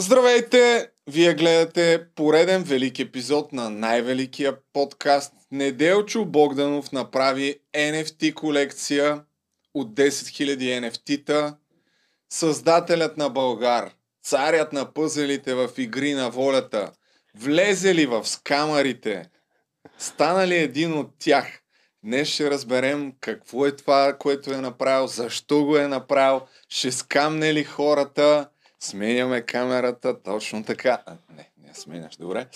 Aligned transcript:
Здравейте! 0.00 0.90
Вие 1.06 1.34
гледате 1.34 2.06
пореден 2.14 2.62
велик 2.62 2.98
епизод 2.98 3.52
на 3.52 3.70
най-великия 3.70 4.56
подкаст. 4.72 5.32
Неделчо 5.52 6.24
Богданов 6.24 6.92
направи 6.92 7.60
NFT 7.74 8.34
колекция 8.34 9.24
от 9.74 9.94
10 9.94 10.08
000 10.08 10.90
NFT-та. 10.90 11.56
Създателят 12.32 13.16
на 13.16 13.28
Българ, 13.28 13.90
царят 14.22 14.72
на 14.72 14.94
пъзелите 14.94 15.54
в 15.54 15.68
игри 15.78 16.12
на 16.12 16.30
волята, 16.30 16.92
влезе 17.36 17.94
ли 17.94 18.06
в 18.06 18.26
скамарите, 18.26 19.30
стана 19.98 20.46
ли 20.46 20.56
един 20.56 20.98
от 20.98 21.10
тях. 21.18 21.46
Днес 22.04 22.28
ще 22.28 22.50
разберем 22.50 23.12
какво 23.20 23.66
е 23.66 23.76
това, 23.76 24.16
което 24.18 24.52
е 24.52 24.56
направил, 24.56 25.06
защо 25.06 25.64
го 25.64 25.76
е 25.76 25.88
направил, 25.88 26.40
ще 26.68 26.92
скамне 26.92 27.54
ли 27.54 27.64
хората, 27.64 28.48
Сменяме 28.80 29.42
камерата, 29.42 30.22
точно 30.22 30.64
така. 30.64 31.02
А, 31.06 31.16
не, 31.36 31.50
не 31.66 31.74
сменяш, 31.74 32.16
добре. 32.16 32.46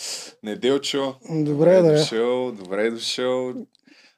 Неделчо. 0.42 1.16
Добре, 1.30 1.44
добре 1.44 1.82
да. 1.82 1.98
дошъл, 1.98 2.52
добре 2.52 2.90
дошъл. 2.90 3.54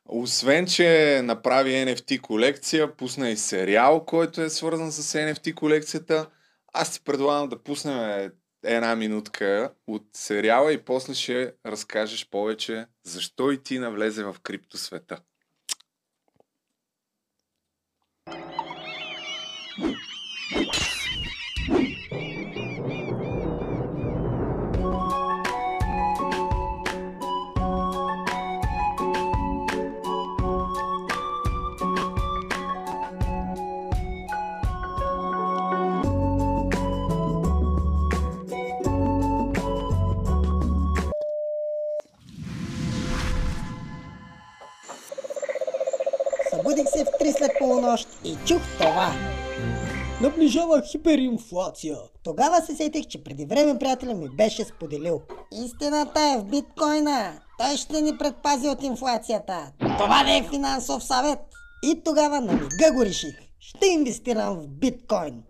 Освен, 0.09 0.66
че 0.66 1.20
направи 1.24 1.70
NFT 1.70 2.20
колекция, 2.20 2.96
пусна 2.96 3.30
и 3.30 3.36
сериал, 3.36 4.04
който 4.04 4.42
е 4.42 4.50
свързан 4.50 4.92
с 4.92 5.18
NFT 5.18 5.54
колекцията. 5.54 6.30
Аз 6.72 6.92
ти 6.92 7.00
предлагам 7.04 7.48
да 7.48 7.62
пуснем 7.62 8.30
една 8.64 8.96
минутка 8.96 9.73
от 9.86 10.02
сериала 10.12 10.73
и 10.73 10.84
после 10.84 11.14
ще 11.14 11.52
разкажеш 11.66 12.28
повече 12.30 12.86
защо 13.04 13.50
и 13.50 13.62
ти 13.62 13.78
навлезе 13.78 14.24
в 14.24 14.36
криптосвета. 14.42 15.18
Събудих 21.64 21.96
се 46.88 47.04
в 47.04 47.09
3 47.09 47.38
след 47.38 47.51
полунощ 47.59 48.09
и 48.24 48.37
чух 48.46 48.60
това. 48.79 49.34
Наближава 50.20 50.82
хиперинфлация. 50.82 51.96
Тогава 52.23 52.60
се 52.60 52.76
сетих, 52.76 53.07
че 53.07 53.24
преди 53.24 53.46
време 53.46 53.79
приятеля 53.79 54.15
ми 54.15 54.29
беше 54.29 54.65
споделил. 54.65 55.20
Истината 55.65 56.20
е 56.20 56.38
в 56.38 56.45
биткоина. 56.45 57.32
Той 57.59 57.76
ще 57.76 58.01
ни 58.01 58.18
предпази 58.18 58.68
от 58.68 58.82
инфлацията. 58.82 59.73
Това 59.98 60.23
не 60.23 60.38
е 60.38 60.48
финансов 60.51 61.04
съвет. 61.04 61.38
И 61.82 62.01
тогава 62.04 62.40
на 62.40 62.52
мига 62.52 62.92
го 62.95 63.04
реших. 63.04 63.35
Ще 63.60 63.87
инвестирам 63.87 64.54
в 64.54 64.69
биткоин. 64.69 65.42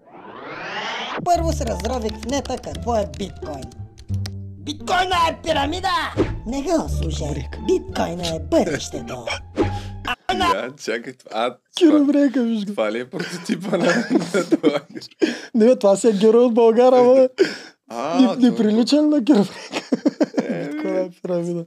Първо 1.25 1.53
се 1.53 1.67
разрових 1.67 2.12
в 2.12 2.25
нета 2.25 2.59
какво 2.59 2.97
е 2.97 3.11
биткоин. 3.19 3.65
Биткоина 4.41 5.17
е 5.31 5.42
пирамида! 5.42 6.15
Не 6.47 6.62
го 6.62 6.89
слушай. 6.89 7.48
Биткоина 7.67 8.29
е 8.29 8.39
бъдещето. 8.39 9.25
Да, 10.39 10.69
чакай, 10.85 11.15
а, 11.33 11.57
Киро 11.77 11.91
това, 11.91 12.05
Брека, 12.05 12.43
виж 12.43 12.61
го. 12.65 12.71
това 12.71 12.93
ли 12.93 12.99
е 13.01 13.11
прототипа 13.11 13.77
на, 13.77 13.87
на 14.35 14.45
това? 14.51 14.81
Не, 15.55 15.77
това 15.77 15.97
си 15.97 16.09
е 16.09 16.13
герой 16.13 16.45
от 16.45 16.55
България, 16.55 17.15
бе. 17.15 17.29
А, 17.89 18.21
Не, 18.21 18.49
не 18.49 18.57
прилича 18.57 18.97
ли 18.97 19.01
на 19.07 19.25
Киро 19.25 19.39
Брека? 19.45 19.87
Биткоин 20.73 20.97
е 20.97 21.11
пирамида. 21.23 21.65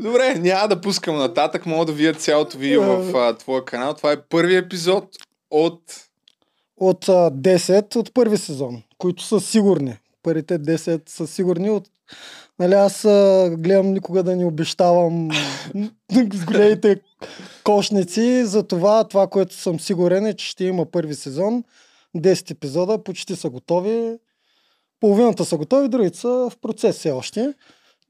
Добре, 0.00 0.34
няма 0.34 0.68
да 0.68 0.80
пускам 0.80 1.16
нататък, 1.16 1.66
мога 1.66 1.84
да 1.84 1.92
видя 1.92 2.12
цялото 2.14 2.58
видео 2.58 2.82
в 2.82 3.16
а, 3.16 3.34
твоя 3.36 3.64
канал. 3.64 3.94
Това 3.94 4.12
е 4.12 4.20
първи 4.20 4.56
епизод 4.56 5.04
от... 5.50 5.82
От 6.76 7.08
а, 7.08 7.30
10 7.30 7.96
от 7.96 8.14
първи 8.14 8.36
сезон, 8.38 8.82
които 8.98 9.22
са 9.22 9.40
сигурни. 9.40 9.96
Първите 10.22 10.58
10 10.58 11.08
са 11.08 11.26
сигурни 11.26 11.70
от 11.70 11.88
Нали, 12.58 12.74
аз 12.74 13.04
а, 13.04 13.50
гледам 13.58 13.92
никога 13.92 14.22
да 14.22 14.36
не 14.36 14.44
обещавам 14.44 15.28
с 16.12 16.44
големите 16.46 17.00
кошници, 17.64 18.44
затова 18.44 19.04
това, 19.04 19.26
което 19.26 19.54
съм 19.54 19.80
сигурен 19.80 20.26
е, 20.26 20.34
че 20.34 20.46
ще 20.46 20.64
има 20.64 20.86
първи 20.86 21.14
сезон, 21.14 21.64
10 22.16 22.50
епизода, 22.50 23.04
почти 23.04 23.36
са 23.36 23.50
готови. 23.50 24.18
Половината 25.00 25.44
са 25.44 25.56
готови, 25.56 25.88
другите 25.88 26.18
са 26.18 26.28
в 26.28 26.52
процес 26.60 26.96
все 26.98 27.10
още. 27.10 27.54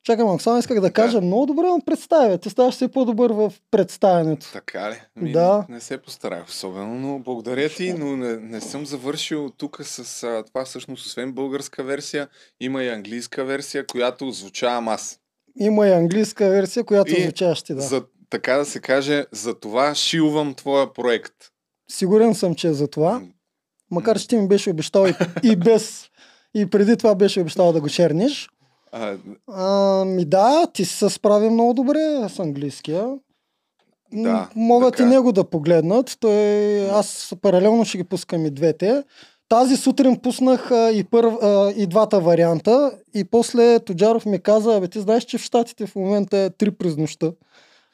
Чакай, 0.09 0.27
само 0.39 0.59
исках 0.59 0.81
да 0.81 0.93
кажа, 0.93 1.21
много 1.21 1.47
добре 1.47 1.63
ме 1.63 1.79
представя. 1.87 2.39
Ти 2.39 2.51
ставаш 2.51 2.75
все 2.75 2.89
по-добър 2.89 3.31
в 3.31 3.53
представянето. 3.71 4.53
Така 4.53 4.91
ли? 4.91 4.95
Ми, 5.17 5.33
Да. 5.33 5.67
Не, 5.69 5.81
се 5.81 5.99
постарах 5.99 6.47
особено, 6.47 6.95
но 6.95 7.19
благодаря 7.19 7.69
ти, 7.69 7.93
но 7.93 8.17
не, 8.17 8.37
не 8.37 8.61
съм 8.61 8.87
завършил 8.87 9.51
тук 9.57 9.81
с 9.83 10.23
а, 10.23 10.45
това 10.47 10.65
всъщност, 10.65 11.07
освен 11.07 11.33
българска 11.33 11.85
версия, 11.85 12.29
има 12.61 12.83
и 12.83 12.89
английска 12.89 13.45
версия, 13.45 13.87
която 13.87 14.29
озвучавам 14.29 14.89
аз. 14.89 15.21
Има 15.57 15.87
и 15.87 15.93
английска 15.93 16.49
версия, 16.49 16.85
която 16.85 17.13
И 17.13 17.23
звучаш 17.23 17.63
ти, 17.63 17.75
да. 17.75 17.81
За, 17.81 18.05
така 18.31 18.57
да 18.57 18.65
се 18.65 18.81
каже, 18.81 19.25
за 19.33 19.55
това 19.55 19.95
шилвам 19.95 20.55
твоя 20.55 20.93
проект. 20.93 21.35
Сигурен 21.91 22.35
съм, 22.35 22.55
че 22.55 22.69
е 22.69 22.73
за 22.73 22.89
това. 22.89 23.23
Макар, 23.91 24.19
че 24.19 24.29
ти 24.29 24.37
ми 24.37 24.49
беше 24.49 24.71
обещал 24.71 25.07
и, 25.07 25.15
и 25.43 25.57
без, 25.57 26.11
и 26.55 26.71
преди 26.71 26.97
това 26.97 27.15
беше 27.15 27.41
обещал 27.41 27.73
да 27.73 27.81
го 27.81 27.89
черниш. 27.89 28.49
А, 28.93 29.17
А, 29.47 30.05
ми 30.05 30.25
да, 30.25 30.67
ти 30.73 30.85
се 30.85 31.09
справи 31.11 31.51
много 31.51 31.75
добре 31.75 32.29
с 32.29 32.39
английския. 32.39 33.09
Да, 34.13 34.49
Могат 34.57 34.97
така. 34.97 35.03
и 35.03 35.07
него 35.07 35.33
да 35.33 35.45
погледнат. 35.45 36.17
Той, 36.21 36.91
аз 36.91 37.35
паралелно 37.43 37.85
ще 37.85 37.99
ги 37.99 38.05
пускам 38.05 38.47
и 38.47 38.51
двете. 38.51 39.05
Тази 39.49 39.77
сутрин 39.77 40.17
пуснах 40.17 40.71
а, 40.71 40.91
и, 40.93 41.05
първ, 41.05 41.39
а, 41.43 41.73
и 41.77 41.87
двата 41.87 42.21
варианта 42.21 42.93
и 43.15 43.25
после 43.25 43.79
Тоджаров 43.79 44.27
ми 44.27 44.39
каза, 44.39 44.77
абе 44.77 44.89
ти 44.89 45.01
знаеш, 45.01 45.25
че 45.25 45.39
в 45.39 45.43
Штатите 45.43 45.87
в 45.87 45.97
момента 45.97 46.39
е 46.39 46.51
3 46.51 46.71
през 46.71 46.97
нощта. 46.97 47.33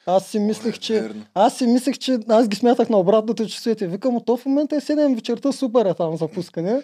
Аз 0.05 0.25
си 0.25 0.39
мислех, 0.39 0.75
е 0.75 0.79
че... 0.79 1.09
Аз 1.33 1.57
си 1.57 1.67
мислех, 1.67 1.97
че... 1.97 2.19
Аз 2.29 2.47
ги 2.47 2.55
смятах 2.55 2.89
на 2.89 2.97
обратното 2.97 3.47
часовете. 3.47 3.87
Викам, 3.87 4.19
то 4.25 4.37
в 4.37 4.45
момента 4.45 4.75
е 4.75 4.79
7 4.79 5.15
вечерта, 5.15 5.51
супер 5.51 5.85
е 5.85 5.93
там 5.93 6.17
за 6.17 6.27
пускане. 6.27 6.81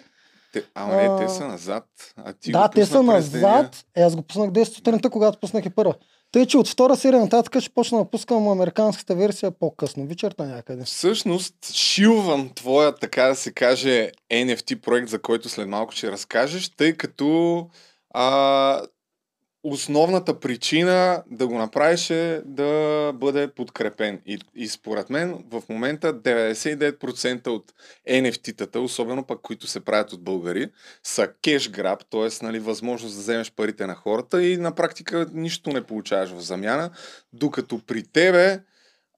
Те, 0.52 0.64
ама 0.74 0.94
не, 0.96 1.18
те 1.18 1.24
А, 1.24 1.28
са 1.28 1.46
назад. 1.46 1.84
А 2.16 2.32
ти 2.32 2.52
да, 2.52 2.68
те 2.68 2.86
са 2.86 3.02
назад. 3.02 3.84
Е, 3.96 4.02
аз 4.02 4.16
го 4.16 4.22
пуснах 4.22 4.50
10 4.50 4.64
сутринта, 4.64 5.10
когато 5.10 5.38
пуснах 5.38 5.66
и 5.66 5.70
първа. 5.70 5.94
Тъй, 6.32 6.46
че 6.46 6.58
от 6.58 6.68
втора 6.68 6.96
серия 6.96 7.20
нататък 7.20 7.60
ще 7.60 7.74
почна 7.74 7.98
да 7.98 8.10
пускам 8.10 8.48
американската 8.48 9.14
версия 9.14 9.50
по-късно, 9.50 10.06
вечерта 10.06 10.44
някъде. 10.44 10.84
Всъщност, 10.84 11.54
шилвам 11.72 12.50
твоя, 12.54 12.94
така 12.94 13.22
да 13.22 13.34
се 13.34 13.52
каже, 13.52 14.10
NFT 14.32 14.80
проект, 14.80 15.08
за 15.08 15.18
който 15.18 15.48
след 15.48 15.68
малко 15.68 15.92
ще 15.92 16.12
разкажеш, 16.12 16.68
тъй 16.68 16.92
като 16.92 17.68
а, 18.14 18.82
основната 19.64 20.40
причина 20.40 21.22
да 21.30 21.46
го 21.46 21.58
направиш 21.58 22.10
е 22.10 22.42
да 22.44 23.12
бъде 23.14 23.48
подкрепен. 23.48 24.20
И, 24.26 24.38
и 24.54 24.68
според 24.68 25.10
мен 25.10 25.44
в 25.50 25.62
момента 25.68 26.14
99% 26.14 27.46
от 27.46 27.72
NFT-тата, 28.10 28.76
особено 28.76 29.26
пък 29.26 29.40
които 29.40 29.66
се 29.66 29.80
правят 29.80 30.12
от 30.12 30.24
българи, 30.24 30.70
са 31.02 31.28
кеш 31.42 31.70
граб, 31.70 32.04
т.е. 32.10 32.44
Нали, 32.44 32.58
възможност 32.58 33.14
да 33.14 33.20
вземеш 33.20 33.52
парите 33.52 33.86
на 33.86 33.94
хората 33.94 34.44
и 34.44 34.56
на 34.56 34.74
практика 34.74 35.26
нищо 35.32 35.70
не 35.70 35.82
получаваш 35.82 36.30
в 36.30 36.40
замяна, 36.40 36.90
докато 37.32 37.78
при 37.86 38.02
тебе 38.02 38.60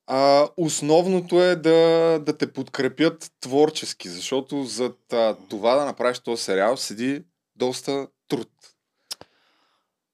а, 0.06 0.49
основното 0.56 1.43
е 1.43 1.56
да, 1.56 2.19
да 2.26 2.37
те 2.38 2.53
подкрепят 2.53 3.32
творчески, 3.41 4.09
защото 4.09 4.62
зад 4.62 5.12
а, 5.12 5.37
това 5.49 5.75
да 5.75 5.84
направиш 5.84 6.19
този 6.19 6.43
сериал 6.43 6.76
седи 6.76 7.25
доста 7.56 8.06
труд. 8.28 8.73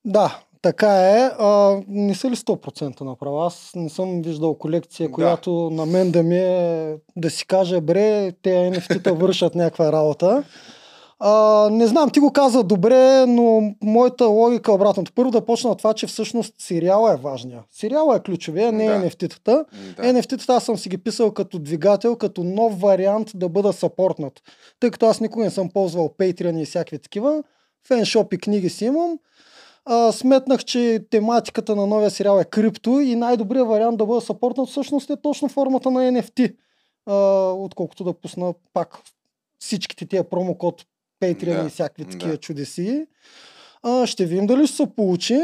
Да, 0.04 0.40
така 0.62 0.92
е. 0.92 1.30
А, 1.38 1.80
не 1.88 2.14
са 2.14 2.30
ли 2.30 2.36
100% 2.36 3.00
направо? 3.00 3.40
Аз 3.40 3.72
не 3.74 3.88
съм 3.88 4.22
виждал 4.22 4.54
колекция, 4.54 5.08
Да. 5.08 5.14
която 5.14 5.70
на 5.70 5.86
мен 5.86 6.10
да 6.10 6.22
ми 6.22 6.38
е 6.38 6.96
да 7.16 7.30
си 7.30 7.46
каже, 7.46 7.80
бре, 7.80 8.32
те 8.42 8.50
NFT-та 8.50 9.12
вършат 9.12 9.54
някаква 9.54 9.92
работа. 9.92 10.42
А, 11.22 11.68
не 11.72 11.86
знам, 11.86 12.10
ти 12.10 12.20
го 12.20 12.32
каза 12.32 12.62
добре, 12.64 13.26
но 13.26 13.74
моята 13.82 14.26
логика 14.26 14.70
е 14.70 14.74
обратното. 14.74 15.12
Първо 15.14 15.30
да 15.30 15.44
почна 15.46 15.70
от 15.70 15.78
това, 15.78 15.94
че 15.94 16.06
всъщност 16.06 16.54
сериала 16.58 17.12
е 17.12 17.16
важния. 17.16 17.62
Сериала 17.70 18.16
е 18.16 18.20
ключовия, 18.20 18.72
не 18.72 18.86
Да. 18.86 18.92
NFT-тата. 18.92 19.64
Да. 19.96 20.02
NFT-тата 20.02 20.48
аз 20.56 20.64
съм 20.64 20.76
си 20.78 20.88
ги 20.88 20.98
писал 20.98 21.32
като 21.32 21.58
двигател, 21.58 22.16
като 22.16 22.44
нов 22.44 22.80
вариант 22.80 23.30
да 23.34 23.48
бъда 23.48 23.72
съпортнат. 23.72 24.32
Тъй 24.80 24.90
като 24.90 25.06
аз 25.06 25.20
никога 25.20 25.44
не 25.44 25.50
съм 25.50 25.68
ползвал 25.70 26.08
Patreon 26.18 26.60
и 26.60 26.64
всякакви 26.64 26.98
такива. 26.98 27.42
Феншоп 27.88 28.32
и 28.34 28.38
книги 28.38 28.70
си 28.70 28.84
имам. 28.84 29.18
А, 29.92 30.12
сметнах, 30.12 30.64
че 30.64 31.00
тематиката 31.10 31.76
на 31.76 31.86
новия 31.86 32.10
сериал 32.10 32.40
е 32.40 32.44
крипто 32.44 33.00
и 33.00 33.16
най-добрият 33.16 33.68
вариант 33.68 33.98
да 33.98 34.06
бъда 34.06 34.20
съпортнат 34.20 34.68
всъщност 34.68 35.10
е 35.10 35.16
точно 35.22 35.48
формата 35.48 35.90
на 35.90 36.00
NFT. 36.00 36.56
А, 37.06 37.14
отколкото 37.52 38.04
да 38.04 38.12
пусна 38.12 38.54
пак 38.72 38.98
всичките 39.58 40.06
тия 40.06 40.30
промокод 40.30 40.84
Patreon 41.22 41.60
Да, 41.60 41.66
и 41.66 41.70
всякакви 41.70 42.04
да. 42.04 42.10
такива 42.10 42.36
чудеси. 42.36 43.06
А, 43.82 44.06
ще 44.06 44.26
видим 44.26 44.46
дали 44.46 44.66
ще 44.66 44.76
се 44.76 44.94
получи. 44.96 45.40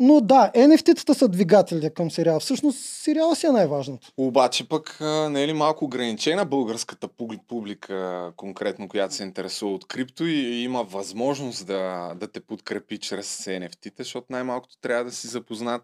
Но 0.00 0.20
да, 0.20 0.50
NFT-тата 0.54 1.12
са 1.12 1.28
двигатели 1.28 1.90
към 1.94 2.10
сериала. 2.10 2.40
Всъщност 2.40 2.78
сериала 2.78 3.36
си 3.36 3.46
е 3.46 3.50
най-важното. 3.50 4.12
Обаче 4.16 4.68
пък 4.68 4.96
не 5.30 5.42
е 5.42 5.48
ли 5.48 5.52
малко 5.52 5.84
ограничена 5.84 6.44
българската 6.44 7.08
публи- 7.08 7.40
публика, 7.48 8.32
конкретно, 8.36 8.88
която 8.88 9.14
се 9.14 9.22
интересува 9.22 9.74
от 9.74 9.86
крипто 9.86 10.26
и 10.26 10.62
има 10.62 10.82
възможност 10.84 11.66
да, 11.66 12.14
да 12.16 12.32
те 12.32 12.40
подкрепи 12.40 12.98
чрез 12.98 13.44
NFT-та, 13.44 14.02
защото 14.02 14.26
най-малкото 14.30 14.78
трябва 14.80 15.04
да 15.04 15.12
си 15.12 15.26
запознат 15.26 15.82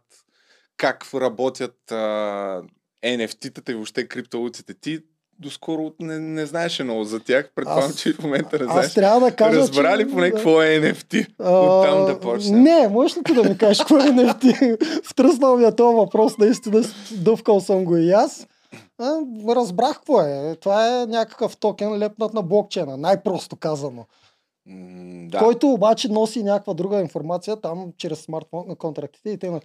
как 0.77 1.07
работят 1.15 1.79
NFT-тата 3.05 3.71
и 3.71 3.75
въобще 3.75 4.09
криптовалутите. 4.09 4.75
Ти 4.75 4.99
доскоро 5.39 5.93
не, 6.01 6.19
не 6.19 6.47
знаеше 6.47 6.85
много 6.85 7.05
за 7.05 7.21
тях. 7.21 7.51
Предполагам, 7.55 7.85
Аз- 7.85 7.97
че 7.97 8.09
и 8.09 8.13
в 8.13 8.19
момента 8.19 8.59
не 8.59 8.65
Аз 8.65 8.73
знаеш. 8.73 8.95
трябва 8.95 9.21
да 9.21 9.33
кажа, 9.33 9.59
Разбра 9.59 9.99
ли 9.99 10.03
че- 10.03 10.11
поне 10.11 10.31
какво 10.31 10.63
е 10.63 10.67
NFT? 10.67 11.27
Оттам 11.41 12.07
да 12.07 12.21
почнем. 12.21 12.63
Не, 12.63 12.89
можеш 12.89 13.17
ли 13.17 13.23
ти 13.23 13.35
да 13.35 13.45
ми 13.45 13.59
кажеш 13.59 13.79
какво 13.79 13.97
е 13.97 14.03
NFT? 14.03 14.77
Втръснал 15.05 15.57
ми 15.57 15.65
е 15.65 15.73
този 15.73 15.97
въпрос, 15.97 16.39
наистина 16.39 16.83
дъвкал 17.13 17.61
съм 17.61 17.85
го 17.85 17.97
и 17.97 18.11
аз. 18.11 18.47
А, 18.99 19.19
разбрах 19.49 19.93
какво 19.93 20.21
е. 20.21 20.57
Това 20.61 21.03
е 21.03 21.07
някакъв 21.07 21.57
токен 21.57 21.99
лепнат 21.99 22.35
на 22.35 22.43
блокчейна, 22.43 22.97
най-просто 22.97 23.57
казано. 23.57 24.05
М, 24.67 25.29
да. 25.29 25.39
Който 25.39 25.69
обаче 25.69 26.09
носи 26.09 26.43
някаква 26.43 26.75
друга 26.75 27.01
информация 27.01 27.57
там 27.57 27.93
чрез 27.99 28.19
смартфон 28.19 28.65
на 28.69 28.77
контрактите 28.77 29.31
и 29.31 29.39
т.н. 29.39 29.61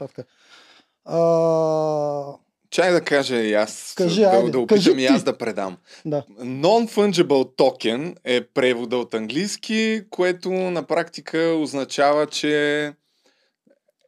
Чай 2.72 2.92
да 2.92 3.02
кажа 3.02 3.36
и 3.36 3.54
аз. 3.54 3.94
Кажи, 3.98 4.22
да, 4.22 4.28
айде, 4.28 4.50
да 4.50 4.60
опитам 4.60 5.00
и 5.00 5.06
аз 5.06 5.24
да 5.24 5.38
предам. 5.38 5.78
да. 6.06 6.24
Non-fungible 6.40 7.58
token 7.58 8.16
е 8.26 8.42
превода 8.42 8.98
от 8.98 9.14
английски, 9.14 10.02
което 10.10 10.52
на 10.52 10.84
практика 10.84 11.38
означава, 11.40 12.28
че 12.28 12.94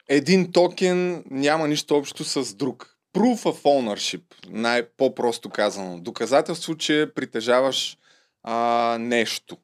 един 0.08 0.52
токен 0.52 1.24
няма 1.30 1.68
нищо 1.68 1.96
общо 1.96 2.24
с 2.24 2.54
друг. 2.54 2.90
Proof 3.14 3.42
of 3.42 3.62
ownership, 3.62 4.22
най-по-просто 4.48 5.50
казано. 5.50 5.98
Доказателство, 6.00 6.76
че 6.76 7.10
притежаваш 7.14 7.98
а, 8.42 8.96
нещо. 9.00 9.56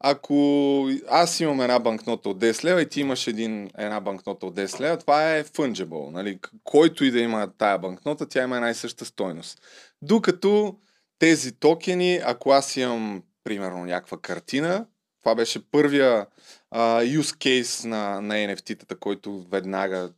Ако 0.00 0.88
аз 1.08 1.40
имам 1.40 1.60
една 1.60 1.78
банкнота 1.78 2.28
от 2.28 2.38
10 2.38 2.64
лева 2.64 2.82
и 2.82 2.88
ти 2.88 3.00
имаш 3.00 3.26
един, 3.26 3.70
една 3.78 4.00
банкнота 4.00 4.46
от 4.46 4.56
10 4.56 4.80
лева, 4.80 4.96
това 4.96 5.36
е 5.36 5.44
fungible. 5.44 6.10
Нали? 6.10 6.38
Който 6.64 7.04
и 7.04 7.10
да 7.10 7.20
има 7.20 7.52
тая 7.58 7.78
банкнота, 7.78 8.28
тя 8.28 8.42
има 8.42 8.56
една 8.56 8.70
и 8.70 8.74
съща 8.74 9.04
стойност. 9.04 9.60
Докато 10.02 10.78
тези 11.18 11.52
токени, 11.52 12.20
ако 12.24 12.50
аз 12.50 12.76
имам, 12.76 13.22
примерно, 13.44 13.84
някаква 13.84 14.18
картина, 14.18 14.86
това 15.22 15.34
беше 15.34 15.70
първия 15.70 16.26
а, 16.70 17.02
use 17.02 17.36
case 17.36 17.88
на, 17.88 18.20
на 18.20 18.34
NFT-тата, 18.34 18.98
който 18.98 19.46
веднага 19.50 20.12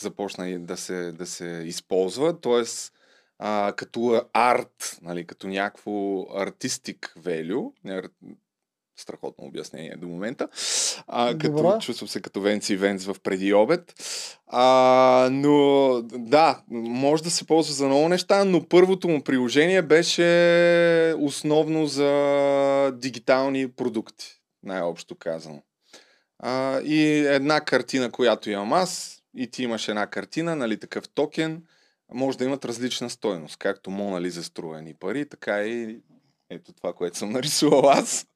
започна 0.00 0.58
да 0.58 0.76
се, 0.76 1.12
да 1.12 1.26
се 1.26 1.62
използва, 1.66 2.40
т.е. 2.40 2.64
Като 3.76 4.22
арт, 4.32 4.98
нали, 5.02 5.26
като 5.26 5.48
някакво 5.48 5.90
artistic 6.22 6.98
value, 7.18 7.72
страхотно 8.96 9.46
обяснение 9.46 9.96
до 9.96 10.08
момента, 10.08 10.48
а, 11.06 11.38
като 11.38 11.78
чувствам 11.80 12.08
се 12.08 12.22
като 12.22 12.40
Венци 12.40 12.72
и 12.72 12.76
Венц 12.76 13.04
в 13.04 13.16
преди 13.22 13.52
обед. 13.52 13.94
А, 14.46 15.28
но 15.32 16.02
да, 16.02 16.62
може 16.70 17.22
да 17.22 17.30
се 17.30 17.46
ползва 17.46 17.74
за 17.74 17.86
много 17.86 18.08
неща, 18.08 18.44
но 18.44 18.68
първото 18.68 19.08
му 19.08 19.22
приложение 19.22 19.82
беше 19.82 21.14
основно 21.18 21.86
за 21.86 22.92
дигитални 22.94 23.70
продукти, 23.72 24.26
най-общо 24.62 25.14
казано. 25.14 25.62
А, 26.38 26.80
и 26.80 27.26
една 27.26 27.60
картина, 27.60 28.10
която 28.10 28.50
имам 28.50 28.72
аз, 28.72 29.22
и 29.36 29.50
ти 29.50 29.62
имаш 29.62 29.88
една 29.88 30.06
картина, 30.06 30.56
нали, 30.56 30.80
такъв 30.80 31.08
токен, 31.08 31.62
може 32.12 32.38
да 32.38 32.44
имат 32.44 32.64
различна 32.64 33.10
стойност. 33.10 33.56
Както 33.56 33.90
Мона 33.90 34.20
Лиза 34.20 34.44
струва 34.44 34.78
едни 34.78 34.94
пари, 34.94 35.28
така 35.28 35.62
и 35.62 35.98
ето 36.54 36.72
това, 36.72 36.92
което 36.92 37.18
съм 37.18 37.30
нарисувал 37.32 37.88
аз, 37.88 38.26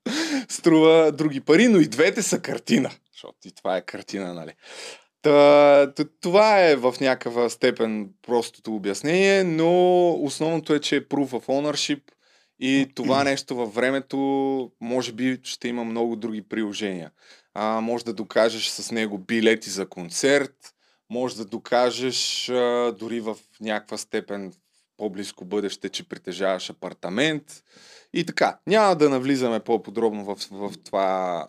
струва 0.48 1.12
други 1.12 1.40
пари, 1.40 1.68
но 1.68 1.80
и 1.80 1.88
двете 1.88 2.22
са 2.22 2.40
картина. 2.40 2.90
Защото 3.12 3.38
и 3.44 3.52
това 3.52 3.76
е 3.76 3.84
картина, 3.84 4.34
нали? 4.34 4.52
Та, 5.22 5.92
това 6.20 6.60
е 6.60 6.76
в 6.76 6.94
някаква 7.00 7.48
степен 7.48 8.10
простото 8.22 8.74
обяснение, 8.74 9.44
но 9.44 10.10
основното 10.22 10.74
е, 10.74 10.80
че 10.80 10.96
е 10.96 11.00
proof 11.00 11.28
of 11.28 11.46
ownership 11.46 12.00
и 12.60 12.86
това 12.94 13.24
нещо 13.24 13.56
във 13.56 13.74
времето 13.74 14.18
може 14.80 15.12
би 15.12 15.40
ще 15.42 15.68
има 15.68 15.84
много 15.84 16.16
други 16.16 16.42
приложения. 16.42 17.10
А, 17.54 17.80
може 17.80 18.04
да 18.04 18.12
докажеш 18.12 18.68
с 18.68 18.90
него 18.90 19.18
билети 19.18 19.70
за 19.70 19.88
концерт, 19.88 20.74
може 21.10 21.36
да 21.36 21.44
докажеш 21.44 22.48
а, 22.48 22.94
дори 22.98 23.20
в 23.20 23.36
някаква 23.60 23.96
степен 23.96 24.52
по-близко 24.98 25.44
бъдеще, 25.44 25.88
че 25.88 26.08
притежаваш 26.08 26.70
апартамент 26.70 27.42
и 28.14 28.24
така. 28.24 28.58
Няма 28.66 28.96
да 28.96 29.08
навлизаме 29.10 29.60
по-подробно 29.60 30.24
в, 30.24 30.36
в 30.50 30.72
това 30.84 31.46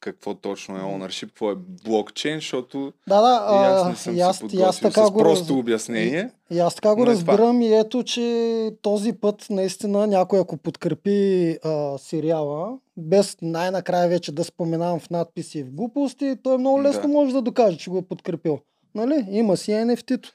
какво 0.00 0.34
точно 0.34 0.76
е 0.76 0.80
ownership, 0.80 1.26
какво 1.26 1.50
е 1.50 1.54
блокчейн, 1.84 2.34
защото 2.34 2.92
Да, 3.08 3.20
да, 3.20 3.54
и 3.54 3.64
аз 3.64 3.88
не 3.88 3.96
съм 3.96 4.16
и 4.16 4.20
аз, 4.20 4.36
се 4.38 4.46
и 4.52 4.62
аз 4.62 4.80
така 4.80 5.06
с 5.06 5.10
го 5.10 5.18
просто 5.18 5.44
раз- 5.44 5.50
обяснение. 5.52 6.30
И 6.50 6.58
аз 6.58 6.74
така 6.74 6.88
го 6.88 7.02
е 7.02 7.04
това. 7.04 7.12
разбирам 7.12 7.62
и 7.62 7.74
ето, 7.74 8.02
че 8.02 8.70
този 8.82 9.12
път 9.12 9.46
наистина 9.50 10.06
някой 10.06 10.40
ако 10.40 10.56
подкрепи 10.56 11.58
а, 11.64 11.98
сериала, 11.98 12.68
без 12.96 13.36
най-накрая 13.42 14.08
вече 14.08 14.32
да 14.32 14.44
споменавам 14.44 15.00
в 15.00 15.10
надписи 15.10 15.58
и 15.58 15.62
в 15.62 15.70
глупости, 15.70 16.36
той 16.42 16.58
много 16.58 16.82
лесно 16.82 17.02
Да. 17.02 17.08
може 17.08 17.32
да 17.32 17.42
докаже, 17.42 17.78
че 17.78 17.90
го 17.90 17.98
е 17.98 18.02
подкрепил. 18.02 18.58
Нали? 18.94 19.26
Има 19.30 19.56
си 19.56 19.70
NFT-то. 19.70 20.32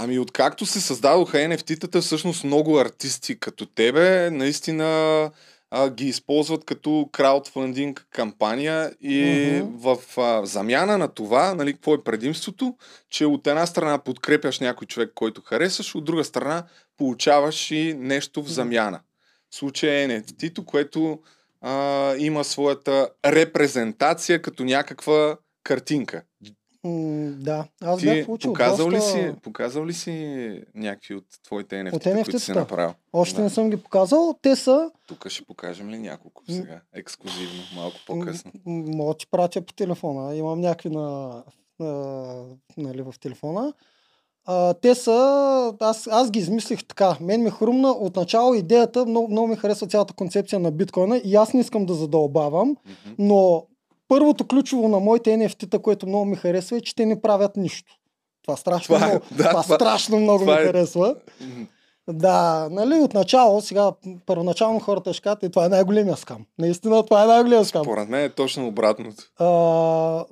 Ами 0.00 0.18
откакто 0.18 0.66
се 0.66 0.80
създадоха 0.80 1.36
NFT-тата, 1.36 2.00
всъщност 2.00 2.44
много 2.44 2.78
артисти 2.78 3.40
като 3.40 3.66
тебе 3.66 4.30
наистина 4.30 5.30
а, 5.70 5.90
ги 5.90 6.06
използват 6.06 6.64
като 6.64 7.08
краудфандинг 7.12 8.06
кампания 8.10 8.92
и 9.00 9.50
Мгм. 9.62 9.78
в 9.78 10.18
а, 10.18 10.46
замяна 10.46 10.98
на 10.98 11.08
това, 11.08 11.54
нали, 11.54 11.72
какво 11.72 11.94
е 11.94 12.04
предимството, 12.04 12.76
че 13.10 13.26
от 13.26 13.46
една 13.46 13.66
страна 13.66 13.98
подкрепяш 13.98 14.60
някой 14.60 14.86
човек, 14.86 15.12
който 15.14 15.40
харесаш, 15.40 15.94
от 15.94 16.04
друга 16.04 16.24
страна 16.24 16.64
получаваш 16.96 17.70
и 17.70 17.94
нещо 17.98 18.42
в 18.42 18.48
замяна. 18.48 19.00
В 19.50 19.56
случая 19.56 20.02
е 20.02 20.08
NFT-то, 20.08 20.64
което 20.64 21.18
а, 21.60 22.14
има 22.18 22.44
своята 22.44 23.08
репрезентация 23.26 24.42
като 24.42 24.64
някаква 24.64 25.36
картинка. 25.64 26.22
М, 26.88 27.32
да, 27.34 27.64
аз 27.82 28.00
Ти 28.00 28.06
бях 28.06 28.26
получил 28.26 28.52
показал, 28.52 28.88
доста... 28.88 28.96
ли 28.96 29.00
си, 29.02 29.32
показал 29.42 29.86
ли 29.86 29.92
си 29.92 30.12
някакви 30.74 31.14
от 31.14 31.24
твоите 31.44 31.74
NFT, 31.76 31.94
От 31.94 32.02
които 32.24 32.40
си 32.40 32.50
NFT-тата? 32.50 32.54
направил? 32.54 32.94
Още 33.12 33.36
Да. 33.36 33.42
не 33.42 33.50
съм 33.50 33.70
ги 33.70 33.76
показал. 33.76 34.34
Те 34.42 34.56
са... 34.56 34.90
Тук 35.06 35.28
ще 35.28 35.44
покажем 35.44 35.90
ли 35.90 35.98
няколко 35.98 36.42
сега? 36.46 36.80
Ексклюзивно, 36.94 37.62
малко 37.76 37.96
по-късно. 38.06 38.52
м, 38.66 38.84
Мога 38.86 39.12
да 39.14 39.18
ти 39.18 39.26
пратя 39.26 39.62
по 39.62 39.72
телефона. 39.72 40.36
Имам 40.36 40.60
някакви 40.60 40.90
на, 40.90 41.42
на, 41.80 42.24
нали, 42.76 43.02
в 43.02 43.14
телефона. 43.20 43.72
А, 44.44 44.74
те 44.74 44.94
са... 44.94 45.14
Аз, 45.80 46.06
аз 46.06 46.30
ги 46.30 46.38
измислих 46.38 46.84
така. 46.84 47.16
Мен 47.20 47.42
ми 47.42 47.50
хрумна 47.50 47.90
отначало 47.90 48.54
идеята. 48.54 49.06
Много, 49.06 49.28
много 49.28 49.46
ми 49.46 49.56
харесва 49.56 49.86
цялата 49.86 50.14
концепция 50.14 50.58
на 50.58 50.70
биткоина 50.70 51.16
и 51.16 51.34
аз 51.34 51.52
не 51.54 51.60
искам 51.60 51.86
да 51.86 51.94
задълбавам. 51.94 52.68
Мгм. 52.68 53.14
Но 53.18 53.66
първото 54.08 54.46
ключово 54.46 54.88
на 54.88 55.00
моите 55.00 55.30
NFT-та, 55.30 55.78
което 55.78 56.06
много 56.06 56.24
ми 56.24 56.36
харесва 56.36 56.76
е, 56.76 56.80
че 56.80 56.94
те 56.94 57.06
не 57.06 57.22
правят 57.22 57.56
нищо. 57.56 57.92
Това 58.42 58.56
страшно 58.56 58.94
Това 58.94 59.06
е- 59.06 59.10
много, 59.10 59.24
да, 59.32 59.48
това 59.48 59.62
това- 59.62 59.76
страшно 59.76 60.18
много 60.18 60.38
това 60.38 60.54
ми 60.54 60.60
е- 60.60 60.64
харесва. 60.64 61.14
Да, 62.08 62.68
нали, 62.70 62.94
отначало, 62.94 63.60
сега, 63.60 63.92
първоначално 64.26 64.80
хората 64.80 65.12
ще 65.12 65.22
кажат, 65.22 65.42
«Е, 65.42 65.48
това 65.48 65.64
е 65.64 65.68
най-големия 65.68 66.16
скам. 66.16 66.46
Наистина, 66.58 67.02
това 67.02 67.24
е 67.24 67.26
най-големия 67.26 67.64
скам. 67.64 67.84
Според 67.84 68.08
мен 68.08 68.24
е 68.24 68.28
точно 68.28 68.66
обратното. 68.66 69.24
А, 69.38 69.46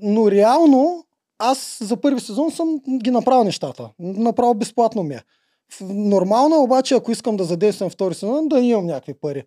но 0.03 0.31
реално, 0.31 1.05
аз 1.39 1.79
за 1.81 1.97
първи 1.97 2.21
сезон 2.21 2.51
съм 2.51 2.69
ги 2.99 3.11
направил 3.11 3.45
нещата. 3.45 3.91
Направо 3.99 4.55
безплатно 4.55 5.03
ми 5.03 5.15
е. 5.15 5.21
Нормално 5.83 6.57
е 6.57 6.61
обаче, 6.61 6.95
ако 6.95 7.13
искам 7.13 7.37
да 7.37 7.45
задействам 7.45 7.91
втори 7.91 8.15
сезон, 8.15 8.49
да 8.49 8.61
имам 8.61 8.87
някакви 8.87 9.15
пари. 9.15 9.45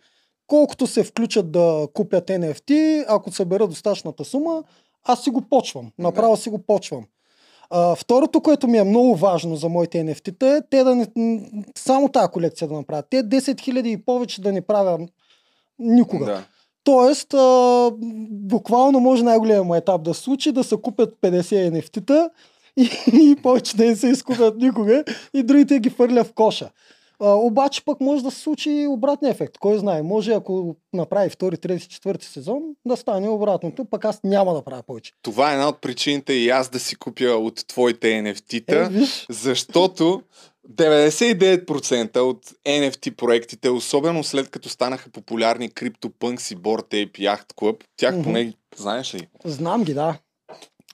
Колкото 0.49 0.87
се 0.87 1.03
включат 1.03 1.51
да 1.51 1.87
купят 1.93 2.27
NFT, 2.27 3.05
ако 3.07 3.31
събера 3.31 3.67
достатъчната 3.67 4.25
сума, 4.25 4.63
аз 5.03 5.23
си 5.23 5.29
го 5.29 5.41
почвам. 5.41 5.91
Направо 5.97 6.37
си 6.37 6.49
го 6.49 6.57
почвам. 6.57 7.03
А, 7.69 7.95
второто, 7.95 8.41
което 8.41 8.67
ми 8.67 8.77
е 8.77 8.83
много 8.83 9.15
важно 9.15 9.55
за 9.55 9.69
моите 9.69 9.97
NFT-та 9.97 10.55
е 10.55 10.61
те 10.69 10.83
да 10.83 10.95
не, 10.95 11.07
само 11.77 12.09
тази 12.09 12.31
колекция 12.31 12.67
да 12.67 12.73
направят. 12.73 13.05
Те 13.09 13.23
10 13.23 13.39
000 13.39 13.87
и 13.87 14.05
повече 14.05 14.41
да 14.41 14.51
не 14.51 14.61
правя 14.61 15.07
никога. 15.79 16.25
Да. 16.25 16.43
Тоест, 16.83 17.33
а, 17.33 17.91
буквално 18.29 18.99
може 18.99 19.23
най-големият 19.23 19.65
му 19.65 19.75
етап 19.75 20.03
да 20.03 20.13
се 20.13 20.21
случи, 20.21 20.51
да 20.51 20.63
се 20.63 20.77
купят 20.81 21.17
50 21.21 21.71
NFT-та 21.71 22.29
и, 22.77 22.89
и 23.31 23.35
повече 23.43 23.77
да 23.77 23.85
не 23.85 23.95
се 23.95 24.07
изкупят 24.07 24.57
никога 24.57 25.03
и 25.33 25.43
другите 25.43 25.79
ги 25.79 25.89
фърля 25.89 26.23
в 26.23 26.33
коша. 26.33 26.69
А, 27.21 27.33
обаче 27.33 27.85
пък 27.85 28.01
може 28.01 28.23
да 28.23 28.31
се 28.31 28.39
случи 28.39 28.87
обратния 28.89 29.31
ефект. 29.31 29.57
Кой 29.57 29.77
знае, 29.77 30.01
може 30.03 30.31
ако 30.31 30.75
направи 30.93 31.29
втори, 31.29 31.57
трети, 31.57 31.87
четвърти 31.87 32.25
сезон, 32.25 32.61
да 32.85 32.97
стане 32.97 33.29
обратното, 33.29 33.85
пък 33.85 34.05
аз 34.05 34.19
няма 34.23 34.53
да 34.53 34.61
правя 34.61 34.83
повече. 34.83 35.11
Това 35.21 35.49
е 35.51 35.53
една 35.53 35.67
от 35.67 35.81
причините 35.81 36.33
и 36.33 36.49
аз 36.49 36.69
да 36.69 36.79
си 36.79 36.95
купя 36.95 37.29
от 37.29 37.67
твоите 37.67 38.07
NFT-та, 38.07 38.85
Е, 38.85 38.89
виж, 38.89 39.25
защото 39.29 40.21
99% 40.69 42.17
от 42.17 42.45
NFT 42.65 43.15
проектите, 43.15 43.69
особено 43.69 44.23
след 44.23 44.49
като 44.49 44.69
станаха 44.69 45.09
популярни 45.09 45.69
CryptoPunks 45.69 46.53
и 46.53 46.57
Bored 46.57 47.07
Ape 47.07 47.19
Yacht 47.19 47.53
Club, 47.53 47.83
тях 47.97 48.23
поне 48.23 48.53
знаеш 48.75 49.15
ли? 49.15 49.27
знам 49.45 49.83
ги, 49.83 49.93
да. 49.93 50.17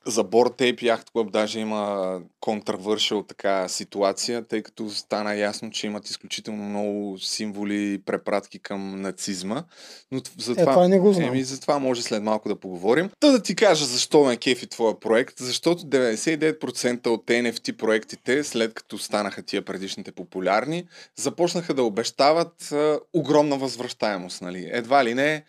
За 0.08 0.24
Bored 0.24 0.62
Ape 0.62 0.82
Yacht 0.82 1.12
Club 1.14 1.32
даже 1.32 1.60
има 1.60 2.22
контравършъл 2.40 3.24
така 3.24 3.68
ситуация, 3.68 4.48
тъй 4.48 4.62
като 4.62 4.90
стана 4.90 5.36
ясно, 5.36 5.72
че 5.72 5.88
имат 5.88 6.10
изключително 6.10 6.64
много 6.64 7.18
символи 7.20 7.94
и 7.94 7.98
препратки 7.98 8.60
към 8.60 9.02
нацизма. 9.02 9.64
Но 10.12 10.22
за 10.38 10.52
Е, 10.52 10.56
това, 10.56 10.72
това 10.72 10.88
не 10.88 11.00
го 11.00 11.14
знам. 11.14 11.28
Еми, 11.28 11.44
за 11.44 11.62
това 11.62 11.80
може 11.80 12.02
след 12.02 12.24
малко 12.24 12.50
да 12.50 12.56
поговорим. 12.56 13.10
Та 13.20 13.32
да 13.32 13.42
ти 13.42 13.56
кажа 13.56 13.86
защо 13.86 14.24
ме 14.24 14.38
кефи 14.38 14.68
твоя 14.68 15.00
проект, 15.00 15.40
защото 15.40 15.84
99% 15.84 17.08
от 17.08 17.26
NFT 17.26 17.78
проектите, 17.78 18.44
след 18.44 18.74
като 18.74 18.98
станаха 18.98 19.44
тия 19.44 19.66
предишните 19.66 20.12
популярни, 20.12 20.88
започнаха 21.16 21.74
да 21.74 21.84
обещават 21.84 22.72
а, 22.72 23.00
огромна 23.14 23.58
възвръщаемост. 23.58 24.42
Нали? 24.42 24.70
Едва 24.72 25.06
ли 25.06 25.14
не, 25.14 25.44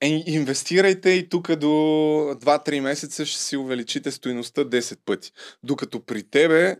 е, 0.00 0.22
инвестирайте 0.26 1.10
и 1.10 1.28
тук 1.28 1.56
до 1.56 1.66
2-3 1.66 2.80
месеца 2.80 3.26
ще 3.26 3.42
си 3.42 3.56
увеличите 3.56 4.10
стоиността 4.10 4.64
10 4.64 4.98
пъти. 5.04 5.32
Докато 5.62 6.00
при 6.00 6.22
тебе 6.22 6.76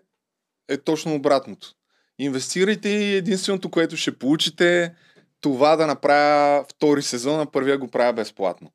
е 0.69 0.77
точно 0.77 1.15
обратното. 1.15 1.75
Инвестирайте 2.19 2.89
и 2.89 3.17
единственото, 3.17 3.71
което 3.71 3.97
ще 3.97 4.19
получите 4.19 4.95
това 5.41 5.77
да 5.77 5.87
направя 5.87 6.65
втори 6.71 7.03
сезон, 7.03 7.41
а 7.41 7.47
първия 7.47 7.79
го 7.79 7.89
правя 7.89 8.13
безплатно. 8.13 8.73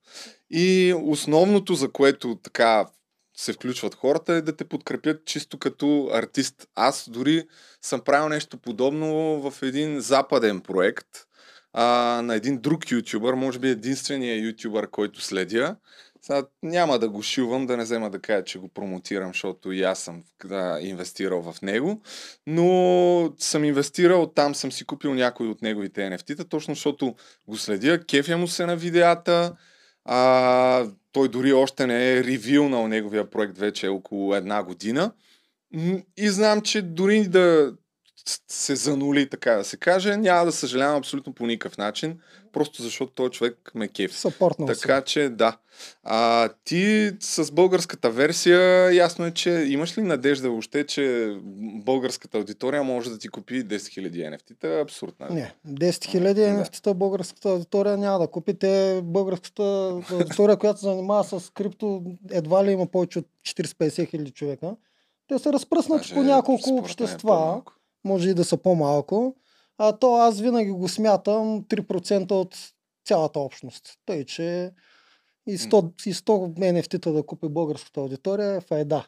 И 0.49 0.93
основното, 1.03 1.73
за 1.73 1.91
което 1.91 2.35
така 2.43 2.85
се 3.37 3.53
включват 3.53 3.95
хората, 3.95 4.33
е 4.33 4.41
да 4.41 4.55
те 4.55 4.65
подкрепят 4.65 5.25
чисто 5.25 5.59
като 5.59 6.09
артист. 6.13 6.67
Аз 6.75 7.09
дори 7.09 7.47
съм 7.81 8.01
правил 8.01 8.29
нещо 8.29 8.57
подобно 8.57 9.41
в 9.41 9.61
един 9.61 9.99
западен 9.99 10.61
проект 10.61 11.07
а, 11.77 12.21
на 12.21 12.35
един 12.35 12.57
друг 12.57 12.91
ютубър, 12.91 13.33
може 13.33 13.59
би 13.59 13.69
единствения 13.69 14.47
ютубър, 14.47 14.89
който 14.89 15.21
следя. 15.21 15.75
Сега 16.21 16.43
няма 16.63 16.99
да 16.99 17.09
го 17.09 17.21
шивам, 17.21 17.65
да 17.65 17.77
не 17.77 17.83
взема 17.83 18.09
да 18.09 18.19
кажа, 18.19 18.43
че 18.43 18.59
го 18.59 18.67
промотирам, 18.67 19.27
защото 19.27 19.71
и 19.71 19.83
аз 19.83 19.99
съм 19.99 20.23
да, 20.45 20.79
инвестирал 20.81 21.41
в 21.41 21.61
него. 21.61 22.01
Но 22.47 23.33
съм 23.37 23.63
инвестирал, 23.63 24.27
там 24.27 24.55
съм 24.55 24.71
си 24.71 24.85
купил 24.85 25.13
някои 25.13 25.47
от 25.47 25.61
неговите 25.61 26.01
NFT-та, 26.01 26.43
точно 26.43 26.73
защото 26.73 27.15
го 27.47 27.57
следя, 27.57 28.05
кефя 28.05 28.37
му 28.37 28.47
се 28.47 28.65
на 28.65 28.75
видеята. 28.75 29.55
А, 30.05 30.87
той 31.11 31.29
дори 31.29 31.53
още 31.53 31.87
не 31.87 32.13
е 32.13 32.23
ревилнал 32.23 32.87
неговия 32.87 33.29
проект 33.29 33.57
вече 33.57 33.87
около 33.87 34.35
една 34.35 34.63
година. 34.63 35.11
И 36.17 36.29
знам, 36.29 36.61
че 36.61 36.81
дори 36.81 37.27
да 37.27 37.73
се 38.47 38.75
занули, 38.75 39.29
така 39.29 39.51
да 39.51 39.63
се 39.63 39.77
каже, 39.77 40.17
няма 40.17 40.45
да 40.45 40.51
съжалявам 40.51 40.97
абсолютно 40.97 41.33
по 41.33 41.45
никакъв 41.45 41.77
начин, 41.77 42.19
просто 42.53 42.81
защото 42.81 43.11
този 43.11 43.31
човек 43.31 43.71
ме 43.75 43.87
кефи. 43.87 44.15
Съпортнал 44.15 44.67
Така 44.67 45.01
че 45.01 45.29
да. 45.29 45.57
А, 46.03 46.49
ти 46.63 47.11
с 47.19 47.51
българската 47.51 48.09
версия, 48.09 48.93
ясно 48.95 49.25
е, 49.25 49.31
че 49.31 49.49
имаш 49.49 49.97
ли 49.97 50.01
надежда 50.01 50.49
въобще, 50.49 50.85
че 50.85 51.35
българската 51.85 52.37
аудитория 52.37 52.83
може 52.83 53.09
да 53.09 53.17
ти 53.17 53.27
купи 53.27 53.65
10 53.65 53.77
000 53.77 54.35
NFT-та? 54.35 54.79
Абсурд. 54.79 55.15
нали? 55.19 55.33
Не, 55.33 55.53
10 55.67 56.05
хиляди 56.05 56.41
Да. 56.41 56.47
NFT-та 56.47 56.93
българската 56.93 57.49
аудитория 57.49 57.97
няма 57.97 58.19
да 58.19 58.27
купи. 58.27 58.53
Те 58.53 59.01
българската 59.03 59.63
аудитория, 60.11 60.57
която 60.57 60.79
се 60.79 60.85
занимава 60.85 61.23
с 61.23 61.49
крипто, 61.53 62.03
едва 62.31 62.65
ли 62.65 62.71
има 62.71 62.87
повече 62.87 63.19
от 63.19 63.27
40-50 63.43 64.09
хиляди 64.09 64.31
човека. 64.31 64.75
Те 65.27 65.39
са 65.39 65.53
разпръснати 65.53 66.01
Даже 66.01 66.13
по 66.13 66.23
няколко 66.23 66.69
е 66.69 66.79
общества, 66.79 67.17
по-малко. 67.21 67.73
Може 68.05 68.29
и 68.29 68.33
да 68.33 68.43
са 68.45 68.57
по-малко. 68.57 69.35
А 69.77 69.91
то 69.97 70.15
аз 70.15 70.39
винаги 70.39 70.71
го 70.71 70.89
смятам 70.89 71.63
3% 71.63 72.31
от 72.31 72.55
цялата 73.05 73.39
общност. 73.39 73.93
Тъй, 74.05 74.25
че 74.25 74.71
и 75.47 75.57
100, 75.57 76.07
и 76.07 76.13
100 76.13 76.23
NFT-та 76.73 77.11
да 77.11 77.25
купи 77.25 77.49
българската 77.49 77.99
аудитория 77.99 78.55
е 78.55 78.61
файда. 78.61 79.05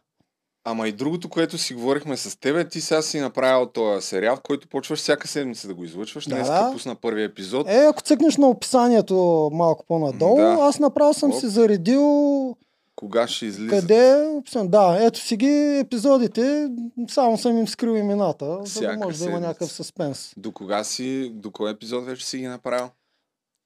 Ама 0.64 0.88
и 0.88 0.92
другото, 0.92 1.30
което 1.30 1.58
си 1.58 1.74
говорихме 1.74 2.18
с 2.18 2.40
тебе, 2.40 2.68
ти 2.68 2.82
сега 2.82 3.02
си 3.02 3.20
направил 3.20 3.66
този 3.68 4.08
сериал, 4.08 4.36
в 4.36 4.42
който 4.42 4.68
почваш 4.68 5.00
всяка 5.00 5.28
седмица 5.28 5.68
да 5.68 5.76
го 5.76 5.84
излъчваш. 5.84 6.26
Да, 6.26 6.36
Днес 6.36 6.48
да. 6.48 6.70
пусна 6.74 6.96
първия 6.96 7.26
епизод. 7.26 7.68
Е, 7.70 7.86
ако 7.90 8.02
цъкнеш 8.02 8.38
на 8.38 8.48
описанието 8.48 9.50
малко 9.54 9.86
по-надолу, 9.88 10.36
Да. 10.36 10.58
аз 10.62 10.80
направо 10.80 11.14
съм 11.14 11.32
Оп. 11.32 11.40
си 11.40 11.48
заредил 11.48 12.56
Кога 12.98 13.28
ще 13.28 13.46
излиза? 13.46 13.70
къде 13.70 14.28
описан. 14.28 14.68
Да, 14.68 14.98
ето 15.02 15.20
си 15.20 15.38
ги 15.38 15.80
епизодите, 15.80 16.70
само 17.10 17.38
съм 17.38 17.58
им 17.58 17.68
скрил 17.68 17.92
имената, 17.92 18.60
за 18.64 18.82
да 18.82 18.88
може 18.88 18.98
да 18.98 19.04
има 19.04 19.14
седмица. 19.14 19.40
някакъв 19.40 19.72
съспенс. 19.72 20.34
До 20.38 20.52
кога 20.52 20.84
си, 20.84 21.32
до 21.34 21.52
кой 21.52 21.72
епизод 21.72 22.06
вече 22.06 22.26
си 22.26 22.38
ги 22.38 22.48
направил? 22.48 22.90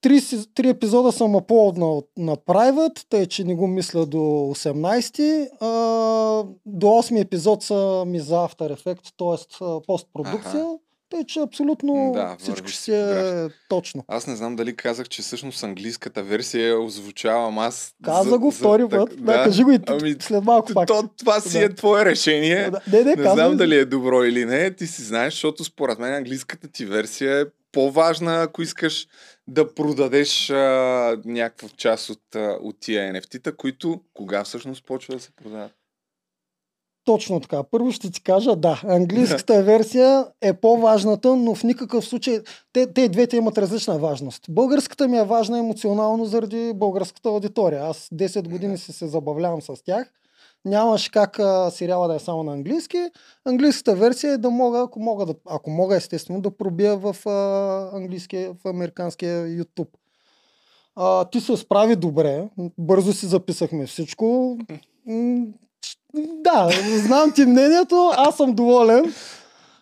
Три, 0.01 0.21
три 0.53 0.69
епизода 0.69 1.11
съм 1.11 1.35
аплоднал 1.35 2.03
на 2.17 2.35
Private, 2.37 3.05
тъй 3.09 3.25
че 3.25 3.43
не 3.43 3.55
го 3.55 3.67
мисля 3.67 4.05
до 4.05 4.17
18. 4.17 5.49
А, 5.59 5.65
до 6.65 6.87
8 6.87 7.21
епизод 7.21 7.63
са 7.63 8.03
ми 8.07 8.19
за 8.19 8.35
After 8.35 8.75
Effects, 8.75 9.13
т.е. 9.17 9.65
постпродукция. 9.87 10.65
Тъй, 11.11 11.25
че 11.25 11.39
абсолютно 11.39 12.11
Да, 12.13 12.35
всичко 12.39 12.67
ще 12.67 12.77
си 12.77 12.91
е 12.93 13.47
точно. 13.69 14.03
Аз 14.07 14.27
не 14.27 14.35
знам 14.35 14.55
дали 14.55 14.75
казах, 14.75 15.09
че 15.09 15.21
всъщност 15.21 15.63
английската 15.63 16.23
версия 16.23 16.79
озвучавам 16.79 17.59
аз. 17.59 17.93
Каза 18.03 18.37
го 18.37 18.51
втори 18.51 18.87
път. 18.89 19.09
так- 19.09 19.19
Да, 19.19 19.43
кажи 19.43 19.63
го 19.63 19.71
и 19.71 19.79
Ами, 19.87 20.15
след 20.19 20.43
малко 20.43 20.73
пак. 20.73 20.87
то, 20.87 21.09
това 21.17 21.39
си 21.39 21.59
Да. 21.59 21.65
е 21.65 21.69
твое 21.69 22.05
решение. 22.05 22.69
Да, 22.69 22.81
Не, 22.89 23.03
не, 23.03 23.15
Не 23.15 23.31
знам 23.31 23.57
дали 23.57 23.75
е 23.75 23.85
добро 23.85 24.23
или 24.23 24.45
не, 24.45 24.71
ти 24.71 24.87
си 24.87 25.01
знаеш, 25.01 25.33
защото 25.33 25.63
според 25.63 25.99
мен 25.99 26.13
английската 26.13 26.67
ти 26.67 26.85
версия 26.85 27.41
е 27.41 27.45
по-важна, 27.71 28.41
ако 28.41 28.61
искаш 28.61 29.07
да 29.47 29.73
продадеш 29.75 30.49
а, 30.49 30.55
някаква 31.25 31.69
част 31.69 32.09
от, 32.09 32.35
а, 32.35 32.57
от 32.61 32.75
тия 32.79 33.13
NFT-та, 33.13 33.51
които 33.51 34.01
кога 34.13 34.43
всъщност 34.43 34.85
почва 34.85 35.13
да 35.13 35.19
се 35.19 35.31
продават. 35.33 35.71
Точно 37.05 37.39
така. 37.39 37.63
Първо 37.63 37.91
ще 37.91 38.11
ти 38.11 38.23
кажа, 38.23 38.55
да, 38.55 38.81
английската 38.87 39.63
версия 39.63 40.27
е 40.41 40.53
по-важната, 40.53 41.35
но 41.35 41.55
в 41.55 41.63
никакъв 41.63 42.05
случай 42.05 42.39
те, 42.73 42.93
те 42.93 43.09
двете 43.09 43.37
имат 43.37 43.57
различна 43.57 43.97
важност. 43.97 44.45
Българската 44.49 45.07
ми 45.07 45.17
е 45.17 45.23
важна 45.23 45.59
емоционално 45.59 46.25
заради 46.25 46.73
българската 46.75 47.29
аудитория. 47.29 47.83
Аз 47.85 48.09
10 48.13 48.49
години 48.49 48.77
си 48.77 48.93
се 48.93 49.07
забавлявам 49.07 49.61
с 49.61 49.83
тях. 49.83 50.11
Нямаше 50.65 51.11
как 51.11 51.39
а, 51.39 51.71
сериала 51.71 52.07
да 52.07 52.15
е 52.15 52.19
само 52.19 52.43
на 52.43 52.53
английски. 52.53 53.09
Английската 53.45 53.95
версия 53.95 54.33
е 54.33 54.37
да 54.37 54.49
мога, 54.49 54.79
ако 54.79 54.99
мога, 54.99 55.25
да, 55.25 55.33
ако 55.49 55.69
мога 55.69 55.95
естествено, 55.95 56.41
да 56.41 56.57
пробия 56.57 56.97
в 56.97 57.15
а, 57.25 57.97
английския, 57.97 58.53
в 58.53 58.69
американския 58.69 59.47
YouTube. 59.47 59.89
А, 60.95 61.25
ти 61.25 61.41
се 61.41 61.57
справи 61.57 61.95
добре. 61.95 62.49
Бързо 62.77 63.13
си 63.13 63.25
записахме 63.25 63.85
всичко. 63.85 64.57
Да, 66.13 66.69
знам 66.95 67.31
ти 67.31 67.45
мнението, 67.45 68.11
аз 68.15 68.37
съм 68.37 68.53
доволен. 68.53 69.13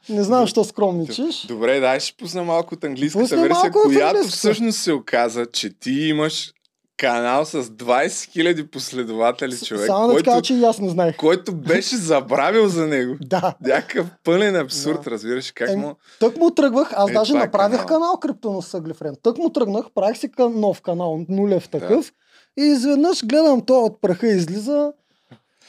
Не 0.10 0.24
знам, 0.24 0.48
що 0.48 0.64
скромничиш. 0.64 1.46
Добре, 1.48 1.80
дай 1.80 2.00
ще 2.00 2.18
пусна 2.18 2.44
малко 2.44 2.74
от 2.76 2.84
английската 2.84 3.24
Пусни 3.24 3.38
версия, 3.38 3.72
която 3.72 3.90
английската. 4.08 4.28
всъщност 4.28 4.80
се 4.80 4.94
оказа, 4.94 5.46
че 5.46 5.80
ти 5.80 5.92
имаш 5.92 6.54
канал 6.98 7.46
с 7.46 7.64
20 7.64 8.08
000 8.08 8.68
последователи, 8.68 9.58
човек, 9.58 9.86
Само 9.86 10.08
да 10.08 10.14
който, 10.14 10.30
кажа, 10.32 10.42
че 10.42 10.54
и 10.54 10.64
аз 10.64 10.80
не 10.80 10.90
знаех. 10.90 11.16
който 11.18 11.54
беше 11.54 11.96
забравил 11.96 12.68
за 12.68 12.88
него. 12.88 13.16
Да. 13.22 13.54
Някакъв 13.62 14.08
пълен 14.24 14.56
абсурд, 14.56 15.02
Да. 15.04 15.12
разбираш 15.12 15.52
как 15.52 15.70
Еми, 15.70 15.82
му... 15.82 15.96
Тък 16.20 16.38
му 16.38 16.52
тръгвах, 16.52 16.94
аз 16.96 17.10
Е, 17.10 17.14
даже 17.14 17.34
е 17.34 17.38
направих 17.38 17.78
канал. 17.78 17.88
канал, 17.88 18.18
Криптонос 18.18 18.68
Съглифрен. 18.68 19.16
Тък 19.24 19.38
му 19.38 19.50
тръгнах, 19.50 19.86
правих 19.96 20.18
си 20.18 20.30
нов 20.40 20.82
канал, 20.82 21.26
нулев 21.30 21.70
такъв. 21.70 22.14
И 22.60 22.64
изведнъж 22.64 23.26
гледам 23.26 23.62
то 23.62 23.74
от 23.80 24.02
праха 24.02 24.28
излиза. 24.28 24.92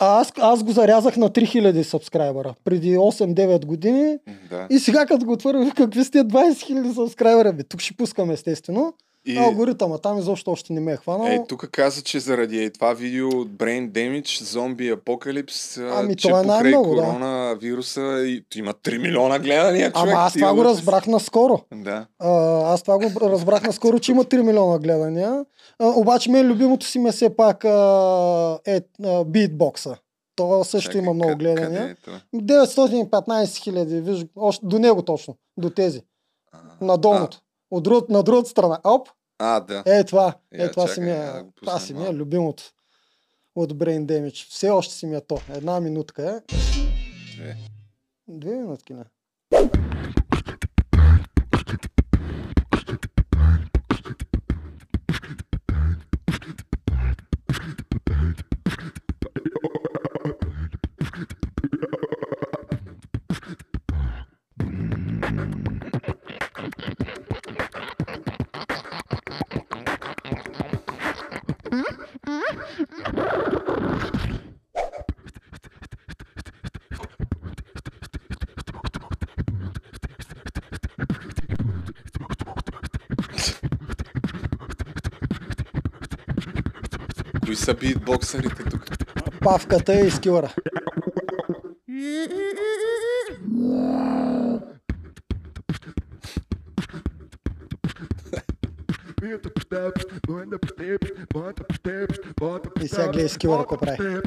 А 0.02 0.21
аз, 0.21 0.33
аз 0.40 0.62
го 0.62 0.73
зарязах 0.73 1.16
на 1.16 1.30
3000 1.30 1.83
сабскрайбера 1.83 2.54
преди 2.64 2.97
8-9 2.97 3.64
години. 3.66 4.19
Да. 4.50 4.66
И 4.71 4.78
сега 4.78 5.07
като 5.07 5.26
го 5.26 5.33
отворих, 5.33 5.75
какви 5.76 6.04
сте 6.04 6.19
20 6.19 6.52
000 6.52 6.95
сабскрайбера? 6.95 7.52
Бе, 7.52 7.62
тук 7.62 7.80
ще 7.80 7.97
пускам 7.97 8.30
естествено. 8.30 8.95
И... 9.27 9.39
Алгоритъма 9.39 9.99
там 9.99 10.19
изобщо 10.19 10.50
още 10.50 10.73
не 10.73 10.81
ме 10.81 10.93
е 10.93 10.97
хванал. 10.97 11.27
Ей, 11.27 11.39
тук 11.49 11.69
каза, 11.73 12.03
че 12.03 12.21
заради 12.21 12.65
е 12.65 12.71
това 12.71 12.93
видео 12.93 13.29
от 13.29 13.49
Brain 13.49 13.91
Damage, 13.91 14.43
зомби 14.43 14.89
апокалипс, 14.89 15.79
а, 15.79 15.91
Ами, 15.95 16.17
че 16.17 16.29
то 16.29 16.39
е 16.39 16.43
покрай 16.43 16.62
най-много, 16.62 16.95
да. 16.95 17.03
коронавируса 17.03 18.00
и, 18.27 18.45
има 18.55 18.75
3 18.75 18.99
милиона 18.99 19.39
гледания, 19.39 19.93
човек. 19.93 20.12
Ама 20.12 20.23
аз 20.23 20.33
това 20.33 20.55
го 20.55 20.65
разбрах 20.65 21.07
наскоро. 21.07 21.61
Да. 21.75 22.07
А, 22.19 22.31
аз 22.73 22.83
това 22.83 22.99
го 22.99 23.21
разбрах 23.21 23.62
наскоро, 23.62 23.99
че 23.99 24.12
има 24.12 24.25
3 24.25 24.43
милиона 24.43 24.79
гледания. 24.79 25.45
А, 25.79 25.87
обаче 25.87 26.31
мен 26.31 26.47
любимото 26.47 26.87
си 26.87 26.99
ме 26.99 27.12
все 27.12 27.37
пак 27.37 27.65
а, 27.65 28.59
е 28.67 28.81
а, 29.05 29.25
битбокса. 29.25 29.97
То 30.37 30.65
също 30.65 30.89
Чакай, 30.89 31.03
има 31.03 31.15
много 31.15 31.37
гледания. 31.37 31.83
Е 31.83 31.95
това? 31.95 32.21
915 32.35 33.57
хиляди, 33.57 34.00
виж, 34.00 34.25
още, 34.37 34.67
до 34.67 34.79
него 34.79 35.03
точно, 35.03 35.37
до 35.59 35.71
тези. 35.71 36.03
На 36.81 36.97
долното. 36.99 37.41
От 37.71 37.83
друг, 37.83 38.09
на 38.09 38.23
другата 38.23 38.49
страна. 38.49 38.81
Оп, 38.85 39.09
А, 39.39 39.61
да. 39.61 39.83
е 39.87 40.05
това. 40.05 40.35
Е, 40.53 40.62
Я, 40.62 40.71
това 40.71 40.87
си 40.87 40.95
чакай, 40.95 41.05
ми 41.05 41.11
я 41.11 41.33
да 41.33 41.39
е, 41.39 41.43
това 41.57 41.79
си 41.81 41.95
ми 41.95 42.07
е 42.07 42.12
любимото. 42.15 42.62
От 43.55 43.73
Brain 43.73 44.07
Damage. 44.07 44.49
Все 44.50 44.71
още 44.71 44.95
си 44.95 45.07
ми 45.07 45.17
е 45.17 45.21
то. 45.21 45.41
Една 45.55 45.81
минутка 45.81 46.43
е. 46.50 46.55
Две. 47.37 47.57
Две 48.29 48.50
минутки 48.55 48.95
не. 48.95 49.05
Са 87.71 87.77
битбоксерите 87.77 88.62
тук? 88.65 88.87
Павката 89.41 90.00
и 90.00 90.11
скилъра. 90.11 90.55
И 102.83 102.89
сега 102.89 103.09
гледай 103.09 103.29
скилъра 103.29 103.61
какво 103.61 103.77
прави. 103.77 104.21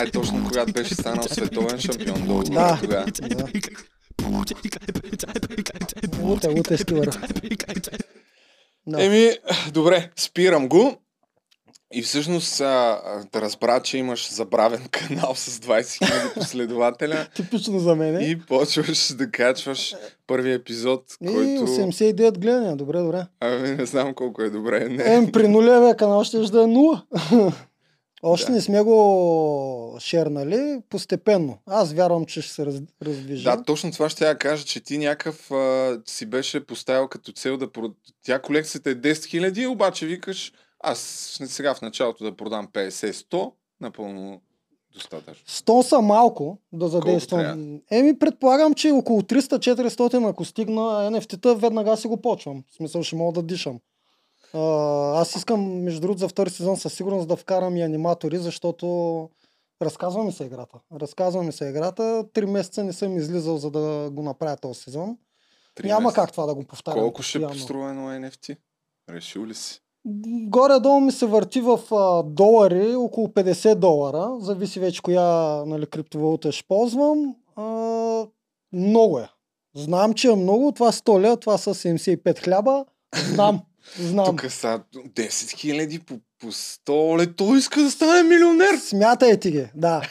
Май 0.00 0.10
точно 0.10 0.44
когато 0.44 0.72
беше 0.72 0.94
станал 0.94 1.22
световен 1.22 1.78
шампион. 1.78 2.26
Долу 2.26 2.42
Да. 2.42 2.78
тогава. 2.80 3.04
Да. 3.04 3.46
Луте, 6.22 6.48
луте. 6.48 6.76
Да. 8.86 9.04
Еми, 9.04 9.30
добре, 9.72 10.10
спирам 10.16 10.68
го. 10.68 10.96
И 11.92 12.02
всъщност 12.02 12.60
а, 12.60 12.98
да 13.32 13.40
разбра, 13.40 13.80
че 13.80 13.98
имаш 13.98 14.32
забравен 14.32 14.88
канал 14.90 15.34
с 15.34 15.58
20 15.58 15.80
000 15.80 16.34
последователя 16.40 17.26
Типично 17.36 17.78
за 17.78 17.96
мен. 17.96 18.20
и 18.20 18.40
почваш 18.40 19.14
да 19.14 19.30
качваш 19.30 19.94
първи 20.26 20.52
епизод, 20.52 21.04
И 21.22 21.26
който... 21.26 21.40
89 21.40 22.38
гледания. 22.38 22.76
Добре, 22.76 22.98
добре. 22.98 23.26
Ами 23.40 23.68
не 23.70 23.86
знам 23.86 24.14
колко 24.14 24.42
е 24.42 24.50
добре. 24.50 24.88
Не. 24.88 25.14
Ем, 25.14 25.32
при 25.32 25.48
нулевия 25.48 25.96
канал 25.96 26.24
ще 26.24 26.38
да 26.38 26.62
е 26.62 26.66
нула. 26.66 27.02
Още 28.22 28.46
Да. 28.46 28.52
не 28.52 28.60
сме 28.60 28.82
го 28.82 29.96
шернали 30.00 30.80
постепенно. 30.88 31.58
Аз 31.66 31.92
вярвам, 31.92 32.26
че 32.26 32.42
ще 32.42 32.52
се 32.52 32.66
раз, 32.66 32.74
раздвижи. 33.02 33.44
Да, 33.44 33.62
точно 33.62 33.92
това 33.92 34.08
ще 34.08 34.26
я 34.26 34.38
кажа, 34.38 34.64
че 34.64 34.80
ти 34.80 34.98
някакъв 34.98 35.50
а, 35.50 35.98
си 36.06 36.26
беше 36.26 36.66
поставил 36.66 37.08
като 37.08 37.32
цел 37.32 37.56
да 37.56 37.72
прод... 37.72 37.92
Тя 38.24 38.42
колекцията 38.42 38.90
е 38.90 38.94
10 38.94 39.12
000, 39.12 39.68
обаче 39.68 40.06
викаш, 40.06 40.52
аз 40.80 40.98
сега 41.46 41.74
в 41.74 41.82
началото 41.82 42.24
да 42.24 42.36
продам 42.36 42.68
50-100, 42.68 43.52
напълно 43.80 44.40
достатъчно. 44.94 45.46
100 45.48 45.82
са 45.82 46.00
малко 46.00 46.58
да 46.72 46.88
задействам. 46.88 47.80
Еми, 47.90 48.18
предполагам, 48.18 48.74
че 48.74 48.90
около 48.90 49.22
300-400, 49.22 50.30
ако 50.30 50.44
стигна 50.44 50.80
NFT-та, 50.80 51.54
веднага 51.54 51.96
си 51.96 52.08
го 52.08 52.16
почвам. 52.16 52.64
В 52.70 52.74
смисъл, 52.74 53.02
ще 53.02 53.16
мога 53.16 53.32
да 53.42 53.46
дишам. 53.46 53.78
Аз 54.54 55.36
искам, 55.36 55.82
между 55.82 56.00
другото, 56.00 56.18
за 56.18 56.28
втори 56.28 56.50
сезон 56.50 56.76
със 56.76 56.94
сигурност 56.94 57.28
да 57.28 57.36
вкарам 57.36 57.76
и 57.76 57.82
аниматори, 57.82 58.38
защото 58.38 59.28
разказва 59.82 60.24
ми 60.24 60.32
се 60.32 60.44
играта. 60.44 60.78
Разказва 60.92 61.42
ми 61.42 61.52
се 61.52 61.68
играта. 61.68 62.24
Три 62.32 62.46
месеца 62.46 62.84
не 62.84 62.92
съм 62.92 63.16
излизал, 63.16 63.56
за 63.56 63.70
да 63.70 64.10
го 64.10 64.22
направя 64.22 64.56
този 64.56 64.80
сезон. 64.80 65.18
Три 65.74 65.86
Няма 65.88 66.00
месеца. 66.00 66.20
как 66.20 66.32
това 66.32 66.46
да 66.46 66.54
го 66.54 66.64
повтарям. 66.64 67.00
Колко 67.00 67.22
ще 67.22 67.38
постоянно. 67.38 67.64
струва 67.64 67.90
едно 67.90 68.02
NFT? 68.02 68.56
Решил 69.10 69.46
ли 69.46 69.54
си? 69.54 69.80
Горе-долу 70.48 71.00
ми 71.00 71.12
се 71.12 71.26
върти 71.26 71.60
в 71.60 71.80
а, 71.94 72.22
долари, 72.22 72.94
около 72.94 73.26
50 73.28 73.74
долара. 73.74 74.36
Зависи 74.40 74.80
вече 74.80 75.02
коя 75.02 75.24
нали, 75.64 75.86
криптовалута 75.86 76.52
ще 76.52 76.68
ползвам. 76.68 77.36
А, 77.56 78.26
много 78.72 79.18
е. 79.18 79.28
Знам, 79.74 80.14
че 80.14 80.30
е 80.30 80.34
много. 80.36 80.72
Това 80.72 80.92
100 80.92 81.20
лева, 81.20 81.36
това 81.36 81.58
са 81.58 81.74
75 81.74 82.38
хляба. 82.38 82.84
Знам. 83.32 83.60
Знам. 83.98 84.26
Тук 84.26 84.50
са 84.50 84.80
10 84.94 85.28
000 85.28 86.04
по, 86.04 86.14
по 86.38 86.46
100 86.46 87.18
ле. 87.18 87.34
Той 87.34 87.58
иска 87.58 87.82
да 87.82 87.90
стане 87.90 88.22
милионер. 88.22 88.76
Смятайте 88.78 89.50
ги, 89.50 89.66
да. 89.74 90.02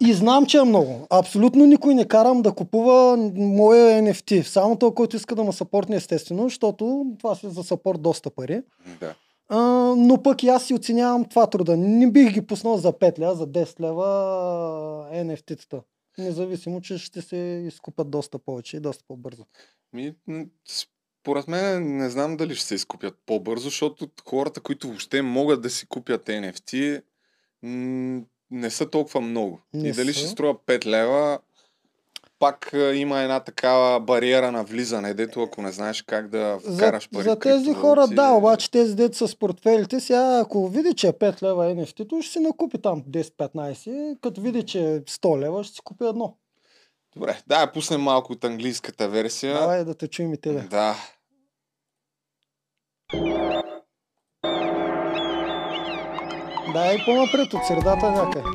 И 0.00 0.12
знам, 0.12 0.46
че 0.46 0.58
е 0.58 0.64
много. 0.64 1.06
Абсолютно 1.10 1.66
никой 1.66 1.94
не 1.94 2.08
карам 2.08 2.42
да 2.42 2.52
купува 2.52 3.16
моя 3.36 4.02
NFT. 4.02 4.42
Само 4.42 4.78
той, 4.78 4.94
който 4.94 5.16
иска 5.16 5.34
да 5.34 5.44
ме 5.44 5.52
съпортне 5.52 5.96
естествено, 5.96 6.42
защото 6.42 7.06
това 7.18 7.34
си 7.34 7.46
за 7.50 7.64
съпорт 7.64 8.02
доста 8.02 8.30
пари. 8.30 8.62
Да. 9.00 9.14
А, 9.48 9.58
но 9.96 10.22
пък 10.22 10.42
и 10.42 10.48
аз 10.48 10.66
си 10.66 10.74
оценявам 10.74 11.24
това 11.24 11.46
труда. 11.46 11.76
Не 11.76 12.10
бих 12.10 12.32
ги 12.32 12.46
пуснал 12.46 12.76
за 12.76 12.92
5 12.92 13.18
лева, 13.18 13.34
за 13.34 13.46
10 13.46 13.80
лева 13.80 14.04
NFT-тата. 15.12 15.80
Независимо, 16.18 16.80
че 16.80 16.98
ще 16.98 17.22
се 17.22 17.36
изкупят 17.66 18.10
доста 18.10 18.38
повече 18.38 18.76
и 18.76 18.80
доста 18.80 19.04
по-бързо. 19.08 19.44
Ми, 19.92 20.14
според 21.28 21.48
мен 21.48 21.96
не 21.96 22.10
знам 22.10 22.36
дали 22.36 22.54
ще 22.54 22.66
се 22.66 22.74
изкупят 22.74 23.14
по-бързо, 23.26 23.64
защото 23.64 24.08
хората, 24.28 24.60
които 24.60 24.88
въобще 24.88 25.22
могат 25.22 25.62
да 25.62 25.70
си 25.70 25.86
купят 25.86 26.26
NFT, 26.26 27.02
м, 27.62 28.20
не 28.50 28.70
са 28.70 28.90
толкова 28.90 29.20
много. 29.20 29.60
Не 29.74 29.88
и 29.88 29.92
дали 29.92 30.12
са. 30.12 30.18
ще 30.18 30.28
струва 30.28 30.54
5 30.54 30.86
лева, 30.86 31.38
пак 32.38 32.70
има 32.94 33.20
една 33.20 33.40
такава 33.40 34.00
бариера 34.00 34.52
на 34.52 34.64
влизане, 34.64 35.14
дето 35.14 35.42
ако 35.42 35.62
не 35.62 35.72
знаеш 35.72 36.02
как 36.02 36.28
да 36.28 36.58
За, 36.64 36.76
вкараш 36.76 37.08
пари 37.10 37.22
за 37.22 37.36
в 37.36 37.38
тези 37.38 37.74
хора, 37.74 38.06
да, 38.06 38.30
обаче 38.30 38.70
тези 38.70 38.96
деца 38.96 39.26
с 39.26 39.36
портфелите, 39.36 40.00
сега 40.00 40.40
ако 40.44 40.68
види, 40.68 40.94
че 40.94 41.08
е 41.08 41.12
5 41.12 41.42
лева 41.42 41.64
NFT-то, 41.64 42.22
ще 42.22 42.32
си 42.32 42.40
накупи 42.40 42.78
там 42.78 43.02
10-15, 43.02 44.20
като 44.20 44.40
види, 44.40 44.62
че 44.62 44.80
е 44.80 45.00
100 45.00 45.38
лева, 45.38 45.64
ще 45.64 45.74
си 45.74 45.80
купи 45.84 46.04
едно. 46.04 46.36
Добре, 47.16 47.38
да, 47.46 47.72
пуснем 47.72 48.00
малко 48.00 48.32
от 48.32 48.44
английската 48.44 49.08
версия. 49.08 49.54
Давай 49.60 49.84
да 49.84 49.94
те 49.94 50.08
чуем 50.08 50.34
и 50.34 50.36
тебе. 50.36 50.60
Да. 50.60 50.96
Дай 56.73 56.97
по-напред 57.05 57.53
от 57.53 57.65
средата 57.67 58.11
някъде. 58.11 58.45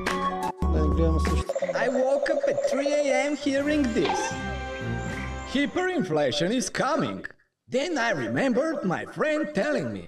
Да 0.62 0.82
не 0.82 0.94
гледаме 0.94 1.18
също. 1.20 1.46
I 1.74 1.88
woke 1.88 2.28
up 2.34 2.42
at 2.52 2.58
3 2.72 2.86
a.m. 3.02 3.36
hearing 3.36 3.82
this. 3.98 4.18
Hyperinflation 5.54 6.50
is 6.60 6.66
coming. 6.84 7.18
Then 7.74 7.92
I 8.08 8.10
remembered 8.26 8.78
my 8.94 9.02
friend 9.16 9.42
telling 9.54 9.88
me, 9.96 10.04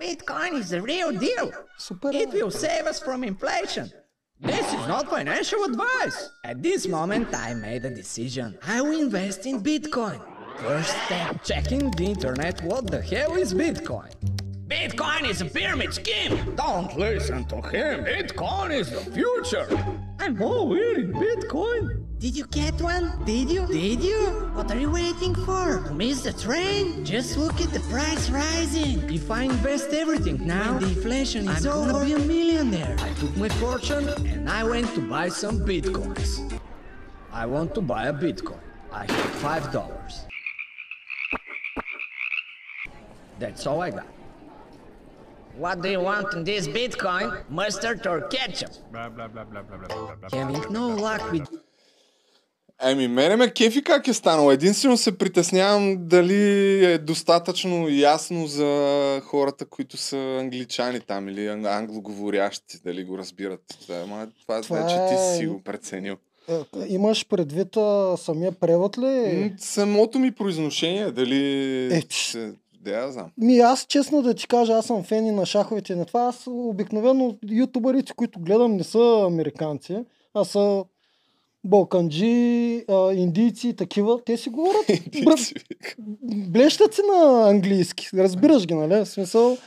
Bitcoin 0.00 0.52
is 0.60 0.68
the 0.74 0.80
real 0.90 1.10
deal. 1.26 1.46
Супер. 1.78 2.10
It 2.22 2.28
will 2.36 2.52
save 2.66 2.84
us 2.92 2.98
from 3.06 3.18
inflation. 3.24 3.86
This 4.50 4.66
is 4.78 4.84
not 4.92 5.04
financial 5.16 5.60
advice. 5.70 6.18
At 6.50 6.62
this 6.62 6.86
moment, 6.96 7.28
I 7.48 7.54
made 7.54 7.84
a 7.90 7.92
decision. 8.02 8.48
I 8.76 8.80
will 8.80 9.00
invest 9.06 9.40
in 9.50 9.56
Bitcoin. 9.70 10.20
First 10.57 10.95
step, 11.05 11.43
checking 11.43 11.91
the 11.91 12.05
internet. 12.05 12.61
What 12.63 12.87
the 12.89 13.01
hell 13.01 13.35
is 13.35 13.53
Bitcoin? 13.53 14.11
Bitcoin 14.67 15.29
is 15.29 15.41
a 15.41 15.45
pyramid 15.45 15.93
scheme. 15.93 16.55
Don't 16.55 16.97
listen 16.97 17.45
to 17.45 17.57
him. 17.61 18.05
Bitcoin 18.05 18.71
is 18.73 18.89
the 18.89 19.01
future. 19.11 19.67
I'm 20.19 20.41
all 20.41 20.73
in 20.73 21.01
in 21.01 21.13
Bitcoin. 21.13 22.05
Did 22.19 22.37
you 22.37 22.45
get 22.47 22.81
one? 22.81 23.11
Did 23.25 23.49
you? 23.49 23.67
Did 23.67 24.01
you? 24.01 24.21
What 24.53 24.71
are 24.71 24.79
you 24.79 24.89
waiting 24.89 25.35
for? 25.35 25.83
To 25.87 25.93
miss 25.93 26.21
the 26.23 26.31
train? 26.31 27.03
Just 27.03 27.37
look 27.37 27.59
at 27.59 27.71
the 27.73 27.81
price 27.91 28.29
rising. 28.29 29.03
If 29.13 29.29
I 29.29 29.43
invest 29.43 29.91
everything 29.91 30.47
now, 30.47 30.73
When 30.73 30.83
the 30.83 30.89
inflation 30.89 31.49
is 31.49 31.65
I'm 31.65 31.91
gonna 31.91 32.05
be 32.05 32.13
a 32.13 32.19
millionaire. 32.19 32.95
I 32.99 33.09
took 33.19 33.35
my 33.35 33.49
fortune 33.49 34.07
and 34.25 34.49
I 34.49 34.63
went 34.63 34.93
to 34.95 35.01
buy 35.01 35.27
some 35.27 35.59
bitcoins. 35.65 36.59
I 37.33 37.45
want 37.45 37.75
to 37.75 37.81
buy 37.81 38.07
a 38.07 38.13
bitcoin. 38.13 38.63
I 38.91 39.11
have 39.11 39.31
five 39.41 39.71
dollars. 39.73 40.25
That's 43.43 43.65
all 43.67 43.81
I 43.81 43.91
got. 43.91 44.07
What 45.63 45.75
do 45.83 45.89
you 45.95 46.01
want 46.01 46.27
in 46.35 46.41
this 46.43 46.65
Bitcoin? 46.69 47.27
Mustard 47.51 48.01
or 48.07 48.19
ketchup? 48.35 48.71
Having 50.33 50.61
no 50.71 50.85
luck 50.97 51.23
with 51.31 51.47
Еми, 52.83 53.07
мене 53.07 53.35
ме 53.35 53.49
кефи 53.49 53.83
как 53.83 54.07
е 54.07 54.13
станало. 54.13 54.51
Единствено 54.51 54.97
се 54.97 55.17
притеснявам 55.17 55.97
дали 55.99 56.35
е 56.85 56.97
достатъчно 56.97 57.89
ясно 57.89 58.47
за 58.47 58.71
хората, 59.25 59.65
които 59.65 59.97
са 59.97 60.17
англичани 60.39 60.99
там 60.99 61.29
или 61.29 61.41
ан- 61.41 61.65
англоговорящи, 61.67 62.77
дали 62.85 63.03
го 63.03 63.17
разбират. 63.17 63.61
Да, 63.87 64.05
ма, 64.07 64.27
това, 64.41 64.61
Това 64.61 64.77
значи 64.77 64.95
ти 65.09 65.13
е- 65.15 65.37
си 65.37 65.47
го 65.47 65.63
преценил. 65.63 66.15
Е, 66.49 66.53
Имаш 66.87 67.27
предвид 67.27 67.77
а, 67.77 68.17
самия 68.17 68.51
превод 68.51 68.97
ли? 68.97 69.53
Самото 69.57 70.19
ми 70.19 70.31
произношение, 70.31 71.11
дали... 71.11 71.39
Е, 71.95 72.01
се... 72.09 72.53
Да, 72.83 72.91
я 72.91 73.11
знам. 73.11 73.31
Ми 73.37 73.59
аз 73.59 73.85
честно 73.85 74.21
да 74.21 74.33
ти 74.33 74.47
кажа, 74.47 74.73
аз 74.73 74.85
съм 74.85 75.03
фен 75.03 75.27
и 75.27 75.31
на 75.31 75.45
шаховете 75.45 75.93
и 75.93 75.95
на 75.95 76.05
това. 76.05 76.21
Аз 76.21 76.43
обикновено 76.47 77.37
ютубърите, 77.51 78.13
които 78.15 78.39
гледам, 78.39 78.75
не 78.75 78.83
са 78.83 79.23
американци, 79.27 79.97
а 80.33 80.43
са 80.45 80.83
балканджи, 81.63 82.85
а, 82.89 83.13
индийци 83.13 83.75
такива. 83.75 84.19
Те 84.25 84.37
си 84.37 84.49
говорят, 84.49 84.85
бра- 85.25 85.35
блещат 86.47 86.93
си 86.93 87.01
на 87.13 87.49
английски. 87.49 88.07
Разбираш 88.17 88.65
ги, 88.65 88.73
нали? 88.73 88.95
В 88.95 89.05
смисъл, 89.05 89.57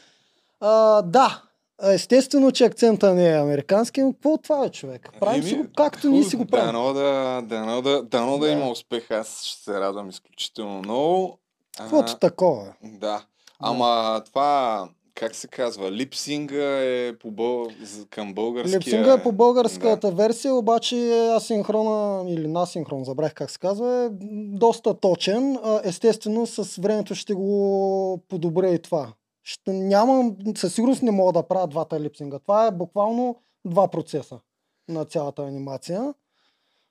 а, 0.61 1.03
да, 1.03 1.43
естествено, 1.83 2.53
че 2.53 2.65
акцента 2.65 3.15
не 3.15 3.29
е 3.31 3.41
американски, 3.41 4.03
но 4.03 4.13
какво 4.13 4.39
това 4.39 4.65
е 4.65 4.71
човек? 4.71 5.09
Правим 5.21 5.43
си 5.43 5.55
го 5.55 5.65
както 5.77 6.09
ние 6.09 6.23
си 6.23 6.37
го 6.37 6.47
правим. 6.47 6.67
Дано 6.67 6.93
да, 6.93 7.43
дано 7.45 7.83
да, 7.83 8.03
дано 8.03 8.39
да, 8.39 8.47
Да. 8.47 8.53
има 8.53 8.71
успех. 8.71 9.11
Аз 9.11 9.43
ще 9.45 9.63
се 9.65 9.81
радвам 9.81 10.09
изключително 10.09 10.79
много. 10.79 11.39
Каквото 11.77 12.19
такова. 12.19 12.75
е. 12.85 12.89
Да. 12.89 13.25
Ама 13.59 14.23
това, 14.27 14.89
как 15.15 15.35
се 15.35 15.49
казва, 15.49 15.93
липсинга 15.93 16.81
е 16.83 17.19
по 17.19 17.31
бъл... 17.31 17.67
към 18.11 18.35
българския... 18.35 18.79
Липсинга 18.79 19.13
е 19.13 19.23
по 19.23 19.33
българската 19.33 20.11
версия, 20.11 20.55
обаче 20.55 21.29
асинхрона 21.37 22.31
или 22.31 22.49
насинхрон, 22.49 23.05
забрах 23.05 23.35
как 23.35 23.51
се 23.51 23.59
казва, 23.59 24.05
е 24.05 24.09
доста 24.59 24.95
точен. 24.95 25.59
Естествено, 25.85 26.47
с 26.47 26.77
времето 26.77 27.15
ще 27.15 27.35
го 27.35 28.21
подобря 28.29 28.69
и 28.69 28.83
това. 28.83 29.13
Ще 29.43 29.73
нямам, 29.73 30.37
със 30.57 30.75
сигурност 30.75 31.03
не 31.03 31.11
мога 31.11 31.33
да 31.33 31.43
правя 31.43 31.67
двата 31.67 32.01
липсинга. 32.01 32.39
Това 32.39 32.67
е 32.67 32.71
буквално 32.71 33.37
два 33.65 33.89
процеса 33.89 34.39
на 34.89 35.05
цялата 35.05 35.43
анимация. 35.43 36.15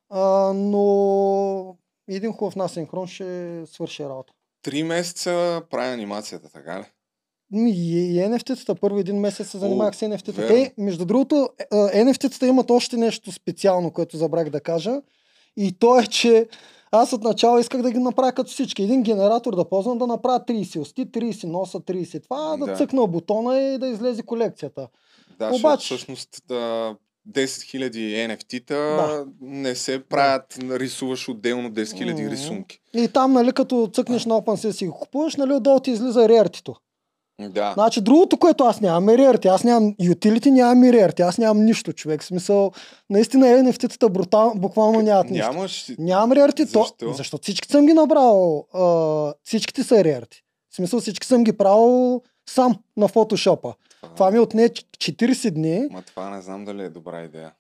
А, 0.10 0.54
но 0.56 1.78
един 2.08 2.34
хубав 2.34 2.56
насинхрон 2.56 3.08
ще 3.08 3.64
свърши 3.66 4.04
работа. 4.04 4.34
Три 4.66 4.84
месеца 4.84 5.62
прави 5.70 5.94
анимацията, 5.94 6.50
така 6.50 6.80
ли? 6.80 6.84
Ми, 7.52 7.72
и, 7.72 8.20
NFT-тата 8.20 8.80
първо 8.80 9.00
един 9.00 9.20
месец 9.20 9.50
се 9.50 9.58
занимавах 9.58 9.96
с 9.96 10.00
NFT-тата. 10.00 10.48
Те, 10.48 10.74
между 10.78 11.06
другото, 11.06 11.50
е, 11.60 11.64
е, 11.94 12.06
NFT-тата 12.06 12.46
имат 12.46 12.72
още 12.72 12.98
нещо 12.98 13.32
специално, 13.32 13.92
което 13.92 14.18
забрах 14.18 14.50
да 14.50 14.62
кажа. 14.62 15.02
И 15.58 15.80
то 15.80 16.00
е, 16.00 16.08
че 16.08 16.48
аз 16.92 17.14
отначало 17.14 17.60
исках 17.60 17.82
да 17.82 17.92
ги 17.92 18.00
направя 18.00 18.32
като 18.32 18.52
всички. 18.52 18.84
Един 18.84 19.04
генератор 19.04 19.56
да 19.56 19.70
ползвам 19.70 19.98
да 19.98 20.08
направя 20.08 20.40
30 20.40 20.80
усти, 20.80 21.06
30 21.06 21.44
носа, 21.44 21.80
30 21.80 22.24
това, 22.24 22.58
да, 22.58 22.66
Да. 22.66 22.76
цъкна 22.76 23.08
бутона 23.08 23.60
и 23.62 23.78
да 23.78 23.88
излезе 23.88 24.24
колекцията. 24.24 24.88
Да, 25.40 25.52
Обаче- 25.56 25.86
всъщност 25.86 26.30
да, 26.48 26.96
10 27.32 27.46
000 27.90 28.28
NFT-та 28.28 28.76
Да. 28.76 29.26
не 29.42 29.76
се 29.76 30.00
правят, 30.00 30.58
рисуваш 30.62 31.30
отделно 31.30 31.70
10 31.70 31.84
000 31.84 32.14
Мгм. 32.14 32.32
рисунки. 32.32 32.80
И 32.94 33.08
там, 33.08 33.34
нали, 33.34 33.52
като 33.52 33.90
цъкнеш 33.94 34.26
на 34.26 34.36
OpenSea 34.36 34.72
си 34.72 34.88
го 34.88 34.94
купуваш, 34.94 35.36
нали, 35.36 35.54
отдолу 35.54 35.80
ти 35.80 35.92
излиза 35.92 36.30
рертито. 36.30 36.76
Да. 37.42 37.72
Значи 37.74 38.02
другото, 38.02 38.38
което 38.38 38.64
аз 38.64 38.82
нямам 38.82 39.10
е 39.10 39.18
рерти. 39.18 39.48
Аз 39.48 39.64
нямам 39.64 39.94
utility, 39.94 40.50
нямам 40.50 40.84
и 40.84 40.94
рерти. 40.94 41.22
Аз 41.22 41.38
нямам 41.38 41.66
нищо, 41.66 41.94
човек. 41.94 42.22
В 42.22 42.26
смисъл, 42.26 42.72
наистина 43.10 43.46
NFT-тата 43.46 44.10
брутал, 44.10 44.54
буквално 44.56 45.02
нямат 45.02 45.30
нищо. 45.30 45.52
Нямаш... 45.52 45.92
Нямам 46.00 46.32
рерти, 46.32 46.72
то, 46.72 46.80
Защо? 46.84 47.14
защото 47.14 47.44
всички 47.44 47.68
съм 47.68 47.86
ги 47.86 47.94
набрал. 47.94 48.66
А, 48.74 48.84
всичките 49.44 49.84
са 49.84 50.04
рерти. 50.04 50.42
В 50.72 50.76
смисъл 50.76 51.00
всички 51.00 51.28
съм 51.28 51.44
ги 51.44 51.54
правил 51.54 52.22
сам 52.50 52.76
на 52.98 53.08
фотошопа. 53.08 53.74
Това 54.16 54.32
ми 54.32 54.40
отне 54.40 54.70
ч- 54.70 54.86
40 54.94 55.52
дни. 55.52 55.88
Ма 55.92 56.02
това 56.04 56.30
не 56.30 56.42
знам 56.42 56.66
дали 56.66 56.84
е 56.84 56.90
добра 56.90 57.22
идея. 57.22 57.52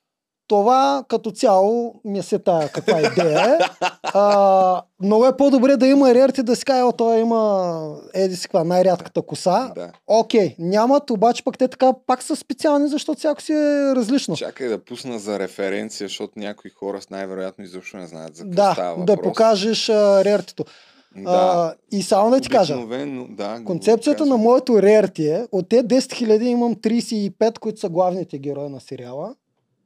Това 0.48 1.04
като 1.08 1.32
цяло 1.32 1.96
ми 2.04 2.24
се 2.24 2.40
тая 2.40 2.70
каква 2.70 3.02
идея 3.02 3.46
е. 3.46 3.58
А, 4.04 4.82
много 5.00 5.26
е 5.26 5.38
по-добре 5.38 5.78
да 5.78 5.88
има 5.88 6.14
рерти 6.14 6.44
да 6.44 6.56
си 6.56 6.66
каже, 6.66 6.92
той 6.98 7.20
има 7.20 7.72
еди 8.14 8.36
си 8.36 8.48
най-рядката 8.56 9.22
коса. 9.22 9.72
Да. 9.76 9.92
Окей, 10.08 10.56
нямат, 10.60 11.10
обаче 11.10 11.44
пък 11.44 11.58
те 11.58 11.68
така 11.68 11.94
пак 12.08 12.24
са 12.24 12.36
специални, 12.36 12.88
защото 12.88 13.20
всяко 13.20 13.42
си 13.42 13.54
е 13.54 13.58
различно. 13.96 14.36
Чакай 14.36 14.68
да 14.68 14.86
пусна 14.86 15.20
за 15.20 15.40
референция, 15.40 16.08
защото 16.08 16.34
някои 16.36 16.72
хора 16.72 17.02
с 17.02 17.10
най-вероятно 17.10 17.64
изобщо 17.64 17.98
не 17.98 18.08
знаят 18.08 18.36
за 18.36 18.44
какво 18.44 18.56
Да, 18.56 18.74
става 18.74 18.96
да 18.96 19.12
въпрос. 19.12 19.24
покажеш 19.24 19.90
а, 19.90 20.26
рертито. 20.26 20.66
Да. 21.18 21.76
А, 21.92 21.98
и 21.98 22.04
само 22.04 22.30
да 22.30 22.42
ти 22.42 22.50
кажа, 22.50 22.78
да. 23.30 23.62
концепцията 23.66 24.18
казвам. 24.18 24.38
на 24.40 24.44
моето 24.44 24.82
рерти 24.82 25.28
е, 25.28 25.48
от 25.52 25.70
те 25.70 25.84
10 25.84 26.00
000 26.00 26.44
имам 26.44 26.76
35, 26.76 27.60
които 27.60 27.80
са 27.80 27.90
главните 27.90 28.38
герои 28.38 28.70
на 28.70 28.80
сериала, 28.80 29.36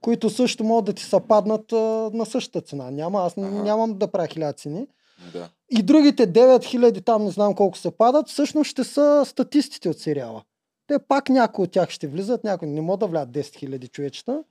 които 0.02 0.30
също 0.30 0.64
могат 0.64 0.86
да 0.86 0.94
ти 0.94 1.04
са 1.04 1.20
паднат 1.20 1.74
а, 1.74 2.10
на 2.14 2.26
същата 2.26 2.62
цена. 2.68 2.92
Няма, 2.92 3.22
аз 3.22 3.38
Ага. 3.38 3.48
нямам 3.48 3.94
да 3.94 4.08
правя 4.08 4.28
хиляда 4.28 4.54
цени. 4.54 4.88
Да. 5.34 5.50
И 5.70 5.84
другите 5.84 6.34
9000 6.34 7.06
там 7.06 7.24
не 7.24 7.32
знам 7.32 7.56
колко 7.56 7.78
се 7.78 7.92
падат, 7.92 8.30
всъщност 8.30 8.70
ще 8.70 8.84
са 8.84 9.24
статистите 9.26 9.90
от 9.90 10.00
сериала. 10.00 10.42
Те 10.88 11.00
пак 11.00 11.30
някои 11.30 11.64
от 11.64 11.72
тях 11.72 11.90
ще 11.90 12.08
влизат, 12.08 12.44
някои 12.44 12.68
не 12.68 12.82
могат 12.82 13.00
да 13.00 13.08
влязат 13.08 13.30
10 13.30 13.42
000 13.42 13.92
човечета, 13.92 14.44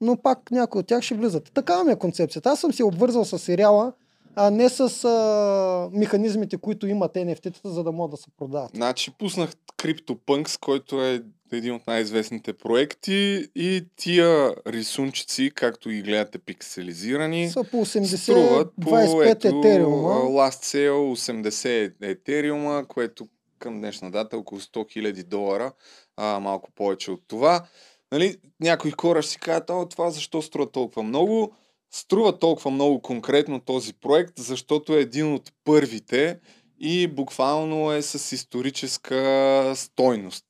но 0.00 0.16
пак 0.16 0.50
някои 0.50 0.80
от 0.80 0.86
тях 0.86 1.02
ще 1.02 1.14
влизат. 1.14 1.50
Такава 1.54 1.84
ми 1.84 1.92
е 1.92 1.96
концепцията. 1.96 2.50
Аз 2.50 2.60
съм 2.60 2.72
се 2.72 2.84
обвързал 2.84 3.24
с 3.24 3.38
сериала, 3.38 3.92
а 4.36 4.50
не 4.50 4.68
с 4.68 5.04
а, 5.04 5.90
механизмите, 5.92 6.56
които 6.56 6.86
имат 6.86 7.14
NFT-тата, 7.14 7.68
за 7.68 7.84
да 7.84 7.92
могат 7.92 8.10
да 8.10 8.16
се 8.16 8.30
продават. 8.38 8.70
Значи 8.74 9.10
пуснах 9.18 9.50
CryptoPunks, 9.78 10.60
който 10.60 11.02
е 11.02 11.22
един 11.52 11.74
от 11.74 11.86
най-известните 11.86 12.52
проекти 12.52 13.48
и 13.54 13.84
тия 13.96 14.54
рисунчици, 14.66 15.50
както 15.54 15.88
ги 15.88 16.02
гледате 16.02 16.38
пикселизирани, 16.38 17.50
Са 17.50 17.64
по 17.64 17.76
80, 17.76 18.16
струват 18.16 18.72
по 18.82 18.90
25 18.90 19.30
ето, 19.30 19.58
етериума. 19.58 20.08
Last 20.08 20.88
Sale 20.88 20.90
80 20.90 21.92
етериума, 22.00 22.84
което 22.88 23.28
към 23.58 23.78
днешна 23.78 24.10
дата 24.10 24.36
е 24.36 24.38
около 24.38 24.60
100 24.60 24.76
000 24.98 25.24
долара, 25.24 25.72
а, 26.16 26.40
малко 26.40 26.70
повече 26.74 27.10
от 27.10 27.20
това. 27.28 27.64
Нали, 28.12 28.36
някои 28.60 28.92
хора 29.00 29.22
ще 29.22 29.32
си 29.32 29.38
кажат, 29.38 29.70
о, 29.70 29.88
това 29.88 30.10
защо 30.10 30.42
струва 30.42 30.70
толкова 30.70 31.02
много? 31.02 31.52
Струва 31.96 32.38
толкова 32.38 32.70
много 32.70 33.02
конкретно 33.02 33.60
този 33.60 33.94
проект, 33.94 34.38
защото 34.38 34.96
е 34.96 35.00
един 35.00 35.34
от 35.34 35.52
първите 35.64 36.38
и 36.80 37.06
буквално 37.06 37.92
е 37.92 38.02
с 38.02 38.32
историческа 38.32 39.72
стойност. 39.76 40.44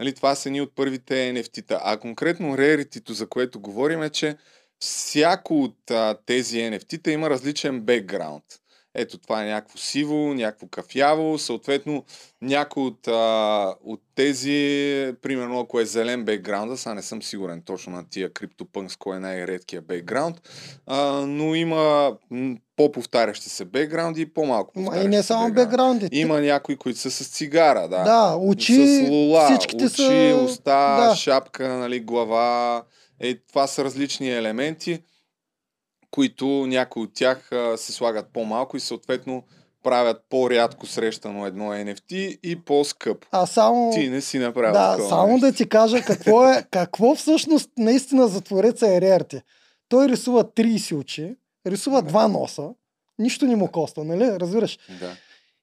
Нали, 0.00 0.14
това 0.14 0.34
са 0.34 0.48
едни 0.48 0.60
от 0.60 0.74
първите 0.74 1.14
NFT-та. 1.14 1.80
А 1.82 2.00
конкретно 2.00 2.56
Rarity, 2.56 3.10
за 3.10 3.28
което 3.28 3.60
говорим 3.60 4.02
е, 4.02 4.10
че 4.10 4.36
всяко 4.78 5.62
от 5.62 5.90
а, 5.90 6.18
тези 6.26 6.58
NFT-та 6.58 7.10
има 7.10 7.30
различен 7.30 7.80
бекграунд. 7.80 8.44
Ето 8.94 9.18
това 9.18 9.42
е 9.42 9.46
някакво 9.46 9.78
сиво, 9.78 10.34
някакво 10.34 10.66
кафяво, 10.66 11.38
съответно 11.38 12.04
някой 12.42 12.82
от, 12.82 13.08
а, 13.08 13.74
от 13.84 14.00
тези, 14.14 14.50
примерно 15.22 15.60
ако 15.60 15.80
е 15.80 15.84
зелен 15.84 16.24
бекграунда, 16.24 16.76
сега 16.76 16.94
не 16.94 17.02
съм 17.02 17.22
сигурен 17.22 17.62
точно 17.62 17.92
на 17.92 18.08
тия 18.08 18.30
CryptoPunks 18.30 18.96
кой 18.98 19.16
е 19.16 19.20
най-редкия 19.20 19.82
бекграунд, 19.82 20.36
а, 20.86 21.26
но 21.26 21.54
има 21.54 22.12
по-повтарящи 22.76 23.48
се 23.48 23.64
бекграунди 23.64 24.20
и 24.20 24.26
по-малко 24.26 24.80
Ма 24.80 24.98
и 24.98 25.08
не 25.08 25.22
само 25.22 25.46
бекграунди. 25.46 25.70
бекграунди. 25.70 26.08
Има 26.12 26.40
някои, 26.40 26.76
които 26.76 26.98
са 26.98 27.10
с 27.10 27.28
цигара, 27.28 27.88
да. 27.88 28.04
Да, 28.04 28.36
очи, 28.40 28.86
с 28.86 29.08
лула, 29.08 29.44
всичките 29.44 29.84
очи, 29.84 29.94
са... 29.96 30.40
уста, 30.44 31.08
да. 31.08 31.16
шапка, 31.16 31.68
нали, 31.68 32.00
глава. 32.00 32.82
Е, 33.20 33.34
това 33.34 33.66
са 33.66 33.84
различни 33.84 34.30
елементи, 34.30 35.02
които 36.10 36.46
някои 36.46 37.02
от 37.02 37.14
тях 37.14 37.52
а, 37.52 37.76
се 37.76 37.92
слагат 37.92 38.26
по-малко 38.32 38.76
и 38.76 38.80
съответно 38.80 39.42
правят 39.82 40.24
по-рядко 40.30 40.86
срещано 40.86 41.46
едно 41.46 41.64
NFT 41.64 42.38
и 42.42 42.60
по-скъпо. 42.64 43.26
А 43.30 43.46
само... 43.46 43.90
Ти 43.94 44.08
не 44.08 44.20
си 44.20 44.38
направил 44.38 44.72
Да, 44.72 45.08
само 45.08 45.32
нещо. 45.32 45.46
да 45.46 45.52
ти 45.52 45.68
кажа 45.68 46.02
какво 46.02 46.48
е, 46.48 46.64
какво 46.70 47.14
всъщност 47.14 47.70
наистина 47.78 48.28
за 48.28 48.40
твореца 48.40 48.94
е 48.94 49.00
Рерти. 49.00 49.40
Той 49.88 50.08
рисува 50.08 50.44
30 50.44 50.96
очи, 50.96 51.36
рисува 51.66 52.02
два 52.02 52.28
носа, 52.28 52.68
нищо 53.18 53.46
не 53.46 53.56
му 53.56 53.68
коства, 53.68 54.04
нали? 54.04 54.24
Разбираш? 54.40 54.78
Да. 55.00 55.12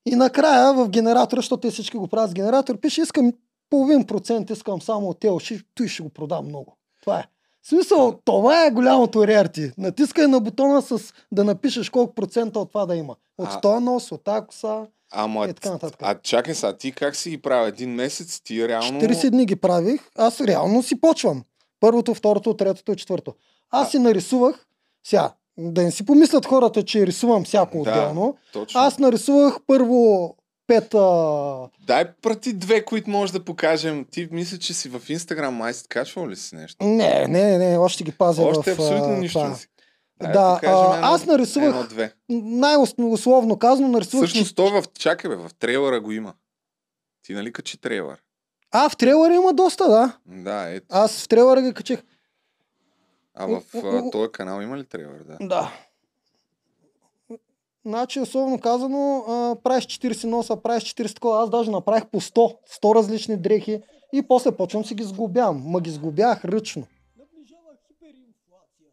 И 0.05 0.15
накрая 0.15 0.73
в 0.73 0.89
генератора, 0.89 1.39
защото 1.39 1.61
те 1.61 1.71
всички 1.71 1.97
го 1.97 2.07
правят 2.07 2.31
с 2.31 2.33
генератор, 2.33 2.79
пише 2.79 3.01
искам 3.01 3.33
половин 3.69 4.05
процент, 4.05 4.49
искам 4.49 4.81
само 4.81 5.09
от 5.09 5.19
тези 5.19 5.31
очи, 5.31 5.61
той 5.75 5.87
ще 5.87 6.03
го 6.03 6.09
продам 6.09 6.45
много. 6.45 6.77
Това 7.01 7.19
е. 7.19 7.25
Смисъл, 7.69 8.19
това 8.25 8.65
е 8.65 8.71
голямото 8.71 9.27
рерти. 9.27 9.71
Натискай 9.77 10.27
на 10.27 10.39
бутона 10.39 10.81
с 10.81 10.99
да 11.31 11.43
напишеш 11.43 11.89
колко 11.89 12.13
процента 12.13 12.59
от 12.59 12.69
това 12.69 12.85
да 12.85 12.95
има. 12.95 13.15
От 13.37 13.47
А- 13.47 13.51
100 13.53 13.79
нос, 13.79 14.11
от 14.11 14.23
тази 14.23 14.45
коса. 14.45 14.85
Ама, 15.11 15.45
И 15.45 15.53
така 15.53 15.69
нататък. 15.69 15.99
а 16.03 16.15
чакай 16.15 16.55
сега, 16.55 16.73
ти 16.73 16.91
как 16.91 17.15
си 17.15 17.29
ги 17.29 17.37
правил? 17.37 17.67
Един 17.67 17.89
месец 17.89 18.39
ти 18.39 18.67
реално... 18.67 19.01
40 19.01 19.29
дни 19.29 19.45
ги 19.45 19.55
правих, 19.55 20.01
аз 20.15 20.41
реално 20.41 20.83
си 20.83 21.01
почвам. 21.01 21.43
Първото, 21.79 22.13
второто, 22.13 22.53
третото, 22.53 22.95
четвърто. 22.95 23.33
Аз 23.71 23.87
А- 23.87 23.91
си 23.91 23.99
нарисувах, 23.99 24.65
сега, 25.07 25.33
Да 25.57 25.83
не 25.83 25.91
си 25.91 26.05
помислят 26.05 26.45
хората, 26.45 26.83
че 26.83 27.07
рисувам 27.07 27.43
всяко 27.43 27.73
Да. 27.73 27.91
отделно. 27.91 28.35
Точно. 28.53 28.79
Аз 28.79 28.99
нарисувах 28.99 29.57
първо 29.67 30.35
пет... 30.67 30.93
А... 30.93 31.69
Дай 31.79 32.11
прати 32.13 32.53
две, 32.53 32.85
които 32.85 33.09
може 33.09 33.33
да 33.33 33.45
покажем. 33.45 34.05
Ти 34.11 34.27
мисля, 34.31 34.57
че 34.57 34.73
си 34.73 34.89
в 34.89 35.01
Инстаграм 35.09 35.53
май 35.55 35.73
си 35.73 35.87
качвал 35.87 36.29
ли 36.29 36.35
си 36.35 36.55
нещо? 36.55 36.85
Не, 36.85 37.27
не, 37.27 37.57
не, 37.57 37.77
още 37.77 38.03
ги 38.03 38.11
пазя 38.11 38.43
Още 38.43 38.75
в... 38.75 38.79
абсолютно 38.79 39.13
а, 39.13 39.17
нищо 39.17 39.43
не 39.43 39.55
си. 39.55 39.67
Дай 40.21 40.33
Да, 40.33 40.59
а, 40.63 40.95
едно- 40.95 41.07
аз 41.07 41.25
нарисувах- 41.25 41.69
Едно-две. 41.69 42.13
Най-условно 42.29 43.59
казано 43.59 43.87
нарисувах... 43.87 44.27
Всъщност 44.27 44.55
то 44.55 44.69
в... 44.69 44.83
Чакай 44.99 45.29
бе, 45.29 45.35
в 45.35 45.49
трейлера 45.59 45.99
го 46.01 46.11
има. 46.11 46.33
Ти 47.23 47.33
нали 47.33 47.53
качи 47.53 47.81
трейлер? 47.81 48.17
А, 48.71 48.89
в 48.89 48.97
трейлера 48.97 49.33
има 49.35 49.53
доста, 49.53 49.87
да. 49.89 50.17
Да, 50.25 50.69
ето. 50.69 50.85
Аз 50.89 51.23
в 51.23 51.27
трейлера 51.27 51.61
ги 51.61 51.73
качих. 51.73 52.03
А 53.35 53.45
в 53.45 53.61
този 54.11 54.31
канал 54.31 54.61
има 54.61 54.77
ли 54.77 54.83
трейлер? 54.83 55.23
Да. 55.27 55.37
Да. 55.41 55.73
Значи, 57.87 58.19
условно 58.19 58.59
казано, 58.59 59.23
а, 59.27 59.55
правиш 59.63 59.85
40 59.85 60.23
носа, 60.23 60.55
правиш 60.55 60.83
40 60.83 61.13
такова. 61.15 61.43
Аз 61.43 61.49
даже 61.49 61.71
направих 61.71 62.05
по 62.05 62.21
100, 62.21 62.55
100 62.83 62.95
различни 62.95 63.37
дрехи 63.37 63.81
и 64.13 64.21
после 64.21 64.51
почвам 64.51 64.85
си 64.85 64.95
ги 64.95 65.03
сглобявам. 65.03 65.63
Ма 65.65 65.81
ги 65.81 65.91
сглобявах 65.91 66.45
ръчно. 66.45 66.83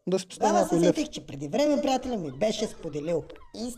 Да 0.07 0.19
си 0.19 0.29
поставя 0.29 0.59
се 0.59 0.63
някой 0.63 0.79
лев. 0.79 0.87
сетих, 0.87 1.11
че 1.11 1.27
преди 1.27 1.49
време 1.49 1.83
приятеля 1.83 2.17
ми 2.17 2.31
беше 2.33 2.67
споделил. 2.67 3.25
И 3.55 3.75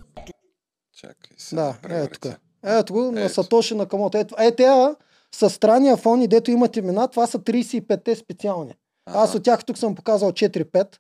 Чакай 1.00 1.36
се. 1.38 1.54
Да, 1.54 1.76
тук. 1.82 1.90
ръце. 1.90 2.36
Ето 2.64 2.92
го, 2.92 3.12
на. 3.12 3.28
Сатоши 3.28 3.74
на 3.74 3.86
Камото. 3.86 4.18
Ето, 4.18 4.34
е, 4.38 4.56
тея 4.56 4.96
с 5.34 5.50
странния 5.50 5.96
фон 5.96 6.22
и 6.22 6.28
дето 6.28 6.50
имат 6.50 6.76
имена, 6.76 7.08
това 7.08 7.26
са 7.26 7.38
35-те 7.38 8.16
специални. 8.16 8.74
Аз 9.06 9.28
Аха. 9.28 9.38
от 9.38 9.44
тях 9.44 9.64
тук 9.64 9.78
съм 9.78 9.94
показал 9.94 10.32
4-5. 10.32 10.96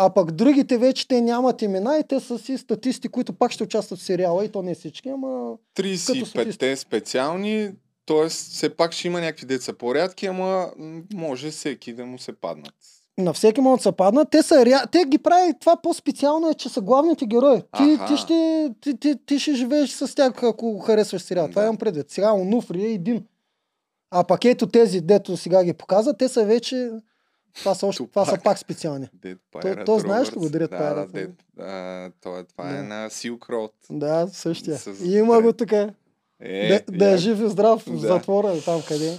А 0.00 0.10
пък 0.10 0.32
другите 0.32 0.78
вече 0.78 1.08
те 1.08 1.20
нямат 1.20 1.62
имена 1.62 1.98
и 1.98 2.04
те 2.04 2.20
са 2.20 2.38
си 2.38 2.58
статисти, 2.58 3.08
които 3.08 3.32
пак 3.32 3.52
ще 3.52 3.64
участват 3.64 3.98
в 3.98 4.02
сериала 4.02 4.44
и 4.44 4.48
то 4.48 4.62
не 4.62 4.74
всички, 4.74 5.08
ама 5.08 5.56
35-те 5.76 6.76
специални, 6.76 7.70
т.е. 8.06 8.28
все 8.28 8.70
пак 8.70 8.92
ще 8.92 9.06
има 9.08 9.20
някакви 9.20 9.46
деца 9.46 9.72
по-рядки, 9.72 10.26
ама 10.26 10.70
може 11.14 11.50
всеки 11.50 11.92
да 11.92 12.06
му 12.06 12.18
се 12.18 12.32
паднат. 12.32 12.74
на 13.18 13.32
всеки 13.32 13.60
могат 13.60 13.78
да 13.78 13.82
се 13.82 13.92
паднат. 13.92 14.30
Те, 14.30 14.42
са, 14.42 14.54
rea- 14.54 14.90
те 14.90 15.04
ги 15.04 15.18
прави 15.18 15.52
това 15.60 15.76
по-специално 15.76 16.50
е, 16.50 16.54
че 16.54 16.68
са 16.68 16.80
главните 16.80 17.26
герои. 17.26 17.62
Ти, 17.76 17.98
ти, 18.08 18.16
ще, 18.16 18.70
ти, 18.80 18.96
ти, 18.96 19.14
ти 19.26 19.38
ще 19.38 19.54
живееш 19.54 19.90
с 19.90 20.14
тях, 20.14 20.42
ако 20.42 20.78
харесваш 20.78 21.22
сериал. 21.22 21.48
Това 21.48 21.62
Да. 21.62 21.66
имам 21.66 21.76
предвид. 21.76 22.10
Сега 22.10 22.32
Онуфри 22.32 22.82
е 22.82 22.92
един. 22.92 23.24
А 24.10 24.24
пак 24.24 24.44
ето 24.44 24.66
тези, 24.66 25.00
дето 25.00 25.36
сега 25.36 25.64
ги 25.64 25.72
показа, 25.72 26.12
те 26.12 26.28
са 26.28 26.44
вече... 26.44 26.90
Това 27.54 27.74
са, 27.74 27.86
още, 27.86 28.06
това 28.06 28.24
са 28.24 28.38
пак 28.38 28.58
специални. 28.58 29.06
Dead 29.16 29.38
То- 29.52 29.58
Pirate 29.58 29.86
то 29.86 29.98
знаеш 29.98 30.28
ли 30.28 30.34
го? 30.34 30.44
Dead 30.44 30.58
да, 30.60 30.68
Pirate? 30.70 31.06
Да, 31.06 31.18
Dead, 31.18 31.32
а, 31.60 32.12
това, 32.12 32.44
това 32.44 32.70
е 32.70 32.72
Да. 32.72 32.82
на 32.82 33.10
Silk 33.10 33.38
Road. 33.40 33.70
Да, 33.90 34.28
същия. 34.28 34.78
С- 34.78 35.00
има 35.04 35.42
го 35.42 35.52
тук. 35.52 35.72
Е, 35.72 36.68
да, 36.68 36.82
да 36.88 37.10
е 37.10 37.16
жив 37.16 37.38
и 37.38 37.48
здрав 37.48 37.82
в 37.82 37.90
Да. 37.92 37.98
затвора 37.98 38.52
или 38.52 38.62
там 38.62 38.82
къде. 38.82 39.08
е. 39.08 39.18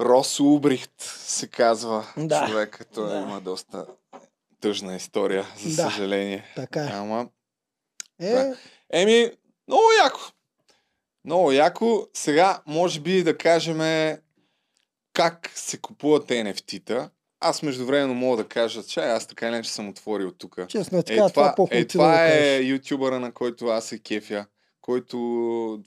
Рос 0.00 0.40
Убрихт 0.40 0.92
се 1.18 1.46
казва 1.46 2.06
Да. 2.16 2.46
човек, 2.46 2.86
той 2.94 3.08
Да. 3.10 3.16
има 3.18 3.40
доста 3.40 3.86
тъжна 4.60 4.96
история, 4.96 5.46
за 5.58 5.76
Да. 5.76 5.90
съжаление. 5.90 6.44
Така 6.56 6.80
е. 6.80 6.90
Ама, 6.92 7.28
Е, 8.20 8.52
еми, 8.92 9.30
много 9.68 9.82
яко. 10.04 10.20
Много 11.24 11.52
яко. 11.52 12.06
Сега, 12.14 12.62
може 12.66 13.00
би 13.00 13.22
да 13.22 13.38
кажем 13.38 13.78
как 15.12 15.50
се 15.54 15.78
купуват 15.78 16.28
NFT-та. 16.28 17.10
Аз 17.40 17.62
междувременно 17.62 18.14
мога 18.14 18.36
да 18.36 18.48
кажа, 18.48 18.82
че 18.82 19.00
аз 19.00 19.26
така 19.26 19.46
или 19.46 19.54
иначе 19.54 19.70
съм 19.70 19.88
отворил 19.88 20.32
тук. 20.32 20.68
честно 20.68 20.98
е 20.98 21.00
Е, 21.00 21.04
така, 21.04 21.16
това, 21.16 21.28
това, 21.30 21.54
по-хубаво 21.56 21.78
е, 21.80 21.84
да 21.84 21.88
това 21.88 22.12
кажеш. 22.14 22.44
е 22.44 22.62
ютубъра, 22.62 23.20
на 23.20 23.32
който 23.32 23.66
аз 23.66 23.84
се 23.84 23.98
кефя, 23.98 24.46
който 24.80 25.18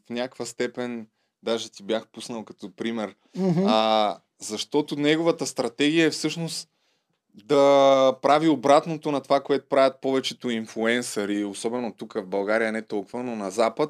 в 0.08 0.10
някаква 0.10 0.46
степен, 0.46 1.08
даже 1.44 1.70
ти 1.72 1.84
бях 1.84 2.08
пуснал 2.08 2.44
като 2.46 2.76
пример, 2.76 3.16
Мгм. 3.38 3.64
а, 3.68 4.18
защото 4.42 4.96
неговата 4.96 5.46
стратегия 5.46 6.06
е 6.06 6.10
всъщност 6.10 6.68
да 7.34 8.16
прави 8.22 8.48
обратното 8.50 9.12
на 9.12 9.22
това, 9.22 9.40
което 9.40 9.70
правят 9.70 10.02
повечето 10.02 10.50
инфуенсъри, 10.50 11.44
особено 11.44 11.94
тук 11.94 12.14
в 12.14 12.26
България, 12.26 12.72
не 12.72 12.82
толкова, 12.82 13.24
но 13.24 13.36
на 13.36 13.52
Запад, 13.52 13.90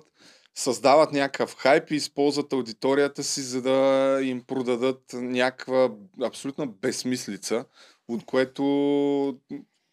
създават 0.56 1.12
някакъв 1.12 1.56
хайп 1.56 1.92
и 1.92 1.96
използват 1.96 2.54
аудиторията 2.54 3.24
си, 3.24 3.42
за 3.42 3.62
да 3.62 4.20
им 4.24 4.44
продадат 4.48 5.02
някаква 5.14 5.92
абсолютна 6.24 6.68
безсмислица, 6.68 7.66
от 8.08 8.26
което 8.26 8.64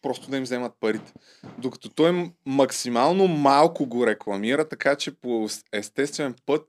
просто 0.01 0.29
да 0.29 0.37
им 0.37 0.43
вземат 0.43 0.73
парите. 0.79 1.13
Докато 1.57 1.89
той 1.89 2.31
максимално 2.45 3.27
малко 3.27 3.85
го 3.85 4.07
рекламира, 4.07 4.67
така 4.67 4.95
че 4.95 5.15
по 5.15 5.47
естествен 5.71 6.35
път 6.45 6.67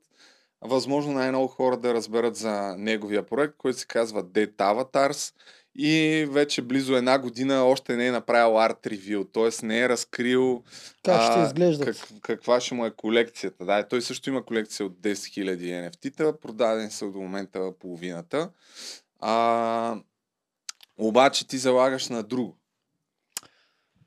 възможно 0.63 1.13
най-много 1.13 1.49
хора 1.49 1.77
да 1.77 1.95
разберат 1.95 2.37
за 2.37 2.75
неговия 2.79 3.27
проект, 3.27 3.55
който 3.59 3.79
се 3.79 3.87
казва 3.87 4.25
Dead 4.25 4.57
Avatars 4.57 5.35
и 5.75 6.27
вече 6.31 6.63
близо 6.63 6.97
една 6.97 7.19
година 7.19 7.65
още 7.65 7.97
не 7.97 8.07
е 8.07 8.13
направил 8.13 8.61
арт 8.61 8.87
ревю, 8.87 9.25
т.е. 9.25 9.67
не 9.67 9.81
е 9.81 9.89
разкрил 9.89 10.63
Как 11.05 11.23
ще 11.23 11.41
а, 11.41 11.47
изглеждат? 11.47 11.87
Как, 11.87 12.21
каква 12.21 12.61
ще 12.61 12.75
му 12.75 12.87
е 12.87 12.91
колекцията. 12.91 13.65
Да, 13.65 13.89
той 13.89 14.03
също 14.03 14.31
има 14.31 14.45
колекция 14.45 14.87
от 14.87 14.93
10 14.93 15.13
000 15.13 15.91
NFT-та, 15.91 16.39
продадени 16.39 16.91
са 16.91 17.07
до 17.07 17.19
момента 17.19 17.73
половината. 17.81 18.51
А, 19.21 19.97
обаче 20.99 21.47
ти 21.47 21.59
залагаш 21.59 22.09
на 22.09 22.23
друго. 22.23 22.57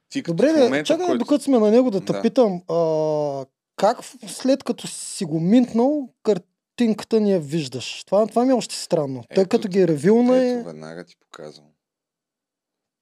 Ти 0.09 0.21
Добре, 0.21 0.53
в 0.53 0.57
момента, 0.57 0.87
чакай, 0.87 1.05
който... 1.05 1.19
докато 1.19 1.43
сме 1.43 1.59
на 1.59 1.71
него 1.71 1.91
да 1.91 2.05
те 2.05 2.13
Да. 2.13 2.21
питам, 2.21 2.61
а, 2.69 3.45
как 3.75 3.97
след 4.27 4.63
като 4.63 4.87
си 4.87 5.25
го 5.25 5.39
минтнал, 5.39 6.09
картинката 6.77 7.19
ни 7.19 7.31
я 7.31 7.39
виждаш? 7.39 8.03
Това, 8.03 8.27
това 8.27 8.45
ми 8.45 8.51
е 8.51 8.55
още 8.55 8.75
странно. 8.75 9.23
Той 9.35 9.41
Ето, 9.43 9.49
като 9.49 9.67
ги 9.67 9.79
е 9.81 9.87
ревилна 9.87 10.37
Ето, 10.37 10.59
е... 10.59 10.63
веднага 10.63 11.03
ти 11.03 11.15
показвам. 11.17 11.65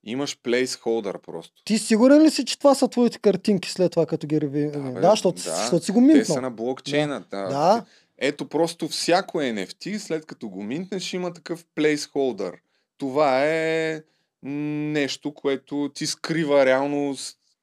Имаш 0.04 0.40
плейсхолдър 0.44 1.18
просто. 1.18 1.64
Ти 1.66 1.78
сигурен 1.78 2.22
ли 2.22 2.32
си, 2.32 2.46
че 2.46 2.58
това 2.58 2.76
са 2.76 2.88
твоите 2.88 3.20
картинки 3.20 3.72
след 3.72 3.92
това, 3.92 4.06
като 4.06 4.28
ги 4.28 4.42
ревилна? 4.42 4.72
Да, 4.72 4.80
Да, 4.82 4.92
бе, 4.92 5.00
да, 5.00 5.10
защото, 5.10 5.36
да. 5.36 5.42
защото 5.56 5.86
си 5.86 5.92
го 5.92 6.00
Те 6.00 6.06
минтнал. 6.06 6.36
са 6.36 6.42
на 6.42 6.52
блокчейна. 6.52 7.20
Да. 7.32 7.48
Да. 7.48 7.86
Ето 8.18 8.50
просто 8.50 8.88
всяко 8.88 9.38
NFT, 9.38 9.98
след 9.98 10.26
като 10.26 10.50
го 10.50 10.64
минтнеш, 10.64 11.14
има 11.14 11.34
такъв 11.34 11.66
плейсхолдър. 11.76 12.58
Това 12.98 13.46
е 13.46 14.02
нещо, 14.44 15.34
което 15.34 15.92
ти 15.94 16.08
скрива 16.08 16.66
реално 16.66 17.16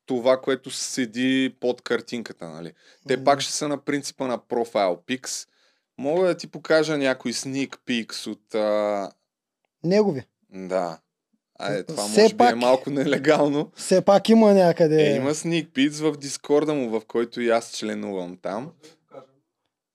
това, 0.06 0.40
което 0.40 0.70
седи 0.70 1.56
под 1.60 1.82
картинката. 1.82 2.48
Нали? 2.48 2.72
Те 3.08 3.16
М. 3.16 3.24
пак 3.24 3.40
ще 3.40 3.52
са 3.52 3.68
на 3.68 3.78
принципа 3.78 4.26
на 4.26 4.38
Profile 4.38 4.98
Pix. 5.06 5.48
Мога 5.98 6.26
да 6.26 6.36
ти 6.36 6.46
покажа 6.46 6.98
някой 6.98 7.32
sneak 7.32 7.76
peeks 7.78 8.26
от... 8.26 8.54
А... 8.54 9.10
Негови. 9.84 10.22
Да. 10.50 10.98
А, 11.58 11.72
е, 11.72 11.82
това 11.82 12.02
Все 12.02 12.22
може 12.22 12.28
би 12.28 12.34
е 12.34 12.36
пак- 12.38 12.56
малко 12.56 12.90
нелегално. 12.90 13.70
Все 13.74 14.00
пак 14.00 14.28
има 14.28 14.54
някъде... 14.54 15.02
Е, 15.02 15.16
има 15.16 15.30
sneak 15.30 15.68
peeks 15.68 16.10
в 16.10 16.16
Дискорда 16.16 16.74
му, 16.74 16.90
в 16.90 17.06
който 17.06 17.40
и 17.40 17.50
аз 17.50 17.72
членувам 17.72 18.36
там. 18.36 18.72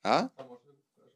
А? 0.04 0.30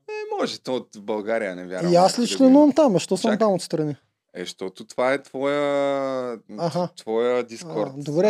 Е, 0.09 0.37
може, 0.39 0.59
то 0.59 0.75
от 0.75 0.89
България 0.99 1.55
не 1.55 1.65
вярвам. 1.67 1.93
И 1.93 1.95
аз 1.95 2.19
ли 2.19 2.23
да 2.23 2.27
членувам 2.27 2.71
там? 2.71 2.95
а 2.95 2.99
Що 2.99 3.17
съм 3.17 3.31
Чакай. 3.31 3.37
там 3.39 3.53
отстрани? 3.53 3.95
Е, 4.33 4.39
защото 4.39 4.85
това 4.85 5.13
е 5.13 5.23
твоя, 5.23 6.39
Аха. 6.57 6.89
твоя 6.97 7.39
А, 7.39 7.43
Дискорд. 7.43 7.91
добре, 7.95 8.27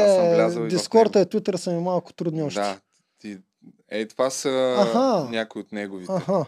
в 0.50 0.68
Дискорда 0.68 1.20
него. 1.20 1.30
е 1.30 1.32
Twitter 1.32 1.56
са 1.56 1.72
ми 1.72 1.80
малко 1.80 2.14
трудни 2.14 2.44
още. 2.44 2.60
Да. 2.60 2.80
Ти... 3.20 3.38
Е, 3.90 4.08
това 4.08 4.30
са 4.30 4.76
Аха. 4.80 5.30
някои 5.32 5.62
от 5.62 5.72
неговите, 5.72 6.12
Аха. 6.12 6.46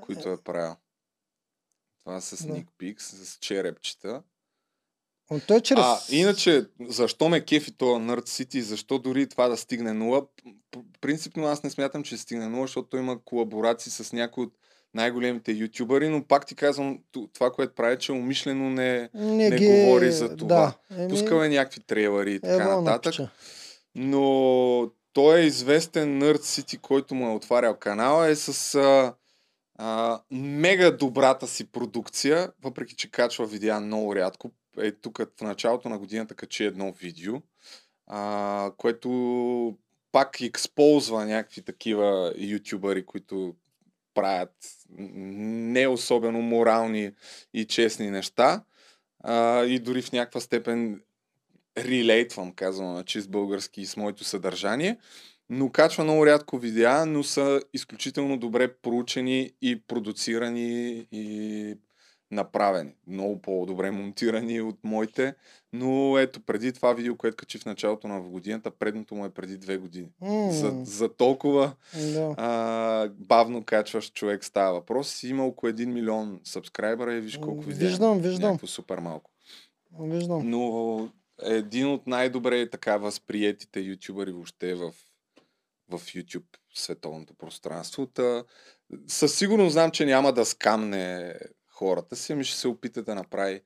които 0.00 0.28
е 0.28 0.36
правил. 0.36 0.74
Това 2.04 2.20
са 2.20 2.46
Да. 2.46 2.94
с 2.98 3.38
черепчета. 3.40 4.22
Но 5.30 5.40
той 5.40 5.60
чрез... 5.60 5.78
А, 5.78 5.98
иначе, 6.10 6.66
защо 6.88 7.28
ме 7.28 7.44
кефи 7.44 7.72
това 7.72 7.98
Nerd 7.98 8.20
City 8.28 8.60
защо 8.60 8.98
дори 8.98 9.28
това 9.28 9.48
да 9.48 9.56
стигне 9.56 9.92
нула? 9.92 10.26
Принципно 11.00 11.46
аз 11.46 11.62
не 11.62 11.70
смятам, 11.70 12.02
че 12.02 12.16
стигне 12.16 12.48
нула, 12.48 12.66
защото 12.66 12.96
има 12.96 13.24
колаборации 13.24 13.92
с 13.92 14.12
някои 14.12 14.44
от 14.44 14.52
най-големите 14.94 15.52
ютубъри, 15.52 16.08
но 16.08 16.24
пак 16.24 16.46
ти 16.46 16.54
казвам, 16.54 16.98
това, 17.32 17.52
което 17.52 17.74
прави, 17.74 17.98
че 17.98 18.12
умишлено 18.12 18.70
не, 18.70 19.10
не, 19.14 19.50
не 19.50 19.56
ги... 19.56 19.66
говори 19.66 20.12
за 20.12 20.36
това. 20.36 20.74
Да. 20.90 20.96
Еми, 20.96 21.08
пускал 21.10 21.36
е 21.42 21.48
някакви 21.48 21.80
трейлери 21.80 22.34
и 22.34 22.40
така 22.40 22.54
ево, 22.64 22.82
нататък. 22.82 23.04
напича. 23.18 23.30
Но 23.94 24.90
той 25.12 25.40
е 25.40 25.46
известен 25.46 26.22
Nerd 26.22 26.38
City, 26.38 26.80
който 26.80 27.14
му 27.14 27.30
е 27.30 27.34
отварял 27.34 27.76
канала, 27.76 28.28
е 28.28 28.36
с 28.36 28.74
а, 28.74 29.14
а, 29.78 30.20
мега 30.30 30.90
добрата 30.90 31.46
си 31.46 31.72
продукция, 31.72 32.52
въпреки 32.62 32.94
че 32.96 33.10
качва 33.10 33.46
видеа 33.46 33.80
много 33.80 34.16
рядко. 34.16 34.50
Е, 34.78 34.92
тук 34.92 35.18
в 35.18 35.42
началото 35.42 35.88
на 35.88 35.98
годината 35.98 36.34
качи 36.34 36.64
едно 36.64 36.92
видео, 36.92 37.34
а, 38.06 38.72
което 38.76 39.78
пак 40.12 40.40
използва 40.40 41.26
някакви 41.26 41.62
такива 41.62 42.32
ютубъри, 42.36 43.06
които 43.06 43.54
правят 44.14 44.54
не 44.98 45.88
особено 45.88 46.42
морални 46.42 47.12
и 47.54 47.64
честни 47.64 48.10
неща. 48.10 48.64
А, 49.24 49.64
и 49.64 49.78
дори 49.78 50.02
в 50.02 50.12
някаква 50.12 50.40
степен 50.40 51.02
релейтвам, 51.84 52.52
казвам 52.52 52.94
на 52.94 53.04
чист 53.04 53.30
български 53.30 53.86
с 53.86 53.96
моето 53.96 54.24
съдържание, 54.24 54.96
но 55.50 55.70
качва 55.70 56.04
много 56.04 56.26
рядко 56.26 56.58
видеа, 56.58 57.06
но 57.06 57.22
са 57.22 57.60
изключително 57.74 58.38
добре 58.38 58.74
проучени 58.74 59.50
и 59.62 59.80
продуцирани 59.86 61.06
и 61.12 61.74
направени. 62.30 62.90
Много 63.06 63.42
по-добре 63.42 63.90
монтирани 63.90 64.60
от 64.60 64.78
моите. 64.84 65.34
Но 65.72 66.18
ето, 66.18 66.40
преди 66.40 66.72
това 66.72 66.92
видео, 66.92 67.16
което 67.16 67.36
качи 67.36 67.58
в 67.58 67.64
началото 67.66 68.08
на 68.08 68.20
годината, 68.20 68.70
предното 68.70 69.14
му 69.14 69.24
е 69.24 69.30
преди 69.30 69.56
две 69.56 69.76
години. 69.76 70.08
М, 70.20 70.52
За, 70.52 70.72
за 70.84 71.08
толкова 71.08 71.72
Да. 72.12 72.34
а, 72.38 73.08
бавно 73.18 73.64
качващ 73.64 74.14
човек 74.14 74.44
става 74.44 74.72
въпрос. 74.72 75.22
Има 75.22 75.46
около 75.46 75.72
1 75.72 75.84
милион 75.84 76.40
сабскрайбъра 76.44 77.14
и 77.14 77.20
виж 77.20 77.38
колко 77.38 77.62
видеа. 77.62 77.88
Виждам, 77.88 78.18
виждам. 78.20 78.48
Някакво 78.50 78.66
супер 78.66 78.98
малко. 78.98 79.30
Виждам. 80.00 80.50
Но 80.50 81.08
един 81.42 81.88
от 81.88 82.06
най-добре 82.06 82.70
така 82.70 82.96
възприетите 82.96 83.80
ютубъри 83.80 84.32
въобще 84.32 84.74
в, 84.74 84.92
в 85.88 86.00
YouTube 86.00 86.56
световното 86.74 87.34
пространство. 87.34 88.06
Та, 88.06 88.44
със 89.06 89.38
сигурност 89.38 89.72
знам, 89.72 89.90
че 89.90 90.06
няма 90.06 90.32
да 90.32 90.44
скамне 90.44 91.34
хората 91.68 92.16
си, 92.16 92.32
ами 92.32 92.44
ще 92.44 92.58
се 92.58 92.68
опита 92.68 93.02
да 93.02 93.14
направи 93.14 93.60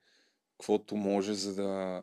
каквото 0.59 0.97
може, 0.97 1.35
за 1.35 1.55
да... 1.55 2.03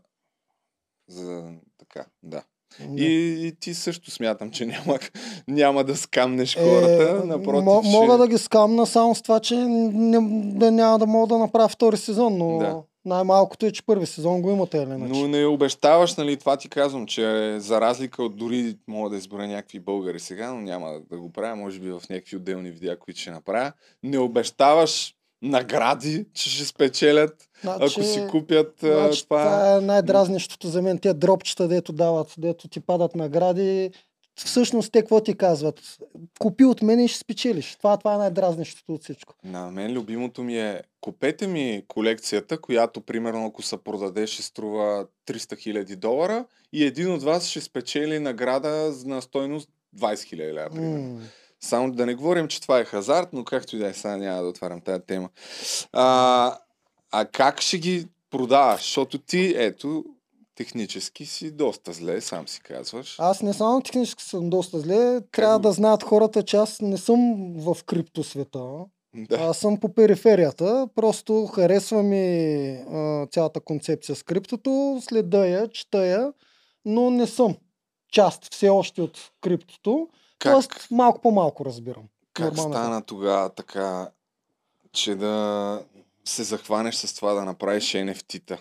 За 1.07 1.25
да 1.25 1.51
така, 1.77 2.05
да. 2.23 2.43
Да. 2.79 3.03
И, 3.03 3.47
и 3.47 3.55
ти 3.59 3.73
също 3.73 4.11
смятам, 4.11 4.51
че 4.51 4.65
няма, 4.65 4.99
няма 5.47 5.83
да 5.83 5.95
скамнеш 5.95 6.57
хората. 6.57 7.25
Напротив, 7.25 7.85
Е, 7.85 7.87
ще... 7.87 7.97
Мога 7.97 8.17
да 8.17 8.27
ги 8.27 8.37
скамна 8.37 8.85
само 8.85 9.15
с 9.15 9.21
това, 9.21 9.39
че 9.39 9.55
не, 9.57 10.17
да 10.57 10.71
няма 10.71 10.99
да 10.99 11.07
мога 11.07 11.27
да 11.27 11.37
направя 11.37 11.67
втори 11.67 11.97
сезон, 11.97 12.37
но 12.37 12.57
Да. 12.57 12.83
Най-малкото 13.05 13.65
е, 13.65 13.71
че 13.71 13.85
първи 13.85 14.05
сезон 14.05 14.41
го 14.41 14.51
имате, 14.51 14.77
иначе. 14.77 15.13
Но 15.13 15.27
не 15.27 15.45
обещаваш, 15.45 16.15
нали, 16.15 16.37
това 16.37 16.57
ти 16.57 16.69
казвам, 16.69 17.07
че 17.07 17.55
за 17.59 17.81
разлика 17.81 18.23
от 18.23 18.35
дори 18.35 18.75
мога 18.87 19.09
да 19.09 19.17
избера 19.17 19.47
някакви 19.47 19.79
българи 19.79 20.19
сега, 20.19 20.53
но 20.53 20.61
няма 20.61 20.99
да 21.11 21.17
го 21.17 21.31
правя, 21.31 21.55
може 21.55 21.79
би 21.79 21.91
в 21.91 22.01
някакви 22.09 22.35
отделни 22.35 22.71
видеа, 22.71 22.99
които 22.99 23.19
ще 23.19 23.31
направя. 23.31 23.71
Не 24.03 24.17
обещаваш 24.19 25.15
награди, 25.41 26.25
че 26.33 26.49
ще 26.49 26.65
спечелят, 26.65 27.49
Значи- 27.61 27.83
ако 27.83 28.03
си 28.03 28.27
купят 28.31 28.75
Значи, 28.79 29.23
това. 29.23 29.43
това 29.43 29.77
е 29.77 29.81
най-дразнещото 29.81 30.67
за 30.67 30.81
мен. 30.81 30.97
Те 30.99 31.13
дропчета, 31.13 31.67
дето 31.67 31.93
дават, 31.93 32.33
дето 32.37 32.67
ти 32.67 32.79
падат 32.79 33.15
награди. 33.15 33.91
Всъщност 34.45 34.91
те 34.91 34.99
какво 34.99 35.21
ти 35.21 35.37
казват? 35.37 35.97
Купи 36.39 36.65
от 36.65 36.81
мен 36.81 36.99
и 36.99 37.07
ще 37.07 37.19
спечелиш. 37.19 37.75
Това, 37.75 37.97
това 37.97 38.13
е 38.13 38.17
най-дразнещото 38.17 38.93
от 38.93 39.03
всичко. 39.03 39.33
На 39.43 39.71
мен 39.71 39.93
любимото 39.93 40.43
ми 40.43 40.59
е 40.59 40.81
купете 41.01 41.47
ми 41.47 41.83
колекцията, 41.87 42.57
която 42.57 43.01
примерно 43.01 43.45
ако 43.45 43.61
се 43.61 43.77
продаде 43.77 44.27
ще 44.27 44.43
струва 44.43 45.07
300 45.27 45.83
000 45.83 45.95
долара 45.95 46.45
и 46.73 46.85
един 46.85 47.13
от 47.13 47.23
вас 47.23 47.47
ще 47.47 47.61
спечели 47.61 48.19
награда 48.19 48.93
на 49.05 49.21
стойност 49.21 49.69
20 49.97 50.13
000 50.13 50.53
лева. 50.53 50.81
М. 50.81 51.19
Само 51.59 51.91
да 51.91 52.05
не 52.05 52.15
говорим, 52.15 52.47
че 52.47 52.61
това 52.61 52.79
е 52.79 52.85
хазарт, 52.85 53.29
но 53.33 53.43
както 53.43 53.75
и 53.75 53.79
да 53.79 53.87
е, 53.87 53.93
сега 53.93 54.17
няма 54.17 54.41
да 54.41 54.47
отварям 54.47 54.81
тази 54.81 55.03
тема. 55.07 55.29
А, 55.91 56.57
а 57.11 57.25
как 57.25 57.61
ще 57.61 57.77
ги 57.77 58.07
продаваш? 58.29 58.81
Защото 58.81 59.17
ти, 59.17 59.53
ето, 59.57 60.05
технически 60.63 61.25
си 61.25 61.51
доста 61.51 61.93
зле, 61.93 62.21
сам 62.21 62.47
си 62.47 62.61
казваш. 62.61 63.15
Аз 63.19 63.41
не 63.41 63.53
само 63.53 63.81
технически 63.81 64.23
съм 64.23 64.49
доста 64.49 64.79
зле, 64.79 65.21
трябва 65.21 65.55
го- 65.55 65.61
да 65.61 65.71
знаят 65.71 66.03
хората, 66.03 66.43
че 66.43 66.57
аз 66.57 66.81
не 66.81 66.97
съм 66.97 67.19
в 67.55 67.83
криптосвета. 67.85 68.59
Да. 69.15 69.35
Аз 69.35 69.57
съм 69.57 69.79
по 69.79 69.93
периферията, 69.93 70.87
просто 70.95 71.45
харесва 71.45 72.03
ми 72.03 72.25
а, 72.89 73.27
цялата 73.27 73.59
концепция 73.59 74.15
с 74.15 74.23
криптото, 74.23 74.71
следа 75.01 75.45
я, 75.45 75.67
чета 75.67 76.05
я, 76.05 76.33
но 76.85 77.09
не 77.09 77.27
съм 77.27 77.55
част 78.11 78.53
все 78.53 78.69
още 78.69 79.01
от 79.01 79.31
криптото. 79.41 80.07
Как, 80.39 80.53
Тоест 80.53 80.87
малко 80.91 81.21
по-малко 81.21 81.65
разбирам. 81.65 82.03
как 82.33 82.45
нормално 82.47 82.73
стана 82.73 83.01
тогава 83.01 83.49
така, 83.49 84.11
че 84.93 85.15
да 85.15 85.83
се 86.25 86.43
захванеш 86.43 86.95
с 86.95 87.15
това 87.15 87.33
да 87.33 87.45
направиш 87.45 87.83
NFT-та? 87.85 88.57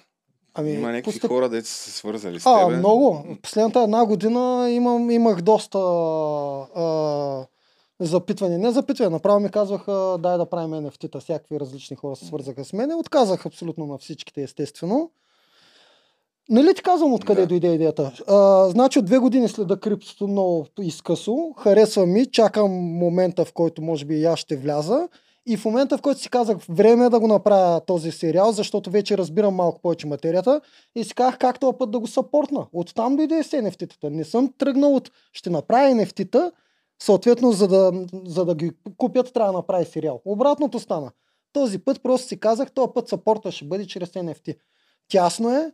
Ами, 0.54 0.72
Има 0.72 0.88
някакви 0.88 1.10
постъп- 1.12 1.28
хора, 1.28 1.48
деца 1.48 1.66
са 1.66 1.74
се 1.74 1.90
свързали 1.90 2.40
с 2.40 2.46
А, 2.46 2.58
тебе. 2.60 2.76
много. 2.76 3.24
Последната 3.42 3.80
една 3.80 4.04
година 4.06 4.40
имам, 4.70 5.10
имах 5.10 5.40
доста 5.40 5.78
а, 5.78 7.46
запитвания. 8.00 8.58
Не 8.58 8.70
запитвания, 8.70 9.10
направо 9.10 9.40
ми 9.40 9.50
казваха, 9.50 9.92
дай 10.18 10.38
да 10.38 10.46
правим 10.46 10.70
NFT-та. 10.72 11.20
Всякакви 11.20 11.60
различни 11.60 11.96
хора 11.96 12.16
се 12.16 12.24
свързаха 12.24 12.64
с 12.64 12.72
мен. 12.72 12.92
Отказах 12.92 13.46
абсолютно 13.46 13.86
на 13.86 13.98
всичките, 13.98 14.42
естествено. 14.42 15.10
Нали 16.48 16.74
ти 16.74 16.82
казвам 16.82 17.12
откъде 17.14 17.40
Да. 17.40 17.46
дойде 17.46 17.68
идеята? 17.68 18.12
А, 18.28 18.36
значи 18.68 18.98
от 18.98 19.04
две 19.04 19.18
години 19.18 19.48
следа 19.48 19.76
криптото 19.76 20.28
много 20.28 20.66
изкъсо. 20.80 21.36
Харесва 21.58 22.06
ми, 22.06 22.26
чакам 22.26 22.70
момента, 22.72 23.44
в 23.44 23.52
който 23.52 23.82
може 23.82 24.04
би 24.04 24.14
и 24.14 24.24
аз 24.24 24.38
ще 24.38 24.56
вляза. 24.56 25.08
И 25.46 25.56
в 25.56 25.64
момента, 25.64 25.98
в 25.98 26.02
който 26.02 26.20
си 26.20 26.30
казах, 26.30 26.56
време 26.68 27.04
е 27.06 27.10
да 27.10 27.20
го 27.20 27.26
направя 27.26 27.80
този 27.80 28.10
сериал, 28.10 28.52
защото 28.52 28.90
вече 28.90 29.18
разбирам 29.18 29.54
малко 29.54 29.80
повече 29.82 30.06
материята, 30.06 30.60
и 30.94 31.04
си 31.04 31.14
казах 31.14 31.38
как 31.38 31.60
този 31.60 31.78
път 31.78 31.90
да 31.90 31.98
го 31.98 32.06
съпортна. 32.06 32.66
Оттам 32.72 33.16
дойде 33.16 33.42
с 33.42 33.50
NFT-тата. 33.50 34.08
Не 34.10 34.24
съм 34.24 34.52
тръгнал 34.58 34.94
от 34.94 35.10
ще 35.32 35.50
направя 35.50 35.94
NFT-та, 35.94 36.52
съответно 37.02 37.52
за 37.52 37.68
да, 37.68 38.06
за 38.24 38.44
да 38.44 38.54
ги 38.54 38.70
купят 38.96 39.32
трябва 39.32 39.52
да 39.52 39.58
направи 39.58 39.84
сериал. 39.84 40.22
Обратното 40.24 40.78
стана. 40.78 41.12
Този 41.52 41.78
път 41.78 42.02
просто 42.02 42.28
си 42.28 42.40
казах, 42.40 42.72
този 42.72 42.88
път 42.94 43.08
съпорта 43.08 43.52
ще 43.52 43.64
бъде 43.64 43.86
чрез 43.86 44.10
NFT. 44.10 44.58
Тясно 45.08 45.50
е, 45.50 45.72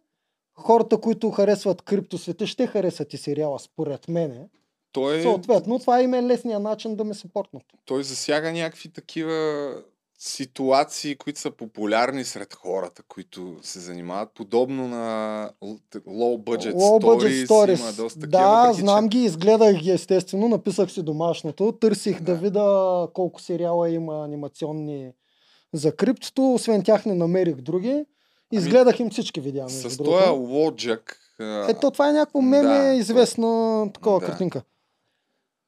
хората, 0.54 1.00
които 1.00 1.30
харесват 1.30 1.82
криптосвета, 1.82 2.46
ще 2.46 2.66
харесат 2.66 3.14
и 3.14 3.16
сериала, 3.16 3.58
според 3.58 4.08
мене. 4.08 4.48
Той, 4.96 5.22
Съответно, 5.22 5.78
това 5.78 6.02
им 6.02 6.14
е 6.14 6.22
лесният 6.22 6.62
начин 6.62 6.96
да 6.96 7.04
ме 7.04 7.14
съпортнат. 7.14 7.62
той 7.84 8.02
засяга 8.04 8.52
някакви 8.52 8.88
такива 8.92 9.74
ситуации, 10.18 11.16
които 11.16 11.40
са 11.40 11.50
популярни 11.50 12.24
сред 12.24 12.54
хората, 12.54 13.02
които 13.08 13.56
се 13.62 13.80
занимават. 13.80 14.28
Подобно 14.34 14.88
на 14.88 15.50
low 15.62 16.38
budget 16.38 16.72
Low 16.72 17.04
budget 17.04 17.46
stories. 17.46 17.80
има 17.80 17.92
доста 17.92 18.20
такива. 18.20 18.38
да, 18.42 18.62
въпреки, 18.62 18.80
знам 18.80 19.08
ги, 19.08 19.18
изгледах 19.18 19.76
ги 19.76 19.90
естествено, 19.90 20.48
написах 20.48 20.90
си 20.92 21.02
домашното, 21.02 21.72
търсих 21.72 22.20
да, 22.20 22.32
Да. 22.32 22.38
видя 22.38 23.08
колко 23.14 23.40
сериала 23.40 23.90
има 23.90 24.24
анимационни 24.24 25.10
за 25.72 25.96
криптото, 25.96 26.54
освен 26.54 26.82
тях 26.82 27.06
не 27.06 27.14
намерих 27.14 27.54
други. 27.54 28.04
Изгледах 28.52 29.00
им 29.00 29.10
всички 29.10 29.40
видеа. 29.40 29.62
Ами, 29.62 29.70
С 29.90 29.96
този 29.96 30.28
лоджак. 30.30 31.18
Ето, 31.68 31.90
това 31.90 32.08
е 32.08 32.12
някакво 32.12 32.40
меме, 32.40 32.78
да, 32.88 32.94
известна 32.94 33.86
такова 33.94 34.20
да. 34.20 34.26
картинка. 34.26 34.62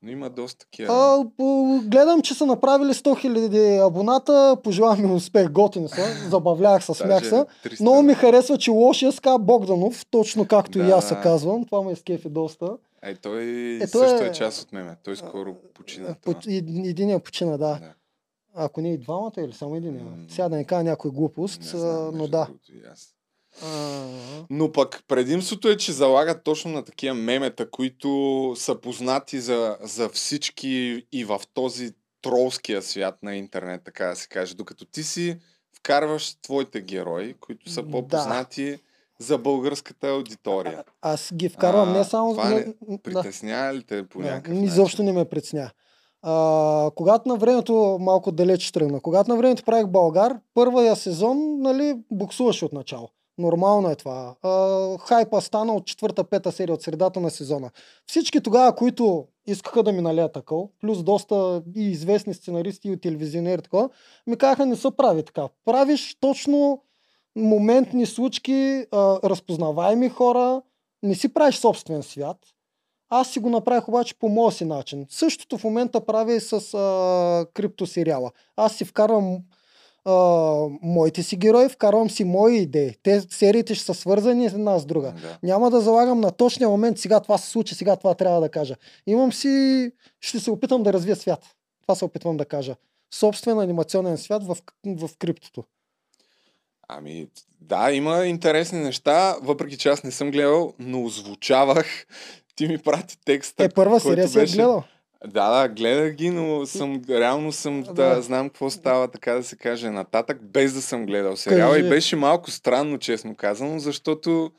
Но 0.02 0.10
има 0.10 0.30
доста 0.30 0.58
такива. 0.58 0.88
А, 0.90 1.24
по- 1.36 1.80
гледам, 1.84 2.22
че 2.22 2.34
са 2.34 2.46
направили 2.46 2.88
100 2.90 3.02
000 3.18 3.48
абоната, 3.80 4.56
пожелавам 4.64 5.00
им 5.00 5.12
успех, 5.12 5.50
готини 5.50 5.88
са, 5.88 6.28
забавлявах 6.28 6.84
се, 6.84 6.94
смях 6.94 7.24
се. 7.24 7.34
300. 7.64 7.80
Много 7.80 8.02
ми 8.02 8.14
харесва, 8.14 8.58
че 8.58 8.70
лошия 8.70 9.12
ска 9.12 9.38
Богданов, 9.38 10.06
точно 10.06 10.46
както 10.46 10.78
и 10.78 10.82
Да. 10.82 10.88
аз 10.88 11.08
се 11.08 11.16
казвам, 11.16 11.64
това 11.64 11.82
ме 11.82 11.92
изкефи 11.92 12.28
доста. 12.28 12.76
Ай, 13.02 13.14
той 13.14 13.44
Ето 13.76 13.88
също 13.90 14.16
е- 14.16 14.26
е 14.26 14.32
част 14.32 14.62
от 14.62 14.72
меме. 14.72 14.96
Той 15.04 15.16
скоро 15.16 15.54
почина. 15.74 16.14
По, 16.14 16.34
това. 16.34 16.52
и, 16.52 16.56
единия 16.84 17.18
почина, 17.18 17.50
да. 17.50 17.56
Да. 17.56 17.80
Ако 18.54 18.80
не 18.80 18.92
и 18.92 18.98
двамата 18.98 19.32
или 19.38 19.52
само 19.52 19.76
един. 19.76 20.00
Сега 20.28 20.48
да 20.48 20.56
не 20.56 20.64
кажа 20.64 20.84
някой 20.84 21.10
глупост, 21.10 21.60
Не 21.62 21.66
знам, 21.70 22.10
но 22.14 22.26
да. 22.26 22.44
другото 22.44 22.72
и 22.72 22.82
аз. 22.92 23.14
А, 23.64 24.06
Но 24.50 24.72
пък 24.72 25.04
предимството 25.08 25.68
е, 25.68 25.76
че 25.76 25.92
залагат 25.92 26.44
точно 26.44 26.70
на 26.70 26.84
такива 26.84 27.14
мемета, 27.14 27.70
които 27.70 28.08
са 28.56 28.80
познати 28.80 29.40
за, 29.40 29.76
за 29.82 30.08
всички 30.08 30.68
и 31.12 31.24
в 31.24 31.40
този 31.54 31.90
тролския 32.22 32.82
свят 32.82 33.22
на 33.22 33.36
интернет, 33.36 33.80
така 33.84 34.06
да 34.06 34.16
се 34.16 34.28
каже. 34.28 34.54
Докато 34.54 34.84
ти 34.84 35.02
си 35.02 35.38
вкарваш 35.76 36.34
твоите 36.42 36.80
герои, 36.80 37.34
които 37.40 37.70
са 37.70 37.82
Да. 37.82 37.90
по-познати 37.90 38.78
за 39.18 39.38
българската 39.38 40.08
аудитория. 40.08 40.84
аз 41.02 41.30
ги 41.34 41.48
вкарвам 41.48 41.88
А, 41.88 41.92
не 41.92 42.04
само... 42.04 42.30
това 42.32 42.48
не, 42.48 42.54
не 42.54 42.96
да. 42.96 42.98
Притеснява 43.02 43.74
ли 43.74 43.82
те 43.82 44.08
по 44.08 44.18
Да, 44.18 44.24
някакъв 44.30 44.62
изобщо 44.62 45.02
начин? 45.02 45.14
не 45.14 45.20
ме 45.20 45.28
притесня. 45.28 45.70
А, 46.22 46.90
когато 46.94 47.28
на 47.28 47.36
времето, 47.36 47.96
малко 48.00 48.32
далеч 48.32 48.72
тръгна, 48.72 49.00
когато 49.00 49.30
на 49.30 49.36
времето 49.36 49.62
правих 49.62 49.86
Българ, 49.86 50.36
първия 50.54 50.96
сезон, 50.96 51.38
нали, 51.60 51.96
буксуваше 52.10 52.64
от 52.64 52.72
начало. 52.72 53.08
Нормално 53.38 53.90
е 53.90 53.96
това. 53.96 54.34
А, 54.42 54.98
хайпа 54.98 55.40
стана 55.40 55.74
от 55.74 55.86
четвърта, 55.86 56.24
пета 56.24 56.52
серия, 56.52 56.74
от 56.74 56.82
средата 56.82 57.20
на 57.20 57.30
сезона. 57.30 57.70
Всички 58.06 58.40
тогава, 58.40 58.74
които 58.74 59.26
искаха 59.46 59.82
да 59.82 59.92
ми 59.92 60.00
налеят 60.00 60.32
такъв, 60.32 60.60
плюс 60.80 61.02
доста 61.02 61.62
и 61.76 61.90
известни 61.90 62.34
сценаристи 62.34 62.88
и 62.88 63.00
телевизионери, 63.00 63.62
такова, 63.62 63.88
ми 64.26 64.36
казаха, 64.36 64.66
не 64.66 64.76
се 64.76 64.88
прави 64.96 65.22
така. 65.22 65.48
Правиш 65.64 66.16
точно 66.20 66.82
моментни 67.36 68.06
случки, 68.06 68.86
а, 68.92 69.18
разпознаваеми 69.24 70.08
хора, 70.08 70.62
не 71.02 71.14
си 71.14 71.34
правиш 71.34 71.56
собствен 71.56 72.02
свят. 72.02 72.36
Аз 73.10 73.30
си 73.30 73.38
го 73.38 73.50
направих 73.50 73.88
обаче 73.88 74.18
по 74.18 74.28
моя 74.28 74.52
си 74.52 74.64
начин. 74.64 75.06
Същото 75.08 75.58
в 75.58 75.64
момента 75.64 76.06
правя 76.06 76.32
и 76.32 76.40
с 76.40 76.74
а, 76.74 77.46
криптосериала. 77.54 78.30
Аз 78.56 78.76
си 78.76 78.84
вкарвам 78.84 79.38
а, 80.08 80.68
моите 80.82 81.22
си 81.22 81.36
герои, 81.36 81.68
вкарвам 81.68 82.10
си 82.10 82.24
мои 82.24 82.56
идеи. 82.56 82.94
Те 83.02 83.20
сериите 83.20 83.74
ще 83.74 83.84
са 83.84 83.94
свързани 83.94 84.46
една 84.46 84.78
с 84.78 84.86
друга. 84.86 85.12
Да. 85.22 85.38
Няма 85.42 85.70
да 85.70 85.80
залагам 85.80 86.20
на 86.20 86.30
точния 86.30 86.68
момент, 86.68 86.98
сега 86.98 87.20
това 87.20 87.38
се 87.38 87.50
случи, 87.50 87.74
сега 87.74 87.96
това 87.96 88.14
трябва 88.14 88.40
да 88.40 88.48
кажа. 88.48 88.76
Имам 89.06 89.32
си, 89.32 89.92
ще 90.20 90.40
се 90.40 90.50
опитам 90.50 90.82
да 90.82 90.92
развия 90.92 91.16
свят. 91.16 91.46
Това 91.82 91.94
се 91.94 92.04
опитвам 92.04 92.36
да 92.36 92.44
кажа. 92.44 92.76
Собствен 93.14 93.58
анимационен 93.58 94.18
свят 94.18 94.42
в, 94.46 94.56
в 94.86 95.10
криптото. 95.18 95.64
Ами, 96.88 97.26
да, 97.60 97.92
има 97.92 98.26
интересни 98.26 98.78
неща, 98.78 99.36
въпреки 99.42 99.76
че 99.78 99.88
аз 99.88 100.04
не 100.04 100.10
съм 100.10 100.30
гледал, 100.30 100.72
но 100.78 101.04
озвучавах. 101.04 102.06
Ти 102.56 102.68
ми 102.68 102.78
прати 102.78 103.18
текста. 103.24 103.64
Е, 103.64 103.68
първа 103.68 104.00
серия 104.00 104.28
си 104.28 104.40
е 104.40 104.44
гледал. 104.44 104.84
Да, 105.26 105.60
да, 105.60 105.68
гледах 105.68 106.12
ги, 106.14 106.30
но 106.30 106.66
съм, 106.66 107.02
реално 107.08 107.52
съм 107.52 107.82
да, 107.82 107.92
Да. 107.92 108.22
знам 108.22 108.48
какво 108.48 108.70
става, 108.70 109.08
така 109.08 109.32
да 109.32 109.42
се 109.42 109.56
каже, 109.56 109.90
нататък, 109.90 110.38
без 110.42 110.74
да 110.74 110.82
съм 110.82 111.06
гледал 111.06 111.36
сериала. 111.36 111.74
Кажи. 111.74 111.86
И 111.86 111.88
беше 111.88 112.16
малко 112.16 112.50
странно, 112.50 112.98
честно 112.98 113.34
казано, 113.34 113.78
защото 113.78 114.50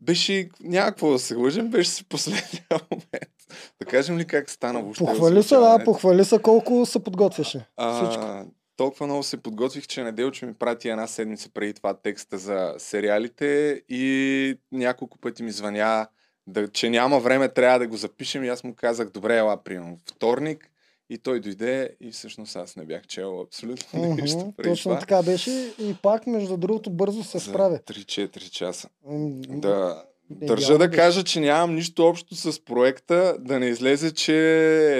беше, 0.00 0.48
няма 0.60 0.86
какво 0.86 1.10
да 1.10 1.18
се 1.18 1.34
лъжем, 1.34 1.68
беше 1.68 1.90
си 1.90 2.08
последния 2.08 2.64
момент. 2.90 3.34
Да 3.80 3.86
кажем 3.86 4.18
ли 4.18 4.24
как 4.24 4.50
стана 4.50 4.82
въобще 4.82 5.04
Похвали 5.04 5.42
се, 5.42 5.56
да, 5.56 5.84
похвали 5.84 6.24
се 6.24 6.38
колко 6.38 6.86
се 6.86 7.04
подготвяше. 7.04 7.66
Всичко. 7.94 8.22
А, 8.24 8.44
толкова 8.76 9.06
много 9.06 9.22
се 9.22 9.36
подготвих, 9.36 9.86
че 9.86 10.02
Неделчо 10.02 10.46
ми 10.46 10.54
прати 10.54 10.88
една 10.88 11.06
седмица 11.06 11.48
преди 11.54 11.74
това 11.74 11.94
текста 11.94 12.38
за 12.38 12.74
сериалите 12.78 13.82
и 13.88 14.58
няколко 14.72 15.18
пъти 15.18 15.42
ми 15.42 15.50
звъня, 15.50 16.06
да, 16.46 16.68
че 16.68 16.90
няма 16.90 17.20
време, 17.20 17.48
трябва 17.48 17.78
да 17.78 17.86
го 17.86 17.96
запишем 17.96 18.44
и 18.44 18.48
аз 18.48 18.64
му 18.64 18.74
казах, 18.74 19.10
добре, 19.10 19.36
ела, 19.38 19.62
примерно, 19.64 19.98
вторник 20.06 20.70
и 21.10 21.18
той 21.18 21.40
дойде 21.40 21.96
и 22.00 22.10
всъщност 22.10 22.56
аз 22.56 22.76
не 22.76 22.84
бях 22.84 23.06
чел 23.06 23.40
абсолютно 23.40 24.00
Мгм, 24.00 24.22
нищо 24.22 24.52
преди 24.56 24.70
Точно 24.70 24.90
това. 24.90 25.00
така 25.00 25.22
беше 25.22 25.50
и 25.78 25.96
пак, 26.02 26.26
между 26.26 26.56
другото, 26.56 26.90
бързо 26.90 27.22
се 27.24 27.40
справя. 27.40 27.78
3-4 27.78 28.50
часа. 28.50 28.88
М, 29.06 29.30
Да, 29.48 30.04
държа 30.30 30.78
да 30.78 30.90
кажа, 30.90 31.24
че 31.24 31.40
нямам 31.40 31.74
нищо 31.74 32.06
общо 32.06 32.34
с 32.34 32.64
проекта, 32.64 33.36
да 33.40 33.58
не 33.58 33.66
излезе, 33.66 34.14
че 34.14 34.36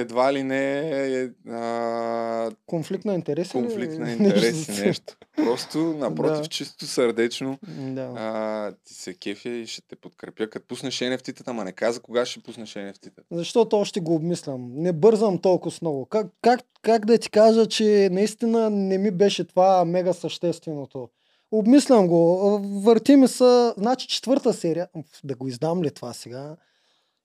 едва 0.01 0.33
ли 0.33 0.43
не 0.43 0.81
е 1.19 1.29
а, 1.51 2.51
Конфликт 2.67 3.05
на 3.05 3.15
интереси. 3.15 3.59
ли? 3.59 3.63
конфликт 3.63 3.99
на 3.99 4.13
интереси, 4.13 4.85
нещо. 4.87 5.17
Просто, 5.37 5.79
напротив, 5.79 6.43
Да. 6.43 6.47
чисто 6.49 6.87
сърдечно, 6.87 7.59
Да. 7.69 8.13
а, 8.17 8.73
ти 8.85 8.95
се 8.95 9.15
кефя 9.15 9.49
и 9.49 9.67
ще 9.67 9.83
те 9.83 9.97
подкрепя. 9.97 10.47
Като 10.47 10.67
пуснеш 10.67 10.99
NFT-тата, 10.99 11.53
ма 11.53 11.65
не 11.65 11.73
каза 11.73 12.01
кога 12.01 12.27
ще 12.27 12.41
пуснеш 12.41 12.75
NFT-тата. 12.75 13.23
Защото 13.31 13.77
още 13.79 14.01
го 14.01 14.15
обмислям. 14.15 14.71
Не 14.75 14.93
бързам 14.93 15.39
толкова 15.39 15.77
много. 15.83 16.07
Как, 16.07 16.27
как, 16.43 16.61
как 16.83 17.05
да 17.07 17.19
ти 17.19 17.31
кажа, 17.31 17.67
че 17.67 18.09
наистина 18.13 18.71
не 18.71 18.99
ми 18.99 19.11
беше 19.11 19.45
това 19.45 19.85
мега 19.85 20.13
същественото. 20.13 21.09
Обмислям 21.55 22.09
го. 22.09 22.39
Върти 22.81 23.17
ми 23.17 23.29
са, 23.29 23.75
значи 23.77 24.09
четвърта 24.09 24.53
серия. 24.53 24.89
Да 25.25 25.35
го 25.35 25.49
издам 25.49 25.83
ли 25.83 25.91
това 25.91 26.13
сега? 26.13 26.57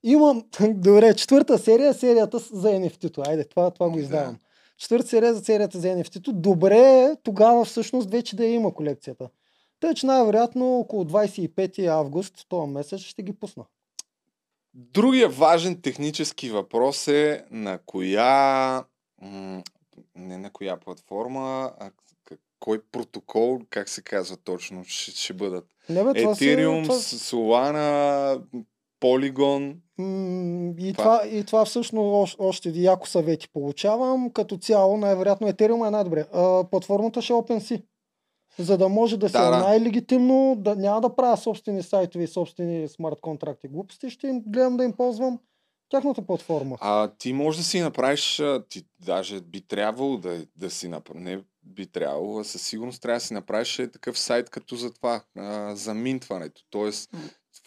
Имам, 0.04 0.44
добре, 0.70 1.14
четвърта 1.16 1.58
серия, 1.58 1.94
серията 1.94 2.40
с- 2.40 2.50
за 2.54 2.68
NFT-то. 2.70 3.24
Айде, 3.28 3.44
това, 3.46 3.72
това 3.72 3.90
го 3.90 3.96
Да. 3.96 4.02
издавам. 4.02 4.38
Четвърта 4.78 5.08
серия 5.08 5.34
за 5.34 5.46
серията 5.46 5.80
за 5.80 5.88
NFT-то. 5.88 6.34
Добре 6.34 6.78
е 6.80 7.16
тогава 7.24 7.66
всъщност 7.66 8.10
вече 8.10 8.36
да 8.36 8.46
я 8.46 8.54
има 8.54 8.74
колекцията. 8.74 9.30
Тъй, 9.80 9.94
че 9.94 10.06
най-вероятно 10.06 10.78
около 10.78 11.04
25 11.04 11.88
август, 11.88 12.46
този 12.50 12.72
месец, 12.72 13.00
ще 13.00 13.24
ги 13.24 13.34
пусна. 13.34 13.66
Другия 14.74 15.30
важен 15.30 15.82
технически 15.82 16.50
въпрос 16.50 17.08
е 17.08 17.46
на 17.52 17.80
коя, 17.86 18.84
не 20.16 20.38
на 20.38 20.50
коя 20.52 20.78
платформа, 20.78 21.72
а 21.80 21.92
кой 22.60 22.82
протокол, 22.92 23.60
как 23.70 23.90
се 23.90 24.02
казва 24.02 24.38
точно, 24.38 24.84
ще, 24.84 25.12
ще 25.12 25.34
бъдат. 25.34 25.66
Не, 25.90 26.04
бе, 26.04 26.10
Ethereum, 26.10 26.84
това- 26.84 26.96
Solana, 26.96 28.42
Polygon. 29.02 29.76
И 30.80 30.94
Това- 30.94 31.20
това, 31.20 31.28
и 31.28 31.44
това 31.44 31.66
всъщност 31.66 32.36
още, 32.40 32.70
яко 32.70 33.08
съвети 33.08 33.50
получавам. 33.50 34.30
Като 34.30 34.58
цяло, 34.58 34.98
най-вероятно 34.98 35.48
Ethereum 35.48 35.88
е 35.88 35.92
най-добре. 35.92 36.26
А, 36.34 36.64
платформата 36.64 37.22
ще 37.22 37.34
е 37.34 37.36
OpenSea. 37.36 37.84
За 38.60 38.78
да 38.78 38.90
може 38.90 39.18
да, 39.18 39.26
Да, 39.26 39.30
се 39.30 39.38
да. 39.38 39.58
най-легитимно, 39.60 40.56
да, 40.58 40.76
няма 40.76 41.02
да 41.02 41.16
правя 41.16 41.38
собствени 41.38 41.84
сайтове 41.84 42.24
и 42.24 42.28
собствени 42.28 42.88
смарт 42.88 43.22
контракти 43.22 43.68
глупости, 43.68 44.10
ще 44.10 44.28
им 44.28 44.44
гледам 44.48 44.78
да 44.78 44.84
им 44.84 44.94
ползвам 44.94 45.40
тяхната 45.90 46.22
платформа. 46.22 46.78
А 46.82 47.12
ти 47.18 47.34
можеш 47.34 47.60
да 47.62 47.66
си 47.66 47.80
направиш, 47.80 48.42
ти 48.70 48.84
даже 49.00 49.42
би 49.42 49.62
трябвало 49.62 50.18
да, 50.18 50.46
да 50.56 50.70
си 50.70 50.88
направиш, 50.88 51.24
не 51.24 51.40
би 51.70 51.88
трябвало, 51.88 52.44
със 52.44 52.62
сигурност 52.62 53.02
трябва 53.02 53.18
да 53.18 53.26
си 53.26 53.34
направиш 53.34 53.80
е 53.80 53.92
такъв 53.92 54.20
сайт 54.20 54.50
като 54.50 54.76
за 54.76 54.94
това, 54.94 55.24
а, 55.38 55.76
за 55.76 55.94
минтването. 55.94 56.62
Тоест, 56.70 57.12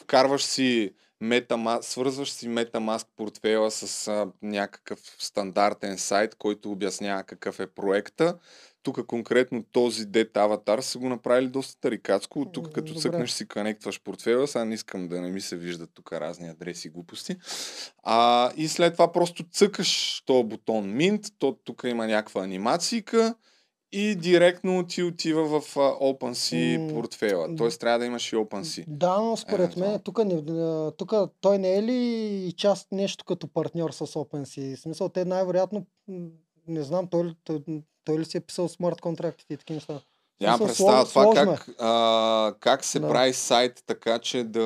вкарваш 0.00 0.44
си 0.44 0.94
MetaMask, 1.22 1.80
свързваш 1.82 2.30
си 2.30 2.48
MetaMask 2.48 3.06
портфела 3.16 3.70
с 3.70 4.08
а, 4.08 4.26
някакъв 4.42 4.98
стандартен 5.18 5.98
сайт, 5.98 6.34
който 6.34 6.70
обяснява 6.70 7.22
какъв 7.22 7.60
е 7.60 7.66
проекта. 7.66 8.38
Тук 8.82 9.06
конкретно 9.06 9.64
този 9.72 10.06
дет 10.06 10.36
аватар 10.36 10.80
са 10.80 10.98
го 10.98 11.08
направили 11.08 11.48
доста 11.48 11.80
тарикатско. 11.80 12.40
От 12.40 12.52
тук 12.52 12.72
като 12.72 12.92
Добре. 12.92 13.00
цъкнеш 13.00 13.30
си 13.30 13.48
конектваш 13.48 14.00
портфела, 14.00 14.48
сега 14.48 14.64
не 14.64 14.74
искам 14.74 15.08
да 15.08 15.20
не 15.20 15.30
ми 15.30 15.40
се 15.40 15.56
виждат 15.56 15.90
тук 15.94 16.12
разни 16.12 16.48
адреси 16.48 16.88
и 16.88 16.90
глупости. 16.90 17.36
А, 18.02 18.50
и 18.56 18.68
след 18.68 18.92
това 18.92 19.12
просто 19.12 19.44
цъкаш 19.50 20.22
този 20.26 20.44
бутон 20.44 20.94
Mint, 20.94 21.32
то 21.38 21.58
тук 21.64 21.82
има 21.84 22.06
някаква 22.06 22.42
анимацийка 22.44 23.34
и 23.92 24.14
директно 24.14 24.86
ти 24.86 25.02
отива 25.02 25.60
в 25.60 25.76
а, 25.76 25.80
OpenSea 25.80 26.78
М, 26.78 26.94
портфела. 26.94 27.56
Тоест 27.56 27.80
трябва 27.80 27.98
да 27.98 28.06
имаш 28.06 28.32
и 28.32 28.36
OpenSea. 28.36 28.84
Да, 28.88 29.20
но 29.20 29.36
според 29.36 29.76
мен 29.76 29.88
Евентуално. 29.88 30.90
тук, 30.92 31.08
тук 31.08 31.30
той 31.40 31.58
не 31.58 31.76
е 31.76 31.82
ли 31.82 31.96
и 32.46 32.52
част 32.52 32.92
нещо 32.92 33.24
като 33.24 33.48
партньор 33.48 33.90
с 33.90 34.06
OpenSea? 34.06 34.76
В 34.76 34.80
смисъл, 34.80 35.08
те 35.08 35.24
най-вероятно, 35.24 35.86
не 36.68 36.82
знам, 36.82 37.06
той, 37.06 37.34
той, 37.44 37.62
той 38.04 38.18
ли 38.18 38.24
си 38.24 38.36
е 38.36 38.40
писал 38.40 38.68
смарт 38.68 39.00
контрактите 39.00 39.54
и 39.54 39.56
такива 39.56 39.74
неща? 39.74 40.00
Нямам 40.42 40.58
представа 40.60 41.04
това 41.04 41.24
е. 41.24 41.34
как, 41.34 41.68
а, 41.80 42.54
как 42.60 42.84
се 42.84 43.00
Да. 43.00 43.08
прави 43.08 43.32
сайт 43.32 43.82
така, 43.86 44.18
че 44.18 44.44
да 44.44 44.62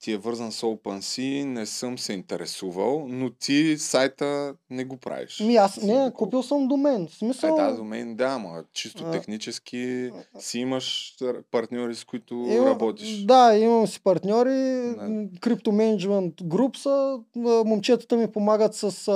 ти 0.00 0.12
е 0.12 0.18
вързан 0.18 0.52
с 0.52 0.60
OpenSea. 0.60 1.08
Не 1.44 1.66
съм 1.66 1.98
се 1.98 2.12
интересувал, 2.12 2.78
но 3.08 3.30
ти 3.30 3.78
сайта 3.78 4.54
не 4.70 4.84
го 4.84 4.96
правиш. 4.96 5.40
Ми 5.40 5.56
аз 5.56 5.76
не, 5.76 5.94
го 5.94 6.12
купил 6.12 6.42
съм 6.42 6.68
домен. 6.68 7.06
В 7.06 7.10
Е, 7.10 7.14
смисъл, 7.14 7.56
да, 7.56 7.72
до 7.72 7.84
мен 7.84 8.16
да, 8.16 8.24
ама 8.26 8.62
чисто 8.72 9.04
А, 9.06 9.10
технически 9.10 10.10
си 10.38 10.58
имаш 10.58 11.14
партньори, 11.50 11.94
с 11.94 12.04
които 12.04 12.34
Има- 12.34 12.66
работиш. 12.66 13.18
Да, 13.18 13.56
имам 13.56 13.86
си 13.86 14.00
партньори. 14.00 14.50
Да. 14.50 15.08
Crypto 15.38 15.68
Management 15.68 16.34
Group 16.34 16.76
са. 16.76 17.18
Момчетата 17.64 18.16
ми 18.16 18.26
помагат 18.28 18.74
с... 18.74 19.08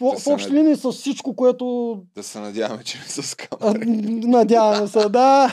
В, 0.00 0.12
Да 0.12 0.18
в 0.20 0.26
общи 0.26 0.50
линии 0.50 0.76
с 0.76 0.92
всичко, 0.92 1.34
което 1.34 1.96
Да 2.14 2.22
се 2.22 2.38
надяваме, 2.38 2.82
че 2.84 2.98
не 2.98 3.04
са 3.04 3.22
скамери. 3.22 3.86
надяваме 4.20 4.86
се. 4.86 5.08
Да. 5.08 5.52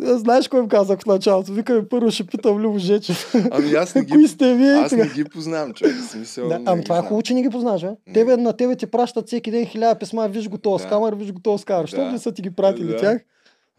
Знаеш 0.00 0.48
кой 0.48 0.60
им 0.60 0.68
казах 0.68 1.00
в 1.00 1.06
началото? 1.06 1.52
Викаме 1.52 1.88
първо 1.88 2.10
ще 2.10 2.24
питам 2.24 2.56
Любо 2.56 2.78
Жечев. 2.78 3.34
Ами 3.50 3.72
аз 3.72 3.94
не 3.94 4.02
ги, 4.02 4.12
Кои 4.12 4.28
сте 4.28 4.54
вие? 4.54 4.72
аз 4.72 4.92
не 4.92 5.06
ги 5.06 5.24
познавам, 5.24 5.74
човек. 5.74 5.94
Смисъл, 6.02 6.48
Да, 6.48 6.60
ами 6.64 6.84
това 6.84 6.98
е 6.98 7.02
хубаво, 7.02 7.22
че 7.22 7.34
не 7.34 7.42
ги 7.42 7.50
познаваш, 7.50 7.82
бе. 7.82 7.90
Тебе, 8.14 8.36
на 8.36 8.52
тебе 8.52 8.76
ти 8.76 8.86
пращат 8.86 9.26
всеки 9.26 9.50
ден 9.50 9.66
хиляда 9.66 9.94
писма, 9.96 10.28
виж 10.28 10.48
го 10.48 10.58
този 10.58 10.82
Да. 10.82 10.88
скамър, 10.88 11.14
виж 11.14 11.32
го 11.32 11.40
този 11.40 11.62
скамър. 11.62 11.86
Що 11.86 11.96
Да. 11.96 12.04
не 12.04 12.18
са 12.18 12.32
ти 12.32 12.42
ги 12.42 12.50
пратили 12.50 12.86
Да. 12.86 12.96
тях? 12.96 13.22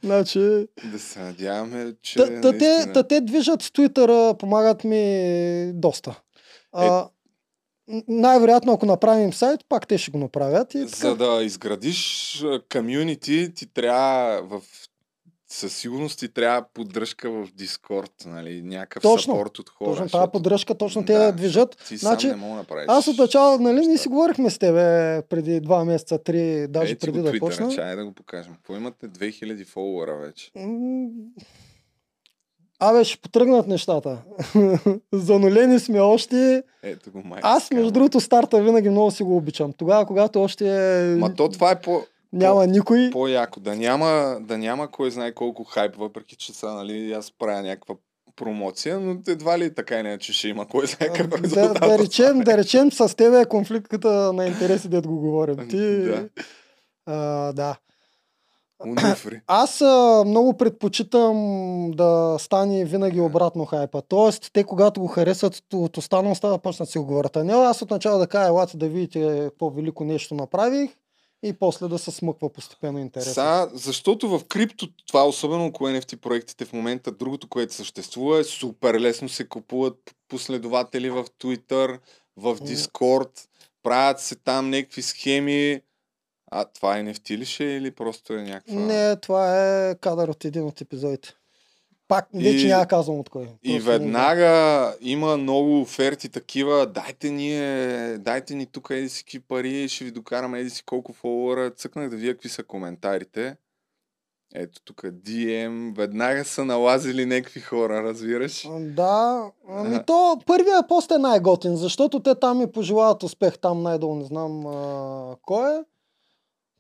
Значи... 0.04 0.40
Да 0.86 1.00
се 1.00 1.20
надяваме, 1.20 1.94
че 2.02 2.16
Та, 2.16 2.42
та, 2.42 2.58
те, 2.58 2.92
та 2.94 3.04
те 3.04 3.22
движат 3.22 3.62
с 3.62 3.70
Twitter, 3.70 4.34
помагат 4.34 4.84
ми 4.84 5.32
доста. 5.74 6.20
А, 6.74 6.86
н- 6.88 7.08
най-вероятно, 8.08 8.74
ако 8.74 8.86
направим 8.86 9.34
сайт, 9.34 9.60
пак 9.70 9.88
те 9.88 9.98
ще 9.98 10.12
го 10.12 10.18
направят. 10.18 10.76
И 10.76 10.86
така. 10.86 10.98
За 10.98 11.16
да 11.16 11.44
изградиш 11.44 12.44
комюнити, 12.72 13.54
ти 13.56 13.74
трябва 13.74 14.42
в 14.44 14.62
със 15.50 15.74
сигурност 15.74 16.20
ти 16.20 16.28
трябва 16.34 16.66
поддръжка 16.74 17.32
в 17.32 17.48
Дискорд, 17.56 18.12
нали? 18.26 18.62
Някакъв 18.62 19.04
Точно. 19.04 19.34
сапорт 19.34 19.60
от 19.60 19.70
хора. 19.70 19.90
точно 19.90 20.04
тази 20.04 20.12
защото 20.12 20.32
поддръжка, 20.32 20.76
точно 20.76 21.06
те 21.06 21.14
да 21.14 21.32
движат. 21.32 21.78
Ти 21.88 21.98
Значи, 21.98 22.30
сам 22.30 22.40
не 22.40 22.46
мога 22.46 22.54
да 22.54 22.58
направиш. 22.58 22.86
Аз 22.88 23.08
от 23.08 23.18
начало, 23.18 23.58
нали, 23.58 23.88
ние 23.88 23.98
си 23.98 24.10
говорихме 24.10 24.50
с 24.50 24.58
тебе 24.58 25.22
преди 25.30 25.60
два 25.60 25.86
месеца, 25.86 26.18
три, 26.18 26.68
даже 26.68 26.96
ти 26.96 27.06
преди 27.06 27.22
да 27.22 27.32
Twitter-а, 27.32 27.40
почна. 27.40 27.76
Чай 27.76 27.96
да 27.96 28.06
го 28.06 28.14
покажем. 28.14 28.54
Какво 28.54 28.76
имате? 28.76 29.08
2000 29.08 29.66
фолуара 29.66 30.18
вече. 30.18 30.52
Абе, 32.80 33.04
ще 33.04 33.22
потръгнат 33.22 33.68
нещата. 33.68 34.18
Занулени 35.14 35.80
сме 35.80 36.00
още. 36.00 36.64
Ето 36.84 37.12
го 37.12 37.22
майка. 37.26 37.48
Аз, 37.48 37.72
между 37.72 37.92
другото, 37.92 38.20
старта 38.20 38.62
винаги 38.62 38.90
много 38.90 39.12
си 39.12 39.24
го 39.24 39.38
обичам. 39.38 39.74
Тогава, 39.74 40.06
когато 40.06 40.42
още 40.44 40.64
Ма 41.20 41.34
то 41.34 41.50
това 41.50 41.72
е 41.72 41.82
по, 41.82 42.02
няма 42.34 42.68
никой. 42.68 43.10
по-яко. 43.12 43.60
Да 43.60 43.76
няма, 43.76 44.38
да 44.42 44.58
няма 44.58 44.92
кой 44.92 45.12
знае 45.12 45.32
колко 45.32 45.64
хайп, 45.64 45.96
въпреки 45.96 46.36
че 46.36 46.54
са, 46.54 46.74
нали, 46.74 47.14
аз 47.14 47.32
правя 47.40 47.62
някаква 47.62 47.96
промоция, 48.36 49.00
но 49.00 49.18
едва 49.28 49.60
ли 49.60 49.74
така 49.76 50.00
и 50.00 50.04
не, 50.04 50.18
че 50.18 50.34
ще 50.34 50.48
има 50.48 50.68
кой 50.68 50.88
знае 50.88 51.14
какъв 51.14 51.42
да, 51.42 51.74
да, 51.74 51.98
речем, 52.00 52.40
да 52.40 52.58
речем, 52.58 52.92
с 52.92 53.16
тебе 53.16 53.42
е 53.42 53.46
конфликта 53.46 54.34
на 54.34 54.48
интереси, 54.48 54.88
да 54.88 55.02
го 55.02 55.20
говорим. 55.20 55.58
Ти, 55.70 56.02
Да. 56.02 56.28
а, 57.06 57.54
да. 57.54 57.76
Унуфри. 58.86 59.42
Аз 59.48 59.82
а, 59.82 60.24
много 60.28 60.58
предпочитам 60.58 61.38
да 61.92 62.38
стане 62.40 62.86
винаги 62.86 63.22
обратно 63.22 63.66
хайпа. 63.66 64.02
Тоест, 64.02 64.50
те 64.54 64.64
когато 64.64 65.02
го 65.02 65.08
харесат 65.08 65.64
от 65.74 65.98
останалостта, 65.98 66.50
да 66.50 66.58
почнат 66.58 66.90
си 66.90 66.98
го 66.98 67.06
говорят. 67.06 67.36
А 67.36 67.44
не 67.44 67.54
аз 67.54 67.82
от 67.82 67.92
начало 67.92 68.20
да 68.20 68.28
кажа, 68.28 68.48
елате 68.48 68.78
да 68.78 68.88
видите 68.90 69.40
какво 69.44 69.70
велико 69.70 70.04
нещо 70.04 70.36
направих 70.36 70.92
и 71.44 71.54
после 71.54 71.88
да 71.88 71.98
се 71.98 72.12
смъква 72.12 72.50
постепенно 72.50 73.00
интерес. 73.00 73.34
Са, 73.34 73.70
защото 73.74 74.30
в 74.30 74.46
крипто, 74.46 74.88
това 75.08 75.28
особено 75.28 75.66
около 75.66 75.90
NFT 75.90 76.16
проектите 76.16 76.66
в 76.66 76.74
момента, 76.74 77.12
другото, 77.12 77.50
което 77.50 77.74
съществува 77.74 78.40
е 78.40 78.44
супер 78.44 79.00
лесно 79.00 79.30
се 79.30 79.48
купуват 79.48 80.16
последователи 80.28 81.10
в 81.10 81.26
Twitter, 81.42 82.00
в 82.38 82.56
Discord, 82.56 83.48
правят 83.84 84.20
се 84.20 84.36
там 84.36 84.70
някакви 84.70 85.02
схеми. 85.02 85.82
А 86.52 86.66
това 86.66 86.96
NFT 86.96 87.38
ли 87.38 87.46
ще 87.46 87.66
е 87.66 87.78
или 87.78 87.92
просто 87.92 88.34
е 88.34 88.42
някаква... 88.42 88.76
Не, 88.76 89.16
това 89.16 89.68
е 89.68 89.96
кадър 89.96 90.28
от 90.28 90.46
един 90.46 90.64
от 90.64 90.82
епизодите. 90.82 91.34
Пак, 92.08 92.28
вече 92.34 92.66
И- 92.66 92.70
няма 92.70 92.86
казвам 92.86 93.20
от 93.20 93.30
кой. 93.30 93.44
И 93.44 93.48
Просто 93.48 93.72
не 93.74 93.80
веднага 93.80 94.94
има 95.02 95.38
много 95.38 95.82
оферти 95.82 96.30
такива, 96.30 96.86
дайте 96.86 97.30
ни, 97.30 97.58
е, 97.58 98.18
дайте 98.18 98.56
ни 98.56 98.66
тук 98.66 98.88
еди 98.92 99.10
си 99.10 99.24
какви 99.24 99.40
пари, 99.40 99.90
ще 99.90 100.06
ви 100.06 100.12
докараме 100.12 100.60
еди 100.60 100.70
си 100.70 100.84
колко 100.86 101.14
фолуара. 101.14 101.72
Цъкнах 101.72 102.10
да 102.10 102.16
видя 102.16 102.34
какви 102.34 102.50
са 102.50 102.64
коментарите. 102.64 103.56
Ето 104.56 104.82
тук 104.86 105.02
DM, 105.02 105.96
веднага 105.98 106.46
са 106.46 106.66
налазили 106.66 107.26
някакви 107.26 107.60
хора, 107.60 108.04
разбираш? 108.04 108.68
Да, 108.80 109.44
ами 109.70 110.00
то 110.06 110.40
първия 110.46 110.88
пост 110.88 111.12
е 111.12 111.18
най-готин, 111.18 111.76
защото 111.76 112.20
те 112.20 112.36
там 112.36 112.58
ми 112.58 112.72
пожелават 112.72 113.24
успех, 113.24 113.58
там 113.58 113.82
най-долу 113.84 114.16
не 114.16 114.26
знам 114.26 114.68
а, 114.68 115.36
кой 115.42 115.76
е. 115.76 115.80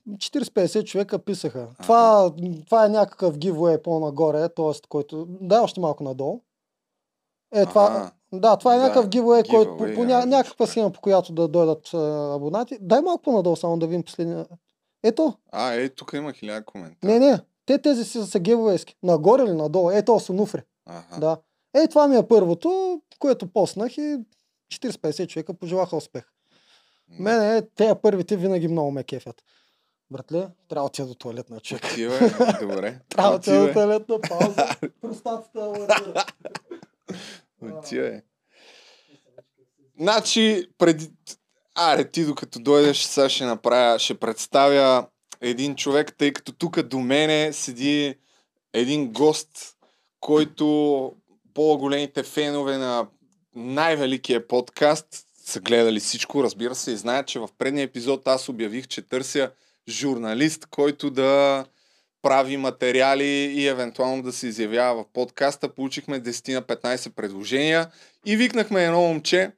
40-50 0.10 0.84
човека 0.84 1.20
писаха. 1.20 1.68
Това, 1.82 2.32
това 2.66 2.86
е 2.86 2.90
някакъв 2.90 3.38
giveaway 3.38 3.82
по-нагоре, 3.82 4.50
т.е. 4.50 4.88
който... 4.90 5.26
Да, 5.30 5.62
още 5.62 5.80
малко 5.80 6.04
надолу. 6.04 6.42
Е, 7.54 7.66
това... 7.66 7.86
Ага. 7.86 8.12
Да, 8.34 8.58
това 8.58 8.76
е 8.76 8.78
Да, 8.78 8.84
някакъв 8.84 9.08
giveaway, 9.08 9.50
който 9.50 9.78
по, 9.78 9.84
giveaway, 9.84 9.96
по 9.96 10.04
ня, 10.04 10.14
а, 10.14 10.26
някаква 10.26 10.68
схема, 10.68 10.92
по 10.92 11.02
която 11.02 11.34
да 11.34 11.48
дойдат 11.48 11.94
а, 11.94 12.34
абонати. 12.36 12.78
Дай 12.82 13.02
малко 13.02 13.22
по-надолу, 13.22 13.56
само 13.56 13.80
да 13.80 13.88
видим 13.88 14.04
последния. 14.04 14.46
Ето, 15.04 15.34
А, 15.52 15.74
е, 15.74 15.90
тук 15.90 16.14
има 16.14 16.34
хиляда 16.34 16.66
коментари. 16.66 17.12
не, 17.12 17.20
не, 17.20 17.40
те 17.66 17.82
тези 17.82 18.04
си 18.06 18.26
са 18.26 18.40
giveaway 18.40 18.96
Нагоре 19.04 19.44
или 19.44 19.54
надолу? 19.54 19.92
Ето, 19.92 20.20
с 20.20 20.30
онуфри. 20.30 20.62
Ага. 20.86 21.20
Да. 21.20 21.38
Е, 21.74 21.88
това 21.88 22.08
ми 22.08 22.18
е 22.18 22.28
първото, 22.28 23.02
което 23.20 23.48
поснах 23.48 23.98
и 23.98 24.18
40-50 24.74 25.28
човека 25.28 25.54
пожелаха 25.54 25.96
успех. 25.96 26.24
Мене, 27.20 27.62
те 27.76 27.96
първите 28.02 28.38
винаги 28.38 28.68
много 28.68 28.92
ме 28.92 29.04
кефят. 29.04 29.44
Братле, 30.12 30.48
трябва 30.70 30.84
да 30.84 30.88
отида 30.88 31.08
до 31.08 31.16
туалетна 31.16 31.60
човек. 31.60 31.86
Отива, 31.86 32.16
е, 32.16 32.66
добре. 32.66 33.00
Трябва 33.10 33.32
да 33.32 33.38
отида 33.38 33.68
до 33.68 33.74
туалетна 33.74 34.22
пауза. 34.22 34.68
Простатата 35.02 35.60
алармира. 35.60 36.26
Отива 37.62 38.08
е. 38.08 38.22
Значи, 40.00 40.68
преди... 40.78 41.10
Аре, 41.76 42.12
ти 42.12 42.26
докато 42.26 42.60
дойдеш, 42.60 43.04
сега 43.04 43.30
ще 43.30 43.46
направя, 43.46 44.00
ще 44.00 44.20
представя 44.20 45.08
един 45.42 45.76
човек, 45.76 46.18
тъй 46.18 46.34
като 46.34 46.54
тук 46.54 46.82
до 46.82 47.00
мене 47.00 47.54
седи 47.54 48.16
един 48.74 49.12
гост, 49.12 49.76
който 50.20 51.14
по-големите 51.54 52.24
фенове 52.24 52.78
на 52.78 53.08
най-великия 53.56 54.48
подкаст 54.48 55.08
са 55.46 55.60
гледали 55.60 56.00
всичко, 56.00 56.44
разбира 56.44 56.76
се, 56.76 56.92
и 56.92 56.98
знаят, 56.98 57.28
че 57.28 57.40
в 57.40 57.50
предния 57.58 57.84
епизод 57.84 58.28
аз 58.28 58.50
обявих, 58.50 58.88
че 58.88 59.02
търся 59.02 59.52
журналист, 59.90 60.66
който 60.66 61.10
да 61.10 61.66
прави 62.22 62.58
материали 62.58 63.26
и 63.54 63.68
евентуално 63.68 64.24
да 64.24 64.32
се 64.32 64.48
изявява 64.48 65.04
в 65.04 65.08
подкаста. 65.14 65.70
Получихме 65.70 66.22
10 66.22 66.54
на 66.54 66.62
15 66.62 67.10
предложения 67.10 67.92
и 68.26 68.38
викнахме 68.38 68.86
едно 68.86 69.02
момче. 69.02 69.52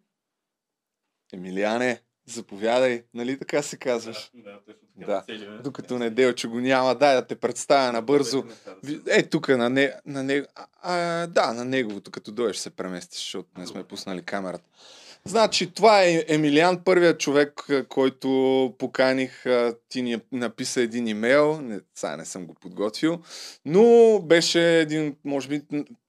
Емилиане, 1.33 2.01
заповядай, 2.25 3.03
нали 3.13 3.39
така 3.39 3.61
се 3.61 3.77
казваш? 3.77 4.31
Да, 4.33 4.59
точно 4.65 4.87
Да. 4.95 5.23
така. 5.27 5.61
Докато 5.63 5.97
Неделчо 5.97 6.49
го 6.49 6.59
няма, 6.59 6.95
дай 6.95 7.15
да 7.15 7.27
те 7.27 7.35
представя 7.35 7.91
набързо. 7.91 8.43
Е, 9.07 9.23
тук 9.23 9.47
на, 9.49 9.69
не, 9.69 9.93
на 10.05 10.23
него. 10.23 10.47
А, 10.55 10.65
а, 10.81 11.27
да, 11.27 11.53
на 11.53 11.65
неговото, 11.65 12.11
като 12.11 12.31
дойдеш 12.31 12.57
се 12.57 12.69
преместиш, 12.69 13.19
защото 13.19 13.49
не 13.57 13.67
сме 13.67 13.83
пуснали 13.83 14.21
камерата. 14.21 14.69
Значи, 15.25 15.73
това 15.73 16.03
е 16.03 16.25
Емилиан, 16.27 16.83
първият 16.83 17.19
човек, 17.19 17.67
който 17.89 18.29
поканих. 18.77 19.43
Ти 19.89 20.01
ни 20.01 20.21
написа 20.31 20.81
един 20.81 21.07
имейл. 21.07 21.61
Не, 21.61 21.79
сега 21.95 22.17
не 22.17 22.25
съм 22.25 22.45
го 22.47 22.53
подготвил. 22.53 23.19
Но 23.65 24.19
беше 24.19 24.79
един, 24.79 25.15
може 25.25 25.47
би, 25.47 25.61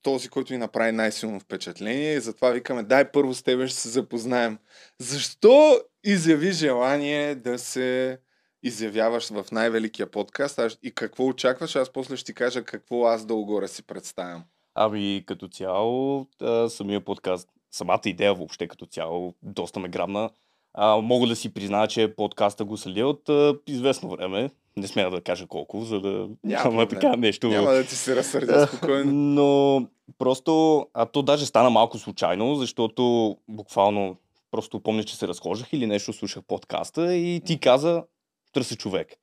този, 0.02 0.28
който 0.28 0.52
ни 0.52 0.58
направи 0.58 0.92
най-силно 0.92 1.40
впечатление. 1.40 2.14
И 2.14 2.20
затова 2.20 2.50
викаме, 2.50 2.82
дай 2.82 3.10
първо 3.10 3.34
с 3.34 3.42
тебе 3.42 3.66
ще 3.66 3.78
се 3.80 3.88
запознаем. 3.88 4.58
Защо 4.98 5.80
изяви 6.04 6.52
желание 6.52 7.34
да 7.34 7.58
се 7.58 8.18
изявяваш 8.62 9.28
в 9.30 9.44
най-великия 9.52 10.10
подкаст 10.10 10.58
аз- 10.58 10.78
и 10.82 10.94
какво 10.94 11.26
очакваш, 11.26 11.76
аз 11.76 11.92
после 11.92 12.16
ще 12.16 12.26
ти 12.26 12.34
кажа 12.34 12.64
какво 12.64 13.04
аз 13.04 13.26
долу-горе 13.26 13.68
си 13.68 13.82
представям. 13.82 14.44
Ами, 14.74 15.24
като 15.26 15.48
цяло, 15.48 16.26
самия 16.68 17.04
подкаст, 17.04 17.48
самата 17.70 18.00
идея 18.04 18.34
въобще 18.34 18.68
като 18.68 18.86
цяло, 18.86 19.34
доста 19.42 19.80
ме 19.80 19.88
грабна. 19.88 20.30
А, 20.74 20.96
мога 20.96 21.26
да 21.26 21.36
си 21.36 21.54
призная, 21.54 21.88
че 21.88 22.14
подкаста 22.14 22.64
го 22.64 22.76
следя 22.76 23.06
от 23.06 23.28
а, 23.28 23.54
известно 23.66 24.08
време. 24.08 24.50
Не 24.76 24.86
смея 24.86 25.10
да 25.10 25.20
кажа 25.20 25.46
колко, 25.46 25.80
за 25.80 26.00
да 26.00 26.28
няма 26.44 26.62
проблем. 26.62 26.88
така 26.88 27.16
нещо. 27.16 27.48
Няма 27.48 27.70
да 27.70 27.84
ти 27.84 27.94
се 27.94 28.16
разсърдя 28.16 28.66
спокойно. 28.66 29.12
Но 29.12 29.86
просто, 30.18 30.86
а 30.94 31.06
то 31.06 31.22
даже 31.22 31.46
стана 31.46 31.70
малко 31.70 31.98
случайно, 31.98 32.54
защото 32.54 33.36
буквално 33.48 34.16
просто 34.50 34.80
помня, 34.80 35.04
че 35.04 35.16
се 35.16 35.28
разхождах 35.28 35.72
или 35.72 35.86
нещо, 35.86 36.12
слушах 36.12 36.42
подкаста 36.42 37.14
и 37.14 37.40
ти 37.46 37.60
каза, 37.60 38.04
търся 38.52 38.76
човек. 38.76 39.16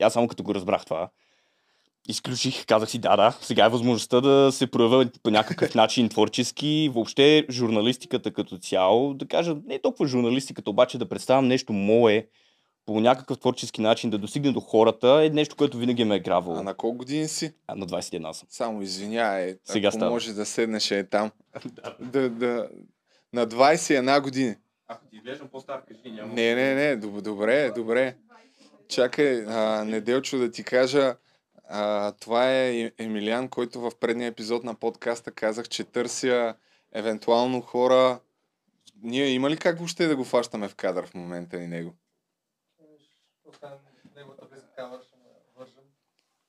И 0.00 0.04
аз 0.04 0.12
само 0.12 0.28
като 0.28 0.42
го 0.42 0.54
разбрах 0.54 0.84
това, 0.84 1.08
изключих, 2.08 2.66
казах 2.66 2.90
си, 2.90 2.98
да, 2.98 3.16
да, 3.16 3.38
сега 3.40 3.64
е 3.64 3.68
възможността 3.68 4.20
да 4.20 4.52
се 4.52 4.66
проявя 4.66 5.06
по 5.22 5.30
някакъв 5.30 5.74
начин 5.74 6.08
творчески, 6.08 6.90
въобще 6.94 7.46
журналистиката 7.50 8.32
като 8.32 8.58
цяло, 8.58 9.14
да 9.14 9.26
кажа, 9.26 9.56
не 9.66 9.78
толкова 9.78 10.06
журналистиката, 10.06 10.70
обаче 10.70 10.98
да 10.98 11.08
представям 11.08 11.46
нещо 11.48 11.72
мое, 11.72 12.26
по 12.86 13.00
някакъв 13.00 13.38
творчески 13.38 13.80
начин 13.80 14.10
да 14.10 14.18
достигне 14.18 14.52
до 14.52 14.60
хората 14.60 15.22
е 15.24 15.30
нещо, 15.30 15.56
което 15.56 15.78
винаги 15.78 16.04
ме 16.04 16.16
е 16.16 16.20
грабвало. 16.20 16.58
А 16.58 16.62
на 16.62 16.74
колко 16.74 16.96
години 16.96 17.28
си? 17.28 17.52
А, 17.66 17.74
на 17.74 17.86
21 17.86 18.32
съм. 18.32 18.48
Само 18.50 18.82
извинявай, 18.82 19.56
Сега 19.64 19.88
ако 19.88 19.96
става. 19.96 20.10
може 20.10 20.32
да 20.32 20.46
седнеш 20.46 20.90
е 20.90 21.04
там. 21.04 21.30
да, 22.00 22.30
да, 22.30 22.68
на 23.32 23.46
21 23.46 24.22
години. 24.22 24.54
Ако 24.88 25.06
ти 25.06 25.16
изглеждам 25.16 25.48
по-стар, 25.48 25.82
кажи, 25.88 26.14
няма. 26.14 26.32
Не, 26.32 26.54
не, 26.54 26.74
не, 26.74 27.00
доб- 27.00 27.20
добре, 27.20 27.70
добре. 27.70 28.16
Чакай, 28.88 29.44
а, 29.46 29.84
Неделчо 29.84 30.38
да 30.38 30.50
ти 30.50 30.64
кажа, 30.64 31.16
а, 31.68 32.12
това 32.12 32.50
е 32.50 32.80
Е- 32.80 32.92
Емилиан, 32.98 33.48
който 33.48 33.80
в 33.80 33.92
предния 34.00 34.28
епизод 34.28 34.64
на 34.64 34.74
подкаста 34.74 35.30
казах, 35.30 35.68
че 35.68 35.84
търся 35.84 36.54
евентуално 36.92 37.60
хора. 37.60 38.20
Ние 39.02 39.26
има 39.26 39.50
ли 39.50 39.56
как 39.56 39.78
въобще 39.78 40.06
да 40.06 40.16
го 40.16 40.24
фащаме 40.24 40.68
в 40.68 40.74
кадър 40.74 41.06
в 41.06 41.14
момента 41.14 41.56
и 41.56 41.66
него? 41.66 41.94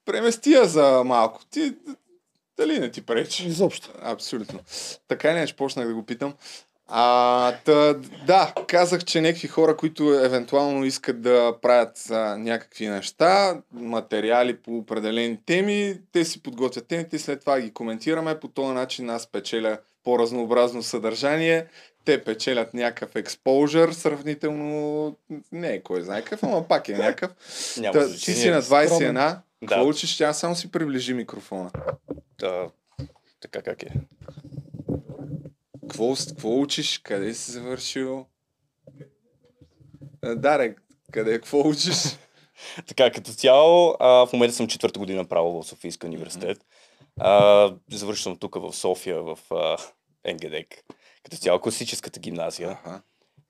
Премести 0.06 0.52
я 0.52 0.66
за 0.66 1.04
малко. 1.04 1.46
Ти, 1.46 1.76
дали 2.58 2.80
не 2.80 2.92
ти 2.92 3.06
пречи? 3.06 3.48
Изобщо. 3.48 3.94
Абсолютно. 4.02 4.60
Така 5.08 5.32
или 5.32 5.38
иначе 5.38 5.56
почнах 5.56 5.88
да 5.88 5.94
го 5.94 6.06
питам. 6.06 6.36
А, 6.88 7.52
та, 7.66 7.94
да, 8.28 8.54
казах, 8.68 9.04
че 9.04 9.22
някакви 9.22 9.48
хора, 9.48 9.78
които 9.78 10.14
евентуално 10.14 10.86
искат 10.86 11.22
да 11.22 11.56
правят 11.62 12.10
а, 12.12 12.38
някакви 12.38 12.88
неща, 12.88 13.62
материали 13.74 14.58
по 14.58 14.78
определени 14.78 15.38
теми, 15.46 15.98
те 16.12 16.26
си 16.26 16.44
подготвят 16.44 16.88
темите 16.88 17.16
и 17.16 17.20
след 17.20 17.40
това 17.40 17.60
ги 17.60 17.74
коментираме. 17.74 18.40
По 18.40 18.48
този 18.48 18.74
начин 18.74 19.10
аз 19.10 19.28
печеля 19.28 19.78
по-разнообразно 20.04 20.84
съдържание, 20.84 21.66
те 22.06 22.24
печелят 22.24 22.74
някакъв 22.74 23.16
експожър, 23.16 23.92
сравнително 23.92 25.16
не 25.52 25.74
е 25.74 25.82
кой 25.82 26.02
знае 26.02 26.22
какъв, 26.22 26.44
ама 26.44 26.68
пак 26.68 26.90
е 26.90 26.98
някакъв. 26.98 27.32
Няма 27.78 28.00
Та, 28.00 28.10
ти 28.10 28.34
си 28.34 28.50
на 28.50 28.62
21, 28.62 29.14
Да. 29.14 29.42
какво 29.68 29.88
учиш? 29.88 30.18
Тя 30.18 30.34
само 30.34 30.56
си 30.56 30.72
приближи 30.72 31.14
микрофона. 31.14 31.72
Да, 32.40 32.70
така 33.42 33.62
как 33.62 33.84
е. 33.84 33.90
Какво, 35.88 36.16
какво 36.28 36.60
учиш? 36.60 36.98
Къде 36.98 37.34
си 37.34 37.52
завършил? 37.52 38.26
Даре, 40.36 40.76
къде, 41.12 41.34
какво 41.34 41.70
учиш? 41.70 41.96
Така, 42.88 43.12
като 43.12 43.32
цяло, 43.32 43.96
а, 44.00 44.08
в 44.08 44.34
момента 44.34 44.56
съм 44.56 44.68
четвърта 44.68 45.00
година 45.00 45.26
право 45.26 45.62
в 45.62 45.68
Софийска 45.68 46.08
университет. 46.08 46.66
А, 47.20 47.74
завършил 47.92 48.24
съм 48.24 48.38
тук 48.38 48.56
в 48.56 48.74
София, 48.74 49.22
в 49.22 49.40
а, 49.52 49.78
НГДК. 50.34 50.84
Като 51.24 51.38
цяло 51.38 51.60
класическата 51.60 52.20
гимназия. 52.20 52.80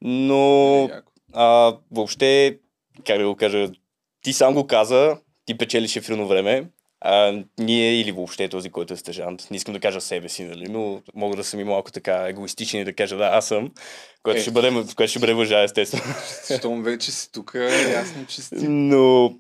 Но 0.02 0.90
а, 1.34 1.78
въобще, 1.92 2.60
как 3.06 3.18
да 3.18 3.28
го 3.28 3.36
кажа, 3.36 3.70
ти 4.22 4.34
сам 4.34 4.54
го 4.54 4.68
каза, 4.68 5.18
ти 5.46 5.58
печелиш 5.58 5.96
ефирно 5.96 6.28
време, 6.28 6.70
а, 7.06 7.44
ние 7.60 8.00
или 8.02 8.12
въобще 8.12 8.50
този, 8.50 8.70
който 8.70 8.94
е 8.94 8.98
стъжант, 8.98 9.48
не 9.52 9.58
искам 9.58 9.74
да 9.74 9.80
кажа 9.80 10.02
себе 10.02 10.30
си, 10.30 10.44
нали, 10.44 10.66
но 10.70 11.02
мога 11.16 11.36
да 11.36 11.44
съм 11.44 11.60
и 11.60 11.64
малко 11.64 11.92
така 11.92 12.28
егоистичен 12.28 12.82
и 12.82 12.86
да 12.86 12.94
кажа 12.94 13.18
да, 13.18 13.26
аз 13.26 13.48
съм, 13.48 13.72
което, 14.24 14.40
Е. 14.40 14.42
ще, 14.42 14.52
бъде, 14.52 14.72
което 14.96 15.10
ще 15.10 15.20
бъде 15.20 15.34
въжа, 15.34 15.64
естествено. 15.64 16.04
Щом 16.58 16.84
вече 16.84 17.12
си 17.12 17.32
тук, 17.32 17.56
ясно, 17.92 18.26
че 18.26 18.42
си. 18.42 18.68
Но 18.68 19.34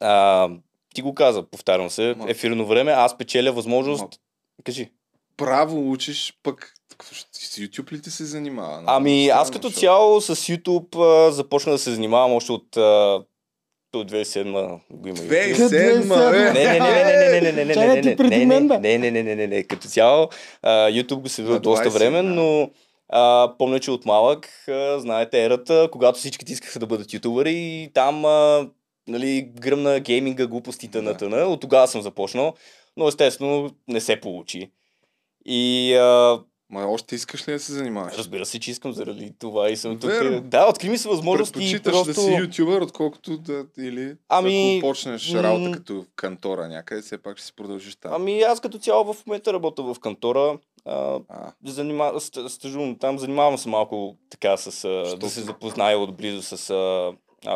а, 0.00 0.48
ти 0.94 1.02
го 1.02 1.14
каза, 1.14 1.42
повтарям 1.42 1.90
се, 1.90 2.02
Ма- 2.02 2.30
ефирно 2.30 2.66
време, 2.66 2.92
аз 2.92 3.18
печеля 3.18 3.52
възможност. 3.52 4.02
Ма- 4.04 4.18
Кажи. 4.64 4.90
Право 5.36 5.90
учиш, 5.92 6.34
пък 6.42 6.74
с 7.32 7.56
YouTube 7.56 7.92
ли 7.92 8.02
ти 8.02 8.10
се 8.10 8.24
занимава? 8.24 8.82
Ами 8.86 9.28
аз 9.28 9.50
като 9.50 9.70
цяло 9.70 10.20
с 10.20 10.36
YouTube 10.36 11.26
а, 11.28 11.32
започна 11.32 11.72
да 11.72 11.78
се 11.78 11.90
занимавам 11.90 12.32
още 12.32 12.52
от, 12.52 12.76
а, 12.76 13.20
от 13.96 14.10
2007 14.12 14.80
го 14.90 15.08
има. 15.08 15.16
YouTube. 15.16 15.68
2007, 15.68 16.52
Не, 16.52 16.62
е. 16.62 16.78
Не, 16.78 16.78
не, 16.78 16.80
не, 16.80 17.52
не, 17.52 17.52
не, 17.52 17.52
не, 17.52 17.64
не, 17.64 17.74
не, 17.74 17.74
не, 17.74 17.74
не, 17.74 18.46
не, 18.46 18.70
не, 18.78 18.78
не, 18.80 18.98
не, 18.98 19.10
не, 19.10 19.22
не, 19.22 19.34
не, 19.34 19.46
не, 19.46 19.62
като 19.62 19.88
цяло 19.88 20.28
YouTube 20.64 21.20
го 21.20 21.28
следва 21.28 21.52
На 21.52 21.60
доста 21.60 21.90
20, 21.90 21.92
време, 21.92 22.22
но 22.22 22.70
а, 23.08 23.54
помня, 23.58 23.80
че 23.80 23.90
от 23.90 24.06
малък, 24.06 24.48
а, 24.68 24.98
знаете, 25.00 25.44
ерата, 25.44 25.88
когато 25.92 26.18
всичките 26.18 26.52
искаха 26.52 26.78
да 26.78 26.86
бъдат 26.86 27.12
ютубъри 27.12 27.54
и 27.54 27.90
там 27.94 28.24
а, 28.24 28.68
нали, 29.08 29.50
гръмна 29.60 30.00
гейминга, 30.00 30.46
глупостите 30.46 31.02
на 31.02 31.16
тъна. 31.16 31.36
От 31.36 31.60
тогава 31.60 31.88
съм 31.88 32.02
започнал, 32.02 32.54
но 32.96 33.08
естествено 33.08 33.70
не 33.88 34.00
се 34.00 34.20
получи. 34.20 34.70
И 35.46 35.94
а, 35.94 36.40
Ма 36.70 36.86
още 36.86 37.14
искаш 37.14 37.48
ли 37.48 37.52
да 37.52 37.58
се 37.60 37.72
занимаваш? 37.72 38.18
разбира 38.18 38.46
се, 38.46 38.60
че 38.60 38.70
искам 38.70 38.92
заради 38.92 39.32
това 39.38 39.70
и 39.70 39.76
съм 39.76 39.98
тук. 39.98 40.10
Да, 40.42 40.68
откри 40.68 40.88
ми 40.88 40.98
се 40.98 41.08
възможности 41.08 41.52
Предпочиташ 41.52 41.92
просто... 41.92 42.06
да 42.06 42.14
си 42.14 42.32
ютубър, 42.32 42.80
отколкото 42.80 43.38
да 43.38 43.64
или 43.78 44.14
Ами, 44.28 44.76
ако 44.78 44.88
почнеш 44.88 45.34
работа 45.34 45.70
като 45.72 46.04
кантора 46.16 46.68
някъде, 46.68 47.02
все 47.02 47.18
пак 47.18 47.36
ще 47.36 47.46
си 47.46 47.52
продължиш 47.52 47.96
там. 47.96 48.12
Ами 48.14 48.40
аз 48.40 48.60
като 48.60 48.78
цяло 48.78 49.12
в 49.14 49.26
момента 49.26 49.52
работя 49.52 49.82
в 49.82 49.96
кантора. 50.00 50.58
А, 50.84 51.18
А, 51.28 51.52
занима... 51.64 52.04
ст- 52.12 52.48
стажувам 52.48 52.96
там, 52.98 53.18
занимавам 53.18 53.58
се 53.58 53.68
малко 53.68 54.16
така 54.30 54.56
с... 54.56 54.70
Що 55.08 55.16
да 55.16 55.30
се 55.30 55.40
запозная 55.40 55.98
отблизо 55.98 56.42
с 56.42 56.70
а, 56.70 57.12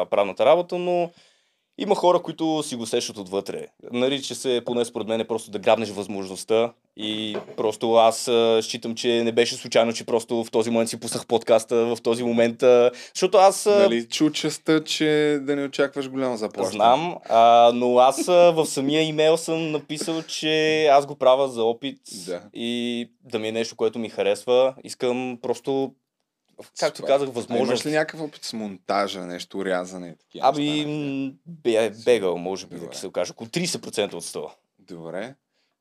правната 0.06 0.46
работа, 0.46 0.78
но 0.78 1.10
има 1.78 1.94
хора, 1.94 2.22
които 2.22 2.62
си 2.62 2.76
го 2.76 2.86
сещат 2.86 3.18
отвътре. 3.18 3.66
Нарича 3.92 4.34
се, 4.34 4.62
поне 4.66 4.84
според 4.84 5.08
мен, 5.08 5.20
е 5.20 5.26
просто 5.26 5.50
да 5.50 5.58
грабнеш 5.58 5.88
възможността 5.88 6.72
и 6.96 7.36
просто 7.56 7.94
аз 7.94 8.30
считам, 8.62 8.94
че 8.94 9.22
не 9.24 9.32
беше 9.32 9.54
случайно, 9.54 9.92
че 9.92 10.06
просто 10.06 10.44
в 10.44 10.50
този 10.50 10.70
момент 10.70 10.90
си 10.90 11.00
пуснах 11.00 11.26
подкаста, 11.26 11.76
в 11.76 11.98
този 12.02 12.22
момент, 12.24 12.60
защото 13.14 13.38
аз... 13.38 13.66
нали, 13.66 14.08
чу 14.08 14.30
частта, 14.30 14.84
че 14.84 15.38
да 15.42 15.56
не 15.56 15.64
очакваш 15.64 16.10
голямо 16.10 16.36
заплащане. 16.36 16.76
Знам, 16.76 17.16
а, 17.28 17.72
но 17.74 17.98
аз 17.98 18.26
в 18.26 18.66
самия 18.66 19.02
имейл 19.02 19.36
съм 19.36 19.70
написал, 19.70 20.22
че 20.22 20.86
аз 20.86 21.06
го 21.06 21.14
правя 21.14 21.48
за 21.48 21.64
опит 21.64 21.98
Да. 22.26 22.40
и 22.54 23.10
да 23.24 23.38
ми 23.38 23.48
е 23.48 23.52
нещо, 23.52 23.76
което 23.76 23.98
ми 23.98 24.08
харесва. 24.08 24.74
Искам 24.84 25.38
просто, 25.42 25.92
както 26.78 26.96
Супер. 26.96 27.06
казах, 27.08 27.28
А 27.28 27.32
възможност. 27.32 27.68
имаш 27.68 27.86
ли 27.86 27.90
някакъв 27.90 28.20
опит 28.20 28.44
с 28.44 28.52
монтажа, 28.52 29.20
нещо, 29.20 29.64
рязане 29.64 30.08
и 30.08 30.16
такива 30.16 30.48
Аби, 30.48 30.86
м, 30.86 31.32
бе, 31.46 31.90
бегал, 32.04 32.38
може 32.38 32.66
би, 32.66 32.74
Добре. 32.74 32.88
да 32.88 32.98
се 32.98 33.06
окаже. 33.06 33.32
Около 33.32 33.48
30% 33.50 34.14
от 34.14 34.24
100. 34.24 34.50
Добре. 34.78 35.34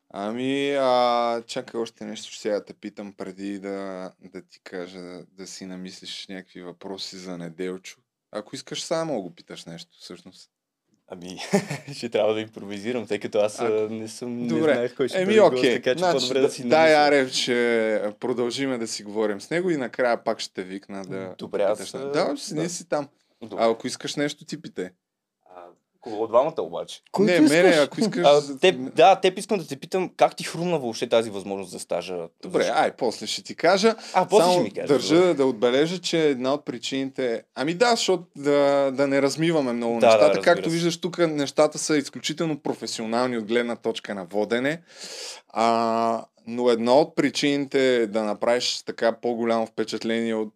Ами, 0.10 0.72
а, 0.72 1.42
чакай 1.48 1.82
още 1.82 2.06
нещо, 2.06 2.32
ще 2.32 2.42
сега 2.42 2.56
да 2.56 2.66
те 2.66 2.74
питам 2.74 3.14
преди 3.14 3.60
да, 3.60 4.12
да 4.20 4.42
ти 4.42 4.60
кажа 4.64 5.00
да, 5.00 5.26
да 5.32 5.48
си 5.48 5.66
намислиш 5.66 6.28
някакви 6.28 6.62
въпроси 6.62 7.18
за 7.18 7.38
Неделчо. 7.38 7.98
Ако 8.32 8.56
искаш 8.56 8.84
само 8.84 9.22
го 9.22 9.36
питаш 9.36 9.66
нещо, 9.66 9.98
всъщност. 10.00 10.51
Ами, 11.14 11.38
ще 11.94 12.10
трябва 12.10 12.34
да 12.34 12.42
импровизирам, 12.42 13.08
тъй 13.08 13.20
като 13.20 13.40
аз 13.40 13.60
а, 13.60 13.88
не 13.90 14.08
съм, 14.08 14.38
не 14.38 14.48
Добре. 14.48 14.74
знаех 14.74 14.96
кой 14.96 15.08
ще 15.08 15.18
Еми, 15.18 15.26
бъде 15.26 15.40
гост, 15.40 15.54
окей. 15.54 15.76
така 15.76 15.94
че 15.96 16.00
Значи, 16.00 16.14
по-добре 16.20 16.40
да 16.40 16.50
си 16.50 16.64
дай, 16.68 16.94
намисля. 16.94 17.08
Арев, 17.08 17.32
че 17.32 18.02
продължиме 18.20 18.78
да 18.78 18.88
си 18.88 19.04
говорим 19.04 19.42
с 19.42 19.50
него 19.50 19.70
и 19.70 19.78
накрая 19.78 20.24
пак 20.24 20.40
ще 20.40 20.54
те 20.54 20.64
викна 20.64 21.06
да... 21.06 21.36
Добре, 21.38 21.58
да 21.58 21.64
аз, 21.64 21.78
питаш. 21.80 21.94
а, 21.96 22.06
Да, 22.12 22.38
си, 22.38 22.56
да. 22.56 22.62
не 22.62 22.70
си 22.70 22.90
там. 22.90 23.08
Добре. 23.42 23.64
А 23.64 23.72
ако 23.72 23.88
искаш 23.88 24.16
нещо, 24.16 24.46
ти 24.46 24.62
питай. 24.62 24.90
Кого 26.02 26.24
от 26.24 26.30
двамата 26.30 26.54
обаче? 26.60 27.02
Който 27.12 27.32
не, 27.32 27.40
мене, 27.40 27.70
ако 27.70 28.00
искаш... 28.02 28.26
А, 28.26 28.60
теб, 28.60 28.96
да, 28.96 29.16
теб 29.16 29.38
искам 29.40 29.58
да 29.58 29.68
те 29.68 29.76
питам, 29.76 30.10
как 30.18 30.36
ти 30.36 30.44
хрумна 30.44 30.80
въобще 30.80 31.10
тази 31.10 31.30
възможност 31.30 31.72
за 31.72 31.80
стажа? 31.80 32.18
Добре, 32.44 32.64
Защо? 32.64 32.78
ай, 32.80 32.92
после 32.92 33.28
ще 33.28 33.44
ти 33.44 33.56
кажа. 33.56 33.96
А, 34.14 34.28
после 34.28 34.44
Само 34.44 34.54
ще 34.54 34.64
ми 34.64 34.72
кажеш. 34.74 34.90
държа 34.90 35.16
добре. 35.16 35.34
да 35.34 35.46
отбележа, 35.46 36.00
че 36.02 36.28
една 36.30 36.54
от 36.54 36.66
причините... 36.66 37.44
Ами 37.56 37.74
да, 37.74 37.90
защото 37.90 38.24
да, 38.36 38.92
да 38.94 39.08
не 39.08 39.22
размиваме 39.22 39.74
много 39.74 39.94
Да, 39.94 40.00
да, 40.00 40.06
нещата. 40.06 40.28
разбира 40.28 40.44
Както 40.44 40.70
се. 40.70 40.74
виждаш, 40.74 41.02
тук 41.02 41.18
нещата 41.18 41.78
са 41.78 41.98
изключително 41.98 42.60
професионални 42.60 43.38
от 43.38 43.46
гледна 43.46 43.76
точка 43.76 44.16
на 44.16 44.26
водене. 44.26 44.82
А, 45.50 46.26
но 46.48 46.70
една 46.70 46.94
от 46.94 47.16
причините 47.16 47.96
е 47.96 48.08
да 48.08 48.24
направиш 48.24 48.82
така 48.86 49.12
по-голямо 49.12 49.66
впечатление 49.66 50.36
от... 50.36 50.54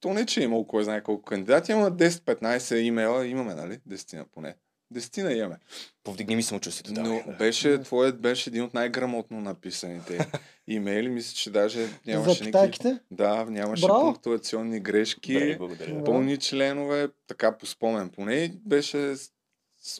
То 0.00 0.08
не, 0.12 0.26
че 0.26 0.40
е 0.40 0.44
имало 0.44 0.66
кой 0.66 0.84
знае 0.84 1.02
колко 1.02 1.22
кандидати, 1.22 1.72
има 1.72 1.92
10-15 1.92 2.74
имейла, 2.74 3.26
имаме, 3.26 3.54
нали? 3.54 3.78
Десетина 3.86 4.24
поне. 4.34 4.54
Десетина 4.90 5.32
имаме. 5.32 5.56
Повдигни 6.04 6.36
ми 6.36 6.42
самочувствието. 6.42 7.00
Но 7.00 7.02
давай, 7.02 7.22
да. 7.26 7.32
беше, 7.32 7.82
твоят 7.82 8.20
беше 8.20 8.50
един 8.50 8.62
от 8.62 8.74
най-грамотно 8.74 9.40
написаните 9.40 10.26
имейли. 10.66 11.08
Мисля, 11.08 11.34
че 11.34 11.50
даже 11.50 11.88
нямаше 12.06 12.44
никакви... 12.44 12.98
Да, 13.10 13.44
нямаше 13.44 13.86
Браво. 13.86 14.00
пунктуационни 14.00 14.80
грешки, 14.80 15.32
Добре, 15.32 15.56
благодаря. 15.56 15.90
Браво. 15.90 16.04
пълни 16.04 16.38
членове, 16.38 17.08
така 17.26 17.58
по 17.58 17.66
спомен. 17.66 18.10
Поне 18.10 18.52
беше 18.66 19.16
с, 19.16 19.30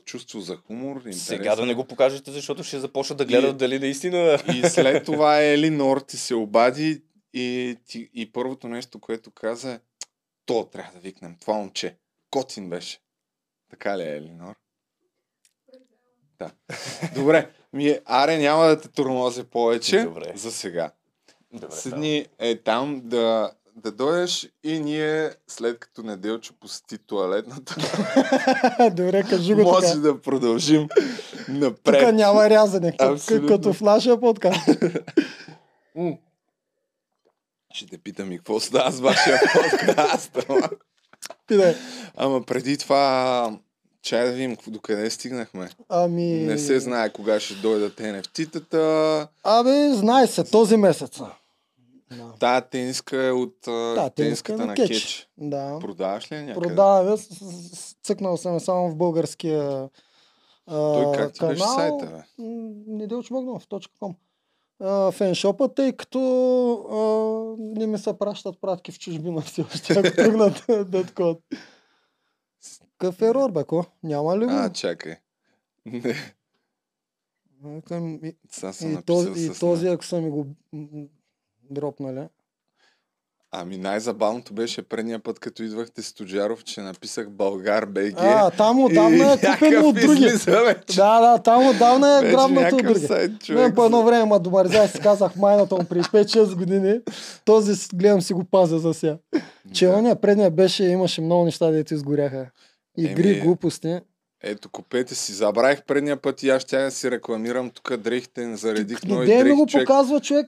чувство 0.05 0.41
за 0.41 0.57
хумор. 0.57 0.97
Интерес. 0.97 1.27
Сега 1.27 1.57
да 1.57 1.67
не 1.67 1.75
го 1.75 1.85
покажете, 1.85 2.31
защото 2.31 2.65
ще 2.65 2.79
започна 2.79 3.17
да 3.17 3.25
гледат 3.25 3.55
И- 3.55 3.59
дали 3.59 3.79
наистина... 3.79 4.39
И 4.57 4.69
след 4.69 5.05
това 5.05 5.43
Елинор 5.43 6.01
ти 6.01 6.17
се 6.17 6.35
обади 6.35 7.03
и, 7.35 7.77
ти, 7.87 8.11
и 8.15 8.33
първото 8.33 8.69
нещо, 8.69 9.01
което 9.01 9.31
каза 9.31 9.73
е 9.73 9.79
то 10.47 10.69
трябва 10.73 10.93
да 10.93 10.99
викнем, 11.01 11.37
това 11.41 11.55
момче. 11.55 11.97
Котин 12.31 12.71
беше. 12.71 12.99
Така 13.71 13.99
ли 13.99 14.03
е, 14.03 14.17
Елинор? 14.17 14.55
Да. 16.41 16.51
Добре. 17.15 17.51
Ми, 17.73 17.99
аре, 18.05 18.39
няма 18.39 18.65
да 18.65 18.81
те 18.81 18.89
тормозя 18.89 19.45
повече 19.45 20.03
Добре. 20.03 20.33
за 20.35 20.53
сега. 20.53 20.91
Добре, 21.53 21.77
Седни 21.77 22.27
е 22.39 22.57
там 22.57 23.01
да, 23.05 23.51
да 23.77 23.93
дойдеш 23.93 24.49
и 24.65 24.81
ние, 24.81 25.31
след 25.47 25.79
като 25.79 26.03
Неделчо 26.03 26.55
посети 26.61 26.99
туалетната, 26.99 27.75
Добре, 28.91 29.23
кажи 29.23 29.55
го 29.55 29.63
може 29.63 29.87
така. 29.87 29.99
да 29.99 30.21
продължим 30.21 30.89
напред. 31.49 32.05
Тук 32.05 32.15
няма 32.15 32.51
рязане, 32.51 32.97
като- 33.49 33.73
в 33.73 33.81
нашия 33.81 34.21
подкаст. 34.21 34.69
Ще 37.75 37.87
те 37.87 37.99
питам 37.99 38.33
и 38.33 38.39
какво 38.39 38.61
става 38.61 38.91
с 38.91 39.01
вашия 39.01 39.41
подкаст. 39.55 40.39
Ама 42.17 42.43
преди 42.43 42.79
това, 42.79 43.59
чай 44.03 44.27
да 44.27 44.33
видим 44.33 44.57
какво- 44.57 44.71
докъде 44.71 45.11
стигнахме. 45.11 45.69
Ами... 45.89 46.25
Не 46.25 46.59
се 46.59 46.81
знае 46.81 47.13
кога 47.13 47.41
ще 47.41 47.55
дойдат 47.55 48.01
NFT-тата. 48.01 49.29
Абе, 49.45 49.95
знае 49.95 50.27
се, 50.27 50.45
този 50.45 50.77
месец. 50.77 51.21
Да, 52.11 52.33
Тая 52.41 52.61
тениска 52.61 53.25
е 53.25 53.33
от 53.33 53.55
да 53.65 53.95
тениска 53.95 54.15
тениската 54.15 54.67
на 54.67 54.75
кетч. 54.75 54.89
Кетч. 54.89 55.29
Да. 55.39 55.79
Продаваш 55.81 56.33
ли 56.33 56.37
я 56.37 56.43
някъде? 56.43 56.69
Продаваме, 56.69 57.17
цъкнал 58.03 58.37
съм 58.37 58.61
само 58.61 58.91
в 58.91 58.97
българския 58.97 59.89
а, 60.67 60.93
Той 60.93 61.17
как 61.17 61.33
ти 61.33 61.39
канал. 61.39 61.53
беше 61.53 61.65
сайта, 61.65 62.07
бе? 62.07 62.45
Неделчо 62.89 63.35
Богданов, 63.35 63.67
.com. 63.67 64.15
А, 64.81 65.11
феншопа, 65.11 65.75
тъй 65.75 65.93
като 65.93 66.19
а, 66.91 66.99
не 67.79 67.87
ми 67.87 67.99
се 67.99 68.19
пращат 68.19 68.61
пратки 68.61 68.93
в 68.93 68.99
чужбина 68.99 69.41
все 69.47 69.63
още, 69.63 69.93
ако 69.93 70.17
тръгнат 70.17 70.65
да 70.69 71.07
такова. 71.07 71.37
Какъв 72.99 73.23
ерор, 73.23 73.51
бе, 73.51 73.65
ко? 73.65 73.85
Няма 74.03 74.39
ли 74.39 74.45
го? 74.45 74.51
А, 74.51 74.73
чакай. 74.73 75.15
Не, 75.87 76.15
Викам, 77.65 78.19
и, 78.25 78.37
съм 78.53 78.93
и, 78.93 79.03
този, 79.03 79.47
и 79.47 79.51
този, 79.61 79.89
ако 79.89 80.05
са 80.05 80.21
ми 80.21 80.31
го 80.31 80.47
дропнали. 81.71 82.29
Ами 83.51 83.77
най-забавното 83.77 84.55
беше 84.55 84.83
предния 84.83 85.19
път, 85.19 85.39
като 85.39 85.63
идвахте 85.63 86.03
с 86.03 86.15
Тоджаров, 86.15 86.65
че 86.65 86.81
написах 86.81 87.31
Българ 87.31 87.87
БГ. 87.87 88.15
А, 88.17 88.51
там 88.51 88.85
отдавна 88.85 89.33
е 89.33 89.37
купено 89.37 89.89
от 89.89 89.95
други. 89.95 90.27
Да, 90.97 91.21
да, 91.21 91.43
там 91.43 91.69
отдавна 91.69 92.19
е 92.19 92.31
грабнато 92.31 92.77
от 92.77 92.83
други. 92.83 93.01
сайт, 93.01 93.31
Мен 93.31 93.39
човек. 93.39 93.75
по 93.75 93.85
едно 93.85 94.03
време 94.05 94.25
ма 94.25 94.41
домарзя 94.41 94.89
си 94.89 95.01
казах 95.01 95.37
майната 95.37 95.77
му 95.77 95.85
при 95.85 95.99
5-6 96.03 96.55
години. 96.55 97.01
Този 97.45 97.89
гледам 97.95 98.23
си 98.23 98.33
го 98.33 98.45
пазя 98.45 98.79
за 98.79 98.95
сега. 98.95 99.19
Че 99.75 99.87
Да. 99.87 99.97
ония 99.97 100.21
предния 100.21 100.51
беше, 100.51 100.85
имаше 100.85 101.21
много 101.21 101.45
неща, 101.45 101.71
дето 101.71 101.95
изгоряха. 101.95 102.51
Игри, 102.99 103.31
Еми, 103.31 103.41
глупости. 103.41 103.99
Ето, 104.43 104.69
купете 104.69 105.15
си. 105.15 105.33
Забравих 105.33 105.83
предния 105.83 106.17
път 106.17 106.43
и 106.43 106.49
аз 106.51 106.63
ще 106.63 106.79
да 106.79 106.91
си 106.91 107.11
рекламирам 107.11 107.71
тук 107.71 107.97
дрехите. 107.97 108.57
Заредих 108.57 109.03
нови 109.05 109.21
ми 109.29 109.39
дрехи, 109.39 109.51
го 109.51 109.67
човек. 109.67 109.87
показва 109.87 110.21
човек. 110.21 110.47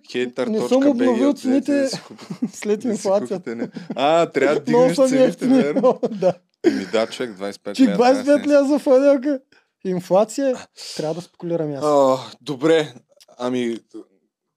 Не 0.49 0.69
съм 0.69 0.87
обновил 0.89 1.33
цените 1.33 1.89
след 2.53 2.85
инфлацията. 2.85 3.69
А, 3.97 4.27
трябва 4.27 4.55
да 4.55 4.61
дигнеш 4.61 4.97
цените, 4.99 5.47
верно? 5.47 6.01
Да. 6.11 6.33
Еми 6.67 6.87
да, 6.93 7.07
човек, 7.07 7.31
25 7.33 7.75
Чик 7.75 7.89
лева. 7.89 7.99
трябва 7.99 8.15
да 8.15 8.33
25 8.33 8.37
снес. 8.37 8.47
лева 8.47 8.65
за 8.65 8.79
фанелка. 8.79 9.41
Инфлация, 9.85 10.57
трябва 10.97 11.15
да 11.15 11.21
спекулирам 11.21 11.73
аз. 11.75 11.85
А, 11.85 12.17
добре, 12.41 12.95
ами 13.39 13.77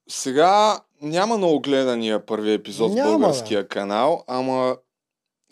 сега 0.10 0.80
няма 1.02 1.38
много 1.38 1.60
гледания 1.62 2.26
първи 2.26 2.54
епизод 2.54 2.94
Няма, 2.94 3.10
в 3.10 3.14
бе. 3.14 3.18
българския 3.18 3.68
канал, 3.68 4.24
ама 4.28 4.76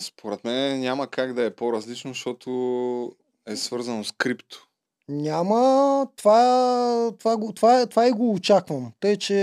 според 0.02 0.43
мен 0.43 0.80
няма 0.80 1.08
как 1.08 1.34
да 1.34 1.45
е 1.45 1.56
по-различно, 1.56 2.12
защото 2.14 3.12
е 3.47 3.56
свързано 3.56 4.04
с 4.04 4.12
крипто. 4.12 4.68
Няма, 5.10 6.08
това, 6.16 7.12
това, 7.20 7.38
това, 7.56 7.86
това 7.86 8.08
и 8.08 8.12
го 8.12 8.32
очаквам. 8.34 8.91
Тъй, 8.99 9.18
че 9.18 9.36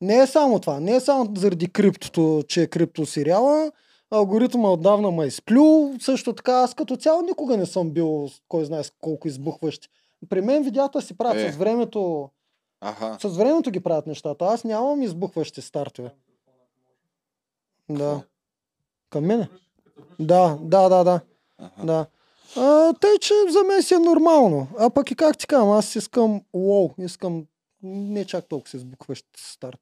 не 0.00 0.16
е 0.18 0.26
само 0.26 0.58
това. 0.58 0.80
Не 0.80 0.94
е 0.94 1.00
само 1.00 1.32
заради 1.36 1.68
криптото, 1.68 2.42
че 2.48 2.62
е 2.62 2.66
крипто 2.66 3.06
сериала. 3.06 3.72
Алгоритъма 4.10 4.72
отдавна 4.72 5.10
ме 5.10 5.24
е 5.24 5.26
изплюл. 5.26 5.94
Също 6.00 6.32
така, 6.32 6.52
аз 6.52 6.74
като 6.74 6.96
цяло 6.96 7.22
никога 7.22 7.56
не 7.56 7.66
съм 7.66 7.90
бил, 7.90 8.28
кой 8.48 8.64
знае 8.64 8.82
колко 9.00 9.28
избухващи. 9.28 9.88
При 10.28 10.40
мен 10.40 10.62
видеята 10.62 11.02
си 11.02 11.16
правят 11.16 11.36
Е. 11.48 11.52
с 11.52 11.56
времето. 11.56 12.30
Аха. 12.80 13.18
С 13.20 13.36
времето 13.36 13.70
ги 13.70 13.80
правят 13.80 14.06
нещата. 14.06 14.44
Аз 14.44 14.64
нямам 14.64 15.02
избухващи 15.02 15.62
стартове. 15.62 16.10
Да. 17.88 18.22
Към 19.12 19.24
мене? 19.24 19.48
Да, 20.20 20.58
да, 20.62 20.88
да, 20.88 21.04
да. 21.04 21.20
Аха. 21.58 21.86
Да. 21.86 22.06
А, 22.56 22.92
тъй, 22.92 23.18
че 23.20 23.34
за 23.48 23.64
мен 23.64 23.82
си 23.82 23.94
е 23.94 23.98
нормално. 23.98 24.68
А 24.78 24.90
пък 24.90 25.10
и 25.10 25.14
как 25.14 25.38
ти 25.38 25.46
казвам, 25.46 25.70
аз 25.70 25.96
искам 25.96 26.42
лоу, 26.54 26.90
искам 26.98 27.46
не 27.82 28.24
чак 28.24 28.48
толкова 28.48 28.70
се 28.70 28.78
сбукващ 28.78 29.26
старт. 29.36 29.80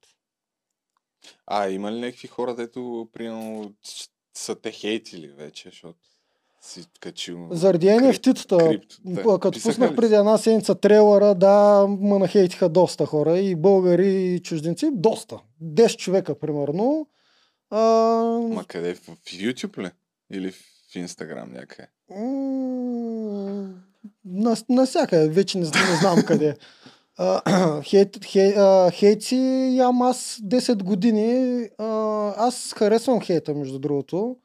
А, 1.47 1.69
има 1.69 1.91
ли 1.91 1.99
някакви 1.99 2.27
хора, 2.27 2.55
дето, 2.55 3.09
примерно, 3.13 3.73
са 4.37 4.55
те 4.55 4.71
хейтили 4.71 5.27
вече, 5.27 5.69
защото 5.69 5.99
си 6.61 6.85
качил... 6.99 7.47
Заради 7.51 7.87
NFT-тата, 7.87 8.81
п- 9.23 9.39
като 9.39 9.51
Писаха 9.51 9.73
пуснах 9.73 9.91
ли 9.91 9.95
преди 9.95 10.15
една 10.15 10.37
седмица 10.37 10.75
трейлера, 10.75 11.35
да, 11.35 11.85
ме 11.89 12.19
нахейтиха 12.19 12.69
доста 12.69 13.05
хора, 13.05 13.39
и 13.39 13.55
българи, 13.55 14.33
и 14.33 14.39
чужденци, 14.39 14.89
доста. 14.91 15.39
10 15.63 15.97
човека, 15.97 16.39
примерно. 16.39 17.07
А, 17.71 17.79
Ма 18.53 18.65
къде? 18.67 18.95
В, 18.95 19.07
YouTube 19.25 19.83
ли? 19.83 19.91
Или 20.31 20.51
в 20.51 20.57
Instagram 20.95 21.53
някъде? 21.53 21.87
м, 22.09 23.73
на, 24.25 24.55
насякъде, 24.69 25.29
вече 25.29 25.57
не, 25.57 25.63
не 25.63 25.95
знам 26.01 26.23
къде. 26.27 26.55
А, 27.17 27.81
хейт, 27.83 28.25
хей, 28.25 28.53
а, 28.57 28.91
хейт 28.91 29.23
си 29.23 29.69
ям 29.77 30.01
аз 30.01 30.39
10 30.43 30.83
години. 30.83 31.69
А, 31.77 31.87
аз 32.37 32.73
харесвам 32.77 33.21
хейта, 33.21 33.53
между 33.53 33.79
другото. 33.79 34.37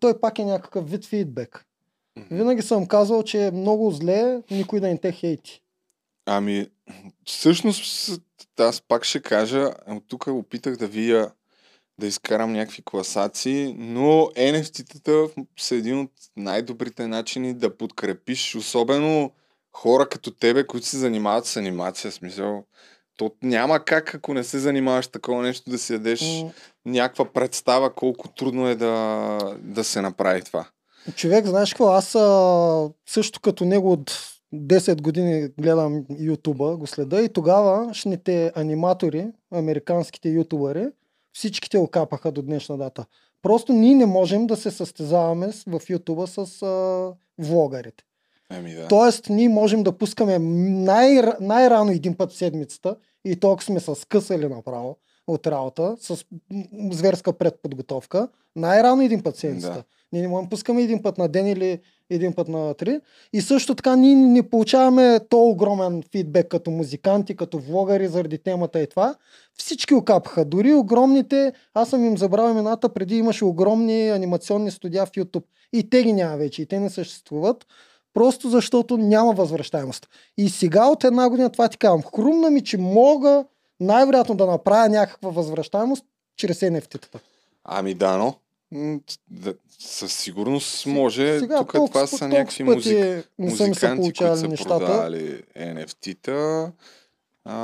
Той 0.00 0.20
пак 0.20 0.38
е 0.38 0.44
някакъв 0.44 0.90
вид 0.90 1.04
фидбек. 1.04 1.66
Винаги 2.30 2.62
съм 2.62 2.86
казвал, 2.86 3.22
че 3.22 3.46
е 3.46 3.50
много 3.50 3.90
зле 3.90 4.42
никой 4.50 4.80
да 4.80 4.88
не 4.88 4.98
те 4.98 5.12
хейти. 5.12 5.62
Ами, 6.26 6.66
всъщност, 7.24 8.20
аз 8.58 8.80
пак 8.80 9.04
ще 9.04 9.22
кажа, 9.22 9.70
от 9.88 10.04
тук 10.08 10.26
опитах 10.26 10.76
да 10.76 10.86
вия 10.86 11.30
да 12.00 12.06
изкарам 12.06 12.52
някакви 12.52 12.82
класации, 12.84 13.74
но 13.78 14.30
NFT-тата 14.36 15.30
са 15.58 15.74
един 15.74 16.00
от 16.00 16.10
най-добрите 16.36 17.06
начини 17.06 17.54
да 17.54 17.76
подкрепиш, 17.76 18.54
особено 18.54 19.30
хора 19.72 20.08
като 20.08 20.30
тебе, 20.30 20.66
които 20.66 20.86
се 20.86 20.96
занимават 20.96 21.46
с 21.46 21.56
анимация. 21.56 22.12
Смисъл, 22.12 22.64
то 23.16 23.30
няма 23.42 23.84
как, 23.84 24.14
ако 24.14 24.34
не 24.34 24.44
се 24.44 24.58
занимаваш 24.58 25.06
такова 25.06 25.42
нещо, 25.42 25.70
да 25.70 25.78
си 25.78 25.92
ядеш 25.92 26.22
М, 26.22 26.50
някаква 26.86 27.24
представа 27.24 27.94
колко 27.94 28.28
трудно 28.28 28.68
е 28.68 28.74
да, 28.74 29.38
да 29.58 29.84
се 29.84 30.00
направи 30.00 30.42
това. 30.42 30.68
Човек, 31.14 31.46
знаеш 31.46 31.70
какво, 31.70 31.88
аз 31.88 32.14
а, 32.14 32.90
също 33.06 33.40
като 33.40 33.64
него 33.64 33.92
от 33.92 34.12
10 34.54 35.02
години 35.02 35.48
гледам 35.60 36.04
Ютуба, 36.18 36.76
го 36.76 36.86
следа 36.86 37.22
и 37.22 37.28
тогава 37.28 37.94
шните 37.94 38.52
аниматори, 38.54 39.26
американските 39.52 40.28
ютубъри, 40.28 40.86
всичките 41.32 41.78
окапаха 41.78 42.32
до 42.32 42.42
днешна 42.42 42.78
дата. 42.78 43.04
Просто 43.42 43.72
ние 43.72 43.94
не 43.94 44.06
можем 44.06 44.46
да 44.46 44.56
се 44.56 44.70
състезаваме 44.70 45.50
в 45.66 45.80
Ютуба 45.88 46.26
с 46.26 46.62
а, 46.62 47.12
влогарите. 47.38 48.04
Еми 48.50 48.74
да. 48.74 48.88
Тоест, 48.88 49.28
ние 49.28 49.48
можем 49.48 49.82
да 49.82 49.98
пускаме 49.98 50.38
най- 50.38 51.22
най-рано 51.40 51.90
един 51.90 52.16
път 52.16 52.32
в 52.32 52.36
седмицата 52.36 52.96
и 53.24 53.36
толкова 53.36 53.64
сме 53.64 53.80
се 53.80 53.94
скъсали 53.94 54.48
направо 54.48 54.96
от 55.26 55.46
работа, 55.46 55.96
с 56.00 56.24
зверска 56.90 57.32
предподготовка. 57.32 58.28
Най-рано 58.56 59.02
един 59.02 59.22
път 59.22 59.36
седмицата. 59.36 59.74
Да. 59.74 59.84
Ние 60.12 60.22
не 60.22 60.28
можем 60.28 60.46
да 60.46 60.50
пускаме 60.50 60.82
един 60.82 61.02
път 61.02 61.18
на 61.18 61.28
ден 61.28 61.46
или 61.46 61.80
един 62.10 62.32
път 62.32 62.48
на 62.48 62.74
три. 62.74 63.00
И 63.32 63.40
също 63.40 63.74
така 63.74 63.96
ние 63.96 64.14
не 64.14 64.50
получаваме 64.50 65.20
то 65.28 65.42
огромен 65.42 66.02
фидбек 66.12 66.48
като 66.48 66.70
музиканти, 66.70 67.36
като 67.36 67.58
влогари 67.58 68.08
заради 68.08 68.38
темата 68.38 68.80
и 68.80 68.86
това. 68.86 69.14
Всички 69.58 69.94
окапаха. 69.94 70.44
Дори 70.44 70.74
огромните, 70.74 71.52
аз 71.74 71.88
съм 71.88 72.04
им 72.04 72.18
забравил 72.18 72.50
имената, 72.50 72.88
преди 72.88 73.16
имаше 73.16 73.44
огромни 73.44 74.08
анимационни 74.08 74.70
студия 74.70 75.06
в 75.06 75.10
YouTube. 75.10 75.44
И 75.72 75.90
те 75.90 76.02
ги 76.02 76.12
няма 76.12 76.36
вече, 76.36 76.62
и 76.62 76.66
те 76.66 76.80
не 76.80 76.90
съществуват. 76.90 77.66
Просто 78.14 78.48
защото 78.48 78.96
няма 78.96 79.32
възвръщаемост. 79.32 80.08
И 80.36 80.48
сега 80.50 80.86
от 80.86 81.04
една 81.04 81.28
година 81.28 81.50
това 81.50 81.68
ти 81.68 81.78
казвам. 81.78 82.02
Хрумна 82.02 82.50
ми, 82.50 82.64
че 82.64 82.78
мога 82.78 83.44
най-вероятно 83.80 84.34
да 84.34 84.46
направя 84.46 84.88
някаква 84.88 85.30
възвръщаемост 85.30 86.04
чрез 86.36 86.60
NFT-тата. 86.60 87.18
Ами 87.64 87.94
да, 87.94 88.16
но 88.16 88.34
да, 89.30 89.54
със 89.78 90.14
сигурност 90.14 90.86
може. 90.86 91.38
Сега 91.38 91.58
Тук 91.58 91.72
толкова 91.72 91.88
това 91.88 92.18
са 92.18 92.28
някакви 92.28 92.62
музик... 92.64 92.98
не 92.98 93.24
музиканти, 93.38 94.12
които 94.12 94.36
са 94.36 94.48
нещата. 94.48 94.78
продавали 94.78 95.42
NFT-та. 95.56 96.72
А, 97.44 97.56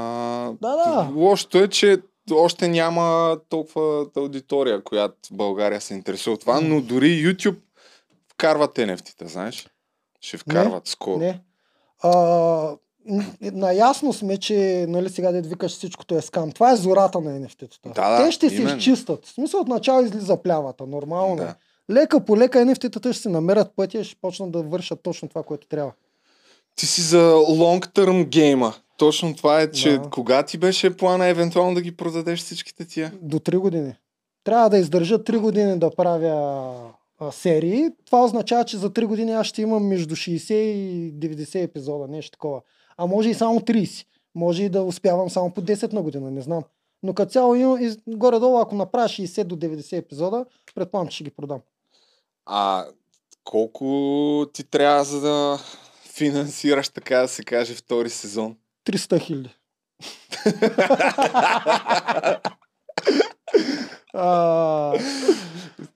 Да, 0.61 0.77
да. 0.77 1.11
Лошото 1.15 1.59
е, 1.59 1.69
че 1.69 1.99
още 2.33 2.69
няма 2.69 3.39
толкова 3.49 4.07
аудитория, 4.17 4.85
която 4.85 5.17
България 5.31 5.81
се 5.81 5.95
интересува 5.95 6.35
от 6.35 6.41
това, 6.41 6.61
но 6.61 6.81
дори 6.81 7.07
YouTube 7.07 7.59
вкарват 8.33 8.77
NFT-та, 8.77 9.27
знаеш? 9.27 9.69
Ще 10.21 10.37
вкарват 10.37 10.87
скоро. 10.87 11.19
Не. 11.19 11.41
А, 12.03 12.77
наясно 13.43 14.13
сме, 14.13 14.37
че 14.37 14.87
нали, 14.89 15.09
сега 15.09 15.33
да 15.33 15.41
викаш 15.43 15.73
всичкото 15.73 16.17
е 16.17 16.21
скам. 16.21 16.53
Това 16.53 16.73
е 16.73 16.77
зората 16.77 17.21
на 17.21 17.41
NFT-тата. 17.41 17.95
Да, 17.95 18.11
да, 18.19 18.25
Те 18.25 18.33
ще 18.33 18.49
се 18.51 18.57
именно. 18.57 18.77
изчистят. 18.77 19.27
В 19.27 19.31
смисъл 19.33 19.61
от 19.61 19.69
начало 19.69 20.03
излиза 20.03 20.37
плявата. 20.37 20.87
Нормално. 20.87 21.37
Да. 21.37 21.43
Да. 21.43 21.55
Лека 21.91 22.25
по 22.25 22.37
лека 22.37 22.59
NFT-тата 22.59 23.13
ще 23.13 23.23
се 23.23 23.29
намерят 23.29 23.73
пътя 23.77 23.99
и 23.99 24.05
ще 24.05 24.17
почнат 24.23 24.51
да 24.51 24.63
вършат 24.63 25.01
точно 25.03 25.29
това, 25.29 25.43
което 25.43 25.67
трябва. 25.69 25.93
Ти 26.77 26.87
си 26.87 27.01
за 27.01 27.33
long 27.35 27.87
term 27.87 28.25
гейма. 28.29 28.75
Точно 28.97 29.37
това 29.37 29.61
е, 29.61 29.71
че 29.71 29.99
Да. 29.99 30.11
кога 30.11 30.43
ти 30.43 30.59
беше 30.59 30.97
плана 30.97 31.27
евентуално 31.27 31.75
да 31.75 31.81
ги 31.83 31.97
продадеш 31.97 32.41
всичките 32.41 32.85
тия? 32.85 33.13
До 33.23 33.39
3 33.39 33.59
години. 33.59 33.95
Трябва 34.45 34.71
да 34.71 34.79
издържа 34.79 35.19
3 35.19 35.39
години 35.39 35.79
да 35.79 35.91
правя 35.91 36.75
а, 37.21 37.33
серии. 37.33 37.89
Това 38.07 38.25
означава, 38.25 38.65
че 38.65 38.77
за 38.77 38.91
3 38.91 39.07
години 39.07 39.33
аз 39.33 39.47
ще 39.47 39.63
имам 39.63 39.87
между 39.87 40.17
60 40.17 40.53
и 40.55 41.13
90 41.15 41.63
епизода, 41.65 42.09
нещо 42.09 42.31
такова. 42.31 42.61
А 42.99 43.07
може 43.07 43.29
и 43.29 43.35
само 43.35 43.61
30. 43.61 44.07
Може 44.35 44.63
и 44.63 44.69
да 44.69 44.83
успявам 44.83 45.31
само 45.31 45.51
по 45.51 45.63
10 45.63 45.93
на 45.93 46.03
година, 46.03 46.31
не 46.31 46.41
знам. 46.41 46.63
Но 47.03 47.15
като 47.15 47.33
цяло 47.33 47.55
из- 47.77 47.99
горе-долу, 48.09 48.59
ако 48.59 48.75
направя 48.75 49.09
60 49.09 49.45
до 49.45 49.57
90 49.57 49.93
епизода, 49.93 50.47
предполагам, 50.75 51.09
че 51.09 51.15
ще 51.15 51.25
ги 51.25 51.31
продам. 51.31 51.61
А 52.47 52.87
колко 53.45 53.87
ти 54.53 54.65
трябва 54.65 55.05
за 55.05 55.21
да 55.21 55.59
финансираш, 56.05 56.89
така 56.89 57.19
да 57.19 57.29
се 57.29 57.43
каже, 57.43 57.75
втори 57.75 58.11
сезон? 58.11 58.57
300 58.87 59.21
хиляди. 59.21 59.51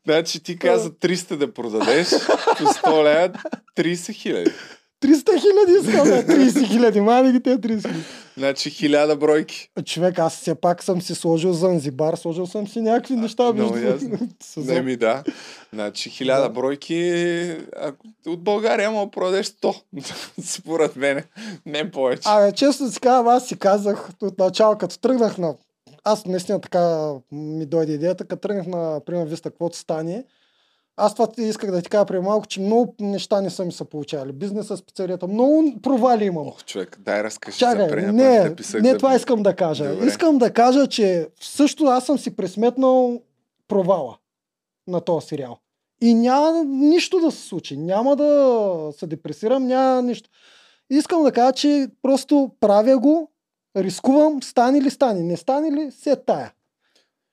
Значи 0.07 0.43
ти 0.43 0.59
каза 0.59 0.91
300 0.91 1.37
да 1.37 1.55
продадеш, 1.55 2.09
по 2.59 2.65
100 2.65 3.05
лева 3.05 3.33
30 3.77 4.13
хиляди. 4.13 4.51
300 5.01 5.41
хиляди 5.41 5.89
искам, 5.89 6.09
бе, 6.09 6.23
30 6.27 6.67
хиляди, 6.67 7.01
мали 7.01 7.33
ги 7.33 7.41
те 7.41 7.59
30 7.59 7.83
хиляди. 7.83 8.05
Значи 8.37 8.71
1000 8.71 9.17
бройки. 9.17 9.71
Човек, 9.85 10.19
аз 10.19 10.37
все 10.37 10.55
пак 10.55 10.83
съм 10.83 11.03
си 11.03 11.15
сложил 11.15 11.53
Занзибар, 11.53 12.15
сложил 12.15 12.47
съм 12.47 12.69
си 12.69 12.81
някакви 12.81 13.17
неща 13.17 13.53
много 13.53 13.75
между 13.75 14.17
сезон. 14.43 14.75
Не 14.75 14.83
ми 14.83 14.97
да. 14.97 15.23
Значи 15.73 16.11
1000 16.11 16.43
Да. 16.43 16.49
бройки 16.49 17.57
от 18.27 18.43
България 18.43 18.91
мога 18.91 19.07
да 19.07 19.11
продадеш 19.11 19.47
100. 19.47 19.83
Според 20.45 20.97
мен. 20.97 21.23
Не 21.67 21.91
повече. 21.91 22.23
Абе, 22.25 22.53
често 22.53 22.91
си 22.91 23.01
казвам, 23.01 23.29
аз 23.29 23.49
си 23.49 23.59
казах 23.59 24.11
от 24.23 24.39
начало, 24.39 24.79
като 24.79 24.99
тръгнах 24.99 25.39
на... 25.39 25.55
Аз 26.05 26.27
наистина 26.27 26.61
така 26.61 27.13
ми 27.33 27.67
дойде 27.67 27.93
идеята, 27.93 28.25
като 28.25 28.41
тръгнах 28.49 28.67
на 28.67 29.01
Прима 29.07 29.25
Виста, 29.25 29.51
каквото 29.51 29.79
стане. 29.79 30.25
Аз 31.01 31.15
това 31.15 31.27
ти 31.27 31.43
исках 31.43 31.71
да 31.71 31.83
ти 31.83 31.89
кажа 31.89 32.07
преди 32.07 32.21
малко, 32.21 32.47
че 32.47 32.61
много 32.61 32.95
неща 33.01 33.41
не 33.41 33.51
са 33.51 33.65
ми 33.65 33.73
се 33.73 33.85
получавали. 33.85 34.33
Бизнеса 34.33 34.77
с 34.77 34.83
пицарията, 34.83 35.27
много 35.27 35.81
провали 35.83 36.25
имам. 36.25 36.47
Ох, 36.47 36.65
човек, 36.65 36.99
дай 37.01 37.23
разкажи 37.23 37.55
за 37.55 37.59
Чакай, 37.59 37.89
преня 37.89 38.13
не, 38.13 38.55
не 38.75 38.93
да- 38.93 38.99
това 38.99 39.15
искам 39.15 39.43
да 39.43 39.57
кажа. 39.57 39.91
Добре. 39.91 40.07
Искам 40.07 40.39
да 40.39 40.53
кажа, 40.53 40.87
че 40.87 41.29
също 41.41 41.85
аз 41.85 42.07
съм 42.07 42.19
си 42.19 42.37
пресметнал 42.37 43.21
провала 43.69 44.19
на 44.87 45.01
този 45.01 45.27
сериал. 45.27 45.59
И 46.01 46.15
няма 46.15 46.65
нищо 46.65 47.21
да 47.21 47.31
се 47.31 47.49
случи. 47.49 47.77
Няма 47.77 48.17
да 48.17 48.93
се 48.99 49.07
депресирам, 49.07 49.67
няма 49.67 50.03
нищо. 50.03 50.31
Искам 50.91 51.23
да 51.23 51.33
кажа, 51.33 51.53
че 51.53 51.89
просто 52.03 52.51
правя 52.61 52.99
го, 52.99 53.31
рискувам, 53.77 54.43
стане 54.43 54.81
ли 54.81 54.91
стане, 54.91 55.23
не 55.23 55.37
стане 55.37 55.73
ли, 55.73 55.91
се 55.91 56.17
тая. 56.17 56.53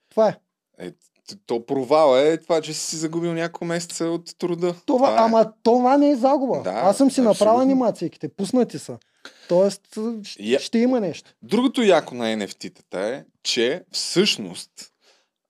Това 0.10 0.28
е. 0.28 0.38
Е, 0.80 0.92
то 1.46 1.66
провал 1.66 2.18
е 2.18 2.38
това, 2.38 2.62
че 2.62 2.74
си 2.74 2.96
загубил 2.96 3.34
няколко 3.34 3.66
месеца 3.66 4.06
от 4.06 4.38
труда. 4.38 4.76
Това, 4.86 5.12
е. 5.12 5.16
ама 5.18 5.54
това 5.64 5.98
не 5.98 6.10
е 6.10 6.16
загуба. 6.16 6.62
Да, 6.64 6.70
Аз 6.72 6.98
съм 6.98 7.12
си 7.12 7.22
направил 7.22 7.60
анимациите, 7.62 8.30
пуснати 8.30 8.80
са. 8.80 8.98
Тоест, 9.50 9.82
щ- 10.24 10.38
Я- 10.40 10.60
ще 10.60 10.80
има 10.80 11.00
нещо. 11.00 11.34
Другото 11.42 11.84
яко 11.84 12.16
на 12.16 12.26
NFT-тата 12.26 12.98
е, 12.98 13.26
че 13.44 13.84
всъщност 13.92 14.70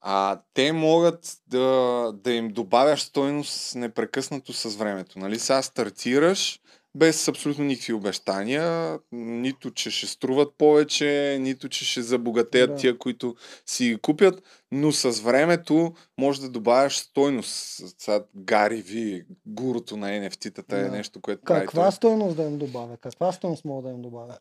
а, 0.01 0.39
те 0.53 0.71
могат 0.71 1.37
да, 1.47 2.11
да 2.23 2.31
им 2.31 2.47
добавяш 2.47 3.01
стойност 3.01 3.75
непрекъснато 3.75 4.53
с 4.53 4.75
времето. 4.75 5.19
Нали? 5.19 5.39
Сега 5.39 5.61
стартираш 5.61 6.59
без 6.97 7.27
абсолютно 7.27 7.63
никакви 7.63 7.93
обещания, 7.93 8.99
нито 9.11 9.71
че 9.71 9.91
ще 9.91 10.07
струват 10.07 10.53
повече, 10.57 11.37
нито 11.41 11.69
че 11.69 11.85
ще 11.85 12.01
забогатеят 12.01 12.69
Да. 12.69 12.75
тия, 12.75 12.97
които 12.97 13.35
си 13.65 13.85
ги 13.89 13.97
купят, 13.97 14.43
но 14.71 14.91
с 14.91 15.19
времето 15.19 15.93
може 16.17 16.41
да 16.41 16.49
добавяш 16.49 16.97
стойност. 16.97 17.81
Сега 18.01 18.23
Гари 18.35 18.81
Ви, 18.81 19.25
гурото 19.45 19.97
на 19.97 20.07
NFT-тата 20.07 20.73
е 20.73 20.83
Да. 20.83 20.91
нещо, 20.91 21.21
което 21.21 21.41
прави. 21.41 21.65
Каква 21.65 21.91
стойност 21.91 22.35
да 22.35 22.43
им 22.43 22.57
добавя? 22.57 22.97
Каква 22.97 23.31
стойност 23.31 23.65
мога 23.65 23.81
да 23.81 23.89
им 23.89 24.01
добавя? 24.01 24.37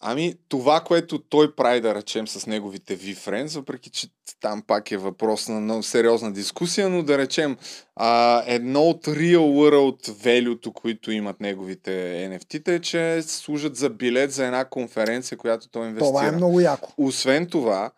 Ами, 0.00 0.34
това, 0.48 0.80
което 0.80 1.18
той 1.18 1.54
прави, 1.54 1.80
да 1.80 1.94
речем, 1.94 2.28
с 2.28 2.46
неговите 2.46 2.98
V-Friends, 2.98 3.54
въпреки 3.54 3.90
че 3.90 4.08
там 4.40 4.62
пак 4.66 4.92
е 4.92 4.96
въпрос 4.96 5.48
на 5.48 5.60
много 5.60 5.82
сериозна 5.82 6.32
дискусия, 6.32 6.88
но 6.88 7.02
да 7.02 7.18
речем, 7.18 7.56
а, 7.96 8.42
едно 8.46 8.82
от 8.82 9.06
real 9.06 9.38
world 9.38 10.10
value 10.10 10.72
които 10.72 11.10
имат 11.10 11.40
неговите 11.40 11.90
NFT-та 12.30 12.72
е, 12.72 12.80
че 12.80 13.22
служат 13.22 13.76
за 13.76 13.90
билет 13.90 14.32
за 14.32 14.46
една 14.46 14.64
конференция, 14.64 15.38
която 15.38 15.68
той 15.68 15.86
инвестира. 15.86 16.08
Това 16.08 16.26
е 16.26 16.32
много 16.32 16.60
яко. 16.60 16.92
Освен 16.96 17.46
това, 17.46 17.90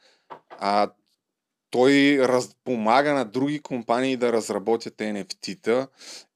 а, 0.59 0.91
той 1.71 2.19
раз, 2.23 2.51
помага 2.65 3.15
на 3.15 3.25
други 3.25 3.61
компании 3.61 4.17
да 4.17 4.33
разработят 4.33 4.95
NFT-та 4.95 5.87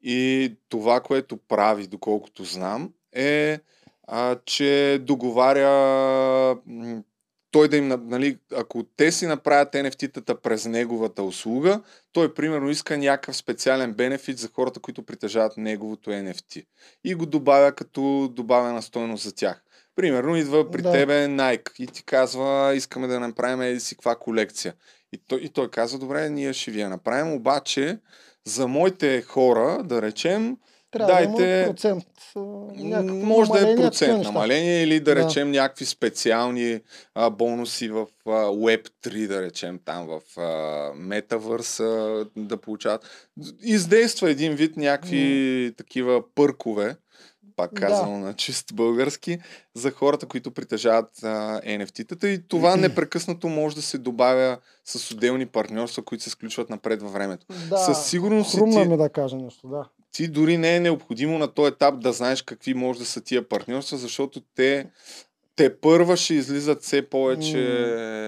и 0.03 0.53
това, 0.69 1.01
което 1.01 1.37
прави, 1.49 1.87
доколкото 1.87 2.45
знам, 2.45 2.91
е, 3.12 3.59
а, 4.07 4.36
че 4.46 4.98
договаря 5.02 6.57
той 7.55 7.68
да 7.68 7.76
им, 7.76 7.88
на- 7.88 7.96
нали, 7.96 8.38
ако 8.55 8.82
те 8.96 9.12
си 9.12 9.26
направят 9.26 9.72
NFT-тата 9.72 10.40
през 10.40 10.66
неговата 10.66 11.22
услуга, 11.22 11.80
той 12.12 12.34
примерно 12.34 12.70
иска 12.70 12.98
някакъв 12.98 13.36
специален 13.36 13.92
бенефит 13.92 14.38
за 14.38 14.48
хората, 14.55 14.80
които 14.80 15.02
притежават 15.02 15.57
неговото 15.57 16.11
NFT. 16.11 16.66
И 17.05 17.14
го 17.14 17.26
добавя 17.26 17.72
като 17.72 18.28
добавена 18.32 18.82
стойност 18.82 19.24
за 19.24 19.34
тях. 19.34 19.62
Примерно 19.96 20.36
идва 20.36 20.70
при 20.70 20.82
да. 20.82 20.92
тебе 20.92 21.26
Nike 21.26 21.70
и 21.78 21.86
ти 21.86 22.05
казва, 22.05 22.72
искаме 22.74 23.07
да 23.07 23.20
направим 23.20 23.62
еди 23.62 23.80
си 23.80 23.94
каква 23.94 24.16
колекция. 24.16 24.74
И 25.12 25.18
той, 25.28 25.38
и 25.38 25.48
той 25.48 25.70
казва, 25.70 25.98
добре, 25.98 26.30
ние 26.30 26.52
ще 26.52 26.70
ви 26.70 26.80
я 26.80 26.88
направим, 26.88 27.32
обаче 27.32 27.98
за 28.44 28.68
моите 28.68 29.22
хора, 29.22 29.82
да 29.84 30.02
речем, 30.02 30.57
Трябва 30.95 31.12
да 31.12 31.26
Дайте- 31.26 31.55
има 31.55 31.66
процент. 31.66 32.05
може 33.14 33.51
да 33.51 33.72
е 33.72 33.76
процент 33.76 34.24
намаление 34.24 34.82
или 34.82 35.01
да, 35.01 35.14
Да. 35.14 35.16
речем 35.18 35.51
някакви 35.51 35.84
специални 35.84 36.80
а, 37.14 37.30
бонуси 37.30 37.88
в 37.88 38.07
а, 38.26 38.30
Web3, 38.30 39.26
да 39.26 39.42
речем 39.42 39.80
там 39.84 40.07
в 40.07 40.20
а, 40.36 40.42
Metaverse 40.92 41.80
а, 41.82 42.26
да 42.36 42.57
получават. 42.57 43.28
Издейства 43.62 44.30
един 44.30 44.55
вид 44.55 44.76
някакви 44.76 45.24
такива 45.76 46.22
пъркове, 46.34 46.97
пак 47.57 47.70
Да. 47.72 47.80
казано 47.80 48.18
на 48.18 48.34
чист 48.34 48.74
български, 48.74 49.38
за 49.74 49.90
хората, 49.90 50.26
които 50.26 50.51
притежават 50.51 51.11
а, 51.22 51.28
NFT-тата 51.61 52.26
и 52.26 52.49
това 52.49 52.76
непрекъснато 52.76 53.49
може 53.49 53.76
да 53.76 53.82
се 53.82 53.99
добавя 53.99 54.59
с 54.84 55.11
отделни 55.11 55.47
партньорства, 55.47 56.03
които 56.03 56.24
се 56.24 56.30
сключват 56.30 56.70
напред 56.70 57.03
във 57.03 57.12
времето. 57.12 57.47
Да, 57.70 57.76
Със 57.76 58.07
сигурност 58.07 58.57
хрумна 58.57 58.82
ти- 58.82 58.88
ми 58.88 58.97
да 58.97 59.09
кажа 59.09 59.36
нещо, 59.36 59.68
да. 59.68 59.84
Ти 60.15 60.29
дори 60.29 60.59
не 60.59 60.77
е 60.77 60.81
необходимо 60.81 61.39
на 61.39 61.49
този 61.49 61.73
етап 61.73 62.01
да 62.01 62.12
знаеш 62.12 62.43
какви 62.43 62.75
може 62.75 62.99
да 62.99 63.05
са 63.05 63.21
тия 63.21 63.49
партньорства, 63.49 63.97
защото 63.97 64.41
те 64.55 64.87
те 65.57 65.81
първа 65.81 66.17
ще 66.17 66.35
излизат 66.35 66.83
все 66.83 67.09
повече... 67.09 67.59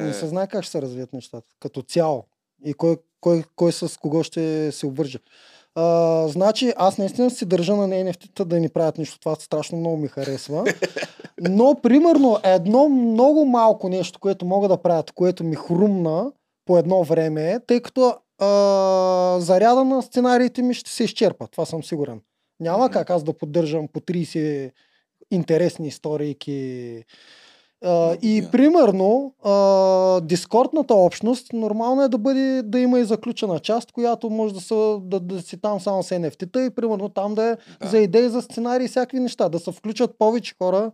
Не 0.02 0.12
се 0.12 0.26
знае 0.26 0.46
как 0.46 0.62
ще 0.62 0.70
се 0.70 0.82
развият 0.82 1.12
нещата. 1.12 1.46
Като 1.60 1.82
цяло. 1.82 2.24
И 2.64 2.74
кой, 2.74 2.96
кой, 3.20 3.44
кой 3.56 3.72
с 3.72 3.98
кого 4.00 4.22
ще 4.22 4.72
се 4.72 4.86
обвърже. 4.86 5.18
А, 5.74 6.28
значи, 6.28 6.72
аз 6.76 6.98
наистина 6.98 7.30
си 7.30 7.46
държа 7.46 7.76
на 7.76 7.88
NFT-та 7.88 8.44
да 8.44 8.60
ни 8.60 8.68
правят 8.68 8.98
нищо. 8.98 9.18
Това 9.20 9.34
страшно 9.34 9.78
много 9.78 9.96
ми 9.96 10.08
харесва. 10.08 10.64
Но, 11.40 11.80
примерно, 11.82 12.38
едно 12.42 12.88
много 12.88 13.44
малко 13.44 13.88
нещо, 13.88 14.20
което 14.20 14.46
могат 14.46 14.70
да 14.70 14.82
правят, 14.82 15.12
което 15.12 15.44
ми 15.44 15.56
хрумна 15.56 16.32
по 16.64 16.78
едно 16.78 17.04
време, 17.04 17.60
тъй 17.66 17.80
като 17.80 18.14
а, 18.38 19.36
заряда 19.40 19.84
на 19.84 20.02
сценариите 20.02 20.62
ми 20.62 20.74
ще 20.74 20.90
се 20.90 21.04
изчерпа. 21.04 21.46
Това 21.46 21.64
съм 21.66 21.84
сигурен. 21.84 22.20
Няма 22.60 22.90
как 22.90 23.10
аз 23.10 23.24
да 23.24 23.32
поддържам 23.32 23.88
по 23.92 24.00
30 24.00 24.72
интересни 25.30 25.88
историйки. 25.88 27.04
И 28.22 28.44
примерно, 28.52 29.34
дискордната 30.26 30.94
общност 30.94 31.52
нормално 31.52 32.02
е 32.02 32.08
да 32.08 32.18
бъде 32.18 32.62
да 32.64 32.78
има 32.78 33.00
и 33.00 33.04
заключена 33.04 33.58
част, 33.58 33.92
която 33.92 34.30
може 34.30 34.54
да, 34.54 34.60
са, 34.60 34.98
да, 35.02 35.20
да 35.20 35.42
си 35.42 35.60
там 35.60 35.80
само 35.80 36.02
с 36.02 36.10
NFT-та 36.10 36.64
и 36.64 36.70
примерно 36.70 37.08
там 37.08 37.34
да 37.34 37.44
е 37.44 37.56
Да. 37.80 37.88
за 37.88 37.98
идеи, 37.98 38.28
за 38.28 38.42
сценарии 38.42 38.84
и 38.84 38.88
всякакви 38.88 39.20
неща. 39.20 39.48
Да 39.48 39.58
се 39.58 39.72
включат 39.72 40.18
повече 40.18 40.54
хора 40.62 40.90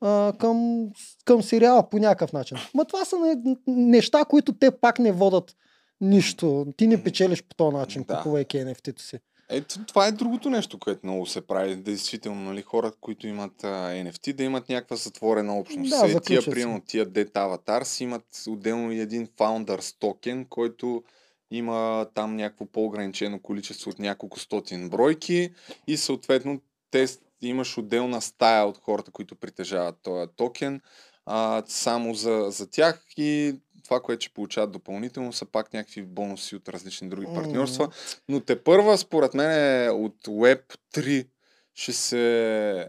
а, 0.00 0.32
към, 0.38 0.88
към 1.24 1.42
сериала 1.42 1.88
по 1.90 1.98
някакъв 1.98 2.32
начин. 2.32 2.58
Ма 2.74 2.84
това 2.84 3.04
са 3.04 3.16
не, 3.18 3.56
неща, 3.66 4.24
които 4.24 4.52
те 4.52 4.70
пак 4.70 4.98
не 4.98 5.12
водат 5.12 5.54
нищо. 6.00 6.66
Ти 6.76 6.86
не 6.86 7.04
печелиш 7.04 7.42
по 7.42 7.54
този 7.54 7.76
начин, 7.76 8.04
Да. 8.08 8.16
купувайки 8.16 8.56
NFT-то 8.56 9.02
си. 9.02 9.18
Ето, 9.50 9.84
това 9.86 10.06
е 10.06 10.12
другото 10.12 10.50
нещо, 10.50 10.78
което 10.78 11.06
много 11.06 11.26
се 11.26 11.40
прави. 11.40 11.76
Действително, 11.76 12.40
нали, 12.40 12.62
хора, 12.62 12.92
които 13.00 13.26
имат 13.26 13.64
а, 13.64 13.68
NFT, 13.90 14.32
да 14.32 14.44
имат 14.44 14.68
някаква 14.68 14.96
затворена 14.96 15.58
общност. 15.58 15.90
Да, 15.90 16.10
Е, 16.10 16.20
тия, 16.20 16.42
се. 16.42 16.50
примерно, 16.50 16.80
тия 16.86 17.06
Dead 17.06 17.32
Avatars 17.32 18.02
имат 18.02 18.24
отделно 18.48 18.92
и 18.92 19.00
един 19.00 19.26
Founders 19.26 19.96
токен, 19.98 20.44
който 20.44 21.02
има 21.50 22.06
там 22.14 22.36
някакво 22.36 22.66
по-ограничено 22.66 23.40
количество 23.42 23.90
от 23.90 23.98
няколко 23.98 24.40
стотин 24.40 24.90
бройки 24.90 25.50
и 25.86 25.96
съответно 25.96 26.60
те 26.90 27.06
имаш 27.42 27.78
отделна 27.78 28.22
стая 28.22 28.64
от 28.66 28.78
хората, 28.78 29.10
които 29.10 29.36
притежават 29.36 29.96
този 30.02 30.30
токен 30.36 30.80
а, 31.26 31.62
само 31.66 32.14
за, 32.14 32.46
за 32.48 32.70
тях 32.70 33.04
и 33.16 33.54
това, 33.84 34.00
което 34.00 34.24
ще 34.24 34.34
получават 34.34 34.72
допълнително 34.72 35.32
са 35.32 35.44
пак 35.44 35.72
някакви 35.72 36.02
бонуси 36.02 36.56
от 36.56 36.68
различни 36.68 37.08
други 37.08 37.26
партньорства. 37.34 37.88
Но 38.28 38.40
те 38.40 38.62
първа, 38.64 38.98
според 38.98 39.34
мен, 39.34 39.50
е 39.50 39.90
от 39.90 40.14
Web 40.26 40.62
3 40.94 41.26
ще 41.74 41.92
се 41.92 42.88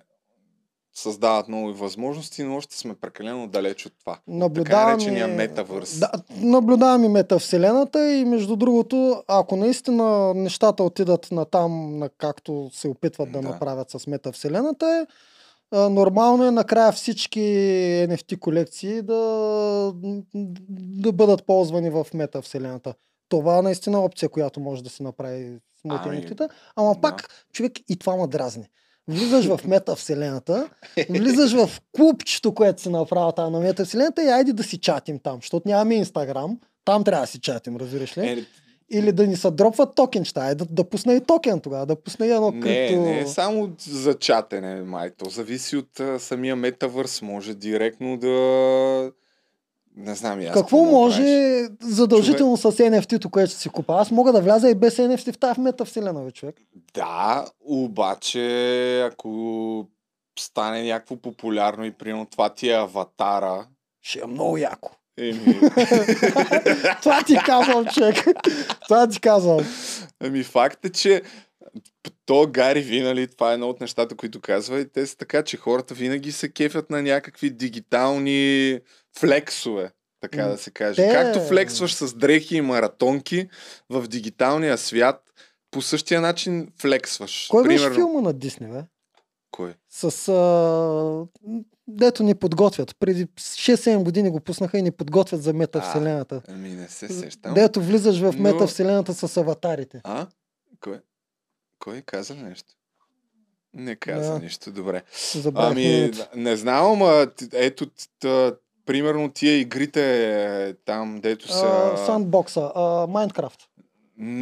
създават 0.94 1.48
нови 1.48 1.74
възможности, 1.74 2.44
но 2.44 2.56
още 2.56 2.78
сме 2.78 2.96
прекалено 2.96 3.48
далеч 3.48 3.86
от 3.86 3.94
това. 4.00 4.14
Така 4.14 4.24
Наблюдавам 4.28 4.92
наречения 4.92 5.28
метавърс. 5.28 6.00
Да, 6.00 6.12
наблюдавам 6.36 7.04
и 7.04 7.08
метавселената 7.08 8.12
и 8.12 8.26
между 8.26 8.56
другото, 8.56 9.24
ако 9.28 9.56
наистина 9.56 10.34
нещата 10.34 10.84
отидат 10.84 11.32
на 11.32 11.46
там, 11.46 12.00
на 12.00 12.10
както 12.10 12.70
се 12.74 12.88
опитват 12.88 13.32
да, 13.32 13.42
Да. 13.42 13.50
направят 13.50 13.92
с 13.92 14.08
метавселената, 14.08 14.86
е, 14.86 15.14
а, 15.72 15.90
нормално 15.90 16.46
е 16.46 16.52
накрая 16.52 16.92
всички 16.92 17.40
NFT 18.10 18.40
колекции 18.40 19.02
да, 19.02 19.94
да 20.80 21.12
бъдат 21.12 21.46
ползвани 21.46 21.90
в 21.90 22.08
метавселената. 22.14 22.94
Това 23.30 23.62
наистина 23.62 23.98
е 23.98 24.02
опция, 24.02 24.30
която 24.30 24.60
може 24.60 24.84
да 24.84 24.90
се 24.90 25.04
направи 25.04 25.60
с 25.82 25.88
NFT-та. 25.88 26.50
Ама 26.76 26.94
да. 26.94 27.02
пак, 27.02 27.46
човек, 27.54 27.74
и 27.90 27.96
това 27.96 28.16
ма 28.16 28.28
дразни. 28.28 28.66
Влизаш 29.08 29.46
в 29.46 29.60
метавселената, 29.68 30.70
влизаш 31.10 31.54
в 31.54 31.82
клубчето, 31.96 32.54
което 32.54 32.82
си 32.82 32.90
направил 32.90 33.32
там 33.32 33.54
на 33.54 33.60
метавселената 33.60 34.24
и 34.24 34.28
айде 34.28 34.54
да 34.54 34.64
си 34.64 34.78
чатим 34.78 35.20
там, 35.20 35.36
защото 35.36 35.70
нямаме 35.70 35.96
Инстаграм. 35.96 36.60
Там 36.86 37.04
трябва 37.04 37.24
да 37.24 37.28
си 37.28 37.40
чатим, 37.40 37.78
разбираш 37.78 38.18
ли? 38.18 38.28
Е, 38.28 38.46
Или 38.92 39.12
да 39.12 39.28
ни 39.28 39.36
се 39.36 39.52
дропват 39.52 39.96
токенчета. 39.96 40.40
Айде 40.40 40.56
да, 40.56 40.66
да 40.66 40.84
пусне 40.84 41.14
и 41.14 41.22
токен 41.22 41.60
тогава, 41.60 41.86
да 41.86 41.96
пусне 41.96 42.28
и 42.28 42.32
едно 42.32 42.52
не, 42.52 42.62
крипто. 42.62 43.02
не 43.02 43.20
е 43.20 43.28
само 43.28 43.70
за 43.80 44.14
чатене, 44.14 44.82
май. 44.82 45.12
То 45.18 45.30
зависи 45.30 45.78
от 45.78 46.00
а, 46.00 46.20
самия 46.20 46.56
метавърс. 46.56 47.22
Може 47.22 47.54
директно 47.54 48.18
да... 48.18 49.12
Не 49.96 50.16
знам 50.16 50.42
и 50.42 50.46
аз. 50.46 50.54
Какво 50.54 50.84
може 50.84 51.22
правиш. 51.22 51.96
задължително 51.96 52.58
с 52.58 52.72
NFT-то, 52.72 53.30
което 53.30 53.52
ще 53.52 53.60
си 53.60 53.70
купа? 53.70 53.94
Аз 53.94 54.12
мога 54.12 54.32
да 54.32 54.42
вляза 54.42 54.70
и 54.70 54.76
без 54.76 54.98
NFT 54.98 55.34
в 55.34 55.38
тази 55.38 55.62
метавселена, 55.62 56.24
бе, 56.24 56.32
човек. 56.32 56.56
Да, 56.94 57.46
обаче 57.66 59.02
ако 59.02 59.86
стане 60.40 60.84
някакво 60.84 61.16
популярно 61.16 61.86
и 61.86 61.92
примерно 61.92 62.26
това 62.26 62.50
ти 62.50 62.70
е 62.70 62.74
аватара, 62.74 63.68
Ще 64.02 64.20
е 64.20 64.26
много 64.26 64.58
яко. 64.58 64.92
Еми, 65.20 65.60
Това 67.02 67.24
ти 67.24 67.36
казвам, 67.38 67.86
човек. 67.88 68.16
Това 68.82 69.08
ти 69.08 69.22
казвам. 69.22 69.66
Ами 70.20 70.44
факт 70.44 70.86
е, 70.86 70.90
че 70.90 71.22
то 72.26 72.48
Гари 72.48 72.82
Ви, 72.82 73.02
нали, 73.02 73.28
това 73.28 73.52
е 73.52 73.54
едно 73.54 73.70
от 73.70 73.82
нещата, 73.82 74.16
които 74.16 74.42
казва 74.42 74.80
и 74.80 74.88
те 74.88 75.06
са 75.06 75.18
така, 75.18 75.44
че 75.44 75.58
хората 75.58 75.94
винаги 75.94 76.32
се 76.32 76.50
кефят 76.50 76.90
на 76.90 77.02
някакви 77.02 77.50
дигитални 77.50 78.80
флексове, 79.20 79.92
така 80.22 80.44
да 80.44 80.58
се 80.58 80.72
каже. 80.72 80.96
те- 80.98 81.14
Както 81.14 81.40
флексваш 81.42 81.94
с 81.94 82.14
дрехи 82.14 82.56
и 82.56 82.62
маратонки 82.62 83.50
в 83.90 84.08
дигиталния 84.08 84.78
свят, 84.78 85.24
по 85.72 85.82
същия 85.82 86.22
начин 86.22 86.68
флексваш. 86.78 87.48
Кой 87.50 87.64
беше 87.64 87.78
Примерно- 87.78 87.96
филма 87.96 88.22
на 88.22 88.34
Дисни, 88.34 88.68
бе? 88.68 88.82
Кой? 89.52 89.74
С... 89.90 90.28
А... 90.30 91.26
Дето 91.90 92.24
ни 92.24 92.36
подготвят. 92.36 92.96
Преди 93.00 93.26
6-7 93.28 94.04
години 94.04 94.30
го 94.30 94.40
пуснаха 94.40 94.78
и 94.78 94.82
ни 94.82 94.92
подготвят 94.92 95.44
за 95.44 95.54
метавселената. 95.54 96.42
Ами 96.48 96.70
не 96.70 96.88
се 96.88 97.08
сещам. 97.10 97.54
Дето 97.54 97.82
влизаш 97.82 98.20
в 98.20 98.34
Но- 98.34 98.42
метавселената 98.44 99.14
с 99.14 99.38
аватарите. 99.38 100.02
А? 100.04 100.28
Кой? 100.80 101.00
Кой 101.80 102.02
каза 102.02 102.36
нещо? 102.36 102.74
Не 103.74 103.96
каза 103.96 104.34
Да. 104.34 104.40
нищо, 104.40 104.72
добре. 104.72 105.04
Забравих 105.36 105.72
Ами, 105.72 105.98
името. 105.98 106.28
не 106.36 106.56
знам, 106.56 107.00
т- 107.30 107.48
ето, 107.54 107.88
т- 108.20 108.54
примерно 108.86 109.32
тия 109.32 109.60
игрите 109.60 110.04
е, 110.64 110.74
там, 110.76 111.20
дето 111.20 111.48
са... 111.48 111.66
А, 111.94 111.98
Сандбокса, 111.98 112.72
а, 112.76 113.08
Майнкрафт. 113.08 113.60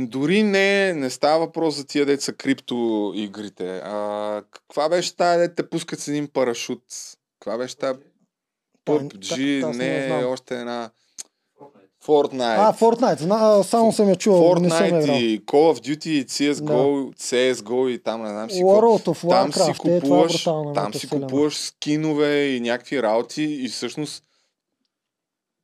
Дори 0.02 0.44
не, 0.44 0.94
не 0.94 1.10
става 1.10 1.40
въпрос 1.40 1.76
за 1.76 1.86
тия 1.86 2.06
деца 2.06 2.34
крипто 2.34 2.76
игрите. 3.16 3.78
А, 3.78 4.44
каква 4.52 4.90
беше 4.90 5.16
тая, 5.16 5.40
дете 5.40 5.56
те 5.56 5.70
пускат 5.70 6.00
с 6.00 6.08
един 6.08 6.28
парашут? 6.28 6.84
Каква 7.40 7.58
беше 7.58 7.76
PUBG, 8.86 9.62
та- 9.62 9.68
аз 9.68 9.78
не 9.78 10.08
не, 10.10 10.24
още 10.26 10.56
една... 10.56 10.90
Fortnite. 12.06 12.56
А, 12.60 12.74
Fortnite. 12.74 13.20
Зна, 13.20 13.36
а, 13.38 13.64
само 13.64 13.92
съм 13.92 14.10
я 14.10 14.16
чувал, 14.16 14.56
не 14.56 14.70
Fortnite 14.70 14.88
играл. 14.88 15.16
и 15.16 15.42
Call 15.42 15.74
of 15.74 15.80
Duty 15.80 16.08
и 16.08 16.26
CSGO, 16.26 17.16
CSGO 17.16 17.90
и 17.90 18.04
там 18.04 18.22
не 18.24 18.30
знам 18.30 18.50
си. 18.50 18.64
World 18.64 19.06
of 19.06 19.30
Там 19.30 19.54
си 19.54 19.60
Warcraft. 19.60 19.70
Е, 19.70 19.74
това 19.74 19.92
е 19.92 20.00
купуваш, 20.02 20.44
там 20.44 20.64
си 20.94 21.06
метавселена. 21.06 21.22
купуваш 21.22 21.58
скинове 21.58 22.46
и 22.46 22.60
някакви 22.60 23.04
работи 23.04 23.44
и 23.44 23.70
всъщност 23.70 24.24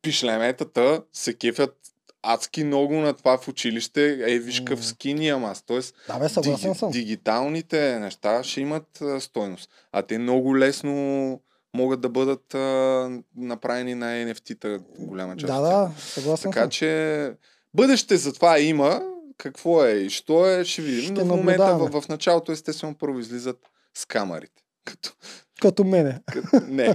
пишлеметата 0.02 1.04
се 1.14 1.34
кефят 1.34 1.78
адски 2.24 2.64
много 2.64 2.94
на 2.94 3.14
това 3.14 3.38
в 3.38 3.48
училище. 3.48 4.20
Ей, 4.22 4.40
виж 4.40 4.60
какъв 4.60 4.86
скин 4.86 5.22
имам 5.22 5.46
аз. 5.46 5.62
Тоест, 5.62 5.96
Да, 6.08 6.20
бе, 6.20 6.30
съгласен 6.30 6.76
съм. 6.76 6.92
дигиталните 6.92 8.00
неща 8.00 8.44
ще 8.44 8.62
имат 8.62 9.02
а, 9.02 9.22
стойност. 9.22 9.70
А 9.92 10.02
те 10.02 10.18
много 10.18 10.58
лесно 10.58 11.40
могат 11.74 12.02
да 12.02 12.10
бъдат 12.10 12.54
а, 12.54 13.22
направени 13.36 13.96
на 13.96 14.06
NFT-та 14.06 14.80
голяма 15.00 15.38
част. 15.38 15.54
Да, 15.54 15.62
да, 15.62 15.92
съгласен 15.98 16.52
Така 16.52 16.62
съм. 16.62 16.70
че 16.70 17.34
бъдеще 17.74 18.18
за 18.18 18.34
това 18.34 18.60
има. 18.60 19.02
Какво 19.38 19.86
е 19.86 19.92
и 19.92 20.10
що 20.10 20.50
е, 20.50 20.66
ще 20.66 20.82
видим. 20.82 21.04
Ще 21.04 21.14
Но 21.14 21.26
в 21.26 21.38
момента 21.38 21.78
в, 21.78 22.02
в 22.02 22.08
началото 22.10 22.52
естествено 22.52 22.96
първо 22.98 23.20
излизат 23.20 23.60
с 23.94 24.06
камерите. 24.06 24.64
Като, 24.86 25.14
Като 25.64 25.84
мене. 25.84 26.20
като, 26.26 26.66
не, 26.68 26.88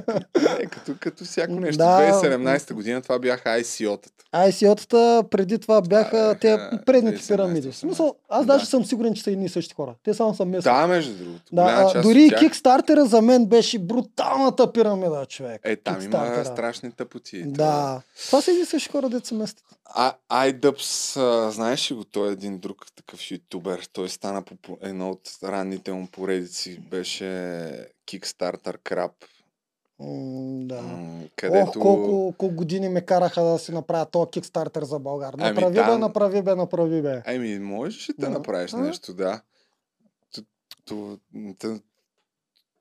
не 0.58 0.66
като, 0.66 0.94
като 1.00 1.24
всяко 1.24 1.52
нещо. 1.52 1.78
Да. 1.78 2.12
2017 2.12 2.72
година 2.72 3.02
това 3.02 3.18
бяха 3.18 3.48
ICO-тата. 3.48 4.24
ICO-тата 4.34 5.28
преди 5.28 5.58
това 5.58 5.80
бяха 5.82 6.16
Да, 6.16 6.34
те 6.34 6.58
предните 6.86 7.18
2017, 7.18 7.28
пирамиди. 7.28 7.72
В 7.72 7.76
смисъл, 7.76 8.14
аз 8.28 8.46
Да. 8.46 8.52
даже 8.52 8.66
съм 8.66 8.84
сигурен, 8.84 9.14
че 9.14 9.22
са 9.22 9.30
едни 9.30 9.44
и 9.44 9.48
същи 9.48 9.74
хора. 9.74 9.94
Те 10.04 10.14
само 10.14 10.34
са 10.34 10.44
местни. 10.44 10.72
Да, 10.72 10.86
между 10.86 11.14
другото. 11.24 11.42
Да, 11.52 11.92
а, 11.94 12.02
дори 12.02 12.28
тях, 12.28 12.40
Кикстартера 12.40 13.06
за 13.06 13.22
мен 13.22 13.46
беше 13.46 13.78
бруталната 13.78 14.72
пирамида, 14.72 15.26
човек. 15.26 15.60
Е, 15.64 15.76
там 15.76 16.02
има 16.02 16.44
страшни 16.44 16.92
тъпоти. 16.92 17.42
Да. 17.42 18.00
Това 18.26 18.40
са 18.42 18.50
едни 18.50 18.62
и 18.62 18.66
същи 18.66 18.88
хора, 18.90 19.08
деца 19.08 19.34
местят. 19.34 19.64
А, 19.84 20.14
iDubbbz, 20.30 21.16
а, 21.20 21.50
знаеш 21.50 21.90
ли 21.90 21.94
го? 21.94 22.04
Той 22.04 22.28
е 22.28 22.32
един 22.32 22.58
друг 22.58 22.86
такъв 22.96 23.30
ютубер. 23.30 23.88
Той 23.92 24.08
стана 24.08 24.42
по 24.42 24.78
едно 24.82 25.10
от 25.10 25.20
ранните 25.44 25.92
му 25.92 26.06
поредици. 26.06 26.80
Беше 26.90 27.70
Kickstarter. 28.08 29.10
М, 30.00 30.06
да. 30.60 30.82
м, 30.82 31.20
Ох, 31.24 31.28
където... 31.36 31.70
колко, 31.72 32.34
колко 32.38 32.54
години 32.54 32.88
ме 32.88 33.00
караха 33.00 33.42
да 33.42 33.58
си 33.58 33.72
направя 33.72 34.06
този 34.06 34.30
кикстартер 34.30 34.82
за 34.82 34.98
България. 34.98 35.38
Ами 35.40 35.54
Направи 35.54 35.74
бе, 35.74 35.80
там- 35.80 36.00
направи 36.00 36.42
бе, 36.42 36.54
направи 36.54 37.02
бе. 37.02 37.22
Ами, 37.26 37.58
можеш 37.58 38.08
ли 38.08 38.14
да 38.18 38.26
Да. 38.26 38.32
направиш 38.32 38.72
А? 38.72 38.76
нещо, 38.76 39.14
да. 39.14 39.40
Т- 41.58 41.80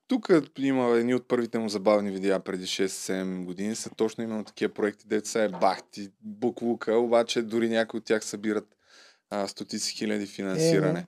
Тук 0.07 0.27
има 0.59 0.89
едни 0.89 1.15
от 1.15 1.27
първите 1.27 1.59
му 1.59 1.69
забавни 1.69 2.11
видеа 2.11 2.39
преди 2.39 2.65
6-7 2.65 3.45
години 3.45 3.75
са 3.75 3.89
точно 3.89 4.23
именно 4.23 4.43
такива 4.43 4.73
проекти, 4.73 5.07
дето 5.07 5.29
са 5.29 5.41
е 5.41 5.49
бахти, 5.49 6.09
буклука, 6.21 6.95
обаче 6.95 7.41
дори 7.41 7.69
някои 7.69 7.97
от 7.97 8.05
тях 8.05 8.25
събират 8.25 8.67
а, 9.29 9.47
стотици 9.47 9.93
хиляди 9.95 10.25
финансиране. 10.25 11.05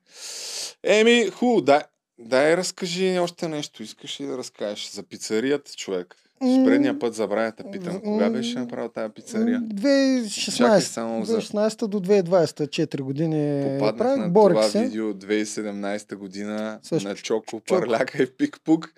Еми, 0.83 1.29
хубаво, 1.29 1.61
дай, 1.61 1.81
дай 2.19 2.57
разкажи 2.57 3.19
още 3.19 3.47
нещо. 3.47 3.83
Искаш 3.83 4.19
ли 4.19 4.25
да 4.25 4.37
разкажеш 4.37 4.89
за 4.89 5.03
пицарията, 5.03 5.71
човек? 5.71 6.15
М, 6.41 6.65
Предния 6.65 6.99
път 6.99 7.13
забравя 7.13 7.53
да 7.57 7.71
питам. 7.71 8.01
Кога 8.01 8.29
беше 8.29 8.59
направил 8.59 8.89
тази 8.89 9.13
пицария? 9.13 9.59
М, 9.59 9.67
Чакай 9.69 9.75
2016, 10.21 10.79
само 10.83 11.25
за- 11.25 11.33
2016 11.33 11.87
до 11.87 11.99
2020, 11.99 12.67
4 12.67 13.01
години 13.01 13.63
Попаднах 13.63 13.97
правих, 13.97 14.17
на 14.17 14.29
борих 14.29 14.55
това 14.55 14.63
се. 14.63 14.79
видео 14.79 15.13
2017 15.13 16.15
година 16.15 16.79
Също. 16.83 17.09
на 17.09 17.15
Чоко, 17.15 17.45
Чоко. 17.45 17.63
Парляка 17.81 18.23
и 18.23 18.27
Пик-Пук, 18.27 18.89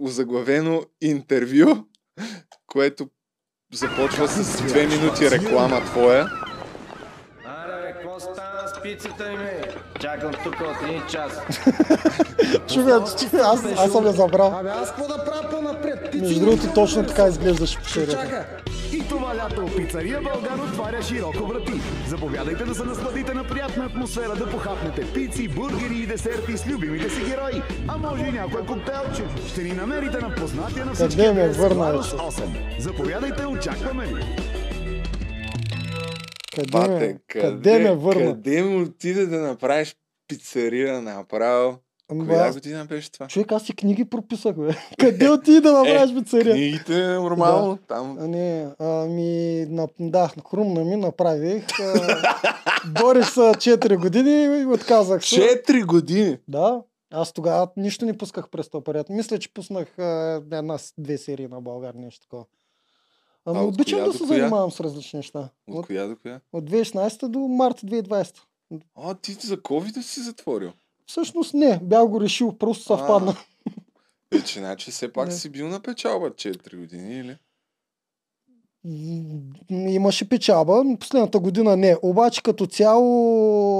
озаглавено 0.00 0.82
интервю, 1.02 1.84
което 2.66 3.08
започва 3.72 4.28
с 4.28 4.62
две 4.62 4.86
минути 4.86 5.30
реклама 5.30 5.80
твоя. 5.82 6.28
Аре, 7.46 7.82
бе, 7.82 7.92
какво 7.92 8.20
стана 8.20 8.68
с 8.68 8.75
пицата 8.86 9.24
ми, 9.30 9.36
бе? 9.36 9.62
Чакам 10.00 10.32
тук 10.44 10.60
от 10.60 10.82
един 10.82 11.02
час. 11.08 11.32
Човек, 12.74 13.02
аз, 13.42 13.64
аз 13.78 13.92
съм 13.92 14.06
я 14.06 14.12
забрал. 14.12 14.58
Абе 14.60 14.68
аз 14.68 14.88
какво 14.88 15.08
да 15.08 15.24
правя 15.24 15.50
по-напред? 15.50 16.14
Между 16.14 16.40
другото, 16.40 16.74
точно 16.74 17.06
така 17.06 17.26
изглеждаше 17.26 17.78
печерята. 17.78 18.12
Чака. 18.12 18.46
И 18.92 19.08
това 19.08 19.36
лято 19.36 19.66
пицария 19.76 20.20
Българ 20.20 20.64
отваря 20.64 21.02
широко 21.02 21.46
врати. 21.46 21.72
Заповядайте 22.08 22.64
да 22.64 22.74
се 22.74 22.84
насладите 22.84 23.34
на 23.34 23.44
приятна 23.44 23.84
атмосфера, 23.84 24.34
да 24.36 24.50
похапнете 24.50 25.12
пици, 25.12 25.48
бургери 25.48 25.98
и 25.98 26.06
десерти 26.06 26.58
с 26.58 26.66
любимите 26.66 27.10
си 27.10 27.20
герои. 27.20 27.62
А 27.88 27.98
може 27.98 28.22
и 28.22 28.32
някой 28.32 28.60
коктейлче. 28.60 29.22
Ще 29.48 29.62
ни 29.62 29.72
намерите 29.72 30.18
на 30.18 30.34
познатия 30.34 30.86
на 30.86 30.94
всички 30.94 31.16
Къде 31.16 31.32
ме 31.32 31.40
адрес 31.40 31.56
върна, 31.56 31.84
Ладос 31.84 32.12
вече? 32.12 32.24
8. 32.24 32.80
Заповядайте, 32.80 33.46
очакваме 33.46 34.06
ви. 34.06 34.24
Къде 36.56 36.70
Бате, 36.70 36.90
ме, 36.90 37.18
къде 37.28 37.78
ме 37.78 37.94
върна? 37.94 38.24
Къде 38.26 38.62
му 38.62 38.82
отиде 38.82 39.26
да 39.26 39.38
направиш 39.38 39.96
пицария 40.28 41.02
направо? 41.02 41.78
Ами, 42.10 42.28
Коя 42.28 42.52
година 42.52 42.84
беше 42.84 43.12
това? 43.12 43.26
Човек, 43.26 43.52
аз 43.52 43.62
си 43.62 43.76
книги 43.76 44.04
прописах, 44.04 44.56
бе. 44.56 44.74
Къде 44.98 45.30
отиди 45.30 45.60
да 45.60 45.72
направиш 45.72 46.14
пицария? 46.14 46.54
Книгите 46.54 47.04
е 47.04 47.08
нормално. 47.08 47.78
Там 47.78 48.18
А, 48.20 48.28
не, 48.28 48.68
ами, 48.78 49.30
на, 49.66 49.88
да, 50.00 50.30
хрумна 50.50 50.84
ми, 50.84 50.96
направих. 50.96 51.64
А, 51.80 52.16
борих 53.00 53.26
се 53.26 53.40
4 53.40 53.96
години 53.98 54.30
и 54.60 54.66
отказах 54.66 55.24
се. 55.24 55.34
Четири 55.34 55.82
години. 55.82 56.38
Да, 56.48 56.82
аз 57.12 57.32
тогава 57.32 57.68
нищо 57.76 58.04
не 58.04 58.18
пусках 58.18 58.48
през 58.48 58.68
този 58.68 58.84
период. 58.84 59.08
Мисля, 59.08 59.38
че 59.38 59.54
пуснах 59.54 59.98
а, 59.98 60.02
една, 60.52 60.78
с- 60.78 60.94
две 60.98 61.18
серии 61.18 61.48
на 61.48 61.60
България, 61.60 62.00
нещо 62.00 62.20
такова. 62.20 62.44
Ами 63.46 63.58
А 63.58 63.62
обичам 63.62 64.00
да 64.00 64.12
се 64.12 64.18
коя? 64.18 64.28
занимавам 64.28 64.70
с 64.70 64.80
различни 64.80 65.16
неща. 65.16 65.48
От 65.68 65.74
От, 65.74 65.86
коя 65.86 66.06
до 66.06 66.16
коя? 66.16 66.40
от 66.52 66.64
2016 66.64 67.28
до 67.28 67.38
март 67.40 67.80
2020. 67.80 68.36
А, 68.96 69.14
ти 69.14 69.32
за 69.32 69.56
COVID 69.56 70.00
си 70.00 70.20
затворил. 70.20 70.72
Всъщност 71.06 71.54
не, 71.54 71.80
бях 71.82 72.06
го 72.06 72.20
решил, 72.20 72.52
просто 72.52 72.84
съвпадна. 72.84 73.36
Е, 74.32 74.40
че 74.40 74.58
значи 74.58 74.90
все 74.90 75.12
пак 75.12 75.26
Не. 75.26 75.32
си 75.32 75.48
бил 75.48 75.68
на 75.68 75.80
печалба 75.80 76.30
4 76.30 76.76
години, 76.76 77.14
или? 77.14 77.36
Имаше 79.70 80.28
печалба, 80.28 80.84
последната 81.00 81.38
година 81.38 81.76
не. 81.76 81.96
Обаче 82.02 82.42
като 82.42 82.66
цяло 82.66 83.10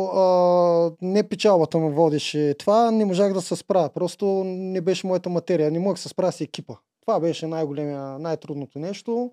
а, 0.06 0.92
не 1.02 1.22
печалбата 1.22 1.78
ме 1.78 1.90
водеше. 1.90 2.54
Това 2.54 2.90
не 2.90 3.04
можах 3.04 3.32
да 3.32 3.42
се 3.42 3.56
справя. 3.56 3.88
Просто 3.88 4.26
не 4.46 4.80
беше 4.80 5.06
моята 5.06 5.30
материя. 5.30 5.70
Не 5.70 5.78
мога 5.78 5.94
да 5.94 6.00
се 6.00 6.08
справя 6.08 6.32
с 6.32 6.40
екипа. 6.40 6.74
Това 7.00 7.20
беше 7.20 7.46
най-големия, 7.46 8.18
най-трудното 8.18 8.78
нещо. 8.78 9.32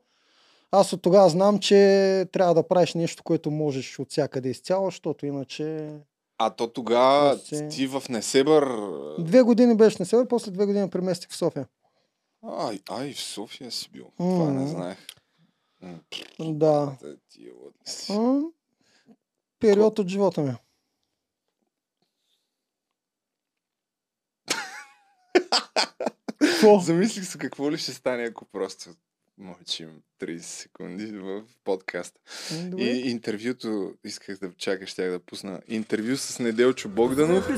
Аз 0.75 0.93
от 0.93 1.01
тогава 1.01 1.29
знам, 1.29 1.59
че 1.59 1.75
трябва 2.31 2.53
да 2.53 2.67
правиш 2.67 2.93
нещо, 2.93 3.23
което 3.23 3.51
можеш 3.51 3.99
от 3.99 4.11
всякъде 4.11 4.49
изцяло, 4.49 4.85
защото 4.85 5.25
иначе... 5.25 5.93
А 6.37 6.49
то 6.49 6.67
тогава 6.67 7.37
После- 7.37 7.69
ти 7.69 7.87
в 7.87 8.03
Несебър... 8.09 8.67
Две 9.19 9.41
години 9.41 9.75
беше 9.75 9.97
на 9.99 10.05
север, 10.05 10.27
после 10.27 10.51
две 10.51 10.65
години 10.65 10.89
преместих 10.89 11.29
в 11.29 11.35
София. 11.35 11.67
Ай, 12.43 12.79
ай, 12.89 13.13
в 13.13 13.19
София 13.19 13.71
си 13.71 13.89
бил. 13.89 14.11
Това 14.17 14.51
не 14.51 14.67
знаех. 14.67 14.97
Да. 16.39 16.97
е 17.85 17.89
си. 17.89 18.13
Период 19.59 19.99
от 19.99 20.07
живота 20.07 20.41
ми. 20.41 20.53
Замислих 26.81 27.25
се 27.25 27.37
какво 27.37 27.71
ли 27.71 27.77
ще 27.77 27.91
стане, 27.91 28.23
ако 28.23 28.45
просто 28.45 28.89
мълчим 29.37 29.89
30 30.21 30.37
секунди 30.39 31.05
в 31.05 31.43
Добре. 32.69 32.83
И 32.83 33.09
интервюто, 33.11 33.93
исках 34.03 34.37
да 34.39 34.53
чакаш, 34.53 34.89
щях 34.89 35.11
да 35.11 35.19
пусна. 35.19 35.61
Интервю 35.67 36.17
с 36.17 36.39
Неделчо 36.39 36.89
Богданов 36.89 37.49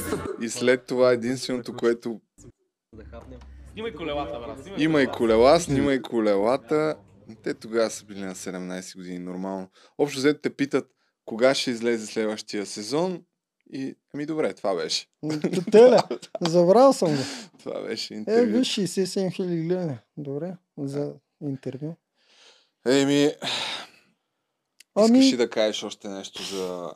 и 0.41 0.49
след 0.49 0.86
това 0.86 1.11
единственото, 1.11 1.76
което 1.76 2.21
Снимай 3.73 3.93
колелата, 3.93 4.39
брат. 4.39 4.63
Снимай 4.63 4.84
има 4.84 5.01
и 5.01 5.07
колела, 5.07 5.59
снимай 5.59 6.01
колелата. 6.01 6.97
Те 7.43 7.53
тогава 7.53 7.89
са 7.89 8.05
били 8.05 8.19
на 8.19 8.36
17 8.36 8.97
години, 8.97 9.19
нормално. 9.19 9.69
Общо 9.97 10.19
взето 10.19 10.39
те 10.41 10.49
питат 10.55 10.88
кога 11.26 11.55
ще 11.55 11.71
излезе 11.71 12.05
следващия 12.05 12.65
сезон 12.65 13.23
и 13.73 13.95
ами 14.13 14.26
добре, 14.26 14.53
това 14.53 14.76
беше. 14.76 15.07
Теле, 15.71 15.97
забрал 16.41 16.93
съм 16.93 17.11
го. 17.15 17.21
Това 17.59 17.82
беше 17.82 18.13
Е, 18.13 18.17
интервю. 18.17 18.57
виж, 18.57 18.67
67 18.67 19.34
хиляди 19.34 19.61
гледане. 19.61 19.99
Добре, 20.17 20.57
за 20.78 21.13
интервю. 21.42 21.96
Еми, 22.88 23.32
Ами- 24.96 25.20
искаш 25.20 25.34
ли 25.34 25.38
да 25.38 25.50
кажеш 25.50 25.84
още 25.84 26.08
нещо 26.08 26.44
за 26.46 26.92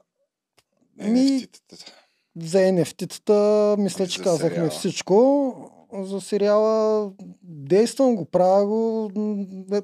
NFT-тата? 0.99 1.91
За 2.37 2.57
NFT-тата, 2.59 3.33
мисля, 3.77 4.07
че 4.07 4.17
За 4.17 4.23
казахме 4.23 4.49
сериала. 4.49 4.69
всичко. 4.69 5.71
За 5.93 6.21
сериала 6.21 7.11
действам 7.43 8.15
го, 8.15 8.25
правя 8.25 8.65
го. 8.65 9.11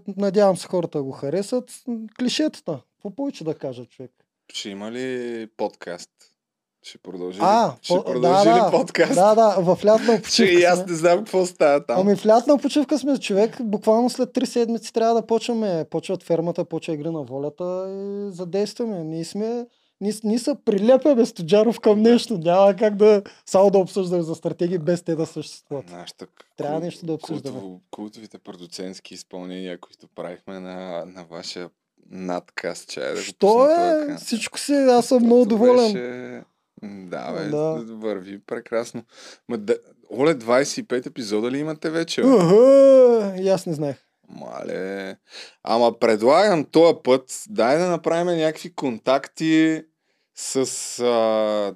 Надявам 0.08 0.58
се 0.58 0.68
хората 0.68 1.04
го 1.04 1.12
харесат. 1.12 1.72
Клишетата. 2.20 2.82
Какво 2.94 3.16
повече 3.16 3.44
да 3.44 3.56
кажа, 3.56 3.86
човек? 3.86 4.12
Ще 4.54 4.70
има 4.70 4.92
ли 4.92 5.48
подкаст? 5.48 6.10
Ще 6.88 6.98
продължи? 6.98 7.40
А, 7.42 7.76
ще 7.82 7.94
по- 7.96 8.04
продължи 8.04 8.50
да, 8.50 8.56
ли 8.56 8.72
подкаст? 8.72 9.16
Да, 9.16 9.36
да, 9.36 9.56
в 9.60 9.86
лятна 9.86 10.22
почивка 10.24 10.52
и 10.54 10.64
аз 10.64 10.86
не 10.86 10.96
знам 10.96 11.18
какво 11.18 11.46
става 11.46 11.86
там. 11.86 12.00
Ами 12.00 12.16
в 12.16 12.26
лятна 12.26 12.58
почивка 12.58 13.00
сме, 13.00 13.18
човек. 13.18 13.58
Буквално 13.64 14.10
след 14.10 14.30
3 14.30 14.46
седмици 14.46 14.94
трябва 14.94 15.14
да 15.14 15.28
почваме. 15.28 15.86
Почват 15.90 16.24
фермата, 16.24 16.66
почва 16.66 16.94
игри 16.94 17.10
на 17.10 17.24
волята 17.24 17.88
и 17.90 18.32
задействаме. 18.32 19.04
Ние 19.04 19.26
сме 19.26 19.66
ние, 20.02 20.14
ние 20.24 20.40
са 20.40 20.56
прилепяме 20.66 21.26
Стоджаров 21.26 21.80
към 21.80 22.02
нещо. 22.02 22.38
Няма 22.38 22.76
как 22.76 22.96
да 22.96 23.22
само 23.46 23.72
да 23.72 23.78
обсъждаме 23.78 24.24
за 24.24 24.36
стратегии 24.36 24.78
без 24.78 25.04
те 25.04 25.16
да 25.16 25.26
съществуват. 25.26 25.92
Нашата 25.92 26.28
Трябва 26.58 26.80
кул- 26.80 26.84
нещо 26.84 27.06
да 27.06 27.14
обсъждаме. 27.14 27.60
Култово, 27.60 27.82
култовите 27.92 28.38
продуцентски 28.38 29.14
изпълнения, 29.14 29.80
които 29.80 30.08
правихме 30.16 30.60
на, 30.60 31.06
на 31.06 31.24
вашия 31.24 31.70
надкаст, 32.10 32.90
че 32.90 33.00
да 33.00 33.22
Що 33.22 33.70
е? 33.70 34.16
Всичко 34.18 34.60
си, 34.60 34.74
аз 34.74 35.06
съм 35.06 35.24
много 35.24 35.46
доволен. 35.46 35.94
Беше... 35.94 36.44
Да, 36.84 37.32
бе, 37.34 37.44
Да. 37.46 37.84
върви 37.90 38.40
прекрасно. 38.40 39.04
Ма, 39.50 39.58
да... 39.58 39.78
Оле, 40.12 40.36
25 40.36 41.06
епизода 41.06 41.52
ли 41.52 41.58
имате 41.58 41.90
вече? 41.90 42.22
бе? 42.22 42.28
И 43.38 43.50
аз 43.50 43.66
не 43.66 43.74
знаех. 43.74 43.96
Мале. 44.30 45.16
Ама 45.64 46.00
предлагам 46.00 46.64
този 46.64 46.94
път, 47.04 47.44
дай 47.50 47.78
да 47.78 47.88
направим 47.88 48.38
някакви 48.38 48.74
контакти 48.74 49.82
с 50.36 50.56
а, 51.00 51.76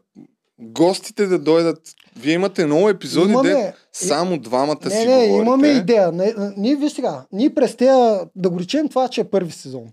гостите 0.59 1.25
да 1.25 1.39
дойдат. 1.39 1.81
Вие 2.15 2.33
имате 2.33 2.65
много 2.65 2.89
епизоди, 2.89 3.31
Имаме- 3.33 3.49
де 3.49 3.73
само 3.93 4.37
двамата 4.37 4.77
Не, 4.85 4.91
си 4.91 5.07
не, 5.07 5.27
говорите. 5.27 5.35
имаме 5.37 5.67
идея. 5.67 6.11
Не, 6.11 6.33
ние, 6.57 6.75
виж 6.75 6.91
сега, 6.91 7.25
ние 7.31 7.53
през 7.53 7.75
тея, 7.75 8.21
да 8.35 8.49
го 8.49 8.59
речем 8.59 8.89
това, 8.89 9.07
че 9.07 9.21
е 9.21 9.29
първи 9.29 9.51
сезон. 9.51 9.87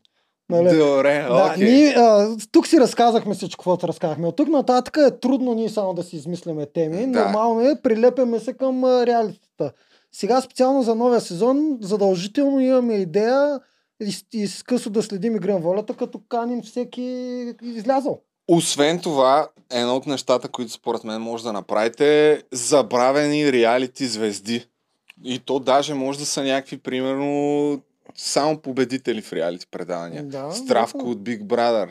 Нали? 0.50 0.78
Добре, 0.78 1.26
Да, 1.28 1.50
окей. 1.52 1.64
ние, 1.64 1.88
а, 1.88 2.36
тук 2.52 2.66
си 2.66 2.80
разказахме 2.80 3.34
всичко, 3.34 3.58
каквото 3.58 3.88
разказахме. 3.88 4.26
От 4.26 4.36
тук 4.36 4.48
нататък 4.48 4.96
е 4.98 5.20
трудно 5.20 5.54
ние 5.54 5.68
само 5.68 5.94
да 5.94 6.02
си 6.02 6.16
измисляме 6.16 6.66
теми. 6.66 7.06
Да. 7.06 7.24
Нормално 7.24 7.60
е, 7.60 7.82
прилепяме 7.82 8.40
се 8.40 8.52
към 8.52 8.84
реалитета. 8.84 9.72
Сега 10.12 10.40
специално 10.40 10.82
за 10.82 10.94
новия 10.94 11.20
сезон, 11.20 11.78
задължително 11.80 12.60
имаме 12.60 12.94
идея 12.94 13.60
из- 14.00 14.24
изкъсо 14.32 14.90
да 14.90 15.02
следим 15.02 15.36
игра 15.36 15.52
на 15.52 15.58
волята, 15.58 15.94
като 15.94 16.20
каним 16.28 16.62
всеки 16.62 17.02
излязъл. 17.62 18.20
Освен 18.48 18.98
това, 18.98 19.48
едно 19.72 19.96
от 19.96 20.06
нещата, 20.06 20.48
които 20.48 20.72
според 20.72 21.04
мен 21.04 21.20
може 21.20 21.44
да 21.44 21.52
направите 21.52 22.32
е 22.32 22.38
забравени 22.52 23.52
реалити 23.52 24.06
звезди. 24.06 24.66
И 25.24 25.38
то 25.38 25.58
даже 25.58 25.94
може 25.94 26.18
да 26.18 26.26
са 26.26 26.42
някакви, 26.42 26.78
примерно, 26.78 27.80
само 28.16 28.58
победители 28.58 29.22
в 29.22 29.32
реалити 29.32 29.66
предавания. 29.70 30.22
Да, 30.24 30.52
Стравко 30.52 30.98
да. 30.98 31.10
от 31.10 31.18
Big 31.18 31.42
Brother. 31.42 31.88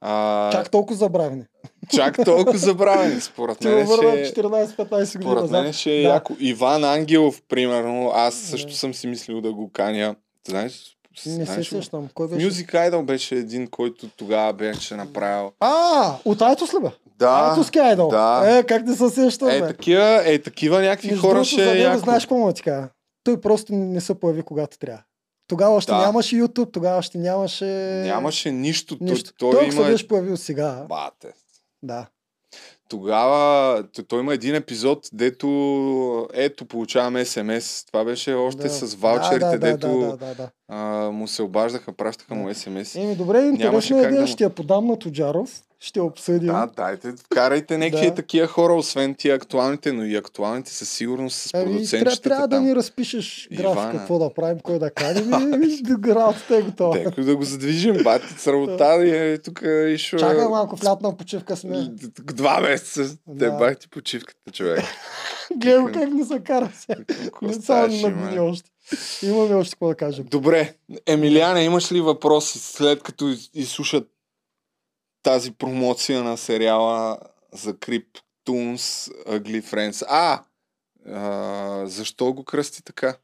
А, 0.00 0.50
Чак 0.52 0.70
толкова 0.70 0.96
забравени. 0.96 1.44
чак 1.88 2.24
толкова 2.24 2.58
забравени. 2.58 3.20
Според 3.20 3.64
мен 3.64 3.86
върна 3.86 4.24
ще, 4.24 4.34
14-15 4.34 4.78
години 4.78 5.06
според 5.34 5.50
мен 5.52 5.72
ще 5.72 5.90
е 5.90 6.02
Да. 6.02 6.08
яко. 6.08 6.32
Иван 6.40 6.84
Ангелов, 6.84 7.42
примерно, 7.48 8.12
аз 8.14 8.34
също 8.34 8.74
съм 8.74 8.94
си 8.94 9.06
мислил 9.06 9.40
да 9.40 9.52
го 9.52 9.70
каня. 9.72 10.16
Знаеш, 10.48 10.96
Не 11.26 11.46
се 11.46 11.64
сещам. 11.64 12.08
Кой 12.14 12.28
беше? 12.28 12.46
Music 12.46 12.70
Idol 12.90 13.04
беше 13.04 13.34
един, 13.34 13.66
който 13.66 14.08
тогава 14.08 14.52
беше 14.52 14.94
направил. 14.94 15.52
А, 15.60 16.14
от 16.24 16.42
Айтос 16.42 16.74
ли 16.74 16.78
бе? 16.82 16.88
Да, 17.18 17.28
Айтоски 17.50 17.78
айдол. 17.78 18.08
да. 18.08 18.42
Е, 18.48 18.62
как 18.62 18.86
не 18.86 18.96
се 18.96 19.10
сещам, 19.10 19.48
Е, 19.48 19.60
бе? 19.60 19.66
такива, 19.66 20.22
е, 20.24 20.38
такива 20.38 20.80
някакви 20.80 21.08
Между 21.08 21.22
хора 21.22 21.44
ще 21.44 21.72
е 21.72 21.78
яко. 21.78 21.98
знаеш 21.98 22.22
какво 22.22 22.36
му 22.36 22.46
да 22.46 22.52
ти 22.52 22.62
кажа? 22.62 22.88
Той 23.24 23.40
просто 23.40 23.72
не 23.72 24.00
се 24.00 24.14
появи 24.14 24.42
когато 24.42 24.78
трябва. 24.78 25.02
Тогава 25.52 25.74
още 25.74 25.92
Да. 25.92 25.98
нямаше 25.98 26.36
YouTube, 26.36 26.72
тогава 26.72 26.98
още 26.98 27.18
нямаше... 27.18 27.64
Нямаше 28.04 28.52
нищо. 28.52 28.96
нищо. 29.00 29.32
Той, 29.38 29.50
Той, 29.50 29.58
той 29.58 29.62
ако 29.62 29.72
се 29.72 29.80
има... 29.80 29.90
беше 29.90 30.08
появил 30.08 30.36
сега. 30.36 30.86
Бате. 30.88 31.32
Да. 31.82 32.06
Тогава 32.88 33.84
той 34.08 34.20
има 34.20 34.34
един 34.34 34.54
епизод, 34.54 35.08
дето 35.12 35.48
ето 36.34 36.64
получаваме 36.64 37.24
СМС. 37.24 37.84
Това 37.84 38.04
беше 38.04 38.34
още 38.34 38.62
да. 38.62 38.70
с 38.70 38.94
ваучерите, 38.94 39.38
да, 39.38 39.50
да, 39.50 39.58
дето 39.58 39.88
Да, 39.88 40.06
да, 40.06 40.16
да, 40.16 40.34
да. 40.34 40.50
А, 40.74 40.78
му 41.10 41.28
се 41.28 41.42
обаждаха, 41.42 41.92
пращаха 41.92 42.34
му 42.34 42.54
СМС. 42.54 42.94
Еми, 42.96 43.16
добре, 43.16 43.38
как 43.38 43.54
идея. 43.54 43.70
да 44.10 44.20
му- 44.20 44.26
Ще 44.26 44.44
я 44.44 44.50
подам 44.50 44.86
на 44.86 44.98
Тоджаров. 44.98 45.50
Ще 45.80 46.00
обсъдим. 46.00 46.46
Да, 46.46 46.68
дайте, 46.76 47.12
вкарайте 47.14 47.78
някакви 47.78 48.06
Да. 48.06 48.14
такива 48.14 48.46
хора, 48.46 48.74
освен 48.74 49.14
тия 49.14 49.34
актуалните, 49.34 49.92
но 49.92 50.04
и 50.04 50.16
актуалните 50.16 50.70
със 50.70 50.88
сигурност 50.88 51.36
с 51.36 51.50
Ами, 51.54 51.62
трябва, 51.62 51.72
продуцентчетата 51.72 52.22
трябва 52.22 52.48
да 52.48 52.56
там. 52.56 52.64
ни 52.64 52.74
разпишеш 52.76 53.48
графика, 53.50 53.70
Ивана. 53.72 53.92
какво 53.92 54.18
да 54.18 54.34
правим, 54.34 54.60
кой 54.60 54.78
да 54.78 54.90
каним 54.90 55.32
и 55.62 55.82
работата 56.08 56.56
е 56.56 56.62
готова. 56.62 56.98
Деко 56.98 57.20
да 57.20 57.36
го 57.36 57.44
задвижим, 57.44 57.96
бати 58.04 58.26
с 58.28 58.46
работа 58.46 58.96
и 58.96 59.32
е 59.32 59.38
тук 59.38 59.62
и 59.62 59.98
шо... 59.98 60.18
Чакай 60.18 60.48
малко, 60.48 60.76
в 60.76 60.84
лятна 60.84 61.16
почивка 61.16 61.56
сме. 61.56 61.88
Два 62.22 62.60
месеца. 62.60 63.08
Те 63.08 63.16
Да. 63.36 63.50
бах 63.50 63.78
ти 63.78 63.88
почивката, 63.88 64.50
човек. 64.52 64.80
Гледай 65.56 65.78
го 65.78 65.90
как 65.92 66.10
ни 66.10 66.24
се 66.24 66.40
кара. 66.40 66.70
Какво 67.24 67.46
Не 67.46 67.52
само 67.52 68.08
на 68.08 68.42
още. 68.42 68.70
Имаме 69.22 69.54
още 69.54 69.70
какво 69.74 69.88
да 69.88 69.94
кажем. 69.94 70.24
Добре, 70.30 70.74
Емилиана, 71.06 71.62
имаш 71.62 71.92
ли 71.92 72.00
въпроси 72.00 72.58
след 72.58 73.02
като 73.02 73.28
из- 73.28 73.50
изслушат 73.54 74.08
тази 75.22 75.52
промоция 75.52 76.22
на 76.22 76.36
сериала 76.36 77.18
за 77.52 77.74
Cryptoons 77.74 79.12
Ugly 79.26 79.62
Friends? 79.62 80.04
А, 80.08 80.42
а 81.06 81.86
защо 81.86 82.32
го 82.32 82.44
кръсти 82.44 82.84
така? 82.84 83.16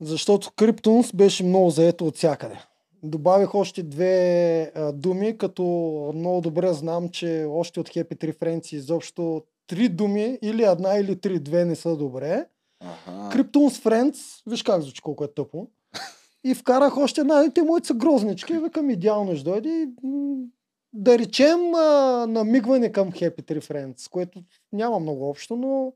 Защото 0.00 0.52
Криптунс 0.56 1.12
беше 1.12 1.44
много 1.44 1.70
заето 1.70 2.06
от 2.06 2.16
всякъде. 2.16 2.58
Добавих 3.02 3.54
още 3.54 3.82
две 3.82 4.72
а, 4.74 4.92
думи, 4.92 5.38
като 5.38 5.62
много 6.14 6.40
добре 6.40 6.72
знам, 6.72 7.08
че 7.08 7.46
още 7.48 7.80
от 7.80 7.88
Happy 7.88 8.14
Tree 8.14 8.38
Friends 8.38 8.74
изобщо 8.74 9.42
три 9.66 9.88
думи, 9.88 10.38
или 10.42 10.62
една, 10.62 10.94
или 10.94 11.20
три, 11.20 11.38
две 11.38 11.64
не 11.64 11.76
са 11.76 11.96
добре. 11.96 12.46
Криптунс 13.32 13.80
Friends, 13.80 14.42
виж 14.50 14.62
как 14.62 14.82
звучи 14.82 15.02
колко 15.02 15.24
е 15.24 15.34
тъпо. 15.34 15.66
И 16.44 16.54
вкарах 16.54 16.96
още 16.96 17.20
една, 17.20 17.50
те 17.54 17.62
моите 17.62 17.86
са 17.86 17.94
грознички, 17.94 18.58
викам 18.58 18.90
идеално 18.90 19.36
ще 19.36 19.44
дойде. 19.44 19.68
И, 19.68 19.88
да 20.92 21.18
речем 21.18 21.74
а, 21.74 22.26
намигване 22.28 22.92
към 22.92 23.12
Happy 23.12 23.42
Tree 23.42 23.60
Friends, 23.62 24.10
което 24.10 24.42
няма 24.72 24.98
много 24.98 25.30
общо, 25.30 25.56
но 25.56 25.92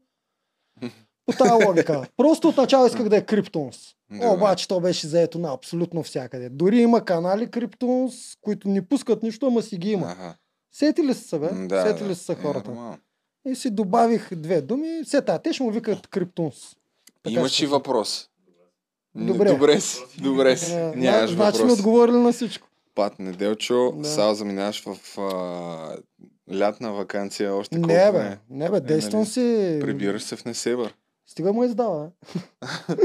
по 1.26 1.32
тази 1.32 1.64
логика. 1.66 2.06
Просто 2.16 2.48
отначало 2.48 2.86
исках 2.86 3.08
да 3.08 3.16
е 3.16 3.26
Криптунс. 3.26 3.78
Добре. 4.10 4.26
Обаче 4.26 4.68
то 4.68 4.80
беше 4.80 5.06
заето 5.06 5.38
на 5.38 5.52
абсолютно 5.52 6.02
всякъде. 6.02 6.48
Дори 6.48 6.78
има 6.78 7.04
канали 7.04 7.50
Криптунс, 7.50 8.14
които 8.40 8.68
не 8.68 8.88
пускат 8.88 9.22
нищо, 9.22 9.46
ама 9.46 9.62
си 9.62 9.76
ги 9.76 9.90
има. 9.90 10.06
Аха. 10.06 10.34
Сетили 10.72 11.14
са 11.14 11.28
се, 11.28 11.38
бе? 11.38 11.48
Да, 11.66 11.82
Сетили 11.86 12.08
да. 12.08 12.14
са 12.16 12.32
Е, 12.32 12.36
хората. 12.36 12.70
нормално. 12.70 12.98
И 13.46 13.54
си 13.54 13.70
добавих 13.70 14.28
две 14.32 14.60
думи. 14.60 15.02
Все 15.04 15.22
та, 15.22 15.38
те 15.38 15.52
ще 15.52 15.62
му 15.62 15.70
викат 15.70 16.06
Криптунс. 16.06 16.76
Така 17.22 17.34
Имаш 17.34 17.52
се- 17.52 17.66
въпрос? 17.66 18.28
Добре. 19.14 19.50
Добре 19.50 19.80
си. 19.80 19.98
Добре 20.18 20.56
си. 20.56 20.72
Е, 20.72 20.92
Нямаш 20.96 21.30
значи 21.30 21.64
ми 21.64 21.72
отговорили 21.72 22.16
на 22.16 22.32
всичко. 22.32 22.68
Пат 22.94 23.18
неделчо, 23.18 23.92
Да. 23.92 24.08
сега 24.08 24.34
заминаваш 24.34 24.84
в 24.84 25.18
а, 25.18 25.96
лятна 26.54 26.92
вакансия 26.92 27.54
още 27.54 27.76
колко 27.76 27.88
Не, 27.88 27.94
бе, 28.04 28.10
време? 28.12 28.38
не, 28.50 28.70
бе, 28.70 28.80
действам 28.80 29.20
нали, 29.20 29.30
си. 29.30 29.78
Прибираш 29.80 30.22
се 30.22 30.36
в 30.36 30.44
Несебър. 30.44 30.94
Стига 31.26 31.52
му 31.52 31.64
издава. 31.64 32.08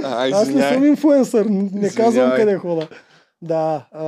А, 0.03 0.27
Аз 0.27 0.31
не 0.31 0.41
извиняй. 0.41 0.73
съм 0.73 0.85
инфуенсър, 0.85 1.45
не 1.45 1.63
Извинявай. 1.65 1.89
казвам 1.91 2.31
къде 2.35 2.57
хода. 2.57 2.87
Да, 3.41 3.87
а, 3.91 4.05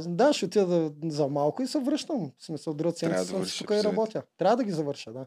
да, 0.00 0.32
ще 0.32 0.44
отида 0.46 0.90
за 1.04 1.28
малко 1.28 1.62
и 1.62 1.66
се 1.66 1.78
връщам. 1.78 2.30
В 2.38 2.44
смисъл, 2.44 2.74
Трябва 2.74 2.92
седмица 2.92 3.32
да 3.34 3.44
тук 3.58 3.70
и 3.70 3.84
работя. 3.84 4.22
Трябва 4.38 4.56
да 4.56 4.64
ги 4.64 4.70
завърша, 4.70 5.12
да. 5.12 5.26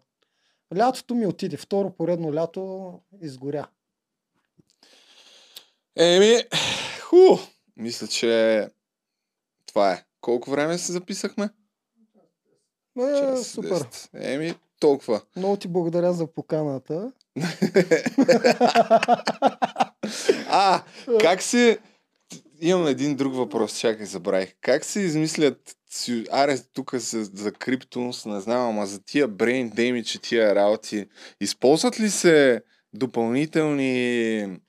Лятото 0.78 1.16
ми 1.16 1.28
отиде. 1.28 1.58
Второ 1.58 1.90
поредно 1.90 2.34
лято 2.34 2.94
изгоря. 3.22 3.68
Еми, 5.96 6.44
Ху! 7.02 7.38
Мисля, 7.78 8.08
че 8.08 8.70
това 9.66 9.92
е. 9.92 10.04
Колко 10.22 10.52
време 10.52 10.78
се 10.78 10.92
записахме? 10.92 11.50
Е, 13.00 13.20
Час, 13.20 13.48
супер. 13.48 13.70
10. 13.70 14.10
Еми, 14.14 14.54
толкова. 14.80 15.22
Много 15.36 15.58
ти 15.58 15.68
благодаря 15.68 16.14
за 16.14 16.28
поканата. 16.28 17.12
А, 20.50 20.84
как 21.22 21.42
се... 21.42 21.80
Имам 22.61 22.88
един 22.88 23.15
друг 23.15 23.36
въпрос, 23.36 23.80
чакай, 23.80 24.06
забравих. 24.06 24.56
Как 24.61 24.86
се 24.86 24.99
измислят... 24.99 25.76
Аре, 26.32 26.57
тук 26.73 26.95
за, 26.95 27.23
за 27.23 27.52
криптонс, 27.52 28.26
не 28.26 28.40
знам, 28.41 28.69
ама 28.69 28.86
за 28.86 29.03
тия 29.03 29.30
brain 29.30 29.73
damage 29.73 30.18
и 30.18 30.22
тия 30.22 30.56
работи, 30.56 31.07
използват 31.41 31.99
ли 31.99 32.10
се 32.10 32.61
допълнителни 32.94 34.60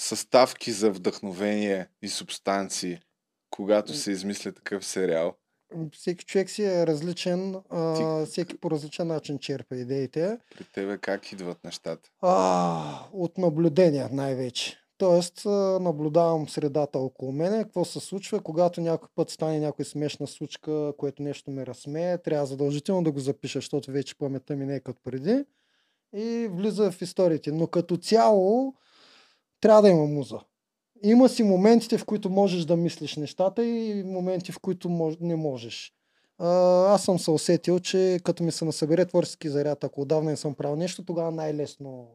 съставки 0.00 0.72
за 0.72 0.90
вдъхновение 0.90 1.88
и 2.02 2.08
субстанции, 2.08 2.98
когато 3.50 3.94
се 3.94 4.10
измисля 4.10 4.52
такъв 4.52 4.86
сериал? 4.86 5.34
Всеки 5.92 6.24
човек 6.24 6.50
си 6.50 6.64
е 6.64 6.86
различен, 6.86 7.56
а, 7.70 8.26
всеки 8.26 8.58
по 8.58 8.70
различен 8.70 9.06
начин 9.06 9.38
черпа 9.38 9.76
идеите. 9.76 10.38
При 10.56 10.64
тебе 10.64 10.98
как 10.98 11.32
идват 11.32 11.64
нещата? 11.64 12.10
А, 12.20 13.00
от 13.12 13.38
наблюдения 13.38 14.08
най-вече. 14.12 14.85
Тоест, 14.98 15.44
наблюдавам 15.80 16.48
средата 16.48 16.98
около 16.98 17.32
мене, 17.32 17.62
какво 17.62 17.84
се 17.84 18.00
случва, 18.00 18.40
когато 18.40 18.80
някой 18.80 19.08
път 19.14 19.30
стане 19.30 19.60
някой 19.60 19.84
смешна 19.84 20.26
случка, 20.26 20.92
което 20.98 21.22
нещо 21.22 21.50
ме 21.50 21.66
разсмее, 21.66 22.18
трябва 22.18 22.46
задължително 22.46 23.02
да 23.02 23.12
го 23.12 23.20
запиша, 23.20 23.58
защото 23.58 23.90
вече 23.90 24.18
паметта 24.18 24.56
ми 24.56 24.66
не 24.66 24.74
е 24.74 24.80
като 24.80 25.00
преди. 25.04 25.44
И 26.14 26.48
влиза 26.52 26.90
в 26.90 27.02
историите. 27.02 27.52
Но 27.52 27.66
като 27.66 27.96
цяло, 27.96 28.74
трябва 29.60 29.82
да 29.82 29.88
има 29.88 30.06
муза. 30.06 30.40
Има 31.02 31.28
си 31.28 31.42
моментите, 31.42 31.98
в 31.98 32.04
които 32.04 32.30
можеш 32.30 32.64
да 32.64 32.76
мислиш 32.76 33.16
нещата 33.16 33.64
и 33.64 34.04
моменти, 34.04 34.52
в 34.52 34.58
които 34.58 35.16
не 35.20 35.36
можеш. 35.36 35.92
Аз 36.38 37.04
съм 37.04 37.18
се 37.18 37.30
усетил, 37.30 37.80
че 37.80 38.20
като 38.24 38.42
ми 38.42 38.52
се 38.52 38.64
насъбере 38.64 39.04
творчески 39.04 39.48
заряд, 39.48 39.84
ако 39.84 40.00
отдавна 40.00 40.30
не 40.30 40.36
съм 40.36 40.54
правил 40.54 40.76
нещо, 40.76 41.04
тогава 41.04 41.30
най-лесно 41.30 42.08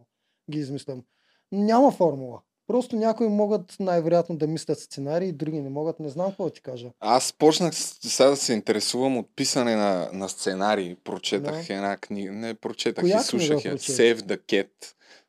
ги 0.52 0.60
измислям. 0.60 1.04
Няма 1.52 1.92
формула. 1.92 2.42
Просто 2.72 2.96
някои 2.96 3.28
могат 3.28 3.76
най-вероятно 3.80 4.38
да 4.38 4.48
мислят 4.48 4.80
сценарии, 4.80 5.32
други 5.32 5.60
не 5.60 5.70
могат. 5.70 6.00
Не 6.00 6.10
знам 6.10 6.30
какво 6.30 6.50
ти 6.50 6.62
кажа. 6.62 6.90
Аз 7.00 7.34
почнах 7.34 7.74
сега 7.76 8.30
да 8.30 8.36
се 8.36 8.54
интересувам 8.54 9.18
от 9.18 9.28
писане 9.36 9.76
на, 9.76 10.10
на 10.14 10.30
сценарии. 10.30 10.96
Прочетах 11.04 11.68
Да. 11.68 11.74
една 11.74 11.98
книга. 11.98 12.32
Не, 12.32 12.54
прочетах 12.54 13.04
Коя 13.04 13.18
и 13.18 13.24
слушах 13.24 13.66
я. 13.66 13.78
Save 13.78 14.16
the 14.18 14.38
Cat 14.38 14.70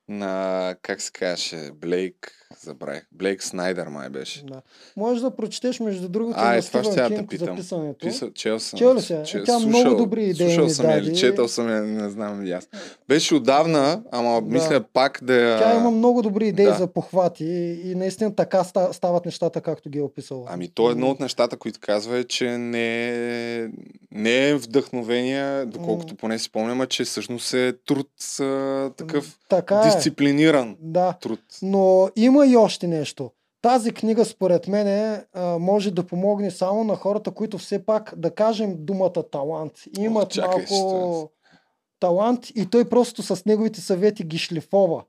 на, 0.08 0.76
как 0.82 1.00
се 1.00 1.12
казваше, 1.12 1.70
Блейк, 1.74 2.41
забравих. 2.56 3.02
Блейк 3.12 3.42
Снайдер 3.42 3.86
май 3.86 4.08
беше. 4.08 4.44
Да. 4.44 4.62
Можеш 4.96 5.22
да 5.22 5.30
прочетеш, 5.32 5.80
между 5.80 6.08
другото, 6.08 6.36
А, 6.38 6.44
на 6.44 6.56
е, 6.56 6.62
Стивън 6.62 6.84
ще 6.84 6.94
да 6.94 7.08
Кинг 7.08 7.20
за 7.22 7.26
питам. 7.28 7.56
писането. 7.56 7.98
Писал, 8.00 8.30
чел 8.30 8.60
съм. 8.60 8.78
Чел 8.78 8.96
я? 9.10 9.22
че- 9.22 9.38
Е, 9.38 9.44
тя 9.44 9.58
много 9.58 9.94
добри 9.96 10.22
идеи 10.22 10.46
Слушал 10.46 10.68
съм 10.68 10.86
я, 10.86 10.98
или 10.98 11.16
четал 11.16 11.48
съм 11.48 11.68
я, 11.68 11.82
не 11.82 12.10
знам 12.10 12.46
и 12.46 12.52
аз. 12.52 12.68
Беше 13.08 13.34
отдавна, 13.34 13.72
ама 14.12 14.34
Да. 14.34 14.48
мисля 14.48 14.80
пак 14.82 15.18
да. 15.22 15.58
Тя 15.60 15.76
има 15.76 15.90
много 15.90 16.22
добри 16.22 16.48
идеи 16.48 16.66
да. 16.66 16.74
за 16.74 16.86
похвати 16.86 17.44
и, 17.44 17.90
и 17.90 17.94
наистина 17.94 18.34
така 18.34 18.58
ста- 18.58 18.92
стават 18.92 19.24
нещата, 19.26 19.60
както 19.60 19.90
ги 19.90 19.98
е 19.98 20.02
описал. 20.02 20.46
Ами 20.48 20.68
то 20.68 20.90
едно 20.90 21.06
от 21.08 21.20
нещата, 21.20 21.56
които 21.56 21.80
казва 21.80 22.18
е, 22.18 22.24
че 22.24 22.48
не 22.50 23.08
е, 23.58 23.68
не 24.12 24.48
е 24.48 24.54
вдъхновение, 24.56 25.12
доколкото 25.66 26.14
поне 26.14 26.38
си 26.38 26.44
спомням, 26.44 26.80
а 26.80 26.86
че 26.86 27.04
всъщност 27.04 27.54
е 27.54 27.72
труд 27.78 28.08
а, 28.40 28.44
такъв 28.90 29.38
Така 29.48 29.74
е. 29.76 29.84
дисциплиниран 29.86 30.76
Да. 30.80 31.12
труд. 31.12 31.40
Но 31.62 32.08
има 32.16 32.41
и 32.46 32.56
още 32.56 32.86
нещо. 32.86 33.30
Тази 33.62 33.92
книга, 33.92 34.24
според 34.24 34.68
мен, 34.68 34.86
е, 34.86 35.24
може 35.58 35.90
да 35.90 36.06
помогне 36.06 36.50
само 36.50 36.84
на 36.84 36.96
хората, 36.96 37.30
които 37.30 37.58
все 37.58 37.86
пак, 37.86 38.14
да 38.16 38.34
кажем 38.34 38.76
думата 38.78 39.30
талант, 39.30 39.72
имат 39.98 40.30
чакай, 40.30 40.66
малко 40.70 41.30
талант 42.00 42.50
и 42.50 42.66
той 42.70 42.88
просто 42.88 43.22
с 43.22 43.44
неговите 43.44 43.80
съвети 43.80 44.24
ги 44.24 44.38
шлифова. 44.38 45.04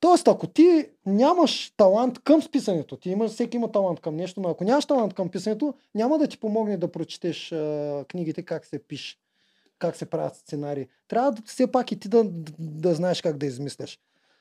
Тоест, 0.00 0.28
ако 0.28 0.46
ти 0.46 0.86
нямаш 1.06 1.72
талант 1.76 2.18
към 2.18 2.42
писането, 2.52 2.96
ти 2.96 3.10
имаш, 3.10 3.30
всеки 3.30 3.56
има 3.56 3.72
талант 3.72 4.00
към 4.00 4.16
нещо, 4.16 4.40
но 4.40 4.48
ако 4.48 4.64
нямаш 4.64 4.86
талант 4.86 5.14
към 5.14 5.28
писането, 5.28 5.74
няма 5.94 6.18
да 6.18 6.26
ти 6.26 6.38
помогне 6.38 6.76
да 6.76 6.92
прочетеш 6.92 7.52
а, 7.52 8.04
книгите 8.08 8.42
как 8.42 8.66
се 8.66 8.78
пише, 8.78 9.16
как 9.78 9.96
се 9.96 10.06
правят 10.06 10.36
сценарии. 10.36 10.86
Трябва 11.08 11.32
да, 11.32 11.42
все 11.46 11.72
пак 11.72 11.92
и 11.92 12.00
ти 12.00 12.08
да, 12.08 12.24
да 12.58 12.94
знаеш 12.94 13.22
как 13.22 13.36
да 13.36 13.46
измисляш. 13.46 13.98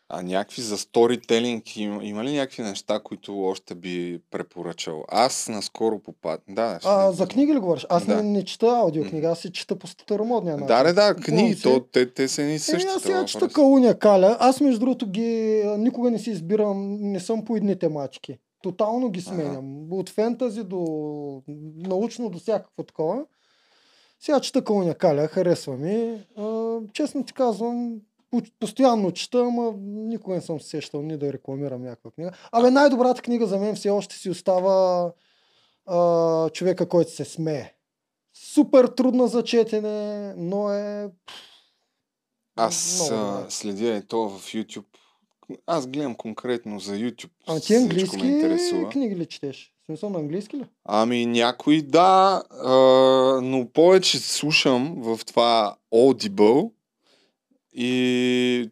А 0.09 0.21
някакви 0.21 0.61
за 0.61 0.77
сторителинг, 0.77 1.77
има, 1.77 2.03
има 2.03 2.23
ли 2.23 2.33
някакви 2.33 2.63
неща, 2.63 2.99
които 2.99 3.41
още 3.41 3.75
би 3.75 4.19
препоръчал? 4.31 5.03
Аз 5.07 5.47
наскоро 5.49 5.99
попад... 5.99 6.41
Да, 6.49 6.79
А, 6.83 7.09
ви 7.09 7.15
за 7.15 7.27
книги 7.27 7.53
ли 7.53 7.59
говориш? 7.59 7.85
Аз 7.89 8.05
Да. 8.05 8.15
не, 8.15 8.23
не 8.23 8.45
чета 8.45 8.65
аудиокнига, 8.67 9.27
аз 9.27 9.39
си 9.39 9.51
чета 9.51 9.75
по 9.75 9.87
старомодния 9.87 10.57
начин. 10.57 10.67
Да, 10.67 10.83
да, 10.83 10.93
да, 10.93 11.15
книги, 11.15 11.61
то, 11.61 11.79
те, 11.91 12.13
те 12.13 12.27
са 12.27 12.41
ни 12.41 12.53
Е, 12.53 12.59
същи. 12.59 12.87
аз 12.87 12.93
това 12.93 12.99
сега 13.05 13.25
чета 13.25 13.47
Калуня 13.49 13.99
Каля. 13.99 14.37
Аз 14.39 14.61
между 14.61 14.79
другото 14.79 15.07
ги 15.07 15.29
никога 15.77 16.11
не 16.11 16.19
си 16.19 16.29
избирам, 16.29 16.97
не 17.01 17.19
съм 17.19 17.45
по 17.45 17.55
едни 17.55 17.79
тематики. 17.79 18.37
Тотално 18.63 19.09
ги 19.09 19.21
сменям. 19.21 19.93
От 19.93 20.09
фентази 20.09 20.63
до 20.63 20.81
научно 21.77 22.29
до 22.29 22.39
всякакво 22.39 22.83
такова. 22.83 23.23
Сега 24.19 24.39
чета 24.39 24.63
Калуня 24.63 24.93
Каля, 24.95 25.27
харесва 25.27 25.77
ми. 25.77 26.17
А, 26.37 26.77
честно 26.93 27.23
ти 27.25 27.33
казвам, 27.33 27.95
постоянно 28.59 29.11
чета, 29.11 29.39
ама 29.39 29.73
никога 29.81 30.35
не 30.35 30.41
съм 30.41 30.59
се 30.59 30.67
сещал 30.67 31.01
ни 31.01 31.17
да 31.17 31.33
рекламирам 31.33 31.83
някаква 31.83 32.11
книга. 32.11 32.31
Абе, 32.51 32.71
най-добрата 32.71 33.21
книга 33.21 33.47
за 33.47 33.57
мен 33.57 33.75
все 33.75 33.89
още 33.89 34.15
си 34.15 34.29
остава 34.29 35.11
а, 35.85 36.49
човека, 36.49 36.89
който 36.89 37.11
се 37.11 37.25
смее. 37.25 37.73
Супер 38.33 38.85
трудна 38.85 39.27
за 39.27 39.43
четене, 39.43 40.33
но 40.37 40.69
е 40.69 41.09
Аз 42.55 43.09
а, 43.11 43.45
следя 43.49 43.95
и 43.95 44.07
то 44.07 44.29
в 44.29 44.53
YouTube. 44.53 44.85
Аз 45.67 45.87
гледам 45.87 46.15
конкретно 46.15 46.79
за 46.79 46.95
YouTube. 46.95 47.31
Ама 47.47 47.59
ти 47.59 47.75
английски 47.75 48.17
книги 48.91 49.15
ли 49.15 49.25
четеш? 49.25 49.73
В 49.83 49.85
смисъл 49.85 50.09
на 50.09 50.19
английски 50.19 50.57
ли? 50.57 50.65
Ами 50.85 51.25
някои 51.25 51.81
да, 51.81 52.43
а, 52.51 52.73
но 53.43 53.69
повече 53.73 54.19
слушам 54.19 54.95
в 54.97 55.19
това 55.25 55.75
Audible 55.93 56.71
и 57.75 58.69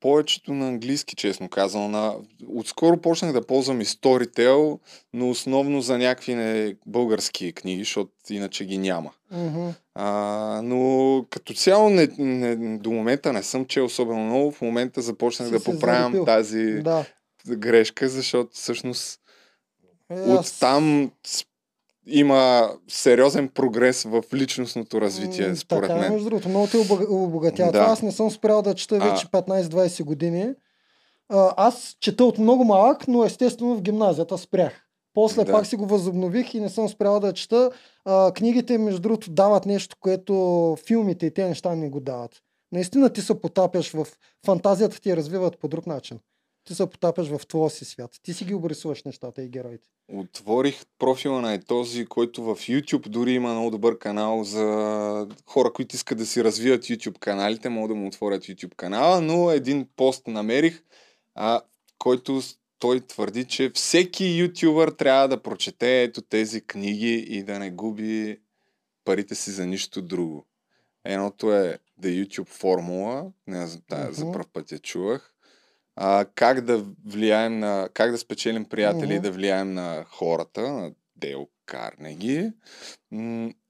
повечето 0.00 0.52
на 0.52 0.68
английски, 0.68 1.16
честно 1.16 1.48
казано. 1.48 1.88
На... 1.88 2.14
Отскоро 2.48 2.96
почнах 2.96 3.32
да 3.32 3.46
ползвам 3.46 3.80
и 3.80 3.84
Storytel, 3.84 4.78
но 5.12 5.30
основно 5.30 5.80
за 5.80 5.98
някакви 5.98 6.34
не 6.34 6.76
български 6.86 7.52
книги, 7.52 7.80
защото 7.80 8.12
иначе 8.30 8.64
ги 8.64 8.78
няма. 8.78 9.10
Мгм. 9.30 9.68
А, 9.94 10.10
но 10.64 11.24
като 11.30 11.54
цяло 11.54 11.90
не, 11.90 12.08
не, 12.18 12.56
до 12.78 12.90
момента 12.90 13.32
не 13.32 13.42
съм 13.42 13.64
чел 13.64 13.84
особено 13.84 14.24
много. 14.24 14.50
В 14.52 14.60
момента 14.62 15.02
започнах 15.02 15.48
Си 15.48 15.54
да 15.54 15.64
поправям 15.64 16.12
залепил. 16.12 16.24
тази 16.24 16.64
Да. 16.74 17.04
грешка, 17.48 18.08
защото 18.08 18.50
всъщност 18.54 19.20
Е, 20.10 20.14
от 20.14 20.38
аз- 20.40 20.58
там 20.58 21.10
с- 21.26 21.44
има 22.06 22.70
сериозен 22.88 23.48
прогрес 23.48 24.02
в 24.02 24.22
личностното 24.34 25.00
развитие, 25.00 25.56
според 25.56 25.88
така, 25.88 25.98
е, 25.98 26.02
мен. 26.02 26.12
Между 26.12 26.28
другото, 26.28 26.48
много 26.48 26.66
те 26.66 26.76
обога- 26.76 27.06
обогатява. 27.10 27.72
Да. 27.72 27.78
Аз 27.78 28.02
не 28.02 28.12
съм 28.12 28.30
спрял 28.30 28.62
да 28.62 28.74
чета 28.74 28.98
вече 28.98 29.26
15-20 29.26 30.04
години. 30.04 30.48
Аз 31.56 31.96
чета 32.00 32.24
от 32.24 32.38
много 32.38 32.64
малък, 32.64 33.08
но 33.08 33.24
естествено 33.24 33.76
в 33.76 33.82
гимназията 33.82 34.38
спрях. 34.38 34.82
После 35.14 35.44
Да. 35.44 35.52
пак 35.52 35.66
си 35.66 35.76
го 35.76 35.86
възобнових 35.86 36.54
и 36.54 36.60
не 36.60 36.68
съм 36.68 36.88
спрял 36.88 37.20
да 37.20 37.32
чета. 37.32 37.70
А, 38.04 38.32
книгите, 38.32 38.78
между 38.78 39.00
другото, 39.00 39.30
дават 39.30 39.66
нещо, 39.66 39.96
което 40.00 40.76
филмите 40.86 41.26
и 41.26 41.34
те 41.34 41.48
неща 41.48 41.74
не 41.74 41.88
го 41.88 42.00
дават. 42.00 42.30
Наистина 42.72 43.10
ти 43.10 43.20
се 43.20 43.40
потапяш 43.40 43.90
в 43.90 44.06
фантазията 44.46 45.00
ти 45.00 45.10
я 45.10 45.16
развиват 45.16 45.58
по 45.58 45.68
друг 45.68 45.86
начин. 45.86 46.18
Ти 46.64 46.74
се 46.74 46.90
потапяш 46.90 47.28
в 47.28 47.46
твоя 47.46 47.70
си 47.70 47.84
свят. 47.84 48.10
Ти 48.22 48.34
си 48.34 48.44
ги 48.44 48.54
обрисуваш 48.54 49.02
нещата 49.04 49.42
и 49.42 49.48
героите. 49.48 49.88
Отворих 50.08 50.82
профила 50.98 51.40
на 51.40 51.62
този, 51.62 52.06
който 52.06 52.42
в 52.42 52.56
YouTube 52.56 53.08
дори 53.08 53.32
има 53.32 53.52
много 53.52 53.70
добър 53.70 53.98
канал 53.98 54.44
за 54.44 55.28
хора, 55.46 55.72
които 55.72 55.96
искат 55.96 56.18
да 56.18 56.26
си 56.26 56.44
развият 56.44 56.84
YouTube 56.84 57.18
каналите, 57.18 57.68
могат 57.68 57.88
да 57.90 57.94
му 57.94 58.06
отворят 58.06 58.44
YouTube 58.44 58.74
канала, 58.74 59.20
но 59.20 59.50
един 59.50 59.88
пост 59.96 60.26
намерих, 60.26 60.82
а, 61.34 61.60
който 61.98 62.40
той 62.78 63.00
твърди, 63.00 63.44
че 63.44 63.70
всеки 63.74 64.24
ютубър 64.24 64.90
трябва 64.90 65.28
да 65.28 65.42
прочете 65.42 66.02
ето 66.02 66.22
тези 66.22 66.60
книги 66.60 67.14
и 67.14 67.42
да 67.42 67.58
не 67.58 67.70
губи 67.70 68.40
парите 69.04 69.34
си 69.34 69.50
за 69.50 69.66
нищо 69.66 70.02
друго. 70.02 70.46
Едното 71.04 71.52
е 71.52 71.78
The 72.00 72.26
YouTube 72.26 72.48
формула, 72.48 73.32
не, 73.46 73.66
знам, 73.66 73.82
тая 73.88 74.12
за 74.12 74.24
Мгм. 74.24 74.32
първ 74.32 74.44
път 74.52 74.72
я 74.72 74.78
чувах. 74.78 75.31
А, 75.96 76.24
как 76.34 76.60
да 76.60 76.84
влияем 77.06 77.58
на, 77.58 77.88
как 77.94 78.10
да 78.10 78.18
спечелим 78.18 78.64
приятели 78.64 79.12
и 79.12 79.16
Мгм. 79.16 79.22
да 79.22 79.30
влияем 79.32 79.74
на 79.74 80.04
хората, 80.08 80.72
на 80.72 80.90
Дейл 81.16 81.48
Карнеги. 81.66 82.52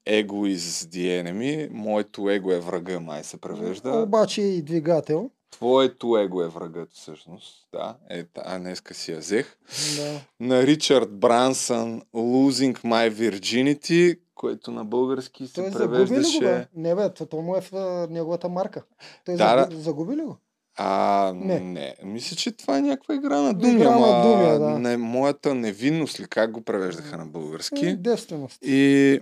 Ego 0.07 0.55
is 0.55 0.57
the 0.87 1.23
enemy. 1.23 1.69
Моето 1.71 2.29
его 2.29 2.51
е 2.51 2.59
врага, 2.59 2.99
май 2.99 3.23
се 3.23 3.37
превежда. 3.37 3.93
Обаче 3.93 4.41
е 4.41 4.45
и 4.47 4.61
двигател. 4.61 5.29
Твоето 5.51 6.17
его 6.17 6.41
е 6.41 6.47
врагът 6.47 6.89
всъщност. 6.93 7.67
Да, 7.73 7.95
е, 8.09 8.25
а 8.35 8.59
днеска 8.59 8.93
си 8.93 9.11
я 9.11 9.17
взех. 9.17 9.57
Да. 9.97 10.19
На 10.39 10.63
Ричард 10.63 11.11
Брансън 11.11 12.01
Losing 12.15 12.77
My 12.83 13.11
Virginity, 13.11 14.19
което 14.35 14.71
на 14.71 14.85
български 14.85 15.47
се 15.47 15.53
Той 15.53 15.69
загуби 15.71 15.97
ли 15.97 15.99
го, 15.99 16.03
бе? 16.03 16.07
превеждаше... 16.07 16.67
Не, 16.75 16.95
бе, 16.95 17.13
това 17.13 17.41
му 17.41 17.55
е 17.55 17.61
в 17.61 18.07
неговата 18.09 18.49
марка. 18.49 18.83
Той 19.25 19.35
Да, 19.35 19.57
загуби, 19.59 19.81
загуби 19.81 20.15
ли 20.15 20.21
го? 20.21 20.37
А, 20.77 21.33
Не. 21.35 21.59
не. 21.59 21.95
Мисля, 22.03 22.35
че 22.35 22.51
това 22.51 22.77
е 22.77 22.81
някаква 22.81 23.15
игра 23.15 23.41
на 23.41 23.53
думи, 23.53 23.73
Игра 23.73 23.99
на 23.99 24.21
думи, 24.21 24.59
да. 24.59 24.79
не, 24.79 24.97
моята 24.97 25.55
невинност 25.55 26.19
ли, 26.19 26.25
как 26.25 26.51
го 26.51 26.61
превеждаха 26.61 27.17
на 27.17 27.25
български. 27.25 27.85
Е, 27.85 27.95
Девственост. 27.95 28.57
И 28.61 29.19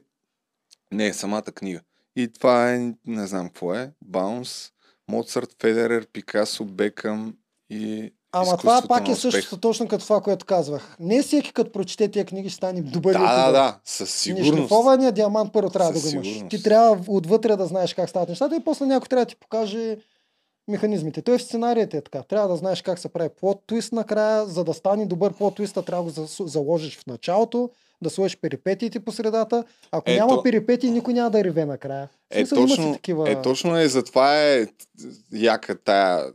не, 0.91 1.13
самата 1.13 1.41
книга. 1.43 1.81
И 2.15 2.27
това 2.27 2.73
е, 2.73 2.93
не 3.07 3.27
знам 3.27 3.47
какво 3.47 3.73
е, 3.73 3.91
Баунс, 4.03 4.69
Моцарт, 5.09 5.55
Федерер, 5.61 6.07
Пикасо, 6.13 6.65
Бекъм 6.65 7.33
и 7.69 8.13
Ама 8.33 8.57
това 8.57 8.81
пак 8.87 9.07
е 9.07 9.15
същото, 9.15 9.57
точно 9.57 9.87
като 9.87 10.03
това, 10.03 10.21
което 10.21 10.45
казвах. 10.45 10.95
Не 10.99 11.21
всеки 11.21 11.53
като 11.53 11.71
прочете 11.71 12.11
тия 12.11 12.25
книги 12.25 12.49
ще 12.49 12.55
стане 12.55 12.81
добър 12.81 13.13
Да, 13.13 13.45
да, 13.45 13.51
да, 13.51 13.79
със 13.85 14.11
сигурност. 14.13 14.51
Нешлифования 14.53 15.11
диамант 15.11 15.53
първо 15.53 15.69
трябва 15.69 15.93
Със 15.93 16.03
да 16.03 16.09
го 16.09 16.13
имаш. 16.15 16.27
сигурност. 16.27 16.49
Ти 16.49 16.63
трябва 16.63 17.03
отвътре 17.07 17.55
да 17.55 17.65
знаеш 17.65 17.93
как 17.93 18.09
стават 18.09 18.29
нещата 18.29 18.55
и 18.55 18.63
после 18.63 18.85
някой 18.85 19.07
трябва 19.07 19.25
да 19.25 19.29
ти 19.29 19.35
покаже 19.35 19.97
механизмите. 20.67 21.21
Той 21.21 21.37
в 21.37 21.43
сценарията 21.43 21.97
е 21.97 22.01
така. 22.01 22.23
Трябва 22.23 22.47
да 22.47 22.55
знаеш 22.55 22.81
как 22.81 22.99
се 22.99 23.09
прави 23.09 23.29
плот 23.39 23.63
твист 23.67 23.93
накрая, 23.93 24.45
за 24.45 24.63
да 24.63 24.73
стане 24.73 25.05
добър 25.05 25.33
плот 25.33 25.55
твиста, 25.55 25.85
трябва 25.85 26.11
да 26.11 26.21
го 26.21 26.27
заложиш 26.47 26.97
в 26.97 27.07
началото, 27.07 27.69
да 28.01 28.09
сложиш 28.09 28.37
перипетиите 28.37 28.99
по 28.99 29.11
средата. 29.11 29.63
Ако 29.91 30.11
Ето. 30.11 30.25
няма 30.25 30.43
перипетии, 30.43 30.91
никой 30.91 31.13
няма 31.13 31.29
да 31.29 31.43
реве 31.43 31.65
накрая. 31.65 32.09
Е, 32.31 32.45
смисъл, 32.45 32.67
точно, 32.67 32.93
такива... 32.93 33.31
е, 33.31 33.41
точно 33.41 33.77
е, 33.77 33.87
затова 33.87 34.41
е 34.41 34.67
яка 35.33 35.75
тая, 35.75 36.33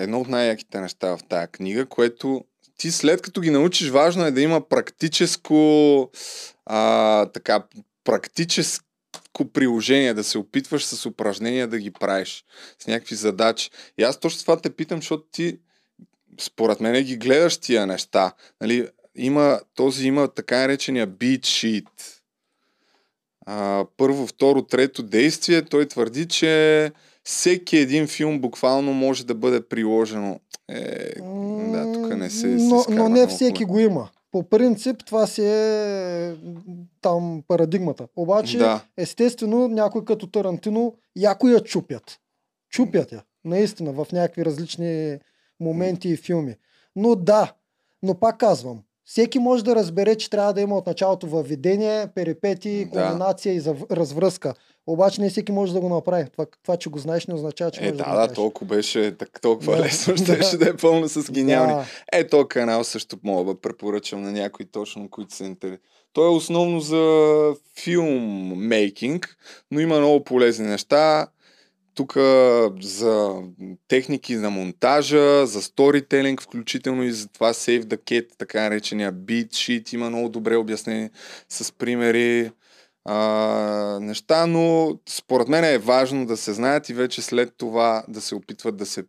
едно 0.00 0.20
от 0.20 0.28
най-яките 0.28 0.80
неща 0.80 1.16
в 1.16 1.20
тая 1.28 1.46
книга, 1.46 1.86
което 1.86 2.44
ти 2.78 2.90
след 2.90 3.22
като 3.22 3.40
ги 3.40 3.50
научиш, 3.50 3.90
важно 3.90 4.24
е 4.24 4.30
да 4.30 4.40
има 4.40 4.60
практическо, 4.60 6.10
а, 6.66 7.26
така, 7.26 7.64
практическо 8.04 8.84
приложение, 9.52 10.14
да 10.14 10.24
се 10.24 10.38
опитваш 10.38 10.84
с 10.84 11.06
упражнения 11.06 11.68
да 11.68 11.78
ги 11.78 11.90
правиш, 11.90 12.44
с 12.78 12.86
някакви 12.86 13.14
задачи. 13.14 13.70
И 13.98 14.02
аз 14.02 14.20
точно 14.20 14.40
това 14.40 14.60
те 14.60 14.70
питам, 14.70 14.98
защото 14.98 15.24
ти, 15.32 15.58
според 16.40 16.80
мен, 16.80 17.04
ги 17.04 17.16
гледаш 17.16 17.56
тия 17.56 17.86
неща. 17.86 18.32
Нали, 18.60 18.88
има, 19.16 19.60
този 19.74 20.06
има 20.06 20.28
така 20.28 20.58
наречения 20.58 21.08
beat 21.08 21.40
sheet 21.40 22.20
а, 23.46 23.84
първо, 23.96 24.26
второ, 24.26 24.62
трето 24.62 25.02
действие, 25.02 25.62
той 25.62 25.86
твърди, 25.86 26.28
че 26.28 26.92
всеки 27.24 27.76
един 27.76 28.06
филм 28.06 28.40
буквално 28.40 28.92
може 28.92 29.26
да 29.26 29.34
бъде 29.34 29.60
приложено. 29.68 30.40
Е, 30.68 31.20
да, 31.72 31.92
тук 31.92 32.16
не 32.16 32.30
се, 32.30 32.46
но, 32.46 32.84
но 32.88 33.08
не 33.08 33.26
всеки 33.26 33.64
хубаво. 33.64 33.72
го 33.72 33.78
има. 33.78 34.08
По 34.30 34.48
принцип 34.48 35.04
това 35.04 35.26
си 35.26 35.42
е 35.44 36.36
там 37.00 37.42
парадигмата. 37.48 38.08
Обаче, 38.16 38.58
Да. 38.58 38.84
естествено, 38.96 39.68
някой 39.68 40.04
като 40.04 40.26
Тарантино, 40.26 40.94
яко 41.16 41.48
я 41.48 41.60
чупят. 41.60 42.20
Чупят 42.70 43.12
я. 43.12 43.22
Наистина, 43.44 43.92
в 43.92 44.06
някакви 44.12 44.44
различни 44.44 45.18
моменти 45.60 46.08
и 46.08 46.16
филми. 46.16 46.56
Но 46.96 47.14
да, 47.14 47.52
но 48.02 48.14
пак 48.14 48.38
казвам, 48.38 48.82
всеки 49.10 49.38
може 49.38 49.64
да 49.64 49.74
разбере, 49.74 50.16
че 50.16 50.30
трябва 50.30 50.52
да 50.52 50.60
има 50.60 50.76
от 50.76 50.86
началото 50.86 51.26
въведение, 51.26 52.06
перипети, 52.14 52.84
Да. 52.84 52.90
комбинация 53.02 53.54
и 53.54 53.60
зав- 53.60 53.90
развръзка. 53.90 54.54
Обаче 54.86 55.20
не 55.20 55.30
всеки 55.30 55.52
може 55.52 55.72
да 55.72 55.80
го 55.80 55.88
направи. 55.88 56.24
Това, 56.32 56.46
това 56.62 56.76
че 56.76 56.90
го 56.90 56.98
знаеш, 56.98 57.26
не 57.26 57.34
означава, 57.34 57.70
че 57.70 57.80
Е, 57.80 57.84
да, 57.84 57.90
да, 57.90 57.96
да, 57.96 58.10
направиш. 58.10 58.34
толкова 58.34 58.66
беше 58.66 59.12
так, 59.12 59.40
толкова 59.42 59.76
Да, 59.76 59.82
лесно, 59.82 60.14
да. 60.16 60.24
щеше 60.24 60.56
да 60.56 60.68
е 60.68 60.76
пълно 60.76 61.08
с 61.08 61.30
гениални. 61.32 61.72
Да. 61.72 61.84
Е, 62.12 62.26
този 62.26 62.48
канал 62.48 62.84
също 62.84 63.16
мога 63.24 63.54
да 63.54 63.60
препоръчам 63.60 64.22
на 64.22 64.32
някои 64.32 64.66
точно, 64.66 65.10
които 65.10 65.34
се 65.34 65.44
интересуват. 65.44 65.80
Той 66.12 66.26
е 66.26 66.30
основно 66.30 66.80
за 66.80 67.52
филммейкинг, 67.78 69.36
но 69.70 69.80
има 69.80 69.98
много 69.98 70.24
полезни 70.24 70.66
неща. 70.66 71.26
Тук 71.94 72.16
за 72.80 73.42
техники 73.88 74.36
на 74.36 74.50
монтажа, 74.50 75.46
за 75.46 75.62
сторителинг, 75.62 76.42
включително 76.42 77.02
и 77.02 77.12
за 77.12 77.28
това 77.28 77.52
Save 77.52 77.82
the 77.82 77.96
Cat, 77.96 78.28
така 78.38 78.62
наречения 78.62 79.12
beat 79.12 79.48
sheet, 79.48 79.94
има 79.94 80.08
много 80.08 80.28
добре 80.28 80.56
обяснени 80.56 81.10
с 81.48 81.72
примери 81.72 82.50
а, 83.04 83.98
неща, 84.00 84.46
но 84.46 84.98
според 85.08 85.48
мен 85.48 85.64
е 85.64 85.78
важно 85.78 86.26
да 86.26 86.36
се 86.36 86.52
знаят 86.52 86.88
и 86.88 86.94
вече 86.94 87.22
след 87.22 87.52
това 87.56 88.04
да 88.08 88.20
се 88.20 88.34
опитват 88.34 88.76
да 88.76 88.86
се 88.86 89.04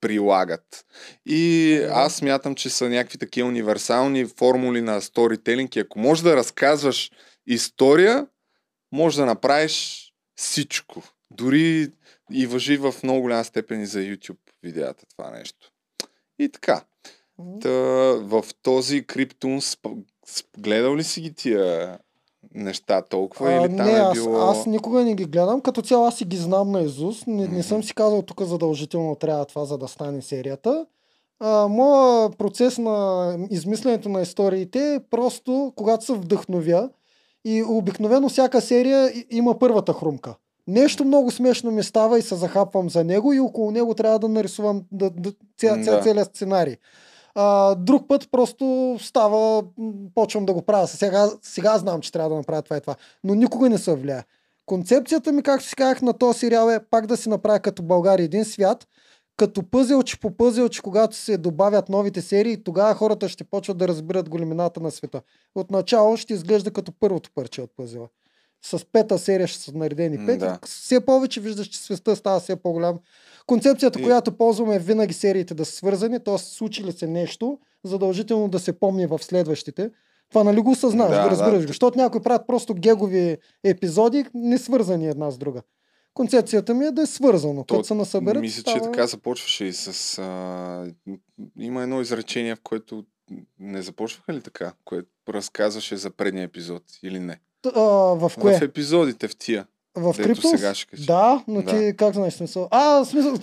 прилагат. 0.00 0.84
И 1.26 1.74
аз 1.90 2.14
смятам, 2.14 2.54
че 2.54 2.70
са 2.70 2.88
някакви 2.88 3.18
такива 3.18 3.48
универсални 3.48 4.24
формули 4.24 4.80
на 4.80 5.00
сторителинг 5.00 5.76
и 5.76 5.80
ако 5.80 5.98
можеш 5.98 6.22
да 6.22 6.36
разказваш 6.36 7.10
история, 7.46 8.26
може 8.92 9.16
да 9.16 9.26
направиш 9.26 10.08
всичко. 10.36 11.02
Дори 11.30 11.88
и 12.32 12.46
въжи 12.46 12.76
в 12.76 12.94
много 13.02 13.20
голяма 13.20 13.44
степен 13.44 13.80
и 13.82 13.86
за 13.86 13.98
YouTube 13.98 14.38
видеята 14.62 15.06
това 15.16 15.30
нещо. 15.30 15.72
И 16.38 16.48
така. 16.48 16.84
Та, 17.60 17.70
в 18.20 18.44
този 18.62 19.06
Криптун 19.06 19.60
гледал 20.58 20.96
ли 20.96 21.04
си 21.04 21.20
ги 21.20 21.34
тия 21.34 21.98
неща 22.54 23.02
толкова 23.02 23.50
А, 23.50 23.52
или 23.52 23.76
там 23.76 23.86
не, 23.86 23.92
е 23.92 23.96
аз, 23.96 24.14
било... 24.14 24.36
аз 24.36 24.66
никога 24.66 25.04
не 25.04 25.14
ги 25.14 25.24
гледам. 25.24 25.60
Като 25.60 25.82
цяло 25.82 26.06
аз 26.06 26.18
си 26.18 26.24
ги 26.24 26.36
знам 26.36 26.70
на 26.70 26.82
Изус. 26.82 27.26
Не, 27.26 27.48
не 27.48 27.62
съм 27.62 27.82
си 27.82 27.94
казал 27.94 28.22
тук 28.22 28.42
задължително 28.42 29.14
трябва 29.14 29.44
това, 29.44 29.64
за 29.64 29.78
да 29.78 29.88
стане 29.88 30.22
серията. 30.22 30.86
А, 31.40 31.68
моя 31.68 32.30
процес 32.30 32.78
на 32.78 33.36
измисленето 33.50 34.08
на 34.08 34.20
историите 34.20 34.94
е 34.94 35.00
просто 35.10 35.72
когато 35.76 36.04
се 36.04 36.12
вдъхновя 36.12 36.90
и 37.44 37.62
обикновено 37.62 38.28
всяка 38.28 38.60
серия 38.60 39.12
има 39.30 39.58
първата 39.58 39.92
хрумка. 39.92 40.34
Нещо 40.66 41.04
много 41.04 41.30
смешно 41.30 41.70
ми 41.70 41.82
става 41.82 42.18
и 42.18 42.22
се 42.22 42.34
захапвам 42.34 42.90
за 42.90 43.04
него 43.04 43.32
и 43.32 43.40
около 43.40 43.70
него 43.70 43.94
трябва 43.94 44.18
да 44.18 44.28
нарисувам 44.28 44.82
да, 44.92 45.10
да, 45.10 45.32
ця, 45.58 45.82
ця, 45.84 45.96
Да. 45.96 46.00
целият 46.02 46.36
сценарий. 46.36 46.76
А, 47.34 47.74
друг 47.74 48.08
път 48.08 48.28
просто 48.30 48.96
става, 49.00 49.62
почвам 50.14 50.46
да 50.46 50.52
го 50.52 50.62
правя. 50.62 50.86
Сега, 50.86 51.30
сега 51.42 51.78
знам, 51.78 52.00
че 52.00 52.12
трябва 52.12 52.30
да 52.30 52.36
направя 52.36 52.62
това 52.62 52.76
и 52.76 52.80
това. 52.80 52.94
Но 53.24 53.34
никога 53.34 53.68
не 53.68 53.78
се 53.78 53.94
влияе. 53.94 54.24
Концепцията 54.66 55.32
ми, 55.32 55.42
както 55.42 55.66
си 55.66 55.76
казах 55.76 56.02
на 56.02 56.12
този 56.12 56.38
сериал 56.38 56.70
е 56.70 56.80
пак 56.90 57.06
да 57.06 57.16
си 57.16 57.28
направя 57.28 57.60
като 57.60 57.82
България 57.82 58.24
един 58.24 58.44
свят, 58.44 58.86
като 59.36 59.70
пъзелче 59.70 60.20
по 60.20 60.36
пъзелче, 60.36 60.82
когато 60.82 61.16
се 61.16 61.38
добавят 61.38 61.88
новите 61.88 62.22
серии, 62.22 62.64
тогава 62.64 62.94
хората 62.94 63.28
ще 63.28 63.44
почват 63.44 63.78
да 63.78 63.88
разбират 63.88 64.28
големината 64.28 64.80
на 64.80 64.90
света. 64.90 65.22
Отначало 65.54 66.16
ще 66.16 66.34
изглежда 66.34 66.70
като 66.70 66.92
първото 67.00 67.30
парче 67.34 67.62
от 67.62 67.70
пъзела. 67.76 68.08
С 68.64 68.84
пета 68.92 69.18
серия 69.18 69.46
ще 69.46 69.58
са 69.58 69.72
наредени 69.74 70.26
пет. 70.26 70.38
да. 70.38 70.58
Все 70.66 71.00
повече 71.00 71.40
виждаш, 71.40 71.66
че 71.66 71.78
света 71.78 72.16
става 72.16 72.40
все 72.40 72.56
по-голям. 72.56 72.98
Концепцията, 73.46 74.00
И- 74.00 74.02
която 74.02 74.32
ползваме 74.32 74.74
е 74.74 74.78
винаги 74.78 75.14
сериите 75.14 75.54
да 75.54 75.64
са 75.64 75.72
свързани, 75.72 76.24
т.е. 76.24 76.38
случи 76.38 76.84
ли 76.84 76.92
се 76.92 77.06
нещо, 77.06 77.58
задължително 77.84 78.48
да 78.48 78.58
се 78.58 78.72
помни 78.72 79.06
в 79.06 79.18
следващите. 79.22 79.90
Това 80.28 80.44
нали 80.44 80.60
го 80.60 80.70
осъзнаваш, 80.70 81.16
Да, 81.16 81.22
да, 81.22 81.30
разбираш 81.30 81.52
да. 81.52 81.58
го. 81.60 81.66
Защото 81.66 81.98
някои 81.98 82.22
правят 82.22 82.46
просто 82.46 82.74
гегови 82.74 83.36
епизоди, 83.64 84.24
не 84.34 84.58
свързани 84.58 85.08
една 85.08 85.30
с 85.30 85.38
друга. 85.38 85.62
Концепцията 86.14 86.74
ми 86.74 86.84
е 86.84 86.90
да 86.90 87.02
е 87.02 87.06
свързано. 87.06 87.64
То, 87.64 87.74
Като 87.74 87.86
се 87.86 87.94
насъберат, 87.94 88.40
Мисля, 88.40 88.62
че 88.62 88.70
става... 88.70 88.84
така 88.84 89.06
започваше 89.06 89.64
и 89.64 89.72
с... 89.72 90.18
А... 90.18 90.86
Има 91.58 91.82
едно 91.82 92.00
изречение, 92.00 92.54
в 92.54 92.60
което 92.62 93.04
не 93.58 93.82
започваха 93.82 94.32
ли 94.32 94.40
така, 94.40 94.72
което 94.84 95.08
разказваше 95.28 95.96
за 95.96 96.10
предния 96.10 96.44
епизод 96.44 96.82
или 97.02 97.20
не? 97.20 97.40
А, 97.66 97.80
в 97.80 98.32
кое? 98.40 98.58
В 98.58 98.62
епизодите 98.62 99.28
в 99.28 99.36
тия. 99.36 99.66
В 99.94 100.14
кажа. 100.62 100.86
Да, 101.06 101.44
но 101.48 101.62
Да. 101.62 101.70
ти 101.70 101.96
как 101.96 102.14
знаеш 102.14 102.34
смисъл? 102.34 102.68
А, 102.70 103.04
смисъл... 103.04 103.34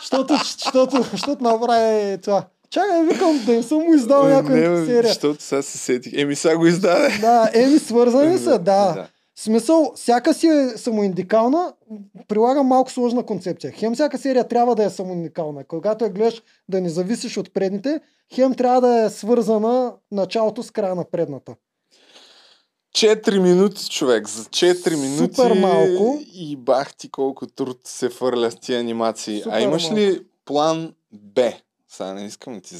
Защото, 0.00 0.34
защото, 0.36 1.02
защото 1.12 1.44
направи 1.44 2.18
това. 2.18 2.46
Чакай, 2.70 3.04
викам 3.04 3.42
да 3.46 3.52
не 3.52 3.62
съм 3.62 3.78
му 3.78 3.94
издал 3.94 4.22
Ой, 4.22 4.32
някоя 4.32 4.86
серия. 4.86 5.02
Защото 5.02 5.42
сега 5.42 5.62
се 5.62 5.78
сетих. 5.78 6.12
Еми 6.16 6.36
сега 6.36 6.56
го 6.56 6.66
издаде. 6.66 7.18
Да, 7.20 7.50
еми 7.54 7.78
свързани 7.78 8.38
са, 8.38 8.50
да. 8.50 8.58
Да. 8.92 9.08
Смисъл, 9.38 9.92
всяка 9.96 10.34
си 10.34 10.46
е 10.46 10.68
самоиндикална, 10.68 11.72
прилагам 12.28 12.66
малко 12.66 12.90
сложна 12.90 13.22
концепция. 13.22 13.72
Хем 13.72 13.94
всяка 13.94 14.18
серия 14.18 14.48
трябва 14.48 14.74
да 14.74 14.84
е 14.84 14.90
самоиндикална. 14.90 15.64
Когато 15.64 16.04
я 16.04 16.10
гледаш 16.10 16.42
да 16.68 16.80
не 16.80 16.88
зависиш 16.88 17.36
от 17.36 17.54
предните, 17.54 18.00
хем 18.34 18.54
трябва 18.54 18.80
да 18.80 19.04
е 19.04 19.10
свързана 19.10 19.92
началото 20.12 20.62
с 20.62 20.70
края 20.70 20.94
на 20.94 21.04
предната. 21.04 21.54
4 22.96 23.38
минути, 23.38 23.90
човек. 23.90 24.28
За 24.28 24.44
4 24.44 24.96
минути. 24.96 25.34
Супер 25.34 25.52
малко. 25.52 26.18
И 26.34 26.56
бах 26.56 26.94
ти 26.94 27.10
колко 27.10 27.46
труд 27.46 27.80
се 27.84 28.08
фърля 28.08 28.50
с 28.50 28.56
тия 28.56 28.80
анимации. 28.80 29.38
Супер 29.38 29.56
а 29.56 29.60
имаш 29.60 29.82
малко. 29.82 29.96
ли 29.96 30.20
план 30.44 30.94
Б? 31.12 31.52
Сега 31.88 32.12
не 32.12 32.24
искам 32.24 32.54
да 32.54 32.60
ти 32.60 32.74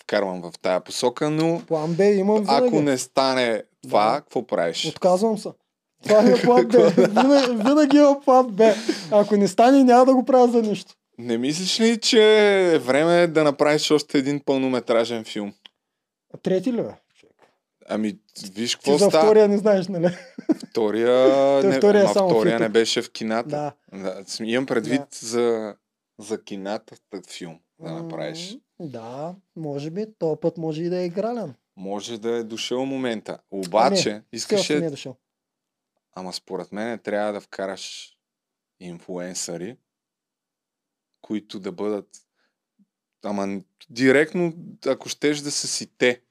вкарвам 0.00 0.42
в 0.42 0.52
тая 0.62 0.80
посока, 0.80 1.30
но 1.30 1.62
План 1.66 1.94
Б 1.94 2.04
имам 2.04 2.40
винаги. 2.40 2.66
ако 2.66 2.80
не 2.82 2.98
стане 2.98 3.62
това, 3.82 4.20
какво 4.20 4.46
правиш? 4.46 4.86
Отказвам 4.86 5.38
се. 5.38 5.48
Това 6.02 6.30
е 6.30 6.42
план 6.42 6.68
Б. 6.68 6.90
винаги, 6.96 7.52
винаги 7.52 7.96
има 7.96 8.20
план 8.24 8.46
Б. 8.46 8.74
Ако 9.10 9.36
не 9.36 9.48
стане, 9.48 9.84
няма 9.84 10.04
да 10.04 10.14
го 10.14 10.24
правя 10.24 10.48
за 10.48 10.62
нищо. 10.62 10.94
Не 11.18 11.38
мислиш 11.38 11.80
ли, 11.80 12.00
че 12.00 12.22
е 12.74 12.78
време 12.78 13.26
да 13.26 13.44
направиш 13.44 13.90
още 13.90 14.18
един 14.18 14.40
пълнометражен 14.40 15.24
филм? 15.24 15.52
Трети 16.42 16.72
ли 16.72 16.82
бе? 16.82 17.07
Ами, 17.90 18.18
виж 18.54 18.70
Ти 18.70 18.76
какво 18.76 18.98
за 18.98 19.06
става. 19.08 19.24
втория 19.24 19.48
не 19.48 19.58
знаеш, 19.58 19.88
нали? 19.88 20.16
Втория, 20.70 21.28
не, 21.64 21.78
втория 21.78 22.00
е 22.00 22.04
ама 22.04 22.12
само 22.12 22.28
втория 22.28 22.60
не 22.60 22.68
беше 22.68 23.02
в 23.02 23.12
кината. 23.12 23.48
Да. 23.48 23.72
Да, 23.92 24.24
имам 24.44 24.66
предвид 24.66 25.14
за, 25.14 25.76
за 26.18 26.44
кината 26.44 26.96
филм 27.28 27.60
да 27.80 27.92
направиш. 27.92 28.58
Да, 28.80 29.34
може 29.56 29.90
би. 29.90 30.06
Този 30.18 30.40
път 30.40 30.58
може 30.58 30.82
и 30.82 30.88
да 30.88 30.98
е 30.98 31.06
игрален. 31.06 31.54
Може 31.76 32.18
да 32.18 32.36
е 32.36 32.44
дошъл 32.44 32.86
момента. 32.86 33.38
Обаче, 33.50 34.10
А, 34.10 34.14
не, 34.14 34.22
искаше... 34.32 34.80
не 34.80 34.86
е 34.86 34.90
дошъл. 34.90 35.16
Ама 36.14 36.32
според 36.32 36.72
мен 36.72 36.98
трябва 36.98 37.32
да 37.32 37.40
вкараш 37.40 38.16
инфуенсъри, 38.80 39.76
които 41.20 41.60
да 41.60 41.72
бъдат 41.72 42.08
ама 43.24 43.60
директно, 43.90 44.52
ако 44.86 45.08
щеш 45.08 45.38
да 45.38 45.50
са 45.50 45.68
си 45.68 45.86
те, 45.98 46.22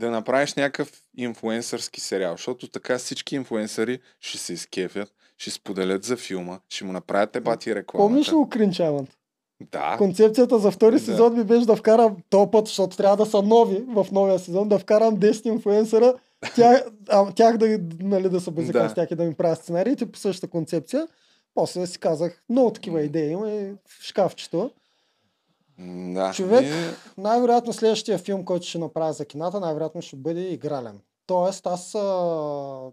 да 0.00 0.10
направиш 0.10 0.54
някакъв 0.54 0.92
инфуенсърски 1.16 2.00
сериал, 2.00 2.32
защото 2.32 2.68
така 2.68 2.98
всички 2.98 3.34
инфуенсъри 3.34 3.98
ще 4.20 4.38
се 4.38 4.52
изкефят, 4.52 5.12
ще 5.38 5.50
споделят 5.50 6.04
за 6.04 6.16
филма, 6.16 6.58
ще 6.68 6.84
му 6.84 6.92
направят 6.92 7.36
ебати 7.36 7.74
рекламата. 7.74 8.08
Помниш 8.08 8.28
ли 8.28 8.34
го 8.34 8.48
Кринчавант? 8.48 9.10
Да. 9.72 9.94
Концепцията 9.98 10.58
за 10.58 10.70
втори 10.70 10.94
Да. 10.94 11.00
сезон 11.00 11.38
ми 11.38 11.44
беше 11.44 11.66
да 11.66 11.76
вкарам 11.76 12.16
този 12.30 12.50
път, 12.50 12.66
защото 12.66 12.96
трябва 12.96 13.16
да 13.16 13.26
са 13.26 13.42
нови 13.42 13.84
в 13.88 14.06
новия 14.12 14.38
сезон, 14.38 14.68
да 14.68 14.78
вкарам 14.78 15.16
10 15.16 15.46
инфуенсъра, 15.46 16.14
тях, 16.56 16.82
а, 17.08 17.32
тях 17.32 17.56
да, 17.56 17.78
нали, 18.00 18.28
да 18.28 18.40
са 18.40 18.50
безика 18.50 18.82
Да. 18.82 18.88
с 18.88 18.94
тях 18.94 19.10
и 19.10 19.14
да 19.14 19.24
ми 19.24 19.34
правят 19.34 19.58
сценариите 19.58 20.06
по 20.12 20.18
същата 20.18 20.50
концепция. 20.50 21.08
После 21.54 21.86
си 21.86 21.98
казах, 21.98 22.42
много 22.48 22.72
такива 22.72 23.02
идеи 23.02 23.30
има 23.30 23.50
и 23.50 23.70
в 23.70 24.02
шкафчето. 24.02 24.70
Да. 26.14 26.32
Човек, 26.34 26.64
И- 26.66 27.20
най-вероятно 27.20 27.72
следващия 27.72 28.18
филм, 28.18 28.44
който 28.44 28.66
ще 28.66 28.78
направя 28.78 29.12
за 29.12 29.24
кината, 29.24 29.60
най-вероятно 29.60 30.02
ще 30.02 30.16
бъде 30.16 30.40
игрален. 30.40 31.00
Тоест, 31.26 31.66
аз 31.66 31.94
а, 31.94 32.00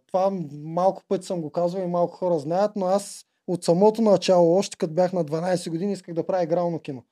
това 0.08 0.32
малко 0.64 1.04
пъти 1.08 1.26
съм 1.26 1.42
го 1.42 1.50
казвал 1.50 1.82
и 1.82 1.88
малко 1.88 2.16
хора 2.16 2.40
знаят, 2.40 2.72
но 2.76 2.86
аз 2.86 3.26
от 3.48 3.64
самото 3.64 4.02
начало, 4.02 4.56
още 4.58 4.78
като 4.78 4.94
бях 4.94 5.14
на 5.14 5.26
12 5.26 5.70
години, 5.70 5.94
исках 5.94 6.16
да 6.16 6.26
правя 6.26 6.44
игрално 6.44 6.80
кино. 6.80 7.04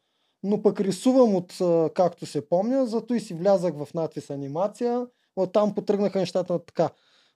Но 0.44 0.62
пък 0.62 0.80
рисувам 0.80 1.36
от, 1.36 1.62
а, 1.62 1.90
както 1.94 2.26
се 2.26 2.50
помня, 2.50 2.86
зато 2.86 3.14
и 3.14 3.20
си 3.20 3.34
влязах 3.34 3.74
в 3.74 3.94
надпис 3.94 4.30
анимация. 4.30 5.08
Оттам 5.36 5.76
потръгнаха 5.76 6.20
нещата 6.20 6.60
така. 6.66 6.90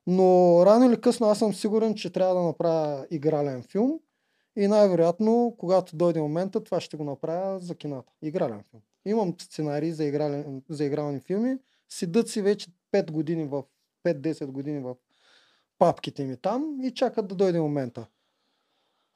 Но 0.08 0.62
рано 0.66 0.86
или 0.86 1.02
късно 1.02 1.28
аз 1.28 1.40
съм 1.40 1.54
сигурен, 1.54 1.96
че 1.96 2.10
трябва 2.10 2.36
да 2.36 2.42
направя 2.42 3.06
игрален 3.12 3.64
филм. 3.72 4.00
И 4.60 4.68
най-вероятно, 4.68 5.56
когато 5.58 5.96
дойде 5.96 6.22
момента, 6.22 6.64
това 6.64 6.80
ще 6.80 6.98
го 6.98 7.04
направя 7.04 7.60
за 7.60 7.76
кината. 7.76 8.12
Игрален 8.22 8.64
филм. 8.72 8.82
Имам 9.06 9.36
сценарии 9.40 9.92
за, 9.92 10.04
игрален, 10.04 10.62
за 10.70 10.86
игрални 10.86 11.20
филми. 11.20 11.58
Седат 11.90 12.30
си 12.30 12.42
вече 12.42 12.68
5 12.94 13.12
години 13.12 13.46
в 13.46 13.64
5-10 14.06 14.46
години 14.46 14.80
в 14.80 14.96
папките 15.80 16.26
ми 16.26 16.38
там 16.38 16.80
и 16.84 16.92
чакат 16.92 17.28
да 17.28 17.36
дойде 17.36 17.62
момента. 17.62 18.06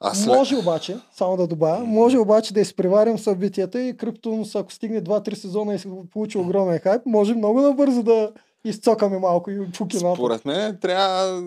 Аз 0.00 0.18
след- 0.18 0.34
Може 0.34 0.56
обаче, 0.56 0.96
само 1.12 1.36
да 1.36 1.46
добавя, 1.46 1.84
може 1.84 2.18
обаче 2.18 2.54
да 2.54 2.60
изпреварим 2.60 3.18
събитията 3.18 3.80
и 3.80 3.96
Криптонс, 3.96 4.54
ако 4.54 4.72
стигне 4.72 5.02
2-3 5.02 5.34
сезона 5.34 5.74
и 5.74 5.78
се 5.78 5.88
получи 6.10 6.38
огромен 6.38 6.78
хайп, 6.78 7.06
може 7.06 7.34
много 7.34 7.60
набързо 7.60 8.02
да 8.02 8.32
изцокаме 8.64 9.18
малко 9.18 9.50
и 9.50 9.72
по 9.72 9.86
киното. 9.86 10.14
Според 10.16 10.44
мен 10.44 10.78
трябва... 10.80 11.42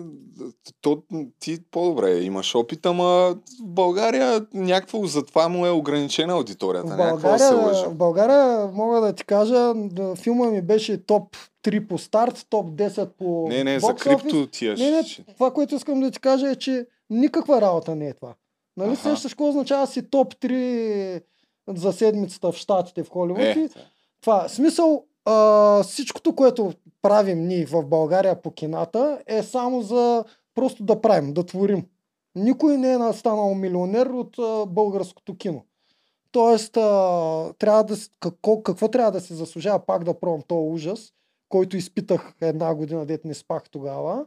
То, 0.80 1.02
ти 1.40 1.58
по-добре 1.70 2.20
имаш 2.20 2.54
опит, 2.54 2.86
ама 2.86 3.04
в 3.04 3.36
България 3.62 4.46
някакво 4.54 5.06
затова 5.06 5.48
му 5.48 5.66
е 5.66 5.70
ограничена 5.70 6.32
аудиторията. 6.32 6.86
В 6.86 6.90
се 6.90 6.96
България, 6.96 7.66
лъжа. 7.66 7.88
в 7.88 7.94
България, 7.94 8.68
мога 8.72 9.00
да 9.00 9.12
ти 9.12 9.24
кажа, 9.24 9.74
да, 9.74 10.14
филма 10.16 10.46
ми 10.46 10.62
беше 10.62 11.06
топ 11.06 11.36
3 11.64 11.86
по 11.86 11.98
старт, 11.98 12.46
топ 12.50 12.70
10 12.70 13.08
по 13.18 13.46
Не, 13.48 13.64
не, 13.64 13.80
за 13.80 13.94
крипто 13.94 14.46
ти 14.46 14.66
е... 14.66 14.74
Не, 14.74 14.90
не, 14.90 15.02
това, 15.34 15.50
което 15.50 15.74
искам 15.74 16.00
да 16.00 16.10
ти 16.10 16.20
кажа 16.20 16.50
е, 16.50 16.56
че 16.56 16.86
никаква 17.10 17.60
работа 17.60 17.94
не 17.94 18.08
е 18.08 18.14
това. 18.14 18.34
Нали 18.76 18.92
Аха. 18.92 19.02
сещаш 19.02 19.32
какво 19.32 19.48
означава 19.48 19.86
си 19.86 20.10
топ 20.10 20.34
3 20.34 21.22
за 21.68 21.92
седмицата 21.92 22.52
в 22.52 22.56
Штатите, 22.56 23.04
в 23.04 23.10
Холивуд? 23.10 23.40
Е, 23.40 23.68
това, 24.20 24.48
смисъл, 24.48 25.04
а, 25.24 25.82
всичкото, 25.82 26.34
което 26.34 26.72
правим 27.02 27.46
ние 27.46 27.66
в 27.66 27.84
България 27.86 28.42
по 28.42 28.50
кината 28.50 29.22
е 29.26 29.42
само 29.42 29.82
за 29.82 30.24
просто 30.54 30.84
да 30.84 31.00
правим, 31.00 31.32
да 31.32 31.46
творим. 31.46 31.86
Никой 32.34 32.76
не 32.76 32.92
е 32.92 33.12
станал 33.12 33.54
милионер 33.54 34.06
от 34.06 34.38
а, 34.38 34.66
българското 34.66 35.36
кино. 35.36 35.64
Тоест, 36.32 36.76
а, 36.76 37.52
трябва 37.58 37.84
да, 37.84 37.96
какво, 38.20 38.62
какво 38.62 38.88
трябва 38.88 39.12
да 39.12 39.20
се 39.20 39.34
заслужава 39.34 39.78
пак 39.86 40.04
да 40.04 40.20
пробвам 40.20 40.42
този 40.48 40.68
ужас, 40.74 41.12
който 41.48 41.76
изпитах 41.76 42.34
една 42.40 42.74
година, 42.74 43.06
дет 43.06 43.24
не 43.24 43.34
спах 43.34 43.62
тогава. 43.70 44.26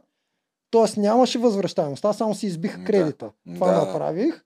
Тоест 0.70 0.96
нямаше 0.96 1.38
възвръщаемост. 1.38 2.04
Аз 2.04 2.16
само 2.16 2.34
си 2.34 2.46
избих 2.46 2.78
Да. 2.78 2.84
кредита. 2.84 3.30
Това 3.54 3.66
Да, 3.66 3.80
да. 3.80 3.86
направих. 3.86 4.44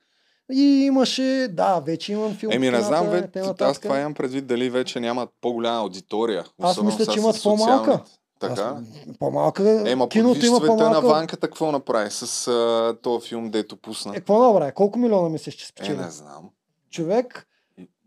И 0.52 0.62
имаше, 0.84 1.48
да, 1.50 1.80
вече 1.80 2.12
имам 2.12 2.34
филм. 2.34 2.52
Еми, 2.52 2.70
не 2.70 2.82
знам, 2.82 3.06
ве, 3.06 3.28
аз 3.60 3.78
това 3.78 4.00
имам 4.00 4.14
предвид 4.14 4.46
дали 4.46 4.70
вече 4.70 5.00
нямат 5.00 5.28
по-голяма 5.40 5.78
аудитория. 5.78 6.44
Аз 6.62 6.82
мисля, 6.82 7.06
че 7.06 7.18
имат 7.18 7.42
по-малка. 7.42 8.00
Така? 8.40 8.52
Аз- 8.52 9.16
По-малка. 9.18 9.82
Ема, 9.86 10.08
киното 10.08 10.46
има 10.46 10.56
света 10.56 10.72
на 10.72 10.78
по-малка. 10.78 11.08
ванката 11.08 11.46
какво 11.46 11.72
направи 11.72 12.10
с 12.10 12.48
а, 12.48 12.96
този 13.02 13.28
филм, 13.28 13.50
дето 13.50 13.76
пусна. 13.76 14.12
Е, 14.12 14.16
какво 14.16 14.52
направи? 14.52 14.72
Колко 14.72 14.98
милиона 14.98 15.28
мислиш, 15.28 15.54
че 15.54 15.64
Е, 15.64 15.68
спечели? 15.68 15.96
не 15.96 16.10
знам. 16.10 16.50
Човек, 16.90 17.46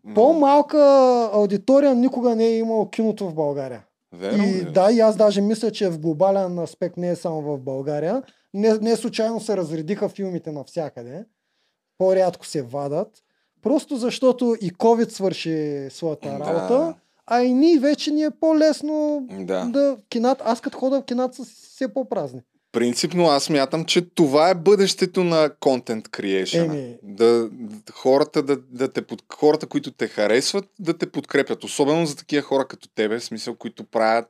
Но- 0.04 0.14
по-малка 0.14 0.80
аудитория 1.34 1.96
никога 1.96 2.36
не 2.36 2.46
е 2.46 2.58
имало 2.58 2.90
киното 2.90 3.30
в 3.30 3.34
България. 3.34 3.84
Верно 4.14 4.44
и 4.44 4.48
ли? 4.48 4.66
да, 4.66 4.92
и 4.92 5.00
аз 5.00 5.16
даже 5.16 5.42
мисля, 5.42 5.72
че 5.72 5.90
в 5.90 6.00
глобален 6.00 6.60
аспект 6.60 6.98
не 6.98 7.10
е 7.10 7.16
само 7.16 7.42
в 7.42 7.60
България. 7.60 8.24
Не, 8.54 8.74
не 8.74 8.96
случайно 8.96 9.40
се 9.40 9.58
разредиха 9.58 10.10
филмите 10.10 10.52
навсякъде. 10.52 11.26
По-рядко 12.00 12.46
се 12.46 12.62
вадат. 12.62 13.08
Просто 13.62 13.98
защото 13.98 14.56
и 14.62 14.72
COVID 14.72 15.10
свърши 15.10 15.88
своята 15.90 16.30
Да. 16.30 16.40
работа, 16.40 16.94
а 17.28 17.44
и 17.44 17.54
ние 17.54 17.80
вече 17.80 18.12
ни 18.12 18.24
е 18.24 18.32
по-лесно 18.32 19.28
Да. 19.32 19.66
да 19.66 19.98
кинат. 20.10 20.42
Аз 20.46 20.62
като 20.62 20.78
хода 20.78 21.02
в 21.02 21.06
кината 21.06 21.36
са 21.36 21.46
все 21.46 21.94
по-празни. 21.94 22.42
Принципно 22.72 23.26
аз 23.28 23.50
мятам, 23.50 23.86
че 23.86 24.02
това 24.02 24.50
е 24.50 24.56
бъдещето 24.56 25.24
на 25.24 25.50
контент 25.60 26.08
creation. 26.08 26.66
Еми. 26.66 26.98
Да, 27.04 27.50
да, 27.52 27.94
хората, 27.94 28.44
да, 28.44 28.58
да 28.72 28.88
те 28.92 29.02
под, 29.02 29.24
хората, 29.34 29.68
които 29.68 29.92
те 29.92 30.08
харесват, 30.08 30.66
да 30.80 30.98
те 30.98 31.12
подкрепят. 31.12 31.64
Особено 31.64 32.06
за 32.06 32.16
такива 32.16 32.42
хора 32.44 32.68
като 32.68 32.90
тебе, 32.90 33.20
в 33.20 33.24
смисъл, 33.24 33.56
които 33.56 33.84
правят 33.84 34.30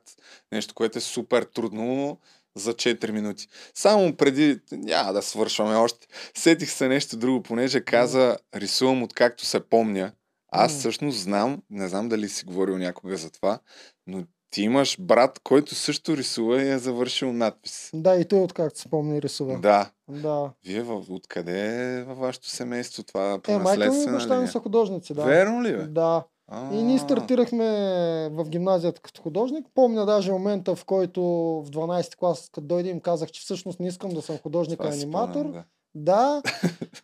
нещо, 0.52 0.74
което 0.74 0.98
е 0.98 1.00
супер 1.00 1.42
трудно 1.42 2.18
за 2.56 2.74
4 2.74 3.10
минути. 3.10 3.46
Само 3.74 4.16
преди, 4.16 4.60
няма 4.72 5.12
да 5.12 5.22
свършваме 5.22 5.74
още, 5.74 6.06
сетих 6.34 6.70
се 6.70 6.88
нещо 6.88 7.16
друго, 7.16 7.42
понеже 7.42 7.80
каза, 7.80 8.36
рисувам 8.54 9.02
откакто 9.02 9.44
се 9.44 9.68
помня. 9.68 10.12
Аз 10.52 10.78
всъщност 10.78 11.18
знам, 11.18 11.62
не 11.70 11.88
знам 11.88 12.08
дали 12.08 12.28
си 12.28 12.44
говорил 12.44 12.78
някога 12.78 13.16
за 13.16 13.30
това, 13.30 13.58
но 14.06 14.24
ти 14.50 14.62
имаш 14.62 14.96
брат, 15.00 15.40
който 15.44 15.74
също 15.74 16.16
рисува 16.16 16.62
и 16.62 16.68
е 16.68 16.78
завършил 16.78 17.32
надпис. 17.32 17.90
Да, 17.94 18.16
и 18.16 18.24
той 18.24 18.38
откакто 18.38 18.80
спомни 18.80 19.22
рисува. 19.22 19.58
Да. 19.58 19.90
да. 20.08 20.50
Вие 20.64 20.82
в, 20.82 21.04
откъде 21.08 21.96
е 21.98 22.02
във 22.04 22.18
вашето 22.18 22.48
семейство 22.48 23.02
това 23.02 23.38
по 23.42 23.52
Е, 23.52 23.58
майка 23.58 23.80
ми 23.80 23.86
наследствена 23.86 24.16
баща 24.16 24.40
ми 24.40 24.48
са 24.48 24.60
художници, 24.60 25.14
да. 25.14 25.24
Верно 25.24 25.62
ли 25.62 25.76
бе? 25.76 25.82
Да. 25.82 26.24
И 26.72 26.82
ние 26.82 26.98
стартирахме 26.98 27.66
в 28.32 28.44
гимназията 28.48 29.00
като 29.00 29.22
художник. 29.22 29.66
Помня 29.74 30.06
даже 30.06 30.32
момента, 30.32 30.74
в 30.74 30.84
който 30.84 31.22
в 31.22 31.70
12 31.70 32.16
клас, 32.16 32.50
като 32.52 32.66
дойде 32.66 32.88
им 32.88 33.00
казах, 33.00 33.30
че 33.30 33.40
всъщност 33.40 33.80
не 33.80 33.88
искам 33.88 34.10
да 34.10 34.22
съм 34.22 34.38
художник, 34.38 34.80
а 34.80 34.82
това 34.82 34.92
си 34.92 35.02
аниматор. 35.02 35.40
спомням, 35.40 35.52
да. 35.52 35.64
Да. 35.94 36.42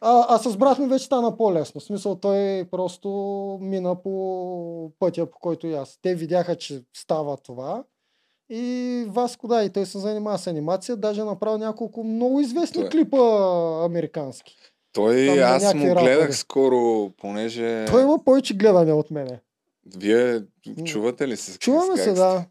А, 0.01 0.27
а 0.28 0.39
с 0.39 0.56
брат 0.56 0.78
ми 0.78 0.86
вече 0.86 1.05
стана 1.05 1.36
по-лесно. 1.36 1.81
В 1.81 1.85
смисъл 1.85 2.14
той 2.14 2.68
просто 2.70 3.09
мина 3.60 4.02
по 4.02 4.93
пътя, 4.98 5.31
по 5.31 5.39
който 5.39 5.66
и 5.66 5.74
аз. 5.74 5.98
Те 6.02 6.14
видяха, 6.14 6.56
че 6.56 6.82
става 6.97 7.36
това. 7.36 7.85
И 8.51 9.05
Васко, 9.09 9.48
да, 9.48 9.64
и 9.64 9.70
той 9.70 9.86
се 9.86 9.98
занимава 9.98 10.39
с 10.39 10.47
анимация. 10.47 10.97
Даже 10.97 11.20
е 11.20 11.24
направил 11.24 11.59
няколко 11.59 12.05
много 12.05 12.40
известни 12.40 12.81
Той- 12.81 12.90
клипа 12.90 13.18
американски. 13.85 14.56
Той, 14.97 15.27
Там 15.27 15.39
аз 15.39 15.74
му 15.74 15.94
гледах 15.94 16.36
скоро, 16.36 17.10
понеже... 17.10 17.85
Той 17.90 18.02
има 18.02 18.24
повече 18.24 18.55
гледане 18.55 18.93
от 18.93 19.10
мене. 19.10 19.40
Вие 19.97 20.43
чувате 20.85 21.28
ли 21.28 21.36
се? 21.36 21.59
Чуваме 21.59 21.97
се, 21.97 22.12
да. 22.12 22.44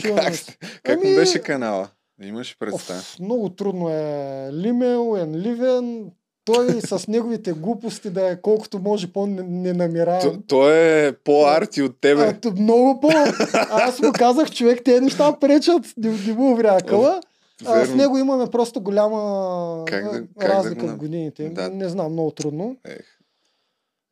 Чуваме 0.00 0.22
как 0.22 0.34
се. 0.34 0.56
Как 0.82 0.96
му 0.96 1.06
Ами- 1.06 1.16
беше 1.16 1.38
канала? 1.38 1.88
Имаш 2.22 2.56
представа? 2.58 2.98
Оф, 2.98 3.16
много 3.20 3.48
трудно 3.48 3.88
е. 3.88 4.50
Лимел, 4.52 5.16
Енливен, 5.20 6.10
той 6.44 6.80
с 6.80 7.08
неговите 7.08 7.52
глупости 7.52 8.10
да 8.10 8.30
е 8.30 8.40
колкото 8.40 8.78
може 8.78 9.12
по-ненамираем. 9.12 10.22
То- 10.22 10.42
Той 10.48 11.06
е 11.06 11.12
по-арти 11.12 11.82
от 11.82 12.00
тебе. 12.00 12.38
А, 12.44 12.50
много 12.50 13.00
по... 13.00 13.08
Аз 13.70 14.00
му 14.00 14.12
казах, 14.12 14.50
човек, 14.50 14.84
тези 14.84 15.00
неща 15.00 15.36
пречат, 15.40 15.82
не, 15.96 16.10
не 16.26 16.32
му 16.32 16.56
врякала. 16.56 17.20
А, 17.66 17.70
с 17.74 17.78
Верно. 17.78 17.96
него 17.96 18.18
имаме 18.18 18.46
просто 18.46 18.80
голяма 18.80 19.84
Как 19.84 20.04
да- 20.04 20.10
как 20.10 20.28
да 20.38 20.48
разлика 20.48 20.80
го 20.82 20.92
в 20.92 20.96
годините. 20.96 21.48
Да. 21.48 21.68
Не 21.68 21.88
знам, 21.88 22.12
много 22.12 22.30
трудно. 22.30 22.76
Ех. 22.84 23.06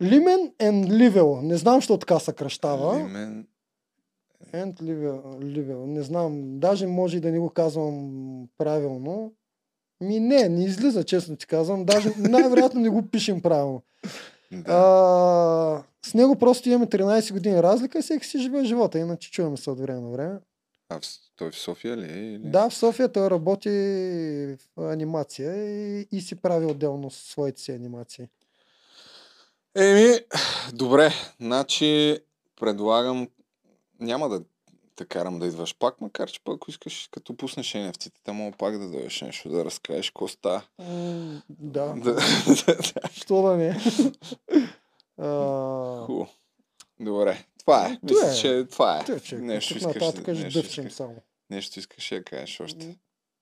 Лимен 0.02 0.52
and 0.58 0.88
Ливел. 0.88 1.40
Не 1.42 1.56
знам, 1.56 1.80
що 1.80 1.98
така 1.98 2.18
съкръщава. 2.18 2.96
Лимен. 2.96 3.46
And 4.52 4.82
Ливел. 4.82 5.22
Ливел. 5.42 5.86
Не 5.86 6.02
знам. 6.02 6.60
Даже 6.60 6.86
може 6.86 7.16
и 7.16 7.20
да 7.20 7.30
не 7.30 7.38
го 7.38 7.50
казвам 7.50 8.10
правилно. 8.58 9.32
Ми 10.00 10.20
не, 10.20 10.48
не 10.48 10.64
излиза, 10.64 11.04
честно 11.04 11.36
ти 11.36 11.46
казвам. 11.46 11.84
Даже 11.84 12.12
най-вероятно 12.18 12.80
не 12.80 12.88
го 12.88 13.02
пишем 13.02 13.40
правилно. 13.40 13.82
Да. 14.52 14.62
А, 14.68 15.82
с 16.08 16.14
него 16.14 16.36
просто 16.36 16.68
имаме 16.68 16.86
13 16.86 17.32
години 17.32 17.62
разлика 17.62 17.98
и 17.98 18.02
всеки 18.02 18.26
си 18.26 18.38
живее 18.38 18.64
живота, 18.64 18.98
иначе 18.98 19.30
чуваме 19.30 19.56
се 19.56 19.70
от 19.70 19.80
време 19.80 20.00
на 20.00 20.10
време. 20.10 20.38
А 20.92 21.00
в, 21.00 21.04
той 21.36 21.50
в 21.50 21.58
София 21.58 21.96
ли 21.96 22.12
е? 22.12 22.32
Или? 22.34 22.50
Да, 22.50 22.70
в 22.70 22.74
София 22.74 23.12
той 23.12 23.30
работи 23.30 23.68
в 24.76 24.92
анимация 24.92 25.54
и, 26.00 26.08
и 26.12 26.20
си 26.20 26.34
прави 26.34 26.66
отделно 26.66 27.10
своите 27.10 27.60
си 27.60 27.72
анимации. 27.72 28.28
Еми, 29.76 30.18
добре. 30.72 31.12
Значи, 31.40 32.18
предлагам, 32.60 33.28
няма 34.00 34.28
да 34.28 34.42
те 34.96 35.04
карам 35.04 35.38
да 35.38 35.46
идваш 35.46 35.76
пак, 35.78 36.00
макар 36.00 36.30
че 36.30 36.40
пък 36.44 36.54
ако 36.54 36.70
искаш, 36.70 37.08
като 37.10 37.36
пуснеш 37.36 37.72
NFT-те, 37.72 38.32
мога 38.32 38.56
пак 38.56 38.78
да 38.78 38.88
дойдеш 38.88 39.20
нещо 39.20 39.48
да 39.48 39.64
разкажеш 39.64 40.12
става. 40.28 40.62
М, 40.78 41.42
да, 41.50 41.94
Да, 41.94 43.08
що 43.12 43.42
да 43.42 43.56
не. 43.56 43.80
Хубаво. 45.16 46.28
Добре. 47.00 47.44
Това 47.62 47.86
е. 47.86 47.98
Мисля, 48.02 48.30
е. 48.30 48.34
че 48.34 48.66
това 48.70 48.98
е. 48.98 49.20
Че 49.20 49.36
Нещо 49.36 49.76
искаш, 49.76 49.94
нататък 49.94 50.26
нещо, 50.26 50.60
дъвчем 50.60 50.84
искаш, 50.86 50.96
само. 50.96 51.14
нещо 51.50 51.78
искаш 51.78 52.08
да 52.08 52.24
кажеш 52.24 52.60
още. 52.60 52.98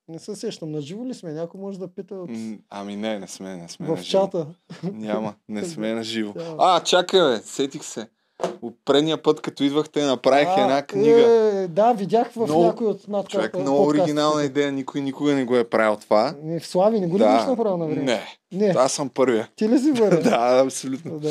Не 0.09 0.19
се 0.19 0.37
сещам, 0.37 0.71
на 0.71 0.81
живо 0.81 1.07
ли 1.07 1.15
сме? 1.15 1.33
Някой 1.33 1.61
може 1.61 1.79
да 1.79 1.95
пита 1.95 2.15
от... 2.15 2.31
Ами 2.71 2.97
не, 2.97 3.19
не 3.19 3.29
сме, 3.29 3.57
не 3.57 3.69
сме 3.69 3.87
в 3.87 3.91
на 3.91 3.97
живо. 3.97 4.11
чата. 4.11 4.47
Няма, 4.83 5.35
не 5.49 5.65
сме 5.65 5.93
на 5.95 6.03
живо. 6.05 6.35
А, 6.59 6.81
чакай 6.85 7.21
бе, 7.21 7.39
сетих 7.39 7.85
се. 7.85 8.09
От 8.63 8.75
предния 8.85 9.23
път, 9.23 9.41
като 9.41 9.65
идвахте, 9.65 10.03
направих 10.03 10.49
А, 10.49 10.61
една 10.61 10.83
книга. 10.83 11.21
Е, 11.21 11.69
да, 11.69 11.93
видях 11.93 12.31
в 12.31 12.37
Много- 12.37 12.65
някой 12.65 12.87
от 12.87 13.09
над 13.09 13.29
Човек, 13.29 13.55
много 13.55 13.87
оригинална 13.87 14.45
идея, 14.45 14.73
никой 14.73 15.01
никога 15.01 15.33
не 15.33 15.45
го 15.45 15.57
е 15.57 15.65
правил 15.65 15.97
това. 15.97 16.35
Не, 16.43 16.61
в 16.61 16.67
Слави, 16.67 17.01
не 17.01 17.07
го 17.07 17.15
ли 17.15 17.23
беше 17.25 17.47
направил 17.47 17.77
на 17.77 17.87
време? 17.87 18.03
Не, 18.03 18.23
Не. 18.67 18.75
аз 18.77 18.93
съм 18.93 19.09
първия. 19.09 19.49
Ти 19.57 19.69
ли 19.69 19.79
си 19.79 19.93
бъде? 19.93 20.17
да, 20.23 20.63
абсолютно. 20.65 21.19
да. 21.19 21.29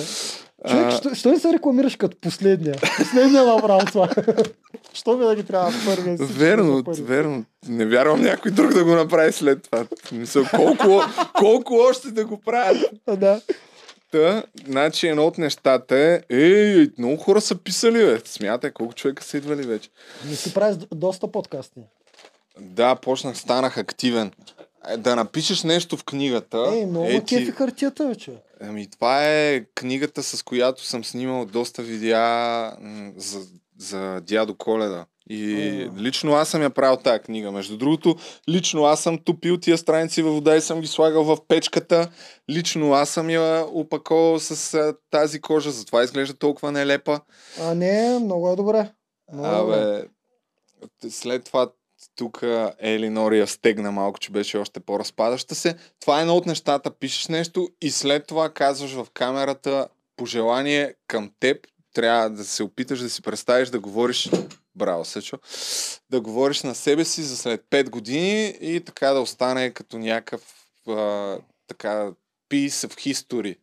Човек, 0.69 0.85
А, 0.85 0.91
що, 0.91 1.15
що 1.15 1.29
не 1.29 1.39
се 1.39 1.53
рекламираш 1.53 1.95
като 1.95 2.17
последния? 2.17 2.75
Последния 2.97 3.45
направо 3.45 3.85
това. 3.85 4.09
що 4.93 5.17
ми 5.17 5.25
да 5.25 5.35
ги 5.35 5.43
трябва 5.43 5.71
в 5.71 5.85
първия? 5.85 6.17
да 6.17 6.25
Верно, 6.25 6.83
първи? 6.83 7.01
верно. 7.01 7.43
Не 7.67 7.85
вярвам 7.85 8.21
някой 8.21 8.51
друг 8.51 8.73
да 8.73 8.83
го 8.83 8.91
направи 8.91 9.31
след 9.31 9.63
това. 9.63 9.85
Мисля, 10.11 10.49
колко, 10.55 11.01
колко 11.33 11.73
още 11.89 12.07
да 12.07 12.25
го 12.25 12.37
правят. 12.37 12.77
Да. 13.17 13.41
Та, 14.11 14.43
значи 14.67 15.07
едно 15.07 15.27
от 15.27 15.37
нещата 15.37 15.97
е, 15.97 16.21
ей, 16.29 16.89
много 16.97 17.17
хора 17.17 17.41
са 17.41 17.55
писали, 17.55 18.05
бе. 18.05 18.21
Смятай, 18.25 18.71
колко 18.71 18.93
човека 18.93 19.23
са 19.23 19.37
идвали 19.37 19.61
вече. 19.63 19.89
Не 20.25 20.35
си 20.35 20.53
правиш 20.53 20.77
доста 20.93 21.31
подкасти. 21.31 21.79
Да, 22.59 22.95
почнах, 22.95 23.37
станах 23.37 23.77
активен. 23.77 24.31
Е, 24.89 24.97
Да 24.97 25.15
напишеш 25.15 25.63
нещо 25.63 25.97
в 25.97 26.03
книгата. 26.03 26.71
Ей, 26.73 26.85
много 26.85 27.05
е, 27.05 27.21
ти- 27.25 27.35
кефи 27.37 27.51
хартията, 27.51 28.07
вече. 28.07 28.31
Ами, 28.61 28.89
това 28.89 29.25
е 29.27 29.63
книгата, 29.75 30.23
с 30.23 30.43
която 30.43 30.85
съм 30.85 31.03
снимал 31.05 31.45
доста 31.45 31.81
видеа 31.81 32.71
за, 33.17 33.39
за 33.77 34.21
дядо 34.21 34.55
Коледа. 34.55 35.05
И 35.29 35.89
лично 35.97 36.33
аз 36.33 36.49
съм 36.49 36.61
я 36.61 36.69
правил 36.69 36.97
тази 36.97 37.19
книга. 37.19 37.51
Между 37.51 37.77
другото, 37.77 38.15
лично 38.49 38.83
аз 38.83 39.01
съм 39.03 39.17
топил 39.17 39.57
тия 39.57 39.77
страници 39.77 40.21
във 40.21 40.33
вода 40.33 40.55
и 40.55 40.61
съм 40.61 40.81
ги 40.81 40.87
слагал 40.87 41.23
в 41.23 41.37
печката. 41.47 42.09
Лично 42.49 42.93
аз 42.93 43.09
съм 43.09 43.29
я 43.29 43.65
опаковал 43.65 44.39
с 44.39 44.73
а, 44.73 44.95
тази 45.11 45.41
кожа, 45.41 45.71
затова 45.71 46.03
изглежда 46.03 46.33
толкова 46.33 46.71
нелепа. 46.71 47.19
А 47.61 47.75
не, 47.75 48.19
много 48.19 48.49
е 48.49 48.55
добре. 48.55 48.91
Много 49.33 49.73
е 49.73 49.77
добре. 49.77 49.77
Абе, 49.77 51.09
след 51.09 51.43
това 51.43 51.69
тук 52.15 52.43
Елинор 52.79 53.31
я 53.31 53.47
стегна 53.47 53.91
малко, 53.91 54.19
че 54.19 54.31
беше 54.31 54.57
още 54.57 54.79
по-разпадаща 54.79 55.55
се. 55.55 55.75
Това 55.99 56.17
е 56.17 56.21
едно 56.21 56.35
от 56.35 56.45
нещата. 56.45 56.91
Пишеш 56.91 57.27
нещо 57.27 57.69
и 57.81 57.91
след 57.91 58.27
това 58.27 58.49
казваш 58.49 58.91
в 58.91 59.07
камерата 59.13 59.87
пожелание 60.15 60.93
към 61.07 61.31
теб. 61.39 61.57
Трябва 61.93 62.29
да 62.29 62.43
се 62.43 62.63
опиташ 62.63 62.99
да 62.99 63.09
си 63.09 63.21
представиш 63.21 63.69
да 63.69 63.79
говориш 63.79 64.29
Браво, 64.79 65.05
Сечо. 65.05 65.37
Да 66.09 66.21
говориш 66.21 66.63
на 66.63 66.75
себе 66.75 67.05
си 67.05 67.21
за 67.21 67.37
след 67.37 67.65
5 67.69 67.89
години 67.89 68.57
и 68.61 68.81
така 68.85 69.09
да 69.13 69.19
остане 69.19 69.71
като 69.71 69.97
някакъв 69.97 70.41
а, 70.87 71.37
така 71.67 72.11
piece 72.49 72.87
of 72.87 73.13
history. 73.13 73.57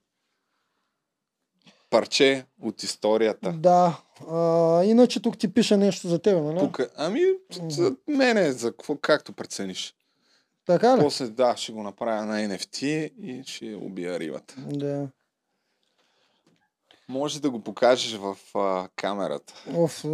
Парче 1.91 2.45
от 2.63 2.83
историята. 2.83 3.53
Да. 3.53 4.01
А, 4.31 4.85
иначе 4.85 5.23
тук 5.23 5.39
ти 5.39 5.55
пише 5.55 5.77
нещо 5.77 6.09
за 6.09 6.19
тебе, 6.19 6.41
нали? 6.41 6.59
Тук, 6.59 6.81
ами, 6.97 7.23
за 7.69 7.97
мене, 8.09 8.53
за 8.53 8.71
какво, 8.71 8.97
както 8.97 9.33
прецениш. 9.33 9.95
Така 10.67 10.97
ли? 10.97 11.01
После, 11.01 11.29
да, 11.29 11.57
ще 11.57 11.73
го 11.73 11.83
направя 11.83 12.25
на 12.25 12.39
NFT 12.39 12.85
и 13.21 13.43
ще 13.47 13.75
убия 13.75 14.21
рибата. 14.21 14.55
Да. 14.59 15.09
Може 17.09 17.41
да 17.41 17.51
го 17.51 17.61
покажеш 17.61 18.15
в 18.15 18.37
а, 18.55 18.89
камерата. 18.97 19.55
Оф, 19.75 20.05
а, 20.05 20.09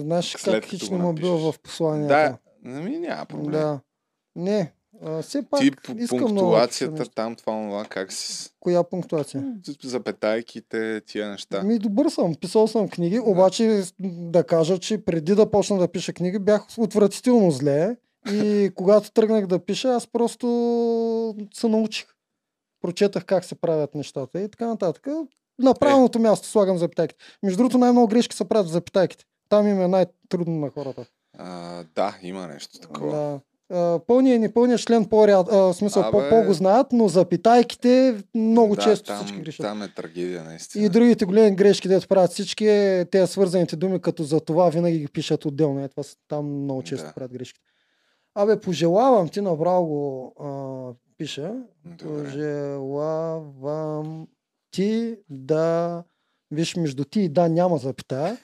знаеш 0.00 0.26
След 0.30 0.54
как 0.54 0.62
като 0.62 0.68
хич 0.70 0.88
го 0.88 0.96
не 0.96 1.02
му 1.02 1.12
бил 1.12 1.32
напишеш. 1.32 1.54
в 1.54 1.60
посланието. 1.60 2.08
Да, 2.08 2.38
ами 2.66 2.98
няма 2.98 3.26
проблем. 3.26 3.50
Да. 3.52 3.80
Не. 4.36 4.72
А, 5.04 5.22
все 5.22 5.42
пак 5.42 5.60
Ти 5.60 5.66
искам 5.66 6.18
много 6.18 6.34
да 6.34 6.40
пунктуацията, 6.40 6.94
нещо. 6.94 7.14
там, 7.14 7.36
това, 7.36 7.52
това, 7.62 7.84
как 7.84 8.12
си... 8.12 8.50
Коя 8.60 8.84
пунктуация? 8.84 9.54
Запетайките, 9.84 11.00
тия 11.00 11.28
неща. 11.28 11.62
Ми 11.62 11.78
добър 11.78 12.08
съм, 12.08 12.34
писал 12.34 12.68
съм 12.68 12.88
книги, 12.88 13.18
обаче 13.18 13.82
с- 13.82 13.94
да 14.00 14.44
кажа, 14.44 14.78
че 14.78 15.04
преди 15.04 15.34
да 15.34 15.50
почна 15.50 15.78
да 15.78 15.88
пиша 15.88 16.12
книги 16.12 16.38
бях 16.38 16.66
отвратително 16.78 17.50
зле 17.50 17.96
и 18.32 18.70
когато 18.74 19.12
тръгнах 19.12 19.46
да 19.46 19.58
пиша, 19.58 19.88
аз 19.88 20.06
просто 20.06 20.46
се 21.54 21.68
научих. 21.68 22.06
Прочетах 22.80 23.24
как 23.24 23.44
се 23.44 23.54
правят 23.54 23.94
нещата 23.94 24.40
и 24.40 24.48
така 24.48 24.66
нататък. 24.66 25.06
На 25.58 25.74
правилното 25.74 26.18
място 26.18 26.48
слагам 26.48 26.78
запитайките. 26.78 27.24
Между 27.42 27.56
другото 27.56 27.78
най-много 27.78 28.08
грешки 28.08 28.36
се 28.36 28.44
правят 28.44 28.66
в 28.66 28.70
запитайките. 28.70 29.24
Там 29.48 29.68
им 29.68 29.82
е 29.82 29.88
най-трудно 29.88 30.54
на 30.54 30.70
хората. 30.70 31.04
А, 31.38 31.84
да, 31.94 32.16
има 32.22 32.46
нещо 32.46 32.78
такова. 32.78 33.12
Да. 33.12 33.40
А, 33.70 33.98
пълния 33.98 34.34
и 34.34 34.38
непълния 34.38 34.78
член 34.78 35.04
по-ряд, 35.04 35.48
в 35.48 35.74
смисъл 35.74 36.02
Абе. 36.02 36.10
по- 36.10 36.28
по-го 36.30 36.52
знаят, 36.52 36.86
но 36.92 37.08
запитайките 37.08 38.16
много 38.34 38.76
да, 38.76 38.82
често 38.82 39.06
там, 39.06 39.16
всички 39.18 39.40
грешат. 39.40 39.64
Там 39.64 39.82
е 39.82 39.88
трагедия, 39.88 40.44
наистина. 40.44 40.84
И 40.84 40.88
другите 40.88 41.24
големи 41.24 41.56
грешки, 41.56 41.88
дето 41.88 42.08
правят 42.08 42.30
всички, 42.30 42.66
е, 42.66 43.04
те 43.04 43.26
свързаните 43.26 43.76
думи, 43.76 44.00
като 44.00 44.24
за 44.24 44.40
това 44.40 44.70
винаги 44.70 44.98
ги 44.98 45.08
пишат 45.08 45.44
отделно. 45.44 45.80
Е, 45.80 45.88
това 45.88 46.02
там 46.28 46.46
много 46.54 46.82
често 46.82 47.06
Да. 47.06 47.12
правят 47.12 47.32
грешки. 47.32 47.60
Абе, 48.34 48.60
пожелавам 48.60 49.28
ти, 49.28 49.40
направо 49.40 49.86
го 49.86 50.34
а, 50.40 50.92
пиша. 51.18 51.52
Добре. 51.84 52.24
Пожелавам 52.24 54.26
ти 54.70 55.16
да... 55.30 56.04
Виж, 56.50 56.76
между 56.76 57.04
ти 57.04 57.20
и 57.20 57.28
да 57.28 57.48
няма 57.48 57.78
запитая. 57.78 58.38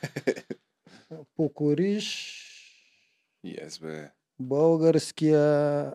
Покориш 1.37 2.41
Yes, 3.47 3.81
бе. 3.81 4.11
българския... 4.39 5.95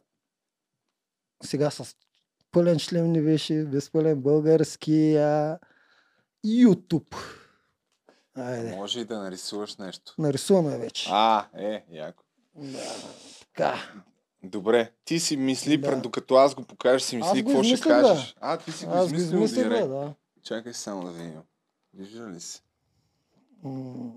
Сега 1.44 1.70
с 1.72 1.96
пълен 2.52 2.80
член 2.80 3.12
не 3.12 3.22
беше, 3.22 3.64
безпълен 3.66 4.22
българския 4.22 5.60
YouTube. 6.48 7.16
Айде. 8.36 8.76
Може 8.76 9.00
и 9.00 9.06
да 9.06 9.20
нарисуваш 9.20 9.76
нещо. 9.78 10.16
Нарисуваме 10.18 10.78
вече. 10.78 11.10
А, 11.12 11.48
е, 11.58 11.86
яко. 11.92 12.24
Да. 12.56 12.84
Така. 13.40 13.76
Добре, 14.44 14.92
ти 15.06 15.20
си 15.20 15.38
мисли, 15.38 15.78
Да. 15.78 15.90
пред 15.90 16.02
докато 16.02 16.36
аз 16.36 16.56
го 16.56 16.64
покажа, 16.64 17.06
си 17.06 17.18
мисли 17.18 17.42
го 17.42 17.50
какво 17.50 17.64
ще 17.64 17.80
кажеш. 17.82 18.36
А, 18.42 18.58
ти 18.58 18.72
си 18.72 18.86
го 18.86 18.92
Аз 18.92 19.10
го 19.10 19.16
измислил 19.16 19.38
измислих, 19.38 19.64
бе, 19.64 19.70
директ. 19.70 19.88
да. 19.90 20.14
Чакай 20.44 20.74
само 20.74 21.04
да 21.04 21.12
видим. 21.12 21.42
Вижда 21.94 22.30
ли? 22.30 22.40
М, 23.64 24.12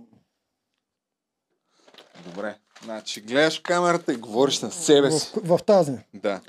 Добре. 2.24 2.58
Значи, 2.84 3.20
гледаш 3.20 3.58
камерата 3.58 4.12
и 4.12 4.16
говориш 4.16 4.60
на 4.60 4.70
себе 4.70 5.10
си. 5.10 5.32
В, 5.36 5.58
в 5.58 5.64
тази. 5.64 5.98
Да. 6.14 6.40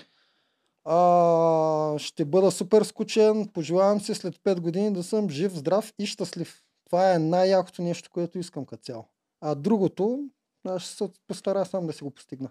А, 0.86 2.00
ще 2.00 2.26
бъда 2.26 2.52
супер 2.52 2.84
скучен. 2.84 3.48
Пожелавам 3.48 4.02
си 4.02 4.16
след 4.16 4.36
5 4.36 4.60
години 4.60 4.94
да 4.94 5.04
съм 5.04 5.30
жив, 5.30 5.52
здрав 5.54 5.94
и 6.00 6.06
щастлив. 6.06 6.64
Това 6.86 7.14
е 7.14 7.20
най-якото 7.20 7.82
нещо, 7.82 8.10
което 8.14 8.40
искам 8.40 8.66
като 8.66 8.84
цяло. 8.84 9.06
А 9.42 9.56
другото, 9.56 10.20
аз 10.68 10.82
ще 10.82 10.96
се 10.96 11.10
постарая 11.28 11.66
сам 11.66 11.88
да 11.88 11.94
си 11.94 12.04
го 12.04 12.12
постигна. 12.12 12.50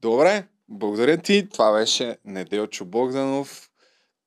Добре, 0.00 0.46
благодаря 0.68 1.18
ти. 1.18 1.48
Това 1.48 1.72
беше 1.72 2.18
Неделчо 2.24 2.84
Богданов. 2.84 3.70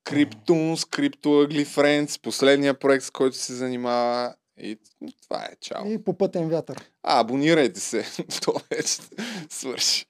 Криптунс, 0.03 0.85
Crypto 0.85 1.47
Ugly 1.47 1.65
Friends, 1.65 2.21
последния 2.21 2.73
проект, 2.73 3.03
с 3.03 3.11
който 3.11 3.37
се 3.37 3.53
занимава. 3.53 4.35
И 4.57 4.77
това 5.23 5.43
е. 5.43 5.55
Чао. 5.61 5.91
И 5.91 6.03
по 6.03 6.17
пътен 6.17 6.49
вятър. 6.49 6.89
А, 7.03 7.19
абонирайте 7.19 7.79
се. 7.79 8.05
Това 8.41 8.61
вече 8.71 8.93
свърши. 9.49 10.05